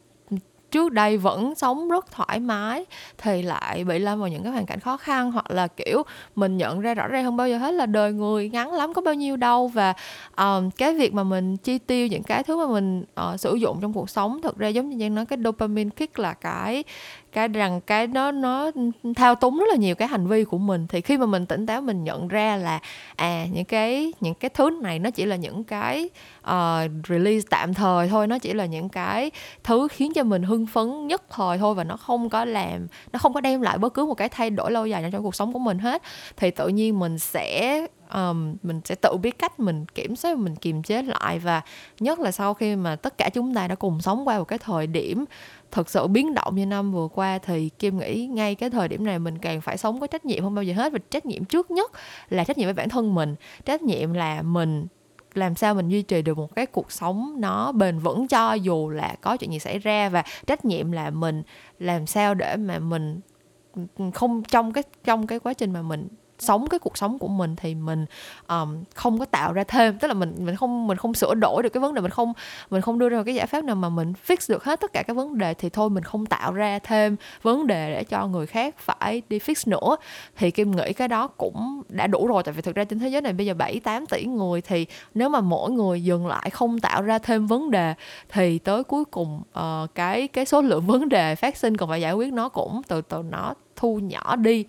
trước 0.70 0.92
đây 0.92 1.16
vẫn 1.16 1.54
sống 1.54 1.88
rất 1.88 2.10
thoải 2.10 2.40
mái 2.40 2.84
thì 3.18 3.42
lại 3.42 3.84
bị 3.84 3.98
lâm 3.98 4.20
vào 4.20 4.28
những 4.28 4.42
cái 4.42 4.52
hoàn 4.52 4.66
cảnh 4.66 4.80
khó 4.80 4.96
khăn. 4.96 5.32
Hoặc 5.32 5.50
là 5.50 5.66
kiểu 5.66 6.02
mình 6.34 6.56
nhận 6.56 6.80
ra 6.80 6.94
rõ 6.94 7.08
ràng 7.08 7.24
hơn 7.24 7.36
bao 7.36 7.48
giờ 7.48 7.58
hết 7.58 7.74
là 7.74 7.86
đời 7.86 8.12
người 8.12 8.48
ngắn 8.48 8.72
lắm 8.72 8.94
có 8.94 9.02
bao 9.02 9.14
nhiêu 9.14 9.36
đâu. 9.36 9.68
Và 9.68 9.94
um, 10.36 10.70
cái 10.70 10.94
việc 10.94 11.14
mà 11.14 11.22
mình 11.22 11.56
chi 11.56 11.78
tiêu 11.78 12.06
những 12.06 12.22
cái 12.22 12.42
thứ 12.42 12.56
mà 12.56 12.72
mình 12.72 13.04
uh, 13.32 13.40
sử 13.40 13.54
dụng 13.54 13.78
trong 13.80 13.92
cuộc 13.92 14.10
sống 14.10 14.42
thực 14.42 14.58
ra 14.58 14.68
giống 14.68 14.90
như 14.90 14.98
Giang 14.98 15.14
nói 15.14 15.26
cái 15.26 15.38
dopamine 15.44 15.90
kick 15.90 16.18
là 16.18 16.32
cái 16.32 16.84
cái 17.34 17.48
rằng 17.48 17.80
cái 17.80 18.06
nó 18.06 18.30
nó 18.32 18.70
thao 19.16 19.34
túng 19.34 19.58
rất 19.58 19.66
là 19.70 19.76
nhiều 19.76 19.94
cái 19.94 20.08
hành 20.08 20.26
vi 20.26 20.44
của 20.44 20.58
mình. 20.58 20.86
Thì 20.86 21.00
khi 21.00 21.18
mà 21.18 21.26
mình 21.26 21.46
tỉnh 21.46 21.66
táo 21.66 21.80
mình 21.80 22.04
nhận 22.04 22.28
ra 22.28 22.56
là 22.56 22.80
à 23.16 23.46
những 23.52 23.64
cái 23.64 24.12
những 24.20 24.34
cái 24.34 24.48
thứ 24.48 24.70
này 24.82 24.98
nó 24.98 25.10
chỉ 25.10 25.24
là 25.24 25.36
những 25.36 25.64
cái 25.64 26.08
uh, 26.40 26.90
release 27.08 27.46
tạm 27.50 27.74
thời 27.74 28.08
thôi 28.08 28.26
nó 28.26 28.38
chỉ 28.38 28.52
là 28.52 28.66
những 28.66 28.88
cái 28.88 29.30
thứ 29.64 29.88
khiến 29.90 30.12
cho 30.14 30.22
mình 30.22 30.42
hưng 30.42 30.66
phấn 30.66 31.06
nhất 31.06 31.22
thời 31.30 31.58
thôi 31.58 31.74
và 31.74 31.84
nó 31.84 31.96
không 31.96 32.30
có 32.30 32.44
làm 32.44 32.86
nó 33.12 33.18
không 33.18 33.32
có 33.32 33.40
đem 33.40 33.60
lại 33.60 33.78
bất 33.78 33.94
cứ 33.94 34.04
một 34.04 34.14
cái 34.14 34.28
thay 34.28 34.50
đổi 34.50 34.70
lâu 34.70 34.86
dài 34.86 35.02
nào 35.02 35.10
trong 35.10 35.22
cuộc 35.22 35.34
sống 35.34 35.52
của 35.52 35.58
mình 35.58 35.78
hết. 35.78 36.02
Thì 36.36 36.50
tự 36.50 36.68
nhiên 36.68 36.98
mình 36.98 37.18
sẽ 37.18 37.86
um, 38.14 38.56
mình 38.62 38.80
sẽ 38.84 38.94
tự 38.94 39.16
biết 39.22 39.38
cách 39.38 39.60
mình 39.60 39.86
kiểm 39.94 40.16
soát 40.16 40.38
mình 40.38 40.56
kiềm 40.56 40.82
chế 40.82 41.02
lại 41.02 41.38
và 41.38 41.62
nhất 42.00 42.20
là 42.20 42.30
sau 42.30 42.54
khi 42.54 42.76
mà 42.76 42.96
tất 42.96 43.18
cả 43.18 43.28
chúng 43.28 43.54
ta 43.54 43.68
đã 43.68 43.74
cùng 43.74 44.00
sống 44.00 44.28
qua 44.28 44.38
một 44.38 44.44
cái 44.44 44.58
thời 44.58 44.86
điểm 44.86 45.24
thực 45.74 45.90
sự 45.90 46.06
biến 46.06 46.34
động 46.34 46.56
như 46.56 46.66
năm 46.66 46.92
vừa 46.92 47.08
qua 47.08 47.38
thì 47.38 47.68
kim 47.68 47.98
nghĩ 47.98 48.26
ngay 48.26 48.54
cái 48.54 48.70
thời 48.70 48.88
điểm 48.88 49.04
này 49.04 49.18
mình 49.18 49.38
càng 49.38 49.60
phải 49.60 49.78
sống 49.78 50.00
có 50.00 50.06
trách 50.06 50.24
nhiệm 50.24 50.44
hơn 50.44 50.54
bao 50.54 50.62
giờ 50.62 50.74
hết. 50.74 50.92
Và 50.92 50.98
trách 51.10 51.26
nhiệm 51.26 51.44
trước 51.44 51.70
nhất 51.70 51.92
là 52.28 52.44
trách 52.44 52.58
nhiệm 52.58 52.66
với 52.66 52.74
bản 52.74 52.88
thân 52.88 53.14
mình. 53.14 53.34
Trách 53.64 53.82
nhiệm 53.82 54.12
là 54.12 54.42
mình 54.42 54.86
làm 55.34 55.54
sao 55.54 55.74
mình 55.74 55.88
duy 55.88 56.02
trì 56.02 56.22
được 56.22 56.38
một 56.38 56.54
cái 56.54 56.66
cuộc 56.66 56.92
sống 56.92 57.36
nó 57.38 57.72
bền 57.72 57.98
vững 57.98 58.28
cho 58.28 58.52
dù 58.52 58.88
là 58.88 59.14
có 59.20 59.36
chuyện 59.36 59.52
gì 59.52 59.58
xảy 59.58 59.78
ra. 59.78 60.08
Và 60.08 60.24
trách 60.46 60.64
nhiệm 60.64 60.92
là 60.92 61.10
mình 61.10 61.42
làm 61.78 62.06
sao 62.06 62.34
để 62.34 62.56
mà 62.56 62.78
mình 62.78 63.20
ừ, 63.74 63.82
không, 64.14 64.42
trong 64.42 64.72
cái 64.72 64.84
trong 65.04 65.26
cái 65.26 65.38
quá 65.38 65.52
trình 65.52 65.72
mà 65.72 65.82
mình 65.82 66.08
sống 66.38 66.66
cái 66.66 66.78
cuộc 66.78 66.98
sống 66.98 67.18
của 67.18 67.28
mình 67.28 67.56
thì 67.56 67.74
mình 67.74 68.06
um, 68.48 68.84
không 68.94 69.18
có 69.18 69.24
tạo 69.24 69.52
ra 69.52 69.64
thêm. 69.64 69.98
Tức 69.98 70.08
là 70.08 70.14
mình 70.14 70.34
mình 70.38 70.56
không 70.56 70.86
mình 70.86 70.98
không 70.98 71.14
sửa 71.14 71.34
đổi 71.34 71.62
được 71.62 71.68
cái 71.68 71.80
vấn 71.80 71.94
đề 71.94 72.00
mình 72.00 72.10
không 72.10 72.32
mình 72.70 72.82
không 72.82 72.98
đưa 72.98 73.08
ra 73.08 73.22
cái 73.22 73.34
giải 73.34 73.46
pháp 73.46 73.64
nào 73.64 73.76
mà 73.76 73.88
mình 73.88 74.12
fix 74.26 74.36
được 74.48 74.64
hết 74.64 74.80
tất 74.80 74.92
cả 74.92 75.02
các 75.02 75.16
vấn 75.16 75.38
đề 75.38 75.54
thì 75.54 75.68
thôi 75.68 75.90
mình 75.90 76.04
không 76.04 76.26
tạo 76.26 76.52
ra 76.52 76.78
thêm 76.78 77.16
vấn 77.42 77.66
đề 77.66 77.94
để 77.94 78.04
cho 78.04 78.26
người 78.26 78.46
khác 78.46 78.78
phải 78.78 79.22
đi 79.28 79.38
fix 79.38 79.70
nữa. 79.70 79.96
Thì 80.36 80.50
kim 80.50 80.70
nghĩ 80.70 80.92
cái 80.92 81.08
đó 81.08 81.26
cũng 81.26 81.82
đã 81.88 82.06
đủ 82.06 82.26
rồi 82.26 82.42
tại 82.42 82.54
vì 82.54 82.62
thực 82.62 82.74
ra 82.74 82.84
trên 82.84 82.98
thế 82.98 83.08
giới 83.08 83.22
này 83.22 83.32
bây 83.32 83.46
giờ 83.46 83.54
7 83.54 83.80
8 83.80 84.06
tỷ 84.06 84.24
người 84.24 84.60
thì 84.60 84.86
nếu 85.14 85.28
mà 85.28 85.40
mỗi 85.40 85.70
người 85.70 86.04
dừng 86.04 86.26
lại 86.26 86.50
không 86.50 86.80
tạo 86.80 87.02
ra 87.02 87.18
thêm 87.18 87.46
vấn 87.46 87.70
đề 87.70 87.94
thì 88.28 88.58
tới 88.58 88.84
cuối 88.84 89.04
cùng 89.04 89.42
uh, 89.58 89.94
cái 89.94 90.28
cái 90.28 90.44
số 90.44 90.60
lượng 90.60 90.86
vấn 90.86 91.08
đề 91.08 91.34
phát 91.34 91.56
sinh 91.56 91.76
còn 91.76 91.88
phải 91.88 92.00
giải 92.00 92.12
quyết 92.12 92.32
nó 92.32 92.48
cũng 92.48 92.82
từ 92.88 93.00
từ 93.00 93.22
nó 93.30 93.54
thu 93.84 93.98
nhỏ 93.98 94.36
đi. 94.36 94.64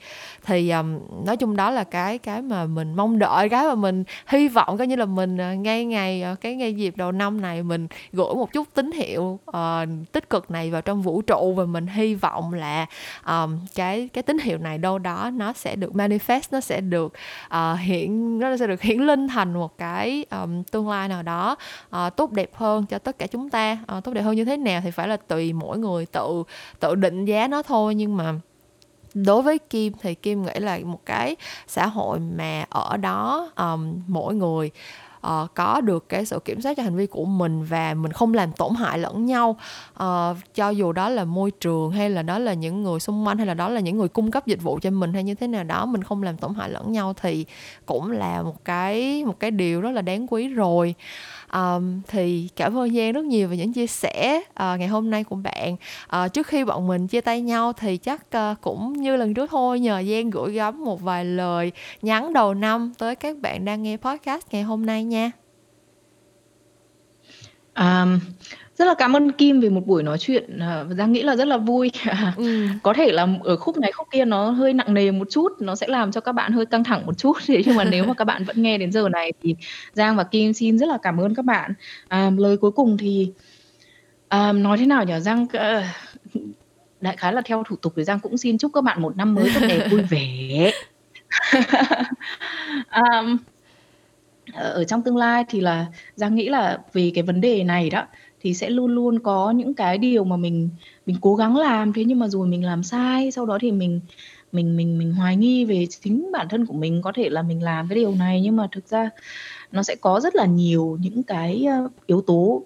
Thì 0.45 0.69
um, 0.69 0.99
nói 1.25 1.37
chung 1.37 1.55
đó 1.55 1.71
là 1.71 1.83
cái 1.83 2.17
cái 2.17 2.41
mà 2.41 2.65
mình 2.65 2.95
mong 2.95 3.19
đợi 3.19 3.49
cái 3.49 3.67
mà 3.67 3.75
mình 3.75 4.03
hy 4.27 4.47
vọng 4.47 4.77
coi 4.77 4.87
như 4.87 4.95
là 4.95 5.05
mình 5.05 5.37
uh, 5.53 5.59
ngay 5.59 5.85
ngày 5.85 6.23
uh, 6.33 6.41
cái 6.41 6.55
ngay 6.55 6.73
dịp 6.73 6.97
đầu 6.97 7.11
năm 7.11 7.41
này 7.41 7.63
mình 7.63 7.87
gửi 8.13 8.33
một 8.35 8.53
chút 8.53 8.67
tín 8.73 8.91
hiệu 8.91 9.39
uh, 9.49 9.55
tích 10.11 10.29
cực 10.29 10.51
này 10.51 10.71
vào 10.71 10.81
trong 10.81 11.01
vũ 11.01 11.21
trụ 11.21 11.53
và 11.53 11.65
mình 11.65 11.87
hy 11.87 12.15
vọng 12.15 12.53
là 12.53 12.85
um, 13.27 13.59
cái 13.75 14.09
cái 14.13 14.23
tín 14.23 14.37
hiệu 14.39 14.57
này 14.57 14.77
đâu 14.77 14.99
đó 14.99 15.29
nó 15.33 15.53
sẽ 15.53 15.75
được 15.75 15.93
manifest 15.93 16.41
nó 16.51 16.61
sẽ 16.61 16.81
được 16.81 17.13
uh, 17.47 17.79
hiển 17.79 18.39
nó 18.39 18.57
sẽ 18.57 18.67
được 18.67 18.81
hiển 18.81 18.99
linh 18.99 19.27
thành 19.27 19.53
một 19.53 19.77
cái 19.77 20.25
um, 20.31 20.63
tương 20.63 20.89
lai 20.89 21.07
nào 21.07 21.23
đó 21.23 21.55
uh, 21.95 22.15
tốt 22.15 22.31
đẹp 22.31 22.49
hơn 22.53 22.85
cho 22.85 22.99
tất 22.99 23.17
cả 23.17 23.27
chúng 23.27 23.49
ta. 23.49 23.77
Uh, 23.97 24.03
tốt 24.03 24.13
đẹp 24.13 24.21
hơn 24.21 24.35
như 24.35 24.45
thế 24.45 24.57
nào 24.57 24.81
thì 24.83 24.91
phải 24.91 25.07
là 25.07 25.17
tùy 25.17 25.53
mỗi 25.53 25.77
người 25.77 26.05
tự 26.05 26.43
tự 26.79 26.95
định 26.95 27.25
giá 27.25 27.47
nó 27.47 27.61
thôi. 27.61 27.95
Nhưng 27.95 28.17
mà 28.17 28.33
đối 29.15 29.41
với 29.41 29.57
kim 29.57 29.93
thì 30.01 30.15
kim 30.15 30.43
nghĩ 30.43 30.59
là 30.59 30.79
một 30.85 30.99
cái 31.05 31.35
xã 31.67 31.87
hội 31.87 32.19
mà 32.19 32.65
ở 32.69 32.97
đó 32.97 33.51
um, 33.55 34.01
mỗi 34.07 34.35
người 34.35 34.71
uh, 35.27 35.53
có 35.53 35.81
được 35.81 36.09
cái 36.09 36.25
sự 36.25 36.39
kiểm 36.45 36.61
soát 36.61 36.77
cho 36.77 36.83
hành 36.83 36.95
vi 36.95 37.05
của 37.05 37.25
mình 37.25 37.63
và 37.63 37.93
mình 37.93 38.11
không 38.11 38.33
làm 38.33 38.51
tổn 38.51 38.75
hại 38.75 38.99
lẫn 38.99 39.25
nhau. 39.25 39.57
Uh, 40.03 40.37
cho 40.55 40.69
dù 40.69 40.91
đó 40.91 41.09
là 41.09 41.25
môi 41.25 41.51
trường 41.51 41.91
hay 41.91 42.09
là 42.09 42.21
đó 42.21 42.39
là 42.39 42.53
những 42.53 42.83
người 42.83 42.99
xung 42.99 43.27
quanh 43.27 43.37
hay 43.37 43.47
là 43.47 43.53
đó 43.53 43.69
là 43.69 43.79
những 43.79 43.97
người 43.97 44.07
cung 44.07 44.31
cấp 44.31 44.47
dịch 44.47 44.61
vụ 44.61 44.79
cho 44.81 44.89
mình 44.89 45.13
hay 45.13 45.23
như 45.23 45.35
thế 45.35 45.47
nào 45.47 45.63
đó 45.63 45.85
mình 45.85 46.03
không 46.03 46.23
làm 46.23 46.37
tổn 46.37 46.53
hại 46.53 46.69
lẫn 46.69 46.91
nhau 46.91 47.13
thì 47.21 47.45
cũng 47.85 48.11
là 48.11 48.41
một 48.41 48.65
cái 48.65 49.25
một 49.25 49.39
cái 49.39 49.51
điều 49.51 49.81
rất 49.81 49.91
là 49.91 50.01
đáng 50.01 50.27
quý 50.27 50.47
rồi 50.47 50.95
um, 51.55 52.01
thì 52.07 52.49
cảm 52.55 52.77
ơn 52.77 52.95
Giang 52.95 53.11
rất 53.11 53.25
nhiều 53.25 53.47
về 53.47 53.57
những 53.57 53.73
chia 53.73 53.87
sẻ 53.87 54.41
uh, 54.49 54.79
ngày 54.79 54.87
hôm 54.87 55.09
nay 55.09 55.23
của 55.23 55.35
bạn. 55.35 55.75
Uh, 56.15 56.33
trước 56.33 56.47
khi 56.47 56.63
bọn 56.63 56.87
mình 56.87 57.07
chia 57.07 57.21
tay 57.21 57.41
nhau 57.41 57.73
thì 57.73 57.97
chắc 57.97 58.25
uh, 58.37 58.61
cũng 58.61 58.93
như 58.93 59.15
lần 59.15 59.33
trước 59.33 59.49
thôi 59.49 59.79
nhờ 59.79 60.03
Giang 60.09 60.29
gửi 60.29 60.53
gắm 60.53 60.83
một 60.83 61.01
vài 61.01 61.25
lời 61.25 61.71
nhắn 62.01 62.33
đầu 62.33 62.53
năm 62.53 62.93
tới 62.97 63.15
các 63.15 63.37
bạn 63.37 63.65
đang 63.65 63.83
nghe 63.83 63.97
podcast 63.97 64.45
ngày 64.51 64.63
hôm 64.63 64.85
nay 64.85 65.03
nha. 65.03 65.31
Um, 67.75 68.19
rất 68.77 68.85
là 68.85 68.93
cảm 68.93 69.15
ơn 69.15 69.31
Kim 69.31 69.59
về 69.59 69.69
một 69.69 69.87
buổi 69.87 70.03
nói 70.03 70.17
chuyện 70.17 70.59
à, 70.59 70.85
Giang 70.97 71.11
nghĩ 71.11 71.23
là 71.23 71.35
rất 71.35 71.47
là 71.47 71.57
vui. 71.57 71.91
Ừ. 72.37 72.67
có 72.83 72.93
thể 72.93 73.11
là 73.11 73.27
ở 73.43 73.57
khúc 73.57 73.77
này 73.77 73.91
khúc 73.91 74.07
kia 74.11 74.25
nó 74.25 74.49
hơi 74.49 74.73
nặng 74.73 74.93
nề 74.93 75.11
một 75.11 75.27
chút 75.29 75.51
nó 75.59 75.75
sẽ 75.75 75.87
làm 75.87 76.11
cho 76.11 76.21
các 76.21 76.31
bạn 76.31 76.51
hơi 76.51 76.65
căng 76.65 76.83
thẳng 76.83 77.05
một 77.05 77.17
chút. 77.17 77.37
Thế 77.47 77.63
nhưng 77.65 77.75
mà 77.75 77.83
nếu 77.83 78.05
mà 78.05 78.13
các 78.13 78.25
bạn 78.25 78.43
vẫn 78.43 78.61
nghe 78.61 78.77
đến 78.77 78.91
giờ 78.91 79.09
này 79.09 79.33
thì 79.41 79.55
Giang 79.93 80.15
và 80.15 80.23
Kim 80.23 80.53
xin 80.53 80.77
rất 80.77 80.89
là 80.89 80.97
cảm 81.01 81.17
ơn 81.17 81.35
các 81.35 81.45
bạn. 81.45 81.73
À, 82.07 82.31
lời 82.37 82.57
cuối 82.57 82.71
cùng 82.71 82.97
thì 82.97 83.31
à, 84.27 84.51
nói 84.51 84.77
thế 84.77 84.85
nào 84.85 85.03
nhỉ? 85.03 85.13
Giang 85.19 85.43
uh, 85.43 85.83
đại 87.01 87.17
khái 87.17 87.33
là 87.33 87.41
theo 87.45 87.63
thủ 87.63 87.75
tục 87.75 87.93
thì 87.95 88.03
Giang 88.03 88.19
cũng 88.19 88.37
xin 88.37 88.57
chúc 88.57 88.71
các 88.73 88.83
bạn 88.83 89.01
một 89.01 89.17
năm 89.17 89.35
mới 89.35 89.51
tốt 89.55 89.61
đẹp 89.69 89.87
vui 89.91 90.01
vẻ. 90.01 90.71
Um, 92.95 93.37
ở 94.53 94.83
trong 94.83 95.01
tương 95.01 95.17
lai 95.17 95.43
thì 95.49 95.61
là 95.61 95.85
Giang 96.15 96.35
nghĩ 96.35 96.49
là 96.49 96.79
về 96.93 97.11
cái 97.15 97.23
vấn 97.23 97.41
đề 97.41 97.63
này 97.63 97.89
đó 97.89 98.07
thì 98.45 98.53
sẽ 98.53 98.69
luôn 98.69 98.91
luôn 98.91 99.19
có 99.19 99.51
những 99.51 99.73
cái 99.73 99.97
điều 99.97 100.23
mà 100.23 100.37
mình 100.37 100.69
mình 101.05 101.17
cố 101.21 101.35
gắng 101.35 101.57
làm 101.57 101.93
thế 101.93 102.03
nhưng 102.03 102.19
mà 102.19 102.27
rồi 102.27 102.47
mình 102.47 102.65
làm 102.65 102.83
sai 102.83 103.31
sau 103.31 103.45
đó 103.45 103.57
thì 103.61 103.71
mình 103.71 103.99
mình 104.51 104.77
mình 104.77 104.97
mình 104.97 105.13
hoài 105.13 105.35
nghi 105.35 105.65
về 105.65 105.87
chính 106.03 106.31
bản 106.31 106.47
thân 106.49 106.65
của 106.65 106.73
mình 106.73 107.01
có 107.01 107.11
thể 107.15 107.29
là 107.29 107.41
mình 107.41 107.63
làm 107.63 107.87
cái 107.87 107.95
điều 107.95 108.15
này 108.15 108.41
nhưng 108.41 108.55
mà 108.55 108.67
thực 108.71 108.87
ra 108.87 109.09
nó 109.71 109.83
sẽ 109.83 109.95
có 109.95 110.19
rất 110.19 110.35
là 110.35 110.45
nhiều 110.45 110.97
những 111.01 111.23
cái 111.23 111.67
yếu 112.05 112.21
tố 112.21 112.63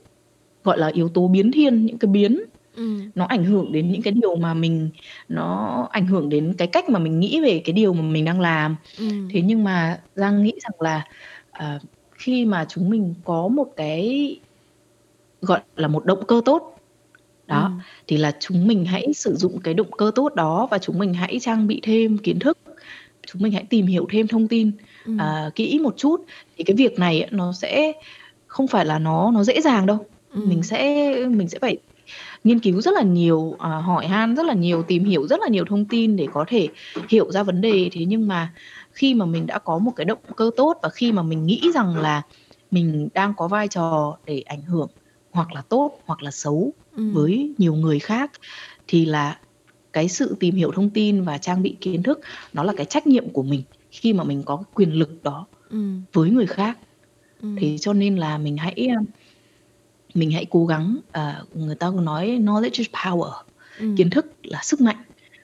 gọi 0.63 0.77
là 0.77 0.87
yếu 0.87 1.09
tố 1.09 1.27
biến 1.27 1.51
thiên 1.51 1.85
những 1.85 1.97
cái 1.97 2.09
biến 2.09 2.41
ừ. 2.75 2.99
nó 3.15 3.25
ảnh 3.25 3.43
hưởng 3.43 3.71
đến 3.71 3.91
những 3.91 4.01
cái 4.01 4.13
điều 4.13 4.35
mà 4.35 4.53
mình 4.53 4.89
nó 5.29 5.87
ảnh 5.91 6.07
hưởng 6.07 6.29
đến 6.29 6.53
cái 6.57 6.67
cách 6.67 6.89
mà 6.89 6.99
mình 6.99 7.19
nghĩ 7.19 7.41
về 7.41 7.61
cái 7.65 7.73
điều 7.73 7.93
mà 7.93 8.01
mình 8.01 8.25
đang 8.25 8.41
làm 8.41 8.75
ừ. 8.97 9.05
thế 9.29 9.41
nhưng 9.41 9.63
mà 9.63 9.99
giang 10.15 10.43
nghĩ 10.43 10.53
rằng 10.63 10.81
là 10.81 11.05
uh, 11.57 11.81
khi 12.13 12.45
mà 12.45 12.65
chúng 12.69 12.89
mình 12.89 13.13
có 13.23 13.47
một 13.47 13.67
cái 13.75 14.35
gọi 15.41 15.59
là 15.75 15.87
một 15.87 16.05
động 16.05 16.25
cơ 16.27 16.41
tốt 16.45 16.79
đó 17.47 17.63
ừ. 17.63 17.83
thì 18.07 18.17
là 18.17 18.31
chúng 18.39 18.67
mình 18.67 18.85
hãy 18.85 19.13
sử 19.13 19.35
dụng 19.35 19.59
cái 19.61 19.73
động 19.73 19.91
cơ 19.97 20.11
tốt 20.15 20.35
đó 20.35 20.67
và 20.71 20.77
chúng 20.77 20.99
mình 20.99 21.13
hãy 21.13 21.39
trang 21.41 21.67
bị 21.67 21.79
thêm 21.83 22.17
kiến 22.17 22.39
thức 22.39 22.57
chúng 23.27 23.41
mình 23.41 23.51
hãy 23.51 23.63
tìm 23.69 23.87
hiểu 23.87 24.07
thêm 24.11 24.27
thông 24.27 24.47
tin 24.47 24.71
ừ. 25.05 25.13
uh, 25.13 25.55
kỹ 25.55 25.79
một 25.79 25.93
chút 25.97 26.25
thì 26.57 26.63
cái 26.63 26.75
việc 26.75 26.99
này 26.99 27.27
nó 27.31 27.53
sẽ 27.53 27.91
không 28.47 28.67
phải 28.67 28.85
là 28.85 28.99
nó 28.99 29.31
nó 29.31 29.43
dễ 29.43 29.61
dàng 29.61 29.85
đâu 29.85 30.05
ừ. 30.33 30.41
mình 30.45 30.63
sẽ 30.63 31.13
mình 31.25 31.49
sẽ 31.49 31.59
phải 31.59 31.77
nghiên 32.43 32.59
cứu 32.59 32.81
rất 32.81 32.93
là 32.93 33.01
nhiều 33.01 33.37
uh, 33.37 33.59
hỏi 33.59 34.07
han 34.07 34.35
rất 34.35 34.45
là 34.45 34.53
nhiều 34.53 34.83
tìm 34.83 35.05
hiểu 35.05 35.27
rất 35.27 35.39
là 35.39 35.47
nhiều 35.47 35.65
thông 35.65 35.85
tin 35.85 36.15
để 36.15 36.27
có 36.33 36.45
thể 36.47 36.67
hiểu 37.09 37.31
ra 37.31 37.43
vấn 37.43 37.61
đề 37.61 37.89
thế 37.91 38.05
nhưng 38.05 38.27
mà 38.27 38.53
khi 38.91 39.13
mà 39.13 39.25
mình 39.25 39.47
đã 39.47 39.59
có 39.59 39.79
một 39.79 39.91
cái 39.95 40.05
động 40.05 40.19
cơ 40.35 40.51
tốt 40.57 40.77
và 40.83 40.89
khi 40.89 41.11
mà 41.11 41.23
mình 41.23 41.45
nghĩ 41.45 41.71
rằng 41.73 41.97
là 41.97 42.21
mình 42.71 43.09
đang 43.13 43.33
có 43.37 43.47
vai 43.47 43.67
trò 43.67 44.17
để 44.25 44.43
ảnh 44.45 44.61
hưởng 44.61 44.89
hoặc 45.31 45.53
là 45.53 45.61
tốt 45.61 45.99
hoặc 46.05 46.23
là 46.23 46.31
xấu 46.31 46.73
ừ. 46.95 47.11
với 47.11 47.53
nhiều 47.57 47.73
người 47.73 47.99
khác 47.99 48.31
thì 48.87 49.05
là 49.05 49.39
cái 49.93 50.09
sự 50.09 50.35
tìm 50.39 50.55
hiểu 50.55 50.71
thông 50.71 50.89
tin 50.89 51.23
và 51.23 51.37
trang 51.37 51.63
bị 51.63 51.75
kiến 51.81 52.03
thức 52.03 52.19
nó 52.53 52.63
là 52.63 52.73
cái 52.77 52.85
trách 52.85 53.07
nhiệm 53.07 53.29
của 53.29 53.43
mình 53.43 53.63
khi 53.91 54.13
mà 54.13 54.23
mình 54.23 54.43
có 54.43 54.63
quyền 54.73 54.93
lực 54.93 55.23
đó 55.23 55.45
ừ. 55.69 55.77
với 56.13 56.29
người 56.29 56.47
khác 56.47 56.77
ừ. 57.41 57.49
thì 57.57 57.77
cho 57.77 57.93
nên 57.93 58.17
là 58.17 58.37
mình 58.37 58.57
hãy 58.57 58.89
mình 60.13 60.31
hãy 60.31 60.45
cố 60.49 60.65
gắng 60.65 60.97
uh, 61.09 61.57
người 61.57 61.75
ta 61.75 61.91
nói 62.01 62.27
knowledge 62.27 62.69
is 62.77 62.87
power 62.89 63.31
ừ. 63.79 63.93
kiến 63.97 64.09
thức 64.09 64.25
là 64.43 64.59
sức 64.63 64.81
mạnh 64.81 64.97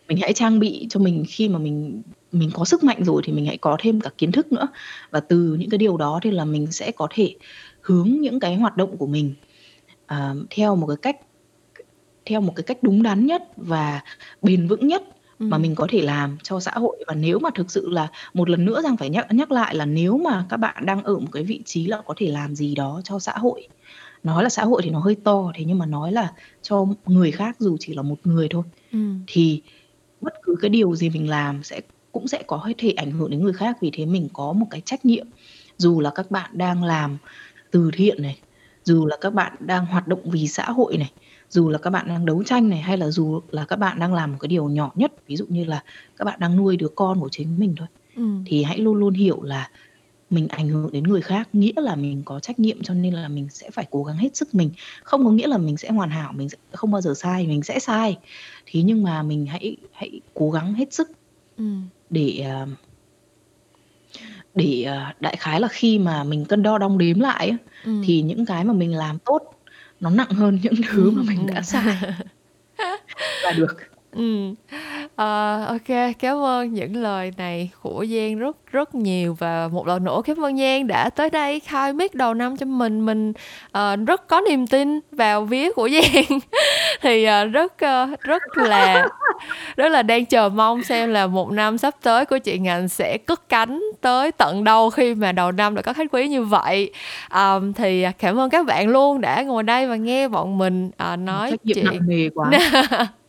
mình 0.07 0.17
hãy 0.21 0.33
trang 0.33 0.59
bị 0.59 0.87
cho 0.89 0.99
mình 0.99 1.23
khi 1.27 1.49
mà 1.49 1.59
mình 1.59 2.01
mình 2.31 2.51
có 2.53 2.65
sức 2.65 2.83
mạnh 2.83 3.03
rồi 3.03 3.21
thì 3.25 3.33
mình 3.33 3.45
hãy 3.45 3.57
có 3.57 3.77
thêm 3.79 4.01
cả 4.01 4.09
kiến 4.17 4.31
thức 4.31 4.51
nữa 4.51 4.67
và 5.11 5.19
từ 5.19 5.57
những 5.59 5.69
cái 5.69 5.77
điều 5.77 5.97
đó 5.97 6.19
thì 6.23 6.31
là 6.31 6.45
mình 6.45 6.71
sẽ 6.71 6.91
có 6.91 7.07
thể 7.11 7.35
hướng 7.81 8.11
những 8.21 8.39
cái 8.39 8.55
hoạt 8.55 8.77
động 8.77 8.97
của 8.97 9.07
mình 9.07 9.33
uh, 10.13 10.47
theo 10.49 10.75
một 10.75 10.87
cái 10.87 10.97
cách 11.01 11.15
theo 12.25 12.41
một 12.41 12.53
cái 12.55 12.63
cách 12.63 12.77
đúng 12.81 13.03
đắn 13.03 13.25
nhất 13.25 13.43
và 13.57 14.01
bền 14.41 14.67
vững 14.67 14.87
nhất 14.87 15.03
ừ. 15.39 15.45
mà 15.45 15.57
mình 15.57 15.75
có 15.75 15.87
thể 15.89 16.01
làm 16.01 16.37
cho 16.43 16.59
xã 16.59 16.71
hội 16.71 17.03
và 17.07 17.13
nếu 17.13 17.39
mà 17.39 17.49
thực 17.55 17.71
sự 17.71 17.89
là 17.89 18.07
một 18.33 18.49
lần 18.49 18.65
nữa 18.65 18.81
rằng 18.81 18.97
phải 18.97 19.09
nhắc 19.09 19.27
nhắc 19.29 19.51
lại 19.51 19.75
là 19.75 19.85
nếu 19.85 20.17
mà 20.17 20.45
các 20.49 20.57
bạn 20.57 20.85
đang 20.85 21.03
ở 21.03 21.19
một 21.19 21.29
cái 21.31 21.43
vị 21.43 21.61
trí 21.65 21.85
là 21.85 22.01
có 22.05 22.13
thể 22.17 22.27
làm 22.27 22.55
gì 22.55 22.75
đó 22.75 23.01
cho 23.03 23.19
xã 23.19 23.33
hội 23.37 23.67
nói 24.23 24.43
là 24.43 24.49
xã 24.49 24.63
hội 24.63 24.81
thì 24.83 24.89
nó 24.89 24.99
hơi 24.99 25.15
to 25.23 25.51
thế 25.55 25.65
nhưng 25.67 25.77
mà 25.77 25.85
nói 25.85 26.11
là 26.11 26.33
cho 26.61 26.85
người 27.05 27.31
khác 27.31 27.55
dù 27.59 27.77
chỉ 27.79 27.93
là 27.93 28.01
một 28.01 28.15
người 28.23 28.47
thôi 28.49 28.63
ừ. 28.91 28.99
thì 29.27 29.61
bất 30.21 30.33
cứ 30.43 30.55
cái 30.61 30.69
điều 30.69 30.95
gì 30.95 31.09
mình 31.09 31.29
làm 31.29 31.63
sẽ 31.63 31.81
cũng 32.11 32.27
sẽ 32.27 32.43
có 32.47 32.69
thể 32.77 32.91
ảnh 32.91 33.11
hưởng 33.11 33.29
đến 33.29 33.43
người 33.43 33.53
khác 33.53 33.77
vì 33.81 33.89
thế 33.93 34.05
mình 34.05 34.27
có 34.33 34.53
một 34.53 34.65
cái 34.71 34.81
trách 34.81 35.05
nhiệm 35.05 35.27
dù 35.77 35.99
là 35.99 36.09
các 36.15 36.31
bạn 36.31 36.49
đang 36.53 36.83
làm 36.83 37.17
từ 37.71 37.91
thiện 37.93 38.21
này 38.21 38.39
dù 38.85 39.05
là 39.05 39.17
các 39.21 39.33
bạn 39.33 39.53
đang 39.59 39.85
hoạt 39.85 40.07
động 40.07 40.29
vì 40.29 40.47
xã 40.47 40.65
hội 40.71 40.97
này 40.97 41.11
dù 41.49 41.69
là 41.69 41.77
các 41.77 41.89
bạn 41.89 42.07
đang 42.07 42.25
đấu 42.25 42.43
tranh 42.43 42.69
này 42.69 42.79
hay 42.79 42.97
là 42.97 43.09
dù 43.09 43.41
là 43.51 43.65
các 43.65 43.75
bạn 43.75 43.99
đang 43.99 44.13
làm 44.13 44.31
một 44.31 44.37
cái 44.41 44.47
điều 44.47 44.69
nhỏ 44.69 44.91
nhất 44.95 45.13
ví 45.27 45.35
dụ 45.35 45.45
như 45.49 45.63
là 45.63 45.83
các 46.17 46.25
bạn 46.25 46.39
đang 46.39 46.57
nuôi 46.57 46.77
đứa 46.77 46.87
con 46.87 47.19
của 47.19 47.29
chính 47.31 47.59
mình 47.59 47.75
thôi 47.77 47.87
ừ. 48.15 48.23
thì 48.45 48.63
hãy 48.63 48.77
luôn 48.77 48.95
luôn 48.95 49.13
hiểu 49.13 49.41
là 49.41 49.69
mình 50.29 50.47
ảnh 50.47 50.69
hưởng 50.69 50.91
đến 50.91 51.03
người 51.03 51.21
khác 51.21 51.49
nghĩa 51.53 51.73
là 51.75 51.95
mình 51.95 52.21
có 52.25 52.39
trách 52.39 52.59
nhiệm 52.59 52.81
cho 52.83 52.93
nên 52.93 53.13
là 53.13 53.27
mình 53.27 53.49
sẽ 53.49 53.71
phải 53.71 53.87
cố 53.91 54.03
gắng 54.03 54.17
hết 54.17 54.35
sức 54.35 54.55
mình 54.55 54.71
không 55.03 55.25
có 55.25 55.31
nghĩa 55.31 55.47
là 55.47 55.57
mình 55.57 55.77
sẽ 55.77 55.89
hoàn 55.91 56.09
hảo 56.09 56.33
mình 56.33 56.49
sẽ 56.49 56.57
không 56.71 56.91
bao 56.91 57.01
giờ 57.01 57.13
sai 57.13 57.47
mình 57.47 57.63
sẽ 57.63 57.79
sai 57.79 58.17
thế 58.65 58.81
nhưng 58.81 59.03
mà 59.03 59.23
mình 59.23 59.45
hãy 59.45 59.77
hãy 59.91 60.21
cố 60.33 60.51
gắng 60.51 60.73
hết 60.73 60.93
sức 60.93 61.11
ừ. 61.57 61.63
để 62.09 62.45
uh, 62.63 62.69
để 64.55 64.87
uh, 64.89 65.21
đại 65.21 65.35
khái 65.35 65.61
là 65.61 65.67
khi 65.67 65.99
mà 65.99 66.23
mình 66.23 66.45
cân 66.45 66.63
đo 66.63 66.77
đong 66.77 66.97
đếm 66.97 67.19
lại 67.19 67.55
ừ. 67.85 67.91
thì 68.05 68.21
những 68.21 68.45
cái 68.45 68.63
mà 68.63 68.73
mình 68.73 68.95
làm 68.95 69.19
tốt 69.19 69.41
nó 69.99 70.09
nặng 70.09 70.29
hơn 70.29 70.59
những 70.63 70.73
thứ 70.89 71.11
mà 71.11 71.23
mình 71.27 71.47
đã 71.53 71.61
sai. 71.61 71.97
Là 73.43 73.51
được 73.51 73.77
ừ. 74.15 74.53
Ờ, 75.15 75.65
ok, 75.67 76.15
cảm 76.19 76.37
ơn 76.43 76.73
những 76.73 76.95
lời 76.95 77.33
này 77.37 77.69
của 77.81 78.05
Giang 78.09 78.39
rất 78.39 78.57
rất 78.71 78.95
nhiều. 78.95 79.35
Và 79.39 79.69
một 79.71 79.87
lần 79.87 80.03
nữa 80.03 80.21
cảm 80.25 80.45
ơn 80.45 80.57
Giang 80.57 80.87
đã 80.87 81.09
tới 81.09 81.29
đây 81.29 81.59
khai 81.59 81.93
mic 81.93 82.15
đầu 82.15 82.33
năm 82.33 82.57
cho 82.57 82.65
mình. 82.65 83.05
Mình 83.05 83.33
uh, 83.77 84.07
rất 84.07 84.27
có 84.27 84.41
niềm 84.49 84.67
tin 84.67 84.99
vào 85.11 85.45
vía 85.45 85.71
của 85.71 85.89
Giang. 85.93 86.39
Thì 87.01 87.27
uh, 87.27 87.53
rất 87.53 87.73
uh, 87.73 88.19
rất 88.19 88.57
là 88.57 89.07
rất 89.75 89.89
là 89.89 90.03
đang 90.03 90.25
chờ 90.25 90.49
mong 90.49 90.83
xem 90.83 91.09
là 91.09 91.27
một 91.27 91.51
năm 91.51 91.77
sắp 91.77 91.93
tới 92.01 92.25
của 92.25 92.37
chị 92.37 92.59
ngành 92.59 92.87
sẽ 92.87 93.17
cất 93.17 93.49
cánh 93.49 93.83
tới 94.01 94.31
tận 94.31 94.63
đâu 94.63 94.89
khi 94.89 95.15
mà 95.15 95.31
đầu 95.31 95.51
năm 95.51 95.75
đã 95.75 95.81
có 95.81 95.93
khách 95.93 96.07
quý 96.11 96.27
như 96.27 96.43
vậy. 96.43 96.91
Um, 97.33 97.73
thì 97.73 98.05
cảm 98.19 98.39
ơn 98.39 98.49
các 98.49 98.65
bạn 98.65 98.87
luôn 98.87 99.21
đã 99.21 99.41
ngồi 99.41 99.63
đây 99.63 99.87
và 99.87 99.95
nghe 99.95 100.27
bọn 100.27 100.57
mình 100.57 100.87
uh, 101.13 101.19
nói 101.19 101.57
chuyện. 101.63 101.85
nặng 101.85 101.99
nề 102.07 102.29
quá 102.35 102.51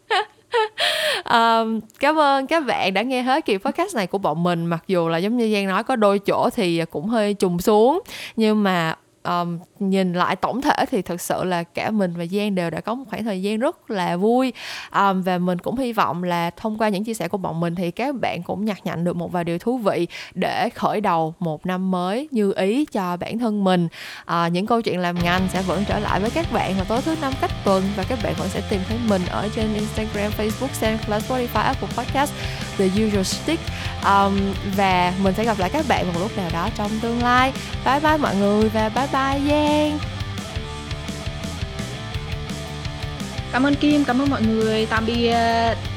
um, 1.31 1.81
cảm 2.01 2.19
ơn 2.19 2.47
các 2.47 2.61
bạn 2.67 2.95
đã 2.95 3.03
nghe 3.03 3.23
hết 3.23 3.45
kỳ 3.45 3.59
podcast 3.59 3.97
này 3.97 4.07
của 4.07 4.19
bọn 4.19 4.43
mình. 4.43 4.67
Mặc 4.67 4.85
dù 4.87 5.09
là 5.09 5.19
giống 5.19 5.37
như 5.37 5.53
giang 5.55 5.67
nói 5.67 5.85
có 5.85 5.97
đôi 5.97 6.19
chỗ 6.19 6.51
thì 6.51 6.85
cũng 6.91 7.09
hơi 7.09 7.35
trùng 7.35 7.59
xuống. 7.59 8.03
Nhưng 8.37 8.63
mà 8.63 8.95
um, 9.27 9.59
nhìn 9.79 10.13
lại 10.13 10.37
tổng 10.37 10.61
thể 10.61 10.87
thì 10.91 11.03
thực 11.03 11.21
sự 11.21 11.45
là 11.45 11.63
cả 11.63 11.91
mình 11.91 12.15
và 12.17 12.25
Giang 12.27 12.55
đều 12.55 12.71
đã 12.71 12.81
có 12.81 12.95
một 12.95 13.05
khoảng 13.11 13.25
thời 13.25 13.43
gian 13.43 13.59
rất 13.59 13.91
là 13.91 14.17
vui. 14.17 14.53
Um, 14.95 15.23
và 15.23 15.39
mình 15.39 15.59
cũng 15.59 15.77
hy 15.77 15.93
vọng 15.93 16.23
là 16.23 16.51
thông 16.51 16.79
qua 16.79 16.89
những 16.89 17.05
chia 17.05 17.15
sẻ 17.15 17.29
của 17.29 17.39
bọn 17.39 17.61
mình 17.61 17.75
thì 17.75 17.91
các 17.91 18.15
bạn 18.21 18.43
cũng 18.43 18.65
nhặt 18.65 18.79
nhạnh 18.85 19.05
được 19.05 19.17
một 19.17 19.33
vài 19.33 19.45
điều 19.45 19.59
thú 19.59 19.79
vị 19.79 20.07
để 20.35 20.69
khởi 20.75 21.01
đầu 21.01 21.35
một 21.39 21.67
năm 21.67 21.91
mới 21.91 22.29
như 22.31 22.53
ý 22.57 22.85
cho 22.85 23.17
bản 23.17 23.39
thân 23.39 23.65
mình. 23.65 23.89
Uh, 24.23 24.53
những 24.53 24.67
câu 24.67 24.83
chuyện 24.83 25.01
làm 25.01 25.17
ngành 25.25 25.49
sẽ 25.53 25.63
vẫn 25.63 25.85
trở 25.89 25.99
lại 25.99 26.21
với 26.21 26.31
các 26.31 26.47
bạn 26.53 26.75
vào 26.77 26.85
tối 26.85 27.01
thứ 27.05 27.17
năm 27.21 27.33
cách 27.41 27.51
tuần 27.65 27.83
và 27.97 28.05
các 28.09 28.19
bạn 28.25 28.35
vẫn 28.39 28.49
sẽ 28.49 28.63
tìm 28.71 28.81
thấy 28.89 28.99
mình 29.09 29.23
ở 29.31 29.49
trên 29.55 29.75
Instagram, 29.75 30.33
Facebook, 30.39 30.69
SoundCloud, 30.73 31.25
Spotify, 31.25 31.63
Apple 31.63 31.89
Podcast, 31.97 32.33
The 32.79 32.87
Usual 33.07 33.23
Stick 33.23 33.63
um, 34.05 34.55
và 34.77 35.13
mình 35.23 35.35
sẽ 35.37 35.45
gặp 35.45 35.59
lại 35.59 35.71
các 35.71 35.85
bạn 35.89 36.07
một 36.07 36.21
lúc 36.21 36.37
nào 36.37 36.51
đó 36.53 36.69
trong 36.77 36.91
tương 37.01 37.23
lai. 37.23 37.53
Bye 37.85 38.01
bye 38.01 38.17
mọi 38.17 38.37
người 38.37 38.69
và 38.69 38.89
bye 38.89 39.07
bye 39.13 39.51
Giang. 39.51 39.99
Cảm 43.53 43.67
ơn 43.67 43.75
Kim, 43.75 44.05
cảm 44.05 44.23
ơn 44.23 44.31
mọi 44.31 44.43
người. 44.43 44.87
Tạm 44.87 45.07
biệt. 45.07 45.96